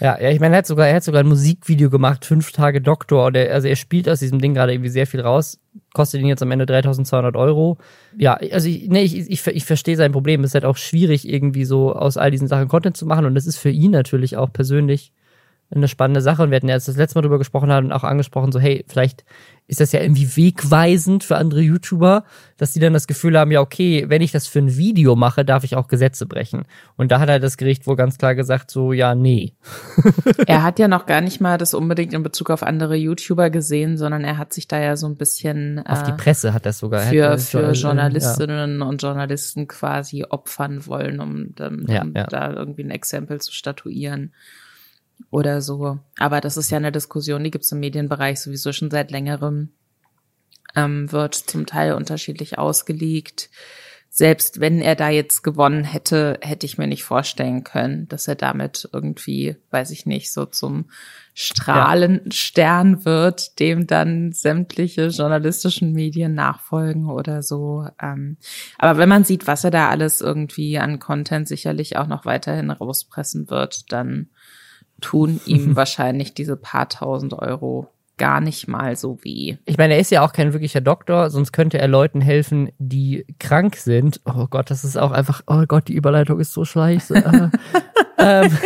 ja, 0.00 0.20
ja, 0.20 0.30
ich 0.30 0.38
meine, 0.38 0.54
er 0.54 0.58
hat 0.58 0.66
sogar, 0.66 0.86
er 0.86 0.96
hat 0.96 1.02
sogar 1.02 1.22
ein 1.22 1.28
Musikvideo 1.28 1.90
gemacht, 1.90 2.24
fünf 2.24 2.52
Tage 2.52 2.80
Doktor. 2.80 3.26
Und 3.26 3.36
er, 3.36 3.52
also 3.52 3.66
er 3.66 3.74
spielt 3.74 4.08
aus 4.08 4.20
diesem 4.20 4.40
Ding 4.40 4.54
gerade 4.54 4.72
irgendwie 4.72 4.90
sehr 4.90 5.08
viel 5.08 5.20
raus. 5.20 5.58
Kostet 5.92 6.20
ihn 6.20 6.28
jetzt 6.28 6.42
am 6.42 6.50
Ende 6.52 6.66
3200 6.66 7.36
Euro. 7.36 7.78
Ja, 8.16 8.34
also 8.34 8.68
ich, 8.68 8.88
nee, 8.88 9.02
ich, 9.02 9.28
ich, 9.28 9.46
ich 9.46 9.64
verstehe 9.64 9.96
sein 9.96 10.12
Problem. 10.12 10.44
Es 10.44 10.50
ist 10.50 10.54
halt 10.54 10.64
auch 10.64 10.76
schwierig, 10.76 11.28
irgendwie 11.28 11.64
so 11.64 11.92
aus 11.94 12.16
all 12.16 12.30
diesen 12.30 12.46
Sachen 12.46 12.68
Content 12.68 12.96
zu 12.96 13.06
machen. 13.06 13.24
Und 13.24 13.34
das 13.34 13.46
ist 13.46 13.58
für 13.58 13.70
ihn 13.70 13.90
natürlich 13.90 14.36
auch 14.36 14.52
persönlich 14.52 15.12
eine 15.70 15.88
spannende 15.88 16.20
Sache. 16.20 16.44
Und 16.44 16.50
wir 16.50 16.56
hatten 16.56 16.68
ja 16.68 16.74
jetzt 16.74 16.88
das 16.88 16.96
letzte 16.96 17.18
Mal 17.18 17.22
drüber 17.22 17.38
gesprochen 17.38 17.72
haben 17.72 17.86
und 17.86 17.92
auch 17.92 18.04
angesprochen, 18.04 18.52
so, 18.52 18.60
hey, 18.60 18.84
vielleicht 18.88 19.24
ist 19.68 19.80
das 19.80 19.92
ja 19.92 20.00
irgendwie 20.00 20.34
wegweisend 20.34 21.24
für 21.24 21.36
andere 21.36 21.60
YouTuber, 21.60 22.24
dass 22.56 22.72
die 22.72 22.80
dann 22.80 22.94
das 22.94 23.06
Gefühl 23.06 23.38
haben, 23.38 23.50
ja, 23.50 23.60
okay, 23.60 24.06
wenn 24.08 24.22
ich 24.22 24.32
das 24.32 24.46
für 24.46 24.60
ein 24.60 24.78
Video 24.78 25.14
mache, 25.14 25.44
darf 25.44 25.62
ich 25.62 25.76
auch 25.76 25.88
Gesetze 25.88 26.24
brechen. 26.24 26.64
Und 26.96 27.12
da 27.12 27.20
hat 27.20 27.28
halt 27.28 27.42
das 27.42 27.58
Gericht 27.58 27.86
wohl 27.86 27.94
ganz 27.94 28.16
klar 28.16 28.34
gesagt, 28.34 28.70
so, 28.70 28.94
ja, 28.94 29.14
nee. 29.14 29.52
er 30.46 30.62
hat 30.62 30.78
ja 30.78 30.88
noch 30.88 31.04
gar 31.04 31.20
nicht 31.20 31.42
mal 31.42 31.58
das 31.58 31.74
unbedingt 31.74 32.14
in 32.14 32.22
Bezug 32.22 32.48
auf 32.48 32.62
andere 32.62 32.96
YouTuber 32.96 33.50
gesehen, 33.50 33.98
sondern 33.98 34.24
er 34.24 34.38
hat 34.38 34.54
sich 34.54 34.68
da 34.68 34.80
ja 34.80 34.96
so 34.96 35.06
ein 35.06 35.16
bisschen 35.16 35.84
auf 35.86 36.02
die 36.02 36.12
äh, 36.12 36.16
Presse 36.16 36.54
hat 36.54 36.64
das 36.64 36.78
sogar 36.78 37.02
für, 37.02 37.36
für 37.36 37.72
Journalistinnen 37.72 38.80
ja. 38.80 38.86
und 38.86 39.02
Journalisten 39.02 39.68
quasi 39.68 40.24
opfern 40.24 40.86
wollen, 40.86 41.20
um, 41.20 41.54
um, 41.60 41.86
ja, 41.86 42.06
ja. 42.14 42.24
da 42.24 42.52
irgendwie 42.54 42.84
ein 42.84 42.90
Exempel 42.90 43.42
zu 43.42 43.52
statuieren 43.52 44.32
oder 45.30 45.60
so. 45.60 45.98
Aber 46.18 46.40
das 46.40 46.56
ist 46.56 46.70
ja 46.70 46.78
eine 46.78 46.92
Diskussion, 46.92 47.44
die 47.44 47.50
gibt 47.50 47.64
es 47.64 47.72
im 47.72 47.80
Medienbereich 47.80 48.40
sowieso 48.40 48.72
schon 48.72 48.90
seit 48.90 49.10
längerem. 49.10 49.70
Ähm, 50.74 51.10
wird 51.10 51.34
zum 51.34 51.66
Teil 51.66 51.94
unterschiedlich 51.94 52.58
ausgelegt. 52.58 53.48
Selbst 54.10 54.60
wenn 54.60 54.80
er 54.80 54.96
da 54.96 55.10
jetzt 55.10 55.42
gewonnen 55.42 55.84
hätte, 55.84 56.38
hätte 56.40 56.66
ich 56.66 56.78
mir 56.78 56.86
nicht 56.86 57.04
vorstellen 57.04 57.62
können, 57.62 58.08
dass 58.08 58.26
er 58.26 58.34
damit 58.36 58.88
irgendwie, 58.92 59.56
weiß 59.70 59.90
ich 59.90 60.06
nicht, 60.06 60.32
so 60.32 60.46
zum 60.46 60.86
Strahlenstern 61.34 62.98
ja. 62.98 63.04
wird, 63.04 63.60
dem 63.60 63.86
dann 63.86 64.32
sämtliche 64.32 65.08
journalistischen 65.08 65.92
Medien 65.92 66.34
nachfolgen 66.34 67.08
oder 67.08 67.42
so. 67.42 67.86
Ähm, 68.02 68.38
aber 68.78 68.98
wenn 68.98 69.08
man 69.08 69.24
sieht, 69.24 69.46
was 69.46 69.62
er 69.62 69.70
da 69.70 69.88
alles 69.88 70.20
irgendwie 70.20 70.78
an 70.78 70.98
Content 70.98 71.46
sicherlich 71.46 71.96
auch 71.96 72.08
noch 72.08 72.24
weiterhin 72.24 72.70
rauspressen 72.70 73.50
wird, 73.50 73.92
dann 73.92 74.30
tun 75.00 75.40
ihm 75.46 75.66
wahrscheinlich 75.76 76.34
diese 76.34 76.56
paar 76.56 76.88
tausend 76.88 77.34
Euro 77.34 77.88
gar 78.18 78.40
nicht 78.40 78.66
mal 78.66 78.96
so 78.96 79.18
weh. 79.22 79.58
Ich 79.64 79.78
meine, 79.78 79.94
er 79.94 80.00
ist 80.00 80.10
ja 80.10 80.22
auch 80.22 80.32
kein 80.32 80.52
wirklicher 80.52 80.80
Doktor, 80.80 81.30
sonst 81.30 81.52
könnte 81.52 81.78
er 81.78 81.86
Leuten 81.86 82.20
helfen, 82.20 82.70
die 82.78 83.24
krank 83.38 83.76
sind. 83.76 84.20
Oh 84.24 84.48
Gott, 84.50 84.70
das 84.70 84.84
ist 84.84 84.98
auch 84.98 85.12
einfach, 85.12 85.42
oh 85.46 85.62
Gott, 85.68 85.86
die 85.86 85.94
Überleitung 85.94 86.40
ist 86.40 86.52
so 86.52 86.64
scheiße. 86.64 87.52
Ähm, 88.18 88.50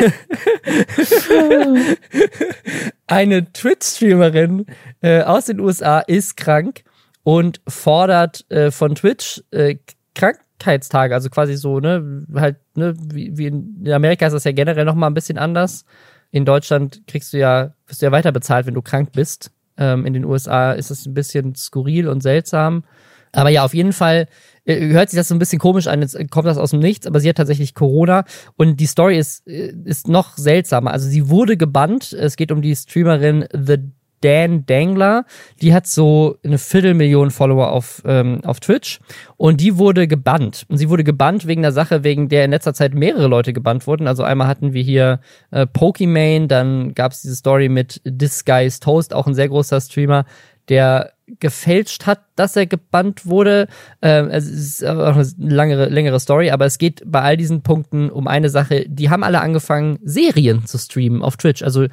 eine 3.07 3.53
Twitch-Streamerin 3.53 4.67
äh, 5.03 5.23
aus 5.23 5.45
den 5.45 5.61
USA 5.61 6.01
ist 6.01 6.39
krank 6.39 6.85
und 7.23 7.61
fordert 7.69 8.51
äh, 8.51 8.71
von 8.71 8.95
Twitch 8.95 9.45
äh, 9.51 9.77
Krankheitstage, 10.15 11.15
also 11.15 11.29
quasi 11.29 11.57
so, 11.57 11.81
ne, 11.81 12.25
halt, 12.35 12.57
ne, 12.75 12.95
wie, 12.97 13.37
wie 13.37 13.47
in 13.47 13.87
Amerika 13.93 14.27
ist 14.27 14.33
das 14.33 14.45
ja 14.45 14.53
generell 14.53 14.87
noch 14.87 14.95
mal 14.95 15.09
ein 15.09 15.15
bisschen 15.15 15.37
anders 15.37 15.85
in 16.33 16.45
Deutschland 16.45 17.03
kriegst 17.07 17.33
du 17.33 17.39
ja, 17.39 17.75
wirst 17.87 18.03
du 18.03 18.07
ja 18.07 18.13
weiter 18.13 18.33
bezahlt, 18.33 18.67
wenn 18.67 18.75
du 18.75 18.83
krank 18.83 19.13
bist. 19.13 19.53
Ähm, 19.77 20.05
in 20.05 20.15
den 20.15 20.25
USA 20.25 20.73
ist 20.73 20.91
es 20.91 21.07
ein 21.07 21.15
bisschen 21.15 21.55
skurril 21.55 22.09
und 22.09 22.23
seltsam. 22.23 22.85
Aber 23.33 23.51
ja, 23.51 23.65
auf 23.65 23.75
jeden 23.75 23.93
Fall 23.93 24.27
äh, 24.65 24.89
hört 24.89 25.11
sich 25.11 25.19
das 25.19 25.29
so 25.29 25.35
ein 25.35 25.39
bisschen 25.39 25.59
komisch 25.59 25.87
an, 25.87 26.03
jetzt 26.03 26.19
kommt 26.31 26.47
das 26.47 26.59
aus 26.59 26.71
dem 26.71 26.81
Nichts, 26.81 27.07
aber 27.07 27.21
sie 27.21 27.29
hat 27.29 27.37
tatsächlich 27.37 27.75
Corona 27.75 28.25
und 28.57 28.79
die 28.81 28.87
Story 28.87 29.19
ist, 29.19 29.47
äh, 29.47 29.73
ist 29.85 30.09
noch 30.09 30.37
seltsamer. 30.37 30.91
Also 30.91 31.09
sie 31.09 31.29
wurde 31.29 31.57
gebannt, 31.57 32.13
es 32.13 32.37
geht 32.37 32.53
um 32.53 32.61
die 32.61 32.77
Streamerin 32.77 33.47
The 33.53 33.79
Dan 34.23 34.65
Dangler, 34.67 35.25
die 35.61 35.75
hat 35.75 35.87
so 35.87 36.37
eine 36.45 36.59
Viertelmillion 36.59 37.31
Follower 37.31 37.71
auf, 37.71 38.03
ähm, 38.07 38.41
auf 38.45 38.61
Twitch 38.61 39.01
und 39.37 39.61
die 39.61 39.77
wurde 39.77 40.07
gebannt. 40.07 40.65
Und 40.69 40.79
sie 40.79 40.89
wurde 40.89 41.05
gebannt 41.05 41.47
wegen 41.47 41.63
der 41.63 41.73
Sache, 41.73 42.05
wegen 42.05 42.29
der 42.29 42.45
in 42.45 42.51
letzter 42.51 42.75
Zeit 42.75 42.95
mehrere 42.95 43.27
Leute 43.27 43.53
gebannt 43.53 43.87
wurden. 43.87 44.07
Also 44.07 44.23
einmal 44.23 44.47
hatten 44.47 44.73
wir 44.73 44.83
hier 44.83 45.21
äh, 45.51 45.67
Pokimane, 45.67 46.47
dann 46.47 46.95
gab 46.95 47.13
es 47.13 47.23
diese 47.23 47.37
Story 47.37 47.69
mit 47.69 48.01
Disguise 48.05 48.81
Toast, 48.81 49.15
auch 49.15 49.27
ein 49.27 49.35
sehr 49.35 49.49
großer 49.49 49.81
Streamer, 49.81 50.25
der 50.69 51.13
gefälscht 51.41 52.07
hat, 52.07 52.21
dass 52.37 52.57
er 52.57 52.67
gebannt 52.67 53.27
wurde. 53.27 53.67
Ähm, 54.01 54.29
es 54.31 54.49
ist 54.49 54.85
auch 54.85 55.17
eine 55.17 55.27
langere, 55.39 55.87
längere 55.89 56.21
Story, 56.21 56.51
aber 56.51 56.67
es 56.67 56.79
geht 56.79 57.03
bei 57.07 57.23
all 57.23 57.37
diesen 57.37 57.63
Punkten 57.63 58.11
um 58.11 58.29
eine 58.29 58.49
Sache. 58.49 58.85
Die 58.89 59.11
haben 59.11 59.25
alle 59.25 59.41
angefangen, 59.41 59.99
Serien 60.05 60.67
zu 60.67 60.79
streamen 60.79 61.23
auf 61.23 61.37
Twitch. 61.37 61.63
Also 61.63 61.87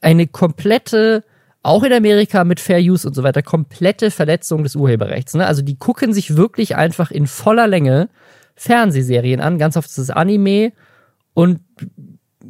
eine 0.00 0.26
komplette 0.26 1.24
auch 1.62 1.82
in 1.82 1.92
Amerika 1.92 2.44
mit 2.44 2.60
Fair 2.60 2.78
Use 2.78 3.06
und 3.06 3.14
so 3.14 3.22
weiter, 3.22 3.42
komplette 3.42 4.10
Verletzung 4.10 4.62
des 4.62 4.76
Urheberrechts. 4.76 5.34
Ne? 5.34 5.46
Also 5.46 5.62
die 5.62 5.76
gucken 5.76 6.12
sich 6.12 6.36
wirklich 6.36 6.76
einfach 6.76 7.10
in 7.10 7.26
voller 7.26 7.66
Länge 7.66 8.08
Fernsehserien 8.54 9.40
an, 9.40 9.58
ganz 9.58 9.76
oft 9.76 9.88
ist 9.88 9.98
es 9.98 10.10
Anime 10.10 10.72
und 11.34 11.60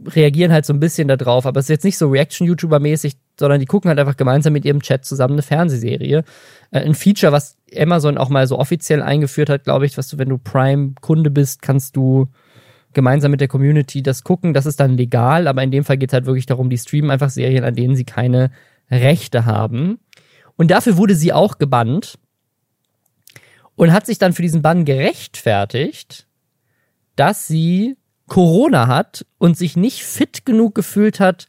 reagieren 0.07 0.53
halt 0.53 0.65
so 0.65 0.73
ein 0.73 0.81
bisschen 0.81 1.09
da 1.09 1.17
drauf, 1.17 1.47
aber 1.47 1.61
es 1.61 1.67
ist 1.67 1.71
jetzt 1.71 1.85
nicht 1.85 1.99
so 1.99 2.09
Reaction-YouTuber-mäßig, 2.09 3.17
sondern 3.39 3.61
die 3.61 3.67
gucken 3.67 3.89
halt 3.89 3.99
einfach 3.99 4.17
gemeinsam 4.17 4.53
mit 4.53 4.65
ihrem 4.65 4.83
Chat 4.83 5.05
zusammen 5.05 5.35
eine 5.35 5.43
Fernsehserie. 5.43 6.25
Äh, 6.71 6.81
ein 6.81 6.95
Feature, 6.95 7.33
was 7.33 7.57
Amazon 7.77 8.19
auch 8.19 8.29
mal 8.29 8.47
so 8.47 8.59
offiziell 8.59 9.03
eingeführt 9.03 9.51
hat, 9.51 9.65
glaube 9.65 9.87
ich, 9.87 9.99
was 9.99 10.09
du, 10.09 10.19
wenn 10.19 10.29
du 10.29 10.39
Prime-Kunde 10.39 11.31
bist, 11.31 11.63
kannst 11.63 11.97
du 11.97 12.29
gemeinsam 12.93 13.31
mit 13.31 13.41
der 13.41 13.49
Community 13.49 14.03
das 14.03 14.25
gucken. 14.25 14.55
Das 14.55 14.67
ist 14.67 14.81
dann 14.81 14.97
legal, 14.97 15.49
aber 15.49 15.63
in 15.63 15.71
dem 15.71 15.85
Fall 15.85 15.97
geht 15.97 16.11
es 16.11 16.15
halt 16.15 16.27
wirklich 16.27 16.47
darum, 16.47 16.71
die 16.71 16.79
streamen 16.79 17.11
einfach 17.11 17.31
Serien, 17.31 17.65
an 17.65 17.75
denen 17.75 17.97
sie 17.97 18.05
keine 18.05 18.51
Rechte 18.91 19.47
haben. 19.47 19.99
Und 20.57 20.70
dafür 20.70 20.97
wurde 20.97 21.14
sie 21.14 21.32
auch 21.32 21.59
gebannt 21.59 22.18
und 23.76 23.93
hat 23.93 24.07
sich 24.07 24.18
dann 24.18 24.32
für 24.32 24.43
diesen 24.43 24.62
Bann 24.62 24.84
gerechtfertigt, 24.84 26.26
dass 27.16 27.47
sie 27.47 27.97
Corona 28.26 28.86
hat 28.86 29.26
und 29.38 29.57
sich 29.57 29.76
nicht 29.76 30.03
fit 30.05 30.45
genug 30.45 30.74
gefühlt 30.74 31.18
hat, 31.20 31.49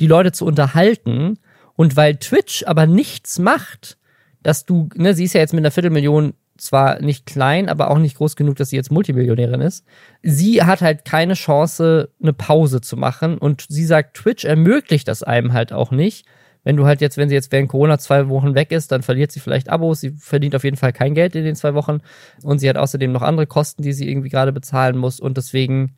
die 0.00 0.06
Leute 0.06 0.32
zu 0.32 0.44
unterhalten. 0.44 1.38
Und 1.74 1.96
weil 1.96 2.16
Twitch 2.16 2.64
aber 2.66 2.86
nichts 2.86 3.38
macht, 3.38 3.98
dass 4.42 4.64
du, 4.64 4.88
ne, 4.94 5.14
sie 5.14 5.24
ist 5.24 5.34
ja 5.34 5.40
jetzt 5.40 5.52
mit 5.52 5.62
einer 5.62 5.70
Viertelmillion 5.70 6.34
zwar 6.56 7.00
nicht 7.00 7.26
klein, 7.26 7.68
aber 7.68 7.90
auch 7.90 7.98
nicht 7.98 8.16
groß 8.16 8.36
genug, 8.36 8.56
dass 8.56 8.70
sie 8.70 8.76
jetzt 8.76 8.92
Multimillionärin 8.92 9.60
ist. 9.60 9.84
Sie 10.22 10.62
hat 10.62 10.80
halt 10.80 11.04
keine 11.04 11.34
Chance, 11.34 12.10
eine 12.22 12.32
Pause 12.32 12.80
zu 12.80 12.96
machen. 12.96 13.38
Und 13.38 13.66
sie 13.68 13.84
sagt, 13.84 14.16
Twitch 14.16 14.44
ermöglicht 14.44 15.08
das 15.08 15.22
einem 15.22 15.52
halt 15.52 15.72
auch 15.72 15.90
nicht, 15.90 16.26
wenn 16.64 16.76
du 16.76 16.86
halt 16.86 17.00
jetzt, 17.00 17.16
wenn 17.16 17.28
sie 17.28 17.34
jetzt 17.34 17.50
während 17.50 17.68
Corona 17.68 17.98
zwei 17.98 18.28
Wochen 18.28 18.54
weg 18.54 18.70
ist, 18.70 18.92
dann 18.92 19.02
verliert 19.02 19.32
sie 19.32 19.40
vielleicht 19.40 19.68
Abos, 19.68 20.00
sie 20.00 20.10
verdient 20.10 20.54
auf 20.54 20.64
jeden 20.64 20.76
Fall 20.76 20.92
kein 20.92 21.14
Geld 21.14 21.34
in 21.34 21.44
den 21.44 21.56
zwei 21.56 21.74
Wochen. 21.74 22.00
Und 22.42 22.58
sie 22.58 22.68
hat 22.68 22.76
außerdem 22.76 23.10
noch 23.10 23.22
andere 23.22 23.46
Kosten, 23.46 23.82
die 23.82 23.92
sie 23.92 24.08
irgendwie 24.08 24.28
gerade 24.28 24.52
bezahlen 24.52 24.96
muss. 24.96 25.18
Und 25.18 25.36
deswegen 25.36 25.96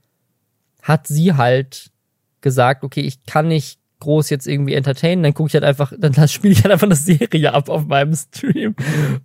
hat 0.82 1.06
sie 1.06 1.34
halt 1.34 1.90
gesagt, 2.40 2.84
okay, 2.84 3.00
ich 3.00 3.24
kann 3.24 3.48
nicht 3.48 3.78
groß 4.00 4.28
jetzt 4.28 4.46
irgendwie 4.46 4.74
entertainen, 4.74 5.22
dann 5.22 5.32
gucke 5.32 5.48
ich 5.48 5.54
halt 5.54 5.64
einfach, 5.64 5.92
dann 5.98 6.12
spiele 6.28 6.52
ich 6.52 6.62
halt 6.62 6.72
einfach 6.72 6.86
eine 6.86 6.96
Serie 6.96 7.52
ab 7.52 7.68
auf 7.68 7.86
meinem 7.86 8.14
Stream. 8.14 8.74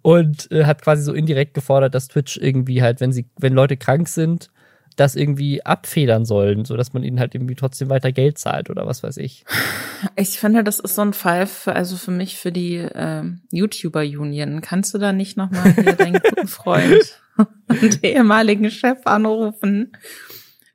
Und 0.01 0.51
äh, 0.51 0.65
hat 0.65 0.81
quasi 0.81 1.03
so 1.03 1.13
indirekt 1.13 1.53
gefordert, 1.53 1.95
dass 1.95 2.07
Twitch 2.07 2.37
irgendwie 2.37 2.81
halt, 2.81 2.99
wenn 3.01 3.11
sie, 3.11 3.27
wenn 3.37 3.53
Leute 3.53 3.77
krank 3.77 4.07
sind, 4.07 4.49
das 4.95 5.15
irgendwie 5.15 5.65
abfedern 5.65 6.25
sollen, 6.25 6.65
so 6.65 6.75
dass 6.75 6.93
man 6.93 7.03
ihnen 7.03 7.19
halt 7.19 7.35
irgendwie 7.35 7.55
trotzdem 7.55 7.89
weiter 7.89 8.11
Geld 8.11 8.37
zahlt 8.37 8.69
oder 8.69 8.85
was 8.85 9.03
weiß 9.03 9.17
ich. 9.17 9.45
Ich 10.15 10.39
finde, 10.39 10.63
das 10.63 10.79
ist 10.79 10.95
so 10.95 11.01
ein 11.01 11.13
Fall 11.13 11.47
für, 11.47 11.75
also 11.75 11.97
für 11.97 12.11
mich 12.11 12.37
für 12.37 12.51
die 12.51 12.77
äh, 12.77 13.23
YouTuber 13.51 14.01
Union. 14.01 14.61
Kannst 14.61 14.93
du 14.93 14.97
da 14.97 15.13
nicht 15.13 15.37
nochmal 15.37 15.73
deinen 15.73 16.19
guten 16.23 16.47
Freund 16.47 17.21
und 17.67 18.03
ehemaligen 18.03 18.69
Chef 18.71 18.99
anrufen? 19.05 19.91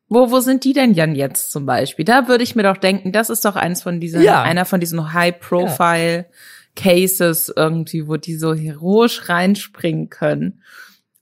Wo, 0.09 0.31
wo 0.31 0.41
sind 0.41 0.65
die 0.65 0.73
denn 0.73 0.95
Jan 0.95 1.15
jetzt 1.15 1.51
zum 1.51 1.67
Beispiel? 1.67 2.05
Da 2.05 2.29
würde 2.29 2.45
ich 2.45 2.55
mir 2.55 2.63
doch 2.63 2.77
denken, 2.77 3.13
das 3.13 3.31
ist 3.31 3.45
doch 3.45 3.57
eins 3.57 3.83
von 3.83 4.01
diesen, 4.01 4.23
ja. 4.23 4.43
einer 4.43 4.65
von 4.65 4.81
diesen 4.81 5.13
High-Profile 5.13 6.27
Cases 6.77 7.53
irgendwie, 7.55 8.07
wo 8.07 8.17
die 8.17 8.37
so 8.37 8.55
heroisch 8.55 9.29
reinspringen 9.29 10.11
können 10.11 10.61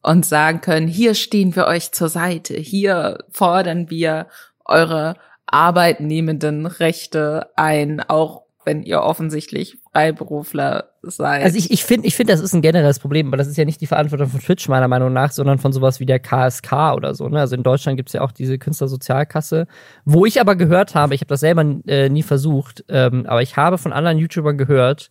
und 0.02 0.26
sagen 0.26 0.60
können, 0.60 0.88
hier 0.88 1.14
stehen 1.14 1.54
wir 1.54 1.66
euch 1.66 1.92
zur 1.92 2.08
Seite, 2.08 2.54
hier 2.54 3.18
fordern 3.30 3.88
wir 3.88 4.26
eure 4.64 5.14
arbeitnehmenden 5.46 6.66
Rechte 6.66 7.50
ein, 7.56 8.00
auch 8.00 8.42
wenn 8.64 8.82
ihr 8.82 9.02
offensichtlich 9.02 9.78
Freiberufler 9.92 10.90
seid. 11.02 11.42
Also 11.42 11.58
ich, 11.58 11.72
ich 11.72 11.84
finde, 11.84 12.06
ich 12.06 12.14
finde, 12.14 12.32
das 12.32 12.40
ist 12.40 12.54
ein 12.54 12.62
generelles 12.62 13.00
Problem, 13.00 13.26
aber 13.26 13.36
das 13.36 13.48
ist 13.48 13.56
ja 13.56 13.64
nicht 13.64 13.80
die 13.80 13.86
Verantwortung 13.86 14.28
von 14.28 14.40
Twitch 14.40 14.68
meiner 14.68 14.86
Meinung 14.86 15.12
nach, 15.12 15.32
sondern 15.32 15.58
von 15.58 15.72
sowas 15.72 15.98
wie 15.98 16.06
der 16.06 16.20
KSK 16.20 16.94
oder 16.94 17.14
so. 17.14 17.28
Ne? 17.28 17.40
Also 17.40 17.56
in 17.56 17.64
Deutschland 17.64 17.96
gibt's 17.96 18.12
ja 18.12 18.20
auch 18.20 18.30
diese 18.30 18.58
Künstlersozialkasse, 18.58 19.66
wo 20.04 20.26
ich 20.26 20.40
aber 20.40 20.54
gehört 20.54 20.94
habe, 20.94 21.14
ich 21.14 21.20
habe 21.20 21.28
das 21.28 21.40
selber 21.40 21.64
äh, 21.86 22.08
nie 22.08 22.22
versucht, 22.22 22.84
ähm, 22.88 23.26
aber 23.26 23.42
ich 23.42 23.56
habe 23.56 23.78
von 23.78 23.92
anderen 23.92 24.18
YouTubern 24.18 24.56
gehört, 24.56 25.10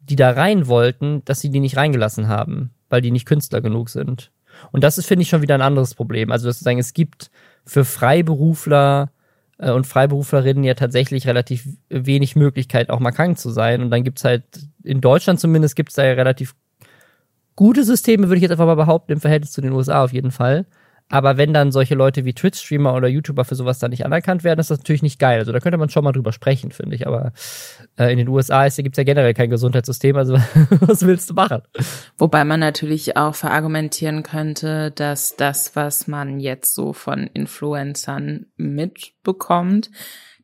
die 0.00 0.16
da 0.16 0.30
rein 0.30 0.68
wollten, 0.68 1.24
dass 1.24 1.40
sie 1.40 1.50
die 1.50 1.60
nicht 1.60 1.76
reingelassen 1.76 2.28
haben 2.28 2.70
weil 2.94 3.00
die 3.00 3.10
nicht 3.10 3.26
Künstler 3.26 3.60
genug 3.60 3.90
sind. 3.90 4.30
Und 4.70 4.84
das 4.84 4.98
ist, 4.98 5.06
finde 5.06 5.22
ich, 5.22 5.28
schon 5.28 5.42
wieder 5.42 5.56
ein 5.56 5.62
anderes 5.62 5.96
Problem. 5.96 6.30
Also, 6.30 6.46
dass 6.46 6.60
sagen, 6.60 6.78
es 6.78 6.94
gibt 6.94 7.32
für 7.66 7.84
Freiberufler 7.84 9.10
äh, 9.58 9.72
und 9.72 9.84
Freiberuflerinnen 9.84 10.62
ja 10.62 10.74
tatsächlich 10.74 11.26
relativ 11.26 11.66
wenig 11.88 12.36
Möglichkeit, 12.36 12.90
auch 12.90 13.00
mal 13.00 13.10
krank 13.10 13.36
zu 13.36 13.50
sein. 13.50 13.82
Und 13.82 13.90
dann 13.90 14.04
gibt's 14.04 14.22
halt, 14.22 14.44
in 14.84 15.00
Deutschland 15.00 15.40
zumindest, 15.40 15.74
gibt's 15.74 15.94
da 15.94 16.04
ja 16.04 16.12
relativ 16.12 16.54
gute 17.56 17.82
Systeme, 17.82 18.28
würde 18.28 18.36
ich 18.36 18.42
jetzt 18.42 18.52
einfach 18.52 18.66
mal 18.66 18.76
behaupten, 18.76 19.10
im 19.10 19.20
Verhältnis 19.20 19.50
zu 19.50 19.60
den 19.60 19.72
USA 19.72 20.04
auf 20.04 20.12
jeden 20.12 20.30
Fall. 20.30 20.66
Aber 21.10 21.36
wenn 21.36 21.52
dann 21.52 21.70
solche 21.70 21.94
Leute 21.94 22.24
wie 22.24 22.32
Twitch-Streamer 22.32 22.94
oder 22.94 23.08
YouTuber 23.08 23.44
für 23.44 23.54
sowas 23.54 23.78
dann 23.78 23.90
nicht 23.90 24.06
anerkannt 24.06 24.42
werden, 24.42 24.58
ist 24.58 24.70
das 24.70 24.78
natürlich 24.78 25.02
nicht 25.02 25.18
geil. 25.18 25.38
Also 25.38 25.52
da 25.52 25.60
könnte 25.60 25.76
man 25.76 25.90
schon 25.90 26.02
mal 26.02 26.12
drüber 26.12 26.32
sprechen, 26.32 26.70
finde 26.72 26.96
ich. 26.96 27.06
Aber 27.06 27.32
äh, 27.98 28.10
in 28.10 28.18
den 28.18 28.28
USA 28.28 28.66
gibt 28.68 28.94
es 28.94 28.96
ja 28.96 29.04
generell 29.04 29.34
kein 29.34 29.50
Gesundheitssystem, 29.50 30.16
also 30.16 30.34
was 30.80 31.06
willst 31.06 31.30
du 31.30 31.34
machen? 31.34 31.62
Wobei 32.16 32.44
man 32.44 32.60
natürlich 32.60 33.16
auch 33.16 33.34
verargumentieren 33.34 34.22
könnte, 34.22 34.92
dass 34.92 35.36
das, 35.36 35.76
was 35.76 36.08
man 36.08 36.40
jetzt 36.40 36.74
so 36.74 36.92
von 36.92 37.28
Influencern 37.32 38.46
mitbekommt, 38.56 39.90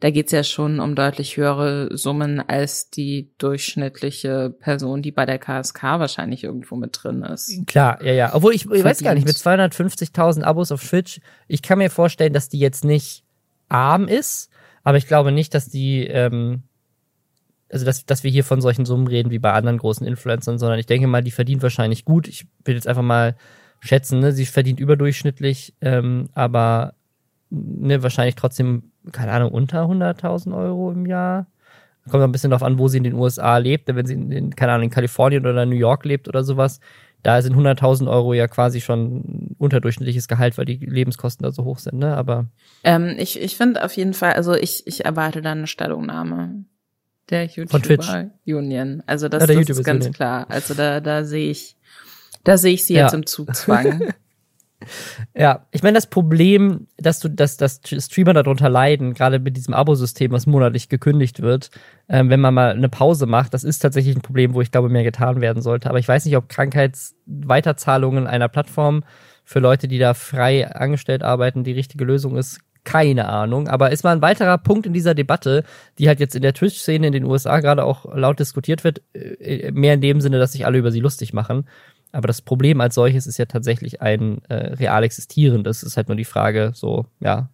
da 0.01 0.11
geht's 0.11 0.33
ja 0.33 0.43
schon 0.43 0.81
um 0.81 0.95
deutlich 0.95 1.37
höhere 1.37 1.97
Summen 1.97 2.41
als 2.41 2.89
die 2.89 3.31
durchschnittliche 3.37 4.55
Person, 4.59 5.03
die 5.03 5.13
bei 5.13 5.27
der 5.27 5.39
KSK 5.39 5.83
wahrscheinlich 5.83 6.43
irgendwo 6.43 6.77
mit 6.77 6.99
drin 7.03 7.23
ist. 7.23 7.67
Klar, 7.67 8.03
ja, 8.03 8.13
ja. 8.13 8.35
Obwohl 8.35 8.55
ich, 8.55 8.65
ich 8.65 8.85
weiß 8.85 9.03
gar 9.03 9.15
nicht, 9.15 9.27
mit 9.27 9.37
250.000 9.37 10.43
Abos 10.43 10.73
auf 10.73 10.83
Twitch, 10.83 11.21
ich 11.49 11.61
kann 11.61 11.79
mir 11.79 11.91
vorstellen, 11.91 12.33
dass 12.33 12.49
die 12.49 12.59
jetzt 12.59 12.83
nicht 12.83 13.25
arm 13.69 14.09
ist, 14.09 14.51
aber 14.85 14.97
ich 14.97 15.07
glaube 15.07 15.33
nicht, 15.33 15.55
dass 15.55 15.69
die, 15.69 16.07
ähm, 16.07 16.63
also 17.71 17.85
dass, 17.85 18.07
dass 18.07 18.25
wir 18.25 18.31
hier 18.31 18.45
von 18.45 18.63
solchen 18.63 18.87
Summen 18.87 19.07
reden 19.07 19.31
wie 19.31 19.39
bei 19.39 19.53
anderen 19.53 19.77
großen 19.77 20.07
Influencern, 20.07 20.59
sondern 20.59 20.79
ich 20.79 20.87
denke 20.87 21.09
mal, 21.09 21.23
die 21.23 21.31
verdient 21.31 21.63
wahrscheinlich 21.63 22.07
gut. 22.07 22.27
Ich 22.27 22.47
will 22.65 22.75
jetzt 22.75 22.89
einfach 22.89 23.03
mal 23.03 23.37
schätzen, 23.81 24.21
ne? 24.21 24.33
sie 24.33 24.47
verdient 24.47 24.81
überdurchschnittlich, 24.81 25.75
ähm, 25.83 26.31
aber 26.33 26.95
ne, 27.51 28.03
wahrscheinlich 28.03 28.35
trotzdem, 28.35 28.93
keine 29.13 29.33
Ahnung, 29.33 29.53
unter 29.53 29.85
100.000 29.85 30.57
Euro 30.57 30.93
im 30.93 31.07
Jahr. 31.07 31.47
Kommt 32.09 32.25
ein 32.25 32.33
bisschen 32.33 32.51
darauf 32.51 32.63
an, 32.63 32.79
wo 32.79 32.89
sie 32.89 32.97
in 32.99 33.05
den 33.05 33.15
USA 33.15 33.59
lebt. 33.59 33.87
Wenn 33.95 34.07
sie 34.07 34.15
in, 34.15 34.33
in, 34.33 34.57
keine 34.57 34.73
Ahnung, 34.73 34.85
in 34.85 34.91
Kalifornien 34.91 35.47
oder 35.47 35.67
New 35.67 35.77
York 35.77 36.05
lebt 36.05 36.29
oder 36.29 36.43
sowas, 36.43 36.81
da 37.23 37.43
sind 37.43 37.55
100.000 37.55 38.11
Euro 38.11 38.33
ja 38.33 38.49
quasi 38.49 38.81
schon 38.81 39.55
unterdurchschnittliches 39.59 40.27
Gehalt, 40.27 40.57
weil 40.57 40.65
die 40.65 40.77
Lebenskosten 40.77 41.45
da 41.45 41.51
so 41.51 41.65
hoch 41.65 41.79
sind, 41.79 41.99
ne? 41.99 42.17
Aber 42.17 42.47
ähm, 42.83 43.15
ich, 43.19 43.41
ich 43.41 43.57
finde 43.57 43.85
auf 43.85 43.93
jeden 43.93 44.15
Fall, 44.15 44.33
also 44.33 44.55
ich, 44.55 44.87
ich 44.87 45.05
erwarte 45.05 45.43
da 45.43 45.53
eine 45.53 45.67
Stellungnahme 45.67 46.65
der 47.29 47.45
YouTuber 47.45 48.31
Union. 48.47 49.03
Also 49.07 49.29
das, 49.29 49.47
ja, 49.47 49.55
das 49.55 49.69
ist 49.69 49.85
ganz 49.85 50.11
klar. 50.13 50.47
Also 50.49 50.75
da, 50.75 51.01
da 51.01 51.25
sehe 51.25 51.51
ich, 51.51 51.77
da 52.45 52.57
sehe 52.57 52.75
ich 52.75 52.85
sie 52.85 52.95
ja. 52.95 53.03
jetzt 53.03 53.15
im 53.15 53.27
Zugzwang. 53.27 54.15
Ja, 55.35 55.67
ich 55.71 55.83
meine, 55.83 55.95
das 55.95 56.09
Problem, 56.09 56.87
dass 56.97 57.21
du, 57.21 57.29
dass, 57.29 57.57
dass 57.57 57.81
Streamer 57.85 58.33
darunter 58.33 58.69
leiden, 58.69 59.15
gerade 59.15 59.39
mit 59.39 59.57
diesem 59.57 59.75
Abosystem, 59.75 60.33
was 60.33 60.47
monatlich 60.47 60.89
gekündigt 60.89 61.43
wird, 61.43 61.71
ähm, 62.09 62.31
wenn 62.31 62.41
man 62.41 62.55
mal 62.55 62.71
eine 62.71 62.89
Pause 62.89 63.27
macht, 63.27 63.55
das 63.55 63.65
ist 63.65 63.81
tatsächlich 63.81 64.17
ein 64.17 64.23
Problem, 64.23 64.55
wo 64.55 64.61
ich 64.61 64.71
glaube, 64.71 64.89
mehr 64.89 65.05
getan 65.05 65.41
werden 65.41 65.63
sollte. 65.63 65.89
Aber 65.89 65.99
ich 65.99 66.09
weiß 66.09 66.25
nicht, 66.25 66.37
ob 66.37 66.49
Krankheitsweiterzahlungen 66.49 68.27
einer 68.27 68.49
Plattform 68.49 69.05
für 69.45 69.61
Leute, 69.61 69.89
die 69.89 69.99
da 69.99 70.15
frei 70.15 70.71
angestellt 70.71 71.23
arbeiten, 71.23 71.65
die 71.65 71.73
richtige 71.73 72.05
Lösung 72.05 72.37
ist. 72.37 72.61
Keine 72.85 73.29
Ahnung. 73.29 73.69
Aber 73.69 73.91
ist 73.91 74.05
mal 74.05 74.13
ein 74.13 74.23
weiterer 74.23 74.57
Punkt 74.57 74.87
in 74.87 74.95
dieser 74.95 75.15
Debatte, 75.15 75.65
die 75.99 76.09
halt 76.09 76.19
jetzt 76.19 76.35
in 76.35 76.43
der 76.43 76.55
Twitch-Szene 76.55 77.09
in 77.09 77.13
den 77.13 77.25
USA 77.25 77.61
gerade 77.61 77.85
auch 77.85 78.07
laut 78.15 78.39
diskutiert 78.39 78.85
wird, 78.85 79.03
äh, 79.13 79.71
mehr 79.73 79.95
in 79.95 80.01
dem 80.01 80.21
Sinne, 80.23 80.39
dass 80.39 80.53
sich 80.53 80.65
alle 80.65 80.79
über 80.79 80.91
sie 80.91 81.01
lustig 81.01 81.35
machen. 81.35 81.67
Aber 82.13 82.27
das 82.27 82.43
Problem 82.43 82.81
als 82.81 82.95
solches 82.95 83.27
ist 83.27 83.39
ja 83.39 83.47
tatsächlich 83.47 84.03
ein 84.03 84.43
äh, 84.49 84.75
real 84.75 85.05
existierendes. 85.05 85.79
Es 85.79 85.85
ist 85.85 85.97
halt 85.97 86.09
nur 86.09 86.17
die 86.17 86.25
Frage, 86.25 86.73
so, 86.75 87.07
ja. 87.21 87.49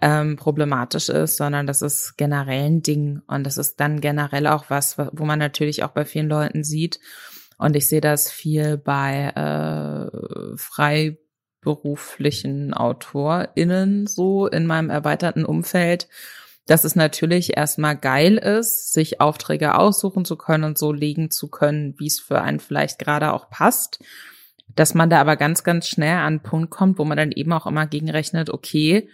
ähm, 0.00 0.36
problematisch 0.36 1.08
ist, 1.08 1.38
sondern 1.38 1.66
das 1.66 1.82
ist 1.82 2.16
generell 2.16 2.66
ein 2.66 2.82
Ding. 2.82 3.22
Und 3.26 3.42
das 3.44 3.58
ist 3.58 3.80
dann 3.80 4.00
generell 4.00 4.46
auch 4.46 4.66
was, 4.68 4.98
wo 4.98 5.24
man 5.24 5.40
natürlich 5.40 5.82
auch 5.82 5.90
bei 5.90 6.04
vielen 6.04 6.28
Leuten 6.28 6.62
sieht, 6.64 7.00
und 7.58 7.76
ich 7.76 7.88
sehe 7.88 8.00
das 8.00 8.30
viel 8.30 8.76
bei 8.76 9.32
äh, 9.34 10.56
freiberuflichen 10.56 12.74
AutorInnen 12.74 14.06
so 14.06 14.46
in 14.46 14.66
meinem 14.66 14.90
erweiterten 14.90 15.44
Umfeld, 15.44 16.08
dass 16.66 16.84
es 16.84 16.96
natürlich 16.96 17.56
erstmal 17.56 17.96
geil 17.96 18.36
ist, 18.36 18.92
sich 18.92 19.20
Aufträge 19.20 19.76
aussuchen 19.76 20.24
zu 20.24 20.36
können 20.36 20.64
und 20.64 20.78
so 20.78 20.92
legen 20.92 21.30
zu 21.30 21.48
können, 21.48 21.94
wie 21.98 22.08
es 22.08 22.20
für 22.20 22.42
einen 22.42 22.60
vielleicht 22.60 22.98
gerade 22.98 23.32
auch 23.32 23.50
passt. 23.50 24.00
Dass 24.74 24.92
man 24.92 25.08
da 25.08 25.20
aber 25.20 25.36
ganz, 25.36 25.64
ganz 25.64 25.88
schnell 25.88 26.16
an 26.16 26.26
einen 26.26 26.42
Punkt 26.42 26.70
kommt, 26.70 26.98
wo 26.98 27.04
man 27.04 27.16
dann 27.16 27.30
eben 27.30 27.52
auch 27.52 27.66
immer 27.66 27.86
gegenrechnet, 27.86 28.50
okay, 28.50 29.08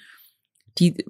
die 0.79 1.05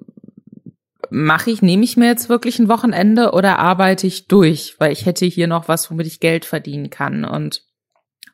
mache 1.13 1.51
ich, 1.51 1.61
nehme 1.61 1.83
ich 1.83 1.95
mir 1.95 2.07
jetzt 2.07 2.27
wirklich 2.27 2.57
ein 2.57 2.69
Wochenende 2.69 3.33
oder 3.33 3.59
arbeite 3.59 4.07
ich 4.07 4.27
durch, 4.27 4.75
weil 4.79 4.91
ich 4.91 5.05
hätte 5.05 5.25
hier 5.25 5.47
noch 5.47 5.67
was, 5.67 5.91
womit 5.91 6.07
ich 6.07 6.19
Geld 6.19 6.43
verdienen 6.43 6.89
kann. 6.89 7.23
Und 7.23 7.63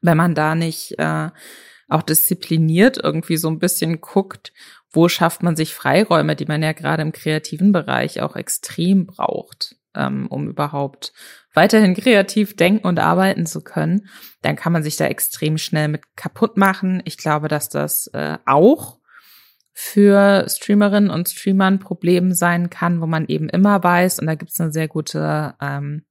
wenn 0.02 0.16
man 0.16 0.34
da 0.34 0.56
nicht 0.56 0.98
äh, 0.98 1.30
auch 1.90 2.04
diszipliniert 2.04 2.98
irgendwie 3.04 3.36
so 3.36 3.50
ein 3.50 3.60
bisschen 3.60 4.00
guckt, 4.00 4.54
wo 4.92 5.10
schafft 5.10 5.44
man 5.44 5.58
sich 5.58 5.74
Freiräume, 5.74 6.38
die 6.38 6.46
man 6.46 6.64
ja 6.64 6.72
gerade 6.72 7.02
im 7.02 7.12
kreativen 7.12 7.74
Bereich 7.74 8.22
auch 8.22 8.38
extrem 8.38 9.08
braucht, 9.08 9.76
ähm, 9.94 10.28
um 10.28 10.48
überhaupt 10.48 11.12
weiterhin 11.54 11.96
kreativ 11.96 12.56
denken 12.56 12.88
und 12.88 12.98
arbeiten 12.98 13.46
zu 13.46 13.62
können, 13.62 14.08
dann 14.42 14.56
kann 14.56 14.72
man 14.72 14.84
sich 14.84 14.96
da 14.96 15.06
extrem 15.06 15.58
schnell 15.58 15.90
mit 15.90 16.04
kaputt 16.16 16.56
machen. 16.56 17.02
Ich 17.04 17.18
glaube, 17.18 17.50
dass 17.50 17.68
das 17.68 18.08
äh, 18.14 18.38
auch 18.46 18.99
für 19.82 20.46
Streamerinnen 20.48 21.10
und 21.10 21.30
Streamern 21.30 21.80
Problem 21.80 22.34
sein 22.34 22.70
kann, 22.70 23.02
wo 23.02 23.08
man 23.08 23.26
eben 23.28 23.48
immer 23.50 23.84
weiß, 23.84 24.20
und 24.20 24.28
da 24.28 24.36
gibt 24.36 24.52
es 24.52 24.60
eine 24.60 24.72
sehr 24.72 24.88
gute 24.88 25.56
ähm, 25.62 26.04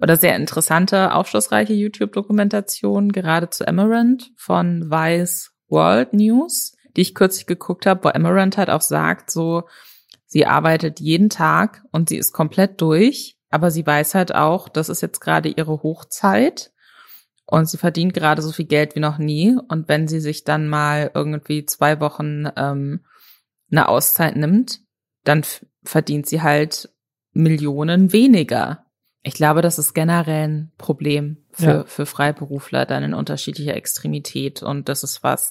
oder 0.00 0.16
sehr 0.16 0.36
interessante, 0.36 1.12
aufschlussreiche 1.12 1.74
YouTube-Dokumentation, 1.74 3.12
gerade 3.12 3.50
zu 3.50 3.66
Emerald 3.66 4.30
von 4.36 4.90
Vice 4.90 5.52
World 5.68 6.14
News, 6.14 6.76
die 6.96 7.02
ich 7.02 7.14
kürzlich 7.14 7.46
geguckt 7.46 7.86
habe, 7.86 8.04
wo 8.04 8.08
Emerald 8.08 8.56
halt 8.56 8.70
auch 8.70 8.80
sagt, 8.80 9.30
so, 9.30 9.64
sie 10.26 10.46
arbeitet 10.46 11.00
jeden 11.00 11.28
Tag 11.28 11.82
und 11.92 12.08
sie 12.08 12.16
ist 12.16 12.32
komplett 12.32 12.80
durch 12.80 13.36
aber 13.50 13.70
sie 13.70 13.86
weiß 13.86 14.14
halt 14.14 14.34
auch, 14.34 14.68
das 14.68 14.88
ist 14.88 15.00
jetzt 15.00 15.20
gerade 15.20 15.48
ihre 15.48 15.82
Hochzeit 15.82 16.72
und 17.46 17.68
sie 17.68 17.78
verdient 17.78 18.14
gerade 18.14 18.42
so 18.42 18.52
viel 18.52 18.66
Geld 18.66 18.94
wie 18.94 19.00
noch 19.00 19.18
nie. 19.18 19.56
Und 19.68 19.88
wenn 19.88 20.06
sie 20.06 20.20
sich 20.20 20.44
dann 20.44 20.68
mal 20.68 21.10
irgendwie 21.14 21.66
zwei 21.66 22.00
Wochen 22.00 22.46
ähm, 22.56 23.04
eine 23.70 23.88
Auszeit 23.88 24.36
nimmt, 24.36 24.80
dann 25.24 25.42
verdient 25.82 26.26
sie 26.26 26.42
halt 26.42 26.90
Millionen 27.32 28.12
weniger. 28.12 28.86
Ich 29.22 29.34
glaube, 29.34 29.62
das 29.62 29.78
ist 29.78 29.94
generell 29.94 30.48
ein 30.48 30.72
Problem 30.78 31.44
für, 31.52 31.64
ja. 31.66 31.84
für 31.84 32.06
Freiberufler, 32.06 32.86
dann 32.86 33.02
in 33.02 33.14
unterschiedlicher 33.14 33.76
Extremität. 33.76 34.62
Und 34.62 34.88
das 34.88 35.02
ist 35.02 35.22
was, 35.22 35.50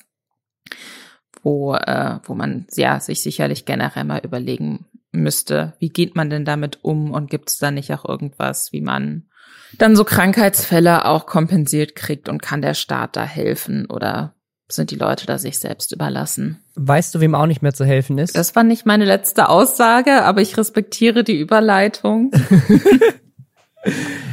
wo, 1.43 1.75
äh, 1.75 2.19
wo 2.23 2.33
man 2.33 2.65
ja 2.73 2.99
sich 2.99 3.21
sicherlich 3.21 3.65
generell 3.65 4.03
mal 4.03 4.21
überlegen 4.23 4.85
müsste, 5.11 5.73
wie 5.79 5.89
geht 5.89 6.15
man 6.15 6.29
denn 6.29 6.45
damit 6.45 6.83
um 6.83 7.11
und 7.11 7.29
gibt 7.29 7.49
es 7.49 7.57
da 7.57 7.71
nicht 7.71 7.91
auch 7.93 8.05
irgendwas, 8.05 8.71
wie 8.71 8.81
man 8.81 9.29
dann 9.77 9.95
so 9.95 10.03
Krankheitsfälle 10.03 11.05
auch 11.05 11.25
kompensiert 11.25 11.95
kriegt 11.95 12.29
und 12.29 12.41
kann 12.41 12.61
der 12.61 12.73
Staat 12.73 13.15
da 13.15 13.23
helfen 13.23 13.85
oder 13.85 14.35
sind 14.71 14.91
die 14.91 14.95
Leute 14.95 15.25
da 15.25 15.37
sich 15.37 15.59
selbst 15.59 15.91
überlassen? 15.91 16.59
Weißt 16.75 17.13
du, 17.13 17.19
wem 17.19 17.35
auch 17.35 17.47
nicht 17.47 17.61
mehr 17.61 17.73
zu 17.73 17.85
helfen 17.85 18.17
ist? 18.17 18.35
Das 18.35 18.55
war 18.55 18.63
nicht 18.63 18.85
meine 18.85 19.05
letzte 19.05 19.49
Aussage, 19.49 20.23
aber 20.23 20.41
ich 20.41 20.57
respektiere 20.57 21.23
die 21.23 21.39
Überleitung. 21.39 22.31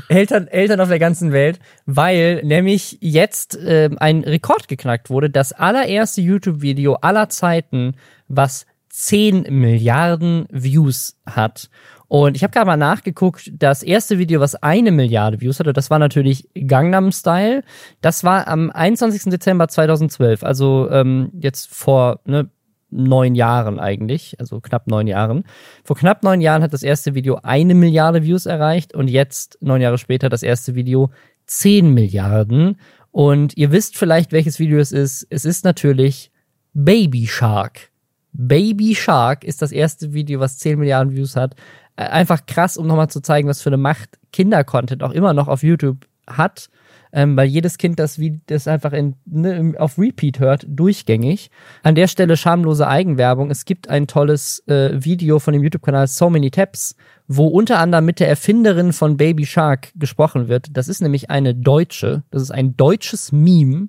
Eltern, 0.08 0.48
Eltern 0.48 0.80
auf 0.80 0.88
der 0.88 0.98
ganzen 0.98 1.32
Welt, 1.32 1.58
weil 1.86 2.42
nämlich 2.44 2.98
jetzt 3.00 3.56
äh, 3.56 3.90
ein 3.96 4.24
Rekord 4.24 4.68
geknackt 4.68 5.10
wurde. 5.10 5.30
Das 5.30 5.52
allererste 5.52 6.20
YouTube-Video 6.20 6.94
aller 6.94 7.28
Zeiten, 7.28 7.96
was 8.28 8.66
10 8.90 9.46
Milliarden 9.50 10.46
Views 10.50 11.16
hat. 11.26 11.70
Und 12.08 12.36
ich 12.36 12.42
habe 12.42 12.52
gerade 12.52 12.66
mal 12.66 12.76
nachgeguckt, 12.76 13.50
das 13.58 13.82
erste 13.82 14.18
Video, 14.18 14.40
was 14.40 14.54
eine 14.56 14.92
Milliarde 14.92 15.40
Views 15.40 15.58
hatte, 15.58 15.72
das 15.72 15.90
war 15.90 15.98
natürlich 15.98 16.48
Gangnam 16.54 17.10
Style. 17.10 17.62
Das 18.00 18.22
war 18.22 18.46
am 18.46 18.70
21. 18.70 19.24
Dezember 19.30 19.68
2012, 19.68 20.44
also 20.44 20.88
ähm, 20.90 21.30
jetzt 21.40 21.68
vor 21.74 22.20
ne, 22.24 22.48
neun 22.90 23.34
Jahren 23.34 23.80
eigentlich, 23.80 24.38
also 24.38 24.60
knapp 24.60 24.86
neun 24.86 25.08
Jahren. 25.08 25.44
Vor 25.82 25.96
knapp 25.96 26.22
neun 26.22 26.40
Jahren 26.40 26.62
hat 26.62 26.72
das 26.72 26.84
erste 26.84 27.14
Video 27.14 27.40
eine 27.42 27.74
Milliarde 27.74 28.22
Views 28.22 28.46
erreicht 28.46 28.94
und 28.94 29.08
jetzt, 29.08 29.58
neun 29.60 29.80
Jahre 29.80 29.98
später, 29.98 30.28
das 30.28 30.42
erste 30.42 30.74
Video 30.76 31.10
zehn 31.46 31.92
Milliarden. 31.92 32.78
Und 33.10 33.56
ihr 33.56 33.72
wisst 33.72 33.96
vielleicht, 33.96 34.30
welches 34.32 34.58
Video 34.58 34.78
es 34.78 34.92
ist. 34.92 35.26
Es 35.30 35.44
ist 35.44 35.64
natürlich 35.64 36.30
Baby 36.74 37.26
Shark. 37.26 37.90
Baby 38.38 38.94
Shark 38.94 39.44
ist 39.44 39.62
das 39.62 39.72
erste 39.72 40.12
Video, 40.12 40.40
was 40.40 40.58
10 40.58 40.78
Milliarden 40.78 41.14
Views 41.14 41.36
hat. 41.36 41.56
Einfach 41.96 42.46
krass, 42.46 42.76
um 42.76 42.86
nochmal 42.86 43.08
zu 43.08 43.20
zeigen, 43.20 43.48
was 43.48 43.62
für 43.62 43.70
eine 43.70 43.78
Macht 43.78 44.18
Kinder-Content 44.32 45.02
auch 45.02 45.12
immer 45.12 45.32
noch 45.32 45.48
auf 45.48 45.62
YouTube 45.62 46.06
hat 46.26 46.68
ähm, 47.16 47.34
weil 47.34 47.48
jedes 47.48 47.78
Kind 47.78 47.98
das, 47.98 48.18
wie, 48.18 48.40
das 48.46 48.68
einfach 48.68 48.92
in, 48.92 49.14
ne, 49.24 49.74
auf 49.78 49.98
Repeat 49.98 50.38
hört, 50.38 50.66
durchgängig. 50.68 51.50
An 51.82 51.94
der 51.94 52.08
Stelle 52.08 52.36
schamlose 52.36 52.86
Eigenwerbung. 52.86 53.50
Es 53.50 53.64
gibt 53.64 53.88
ein 53.88 54.06
tolles 54.06 54.62
äh, 54.66 55.02
Video 55.02 55.38
von 55.38 55.54
dem 55.54 55.62
YouTube-Kanal 55.62 56.08
So 56.08 56.28
Many 56.28 56.50
Taps, 56.50 56.94
wo 57.26 57.46
unter 57.46 57.78
anderem 57.78 58.04
mit 58.04 58.20
der 58.20 58.28
Erfinderin 58.28 58.92
von 58.92 59.16
Baby 59.16 59.46
Shark 59.46 59.92
gesprochen 59.94 60.48
wird. 60.48 60.76
Das 60.76 60.88
ist 60.88 61.00
nämlich 61.00 61.30
eine 61.30 61.54
Deutsche. 61.54 62.22
Das 62.30 62.42
ist 62.42 62.50
ein 62.50 62.76
deutsches 62.76 63.32
Meme, 63.32 63.88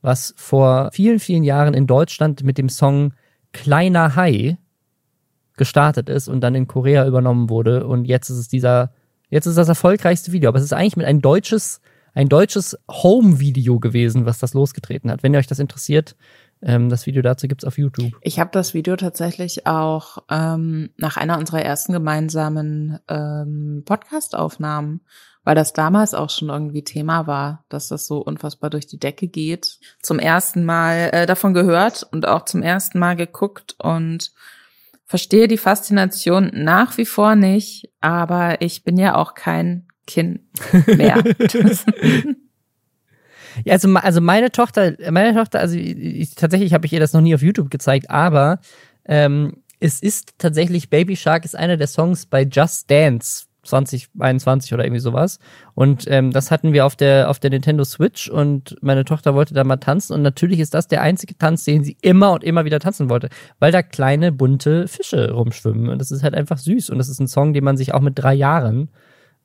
was 0.00 0.32
vor 0.36 0.90
vielen, 0.92 1.18
vielen 1.18 1.42
Jahren 1.42 1.74
in 1.74 1.88
Deutschland 1.88 2.44
mit 2.44 2.58
dem 2.58 2.68
Song 2.68 3.12
Kleiner 3.52 4.14
Hai 4.14 4.56
gestartet 5.58 6.08
ist 6.08 6.28
und 6.28 6.40
dann 6.40 6.54
in 6.54 6.66
Korea 6.66 7.06
übernommen 7.06 7.50
wurde. 7.50 7.86
Und 7.86 8.06
jetzt 8.06 8.30
ist 8.30 8.38
es 8.38 8.48
dieser, 8.48 8.92
jetzt 9.28 9.46
ist 9.46 9.58
das 9.58 9.68
erfolgreichste 9.68 10.32
Video. 10.32 10.48
Aber 10.48 10.58
es 10.58 10.64
ist 10.64 10.72
eigentlich 10.72 10.96
mit 10.96 11.06
ein 11.06 11.20
deutsches 11.20 11.80
ein 12.14 12.28
deutsches 12.28 12.76
Home-Video 12.90 13.78
gewesen, 13.78 14.26
was 14.26 14.40
das 14.40 14.52
losgetreten 14.52 15.08
hat. 15.10 15.22
Wenn 15.22 15.34
ihr 15.34 15.38
euch 15.38 15.46
das 15.46 15.60
interessiert, 15.60 16.16
ähm, 16.62 16.88
das 16.88 17.06
Video 17.06 17.22
dazu 17.22 17.46
gibt's 17.46 17.64
auf 17.64 17.78
YouTube. 17.78 18.12
Ich 18.22 18.40
habe 18.40 18.50
das 18.52 18.74
Video 18.74 18.96
tatsächlich 18.96 19.66
auch 19.66 20.18
ähm, 20.28 20.90
nach 20.96 21.16
einer 21.16 21.38
unserer 21.38 21.62
ersten 21.62 21.92
gemeinsamen 21.92 22.98
ähm, 23.08 23.82
Podcast-Aufnahmen, 23.84 25.02
weil 25.44 25.54
das 25.54 25.72
damals 25.72 26.14
auch 26.14 26.30
schon 26.30 26.48
irgendwie 26.48 26.82
Thema 26.82 27.26
war, 27.26 27.64
dass 27.68 27.88
das 27.88 28.06
so 28.06 28.18
unfassbar 28.18 28.70
durch 28.70 28.86
die 28.86 28.98
Decke 28.98 29.28
geht, 29.28 29.78
zum 30.02 30.18
ersten 30.18 30.64
Mal 30.64 31.10
äh, 31.12 31.26
davon 31.26 31.54
gehört 31.54 32.06
und 32.10 32.26
auch 32.26 32.44
zum 32.44 32.62
ersten 32.62 32.98
Mal 32.98 33.14
geguckt 33.14 33.76
und 33.78 34.32
verstehe 35.08 35.48
die 35.48 35.58
Faszination 35.58 36.50
nach 36.52 36.98
wie 36.98 37.06
vor 37.06 37.34
nicht, 37.34 37.90
aber 38.00 38.60
ich 38.60 38.84
bin 38.84 38.98
ja 38.98 39.16
auch 39.16 39.34
kein 39.34 39.86
Kind 40.06 40.40
mehr. 40.86 41.24
ja, 41.24 41.24
also, 43.72 43.94
also 43.94 44.20
meine 44.20 44.52
Tochter, 44.52 44.96
meine 45.10 45.34
Tochter, 45.34 45.60
also 45.60 45.76
ich, 45.76 46.34
tatsächlich 46.34 46.74
habe 46.74 46.86
ich 46.86 46.92
ihr 46.92 47.00
das 47.00 47.14
noch 47.14 47.22
nie 47.22 47.34
auf 47.34 47.42
YouTube 47.42 47.70
gezeigt, 47.70 48.10
aber 48.10 48.60
ähm, 49.06 49.62
es 49.80 50.00
ist 50.00 50.34
tatsächlich 50.36 50.90
Baby 50.90 51.16
Shark 51.16 51.46
ist 51.46 51.56
einer 51.56 51.78
der 51.78 51.86
Songs 51.86 52.26
bei 52.26 52.42
Just 52.42 52.90
Dance 52.90 53.47
2021 53.68 54.74
oder 54.74 54.84
irgendwie 54.84 55.00
sowas. 55.00 55.38
Und 55.74 56.04
ähm, 56.08 56.30
das 56.32 56.50
hatten 56.50 56.72
wir 56.72 56.86
auf 56.86 56.96
der 56.96 57.30
auf 57.30 57.38
der 57.38 57.50
Nintendo 57.50 57.84
Switch 57.84 58.28
und 58.28 58.76
meine 58.80 59.04
Tochter 59.04 59.34
wollte 59.34 59.54
da 59.54 59.64
mal 59.64 59.76
tanzen 59.76 60.14
und 60.14 60.22
natürlich 60.22 60.60
ist 60.60 60.74
das 60.74 60.88
der 60.88 61.02
einzige 61.02 61.36
Tanz, 61.38 61.64
den 61.64 61.84
sie 61.84 61.96
immer 62.02 62.32
und 62.32 62.44
immer 62.44 62.64
wieder 62.64 62.80
tanzen 62.80 63.10
wollte, 63.10 63.28
weil 63.58 63.72
da 63.72 63.82
kleine 63.82 64.32
bunte 64.32 64.88
Fische 64.88 65.32
rumschwimmen 65.32 65.88
und 65.88 65.98
das 66.00 66.10
ist 66.10 66.22
halt 66.22 66.34
einfach 66.34 66.58
süß 66.58 66.90
und 66.90 66.98
das 66.98 67.08
ist 67.08 67.20
ein 67.20 67.28
Song, 67.28 67.52
den 67.52 67.64
man 67.64 67.76
sich 67.76 67.94
auch 67.94 68.00
mit 68.00 68.18
drei 68.18 68.34
Jahren 68.34 68.90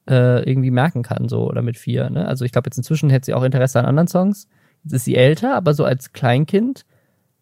äh, 0.09 0.47
irgendwie 0.49 0.71
merken 0.71 1.03
kann, 1.03 1.29
so 1.29 1.47
oder 1.47 1.61
mit 1.61 1.77
vier. 1.77 2.09
Ne? 2.09 2.27
Also 2.27 2.45
ich 2.45 2.51
glaube, 2.51 2.67
jetzt 2.67 2.77
inzwischen 2.77 3.09
hätte 3.09 3.27
sie 3.27 3.33
auch 3.33 3.43
Interesse 3.43 3.79
an 3.79 3.85
anderen 3.85 4.07
Songs. 4.07 4.47
Jetzt 4.83 4.93
ist 4.93 5.05
sie 5.05 5.15
älter, 5.15 5.55
aber 5.55 5.73
so 5.73 5.85
als 5.85 6.11
Kleinkind 6.13 6.85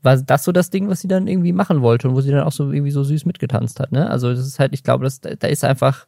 war 0.04 0.18
das 0.18 0.44
so 0.44 0.52
das 0.52 0.70
Ding, 0.70 0.90
was 0.90 1.02
sie 1.02 1.08
dann 1.08 1.28
irgendwie 1.28 1.54
machen 1.54 1.82
wollte 1.82 2.10
und 2.10 2.16
wo 2.16 2.22
sie 2.22 2.32
dann 2.32 2.44
auch 2.44 2.52
so 2.52 2.72
irgendwie 2.72 2.92
so 2.92 3.04
süß 3.04 3.26
mitgetanzt 3.26 3.80
hat. 3.80 3.92
Ne? 3.92 4.10
Also 4.10 4.30
das 4.30 4.46
ist 4.46 4.60
halt, 4.60 4.74
ich 4.74 4.84
glaube, 4.84 5.08
da 5.08 5.48
ist 5.48 5.64
einfach 5.64 6.08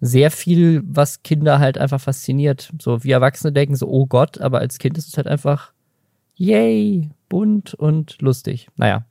sehr 0.00 0.30
viel, 0.30 0.82
was 0.84 1.22
Kinder 1.22 1.58
halt 1.58 1.78
einfach 1.78 2.00
fasziniert. 2.00 2.72
So 2.80 3.04
wie 3.04 3.10
Erwachsene 3.10 3.52
denken 3.52 3.76
so, 3.76 3.88
oh 3.88 4.06
Gott, 4.06 4.40
aber 4.40 4.58
als 4.58 4.78
Kind 4.78 4.96
ist 4.96 5.08
es 5.08 5.16
halt 5.16 5.26
einfach 5.26 5.72
yay, 6.34 7.10
bunt 7.28 7.74
und 7.74 8.16
lustig. 8.22 8.68
Naja, 8.76 9.04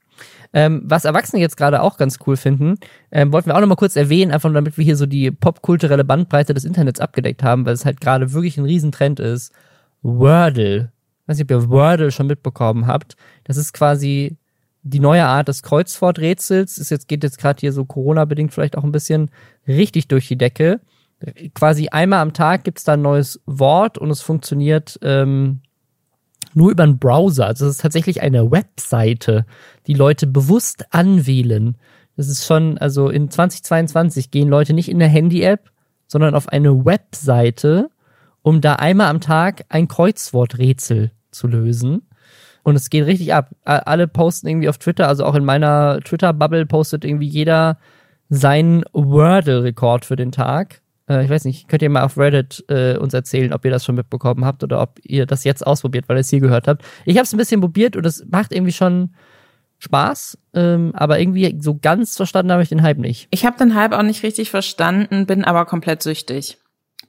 ähm, 0.51 0.81
was 0.83 1.05
Erwachsene 1.05 1.41
jetzt 1.41 1.57
gerade 1.57 1.81
auch 1.81 1.97
ganz 1.97 2.17
cool 2.25 2.37
finden, 2.37 2.75
ähm, 3.11 3.31
wollten 3.31 3.49
wir 3.49 3.55
auch 3.55 3.61
nochmal 3.61 3.77
kurz 3.77 3.95
erwähnen, 3.95 4.31
einfach 4.31 4.51
damit 4.51 4.77
wir 4.77 4.83
hier 4.83 4.95
so 4.95 5.05
die 5.05 5.31
popkulturelle 5.31 6.03
Bandbreite 6.03 6.53
des 6.53 6.65
Internets 6.65 6.99
abgedeckt 6.99 7.43
haben, 7.43 7.65
weil 7.65 7.73
es 7.73 7.85
halt 7.85 8.01
gerade 8.01 8.33
wirklich 8.33 8.57
ein 8.57 8.65
Riesentrend 8.65 9.19
ist. 9.19 9.53
Wordle. 10.01 10.91
Ich 11.21 11.27
weiß 11.27 11.37
nicht, 11.37 11.51
ob 11.51 11.51
ihr 11.51 11.69
Wordle 11.69 12.11
schon 12.11 12.27
mitbekommen 12.27 12.87
habt. 12.87 13.15
Das 13.43 13.57
ist 13.57 13.73
quasi 13.73 14.37
die 14.81 14.99
neue 14.99 15.25
Art 15.25 15.47
des 15.47 15.61
Kreuzworträtsels. 15.61 16.77
Ist 16.77 16.89
jetzt, 16.89 17.07
geht 17.07 17.23
jetzt 17.23 17.37
gerade 17.37 17.59
hier 17.59 17.73
so 17.73 17.85
Corona-bedingt 17.85 18.53
vielleicht 18.53 18.77
auch 18.77 18.83
ein 18.83 18.91
bisschen 18.91 19.29
richtig 19.67 20.07
durch 20.07 20.27
die 20.27 20.37
Decke. 20.37 20.81
Quasi 21.53 21.89
einmal 21.89 22.19
am 22.19 22.33
Tag 22.33 22.63
gibt's 22.63 22.83
da 22.83 22.93
ein 22.93 23.01
neues 23.01 23.41
Wort 23.45 23.97
und 23.97 24.09
es 24.09 24.21
funktioniert 24.21 24.99
ähm, 25.01 25.61
nur 26.53 26.71
über 26.71 26.83
einen 26.83 26.99
Browser. 26.99 27.47
Also 27.47 27.65
es 27.65 27.73
ist 27.75 27.81
tatsächlich 27.81 28.21
eine 28.21 28.51
Webseite, 28.51 29.45
die 29.87 29.93
Leute 29.93 30.27
bewusst 30.27 30.85
anwählen. 30.91 31.77
Das 32.15 32.27
ist 32.27 32.45
schon, 32.45 32.77
also 32.77 33.09
in 33.09 33.29
2022 33.29 34.31
gehen 34.31 34.49
Leute 34.49 34.73
nicht 34.73 34.89
in 34.89 35.01
eine 35.01 35.11
Handy-App, 35.11 35.71
sondern 36.07 36.35
auf 36.35 36.49
eine 36.49 36.85
Webseite, 36.85 37.89
um 38.41 38.61
da 38.61 38.75
einmal 38.75 39.07
am 39.07 39.21
Tag 39.21 39.65
ein 39.69 39.87
Kreuzworträtsel 39.87 41.11
zu 41.31 41.47
lösen. 41.47 42.01
Und 42.63 42.75
es 42.75 42.89
geht 42.89 43.05
richtig 43.05 43.33
ab. 43.33 43.51
Alle 43.63 44.07
posten 44.07 44.47
irgendwie 44.47 44.69
auf 44.69 44.77
Twitter, 44.77 45.07
also 45.07 45.23
auch 45.25 45.35
in 45.35 45.45
meiner 45.45 45.99
Twitter-Bubble 46.01 46.65
postet 46.65 47.05
irgendwie 47.05 47.27
jeder 47.27 47.77
seinen 48.29 48.83
Wordle-Rekord 48.93 50.05
für 50.05 50.15
den 50.15 50.31
Tag. 50.31 50.81
Äh, 51.09 51.25
ich 51.25 51.29
weiß 51.29 51.45
nicht, 51.45 51.67
könnt 51.67 51.81
ihr 51.81 51.89
mal 51.89 52.03
auf 52.03 52.17
Reddit 52.17 52.63
äh, 52.69 52.95
uns 52.97 53.13
erzählen, 53.13 53.53
ob 53.53 53.65
ihr 53.65 53.71
das 53.71 53.83
schon 53.83 53.95
mitbekommen 53.95 54.45
habt 54.45 54.63
oder 54.63 54.81
ob 54.81 54.99
ihr 55.03 55.25
das 55.25 55.43
jetzt 55.43 55.65
ausprobiert, 55.65 56.07
weil 56.07 56.17
ihr 56.17 56.21
es 56.21 56.29
hier 56.29 56.39
gehört 56.39 56.67
habt. 56.67 56.83
Ich 57.05 57.17
habe 57.17 57.23
es 57.23 57.33
ein 57.33 57.37
bisschen 57.37 57.61
probiert 57.61 57.95
und 57.95 58.05
es 58.05 58.25
macht 58.29 58.53
irgendwie 58.53 58.71
schon 58.71 59.15
Spaß, 59.79 60.37
ähm, 60.53 60.91
aber 60.93 61.19
irgendwie 61.19 61.57
so 61.59 61.77
ganz 61.77 62.17
verstanden 62.17 62.51
habe 62.51 62.63
ich 62.63 62.69
den 62.69 62.83
Hype 62.83 62.97
nicht. 62.97 63.27
Ich 63.31 63.45
habe 63.45 63.57
den 63.57 63.75
Hype 63.75 63.93
auch 63.93 64.03
nicht 64.03 64.23
richtig 64.23 64.51
verstanden, 64.51 65.25
bin 65.25 65.45
aber 65.45 65.65
komplett 65.65 66.03
süchtig. 66.03 66.57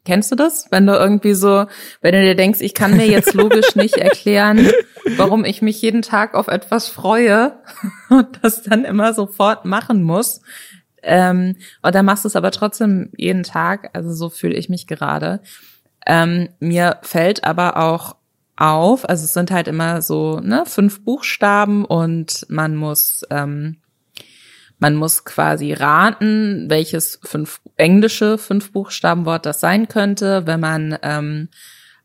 Kennst 0.07 0.33
du 0.33 0.37
das? 0.37 0.67
Wenn 0.71 0.87
du 0.87 0.95
irgendwie 0.95 1.35
so, 1.35 1.67
wenn 2.01 2.15
du 2.15 2.23
dir 2.23 2.35
denkst, 2.35 2.63
ich 2.63 2.73
kann 2.73 2.97
mir 2.97 3.07
jetzt 3.07 3.35
logisch 3.35 3.75
nicht 3.75 3.97
erklären, 3.99 4.71
warum 5.17 5.45
ich 5.45 5.61
mich 5.61 5.83
jeden 5.83 6.01
Tag 6.01 6.35
auf 6.35 6.49
etwas 6.49 6.89
freue 6.89 7.59
und 8.09 8.39
das 8.41 8.63
dann 8.63 8.85
immer 8.85 9.13
sofort 9.13 9.67
machen 9.67 10.03
muss, 10.03 10.41
ähm, 11.03 11.57
und 11.83 11.95
dann 11.95 12.05
machst 12.05 12.25
du 12.25 12.29
es 12.29 12.37
aber 12.37 12.51
trotzdem 12.51 13.11
jeden 13.17 13.43
Tag. 13.43 13.91
Also 13.93 14.13
so 14.13 14.29
fühle 14.29 14.55
ich 14.55 14.69
mich 14.69 14.87
gerade. 14.87 15.41
Ähm, 16.07 16.49
mir 16.61 16.99
fällt 17.03 17.45
aber 17.45 17.77
auch 17.77 18.17
auf, 18.57 19.09
also 19.09 19.25
es 19.25 19.33
sind 19.33 19.51
halt 19.51 19.69
immer 19.69 20.03
so 20.03 20.41
ne, 20.41 20.65
fünf 20.67 21.05
Buchstaben 21.05 21.85
und 21.85 22.47
man 22.49 22.77
muss 22.77 23.25
ähm, 23.31 23.77
Man 24.83 24.97
muss 24.97 25.25
quasi 25.25 25.75
raten, 25.75 26.71
welches 26.71 27.21
fünf 27.23 27.61
englische 27.77 28.39
fünf 28.39 28.73
Buchstabenwort 28.73 29.45
das 29.45 29.61
sein 29.61 29.89
könnte, 29.89 30.47
wenn 30.47 30.61
man 30.61 30.99
ähm, 31.03 31.49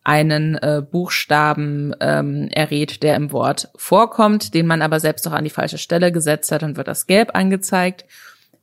einen 0.03 0.55
äh, 0.55 0.81
Buchstaben 0.81 1.93
ähm, 2.01 2.49
errät, 2.51 3.01
der 3.01 3.15
im 3.15 3.31
Wort 3.31 3.69
vorkommt, 3.77 4.53
den 4.53 4.67
man 4.67 4.81
aber 4.81 4.99
selbst 4.99 5.25
auch 5.27 5.31
an 5.31 5.45
die 5.45 5.49
falsche 5.49 5.77
Stelle 5.77 6.11
gesetzt 6.11 6.51
hat, 6.51 6.61
dann 6.63 6.75
wird 6.75 6.87
das 6.87 7.07
gelb 7.07 7.31
angezeigt. 7.33 8.05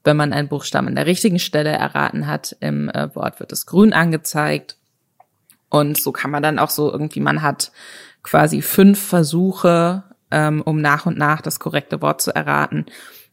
Wenn 0.04 0.16
man 0.16 0.32
einen 0.32 0.48
Buchstaben 0.48 0.88
an 0.88 0.96
der 0.96 1.06
richtigen 1.06 1.38
Stelle 1.38 1.70
erraten 1.70 2.26
hat 2.26 2.56
im 2.60 2.88
äh, 2.88 3.14
Wort, 3.14 3.40
wird 3.40 3.52
es 3.52 3.66
grün 3.66 3.92
angezeigt. 3.92 4.76
Und 5.68 5.98
so 6.00 6.12
kann 6.12 6.30
man 6.30 6.42
dann 6.42 6.58
auch 6.58 6.70
so 6.70 6.90
irgendwie, 6.90 7.20
man 7.20 7.42
hat 7.42 7.72
quasi 8.22 8.62
fünf 8.62 9.00
Versuche, 9.00 10.04
ähm, 10.30 10.62
um 10.62 10.80
nach 10.80 11.06
und 11.06 11.18
nach 11.18 11.40
das 11.40 11.60
korrekte 11.60 12.02
Wort 12.02 12.20
zu 12.20 12.34
erraten. 12.34 12.86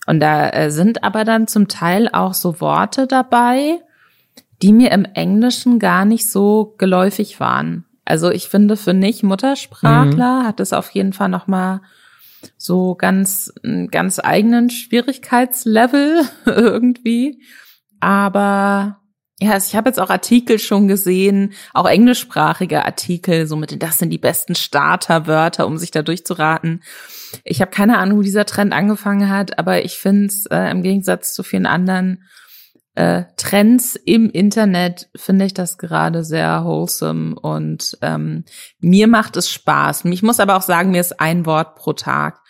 Und 0.06 0.20
da 0.20 0.50
äh, 0.50 0.72
sind 0.72 1.04
aber 1.04 1.26
dann 1.26 1.48
zum 1.48 1.68
Teil 1.68 2.10
auch 2.12 2.34
so 2.34 2.62
Worte 2.62 3.08
dabei, 3.08 3.80
die 4.62 4.74
mir 4.74 4.92
im 4.92 5.06
Englischen 5.06 5.80
gar 5.80 6.06
nicht 6.06 6.30
so 6.30 6.76
geläufig 6.78 7.40
waren. 7.40 7.86
Also 8.06 8.32
ich 8.32 8.50
finde, 8.50 8.76
für 8.76 8.94
Nicht-Muttersprachler 8.94 10.42
mhm. 10.42 10.46
hat 10.46 10.60
es 10.60 10.74
auf 10.74 10.90
jeden 10.92 11.14
Fall 11.14 11.30
nochmal 11.30 11.82
so 12.58 12.96
ganz, 12.96 13.54
ganz 13.92 14.20
eigenen 14.20 14.70
Schwierigkeitslevel 14.70 16.24
irgendwie. 16.46 17.42
Aber 18.00 19.00
ja, 19.42 19.52
also 19.54 19.68
ich 19.70 19.76
habe 19.76 19.90
jetzt 19.90 20.00
auch 20.00 20.10
Artikel 20.10 20.60
schon 20.60 20.88
gesehen, 20.88 21.54
auch 21.74 21.88
englischsprachige 21.88 22.86
Artikel, 22.86 23.48
so 23.48 23.56
mit 23.56 23.82
das 23.82 23.98
sind 23.98 24.10
die 24.10 24.18
besten 24.18 24.54
Starterwörter, 24.54 25.66
um 25.66 25.78
sich 25.78 25.92
da 25.92 26.02
durchzuraten. 26.02 26.84
Ich 27.46 27.62
habe 27.62 27.72
keine 27.72 28.00
Ahnung, 28.00 28.20
wie 28.20 28.26
dieser 28.26 28.46
Trend 28.46 28.74
angefangen 28.74 29.30
hat, 29.30 29.58
aber 29.58 29.86
ich 29.86 29.98
finde 29.98 30.26
es 30.26 30.46
äh, 30.48 30.70
im 30.70 30.82
Gegensatz 30.82 31.34
zu 31.34 31.44
vielen 31.44 31.66
anderen 31.66 32.24
äh, 33.00 33.24
Trends 33.38 33.96
im 33.96 34.30
Internet, 34.30 35.08
finde 35.16 35.46
ich 35.46 35.54
das 35.54 35.78
gerade 35.78 36.26
sehr 36.26 36.66
wholesome 36.66 37.40
und 37.40 37.98
ähm, 38.02 38.44
mir 38.82 39.08
macht 39.08 39.38
es 39.38 39.50
Spaß. 39.50 40.04
Ich 40.04 40.22
muss 40.22 40.42
aber 40.42 40.58
auch 40.58 40.62
sagen, 40.62 40.92
mir 40.92 41.00
ist 41.00 41.22
ein 41.22 41.46
Wort 41.46 41.76
pro 41.76 41.94
Tag 41.94 42.42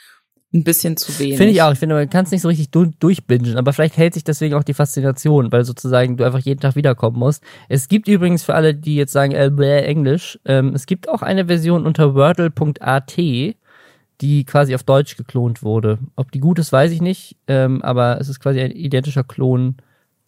ein 0.51 0.63
bisschen 0.63 0.97
zu 0.97 1.19
wenig. 1.19 1.37
Finde 1.37 1.51
ich 1.51 1.61
auch. 1.61 1.71
Ich 1.71 1.77
finde, 1.77 1.93
man 1.93 2.09
kann 2.09 2.25
es 2.25 2.31
nicht 2.31 2.41
so 2.41 2.47
richtig 2.47 2.71
du 2.71 2.85
durchbingen, 2.85 3.57
aber 3.57 3.73
vielleicht 3.73 3.97
hält 3.97 4.15
sich 4.15 4.23
deswegen 4.23 4.55
auch 4.55 4.63
die 4.63 4.73
Faszination, 4.73 5.51
weil 5.51 5.65
sozusagen 5.65 6.17
du 6.17 6.23
einfach 6.23 6.39
jeden 6.39 6.59
Tag 6.59 6.75
wiederkommen 6.75 7.19
musst. 7.19 7.43
Es 7.67 7.87
gibt 7.87 8.07
übrigens 8.07 8.41
für 8.41 8.55
alle, 8.55 8.73
die 8.73 8.95
jetzt 8.95 9.13
sagen, 9.13 9.33
äh, 9.33 9.51
bläh, 9.53 9.83
Englisch, 9.83 10.39
ähm, 10.45 10.73
es 10.73 10.87
gibt 10.87 11.09
auch 11.09 11.21
eine 11.21 11.45
Version 11.45 11.85
unter 11.85 12.15
wordle.at, 12.15 13.17
die 13.17 14.45
quasi 14.45 14.73
auf 14.73 14.81
Deutsch 14.81 15.15
geklont 15.15 15.61
wurde. 15.61 15.99
Ob 16.15 16.31
die 16.31 16.39
gut 16.39 16.57
ist, 16.57 16.71
weiß 16.71 16.91
ich 16.91 17.03
nicht, 17.03 17.37
ähm, 17.45 17.83
aber 17.83 18.19
es 18.19 18.29
ist 18.29 18.39
quasi 18.39 18.59
ein 18.59 18.71
identischer 18.71 19.23
Klon 19.23 19.77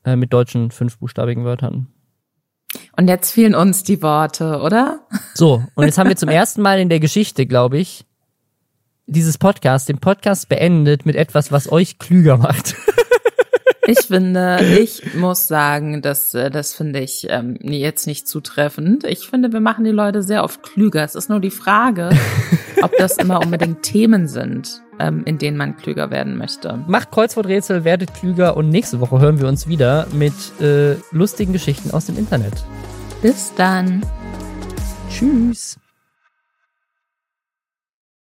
äh, 0.05 0.15
mit 0.15 0.33
deutschen 0.33 0.71
fünfbuchstabigen 0.71 1.45
Wörtern. 1.45 1.87
Und 2.95 3.09
jetzt 3.09 3.31
fehlen 3.31 3.55
uns 3.55 3.83
die 3.83 4.01
Worte, 4.01 4.61
oder? 4.61 5.01
So, 5.33 5.63
und 5.75 5.85
jetzt 5.85 5.97
haben 5.97 6.09
wir 6.09 6.15
zum 6.17 6.29
ersten 6.29 6.61
Mal 6.61 6.79
in 6.79 6.89
der 6.89 6.99
Geschichte, 6.99 7.45
glaube 7.45 7.77
ich, 7.77 8.05
dieses 9.07 9.37
Podcast, 9.37 9.89
den 9.89 9.97
Podcast 9.97 10.47
beendet 10.47 11.05
mit 11.05 11.15
etwas, 11.15 11.51
was 11.51 11.71
euch 11.71 11.99
klüger 11.99 12.37
macht. 12.37 12.75
Ich 13.87 14.01
finde, 14.01 14.59
ich 14.79 15.15
muss 15.15 15.47
sagen, 15.47 16.03
dass 16.03 16.35
äh, 16.35 16.51
das 16.51 16.73
finde 16.73 16.99
ich 16.99 17.25
ähm, 17.29 17.57
jetzt 17.61 18.05
nicht 18.05 18.27
zutreffend. 18.27 19.03
Ich 19.05 19.27
finde, 19.27 19.51
wir 19.51 19.59
machen 19.59 19.83
die 19.83 19.91
Leute 19.91 20.21
sehr 20.21 20.43
oft 20.43 20.61
klüger. 20.61 21.03
Es 21.03 21.15
ist 21.15 21.29
nur 21.29 21.39
die 21.39 21.49
Frage, 21.49 22.11
ob 22.83 22.95
das 22.97 23.17
immer 23.17 23.41
unbedingt 23.41 23.81
Themen 23.81 24.27
sind, 24.27 24.81
ähm, 25.01 25.23
in 25.25 25.37
denen 25.37 25.57
man 25.57 25.75
klüger 25.77 26.11
werden 26.11 26.37
möchte. 26.37 26.79
Macht 26.87 27.11
Kreuzworträtsel, 27.11 27.83
werdet 27.83 28.13
klüger 28.13 28.55
und 28.55 28.69
nächste 28.69 28.99
Woche 28.99 29.19
hören 29.19 29.39
wir 29.39 29.47
uns 29.47 29.67
wieder 29.67 30.07
mit 30.13 30.33
äh, 30.61 30.95
lustigen 31.11 31.53
Geschichten 31.53 31.91
aus 31.91 32.05
dem 32.05 32.17
Internet. 32.17 32.53
Bis 33.21 33.53
dann. 33.55 34.01
Tschüss. 35.09 35.80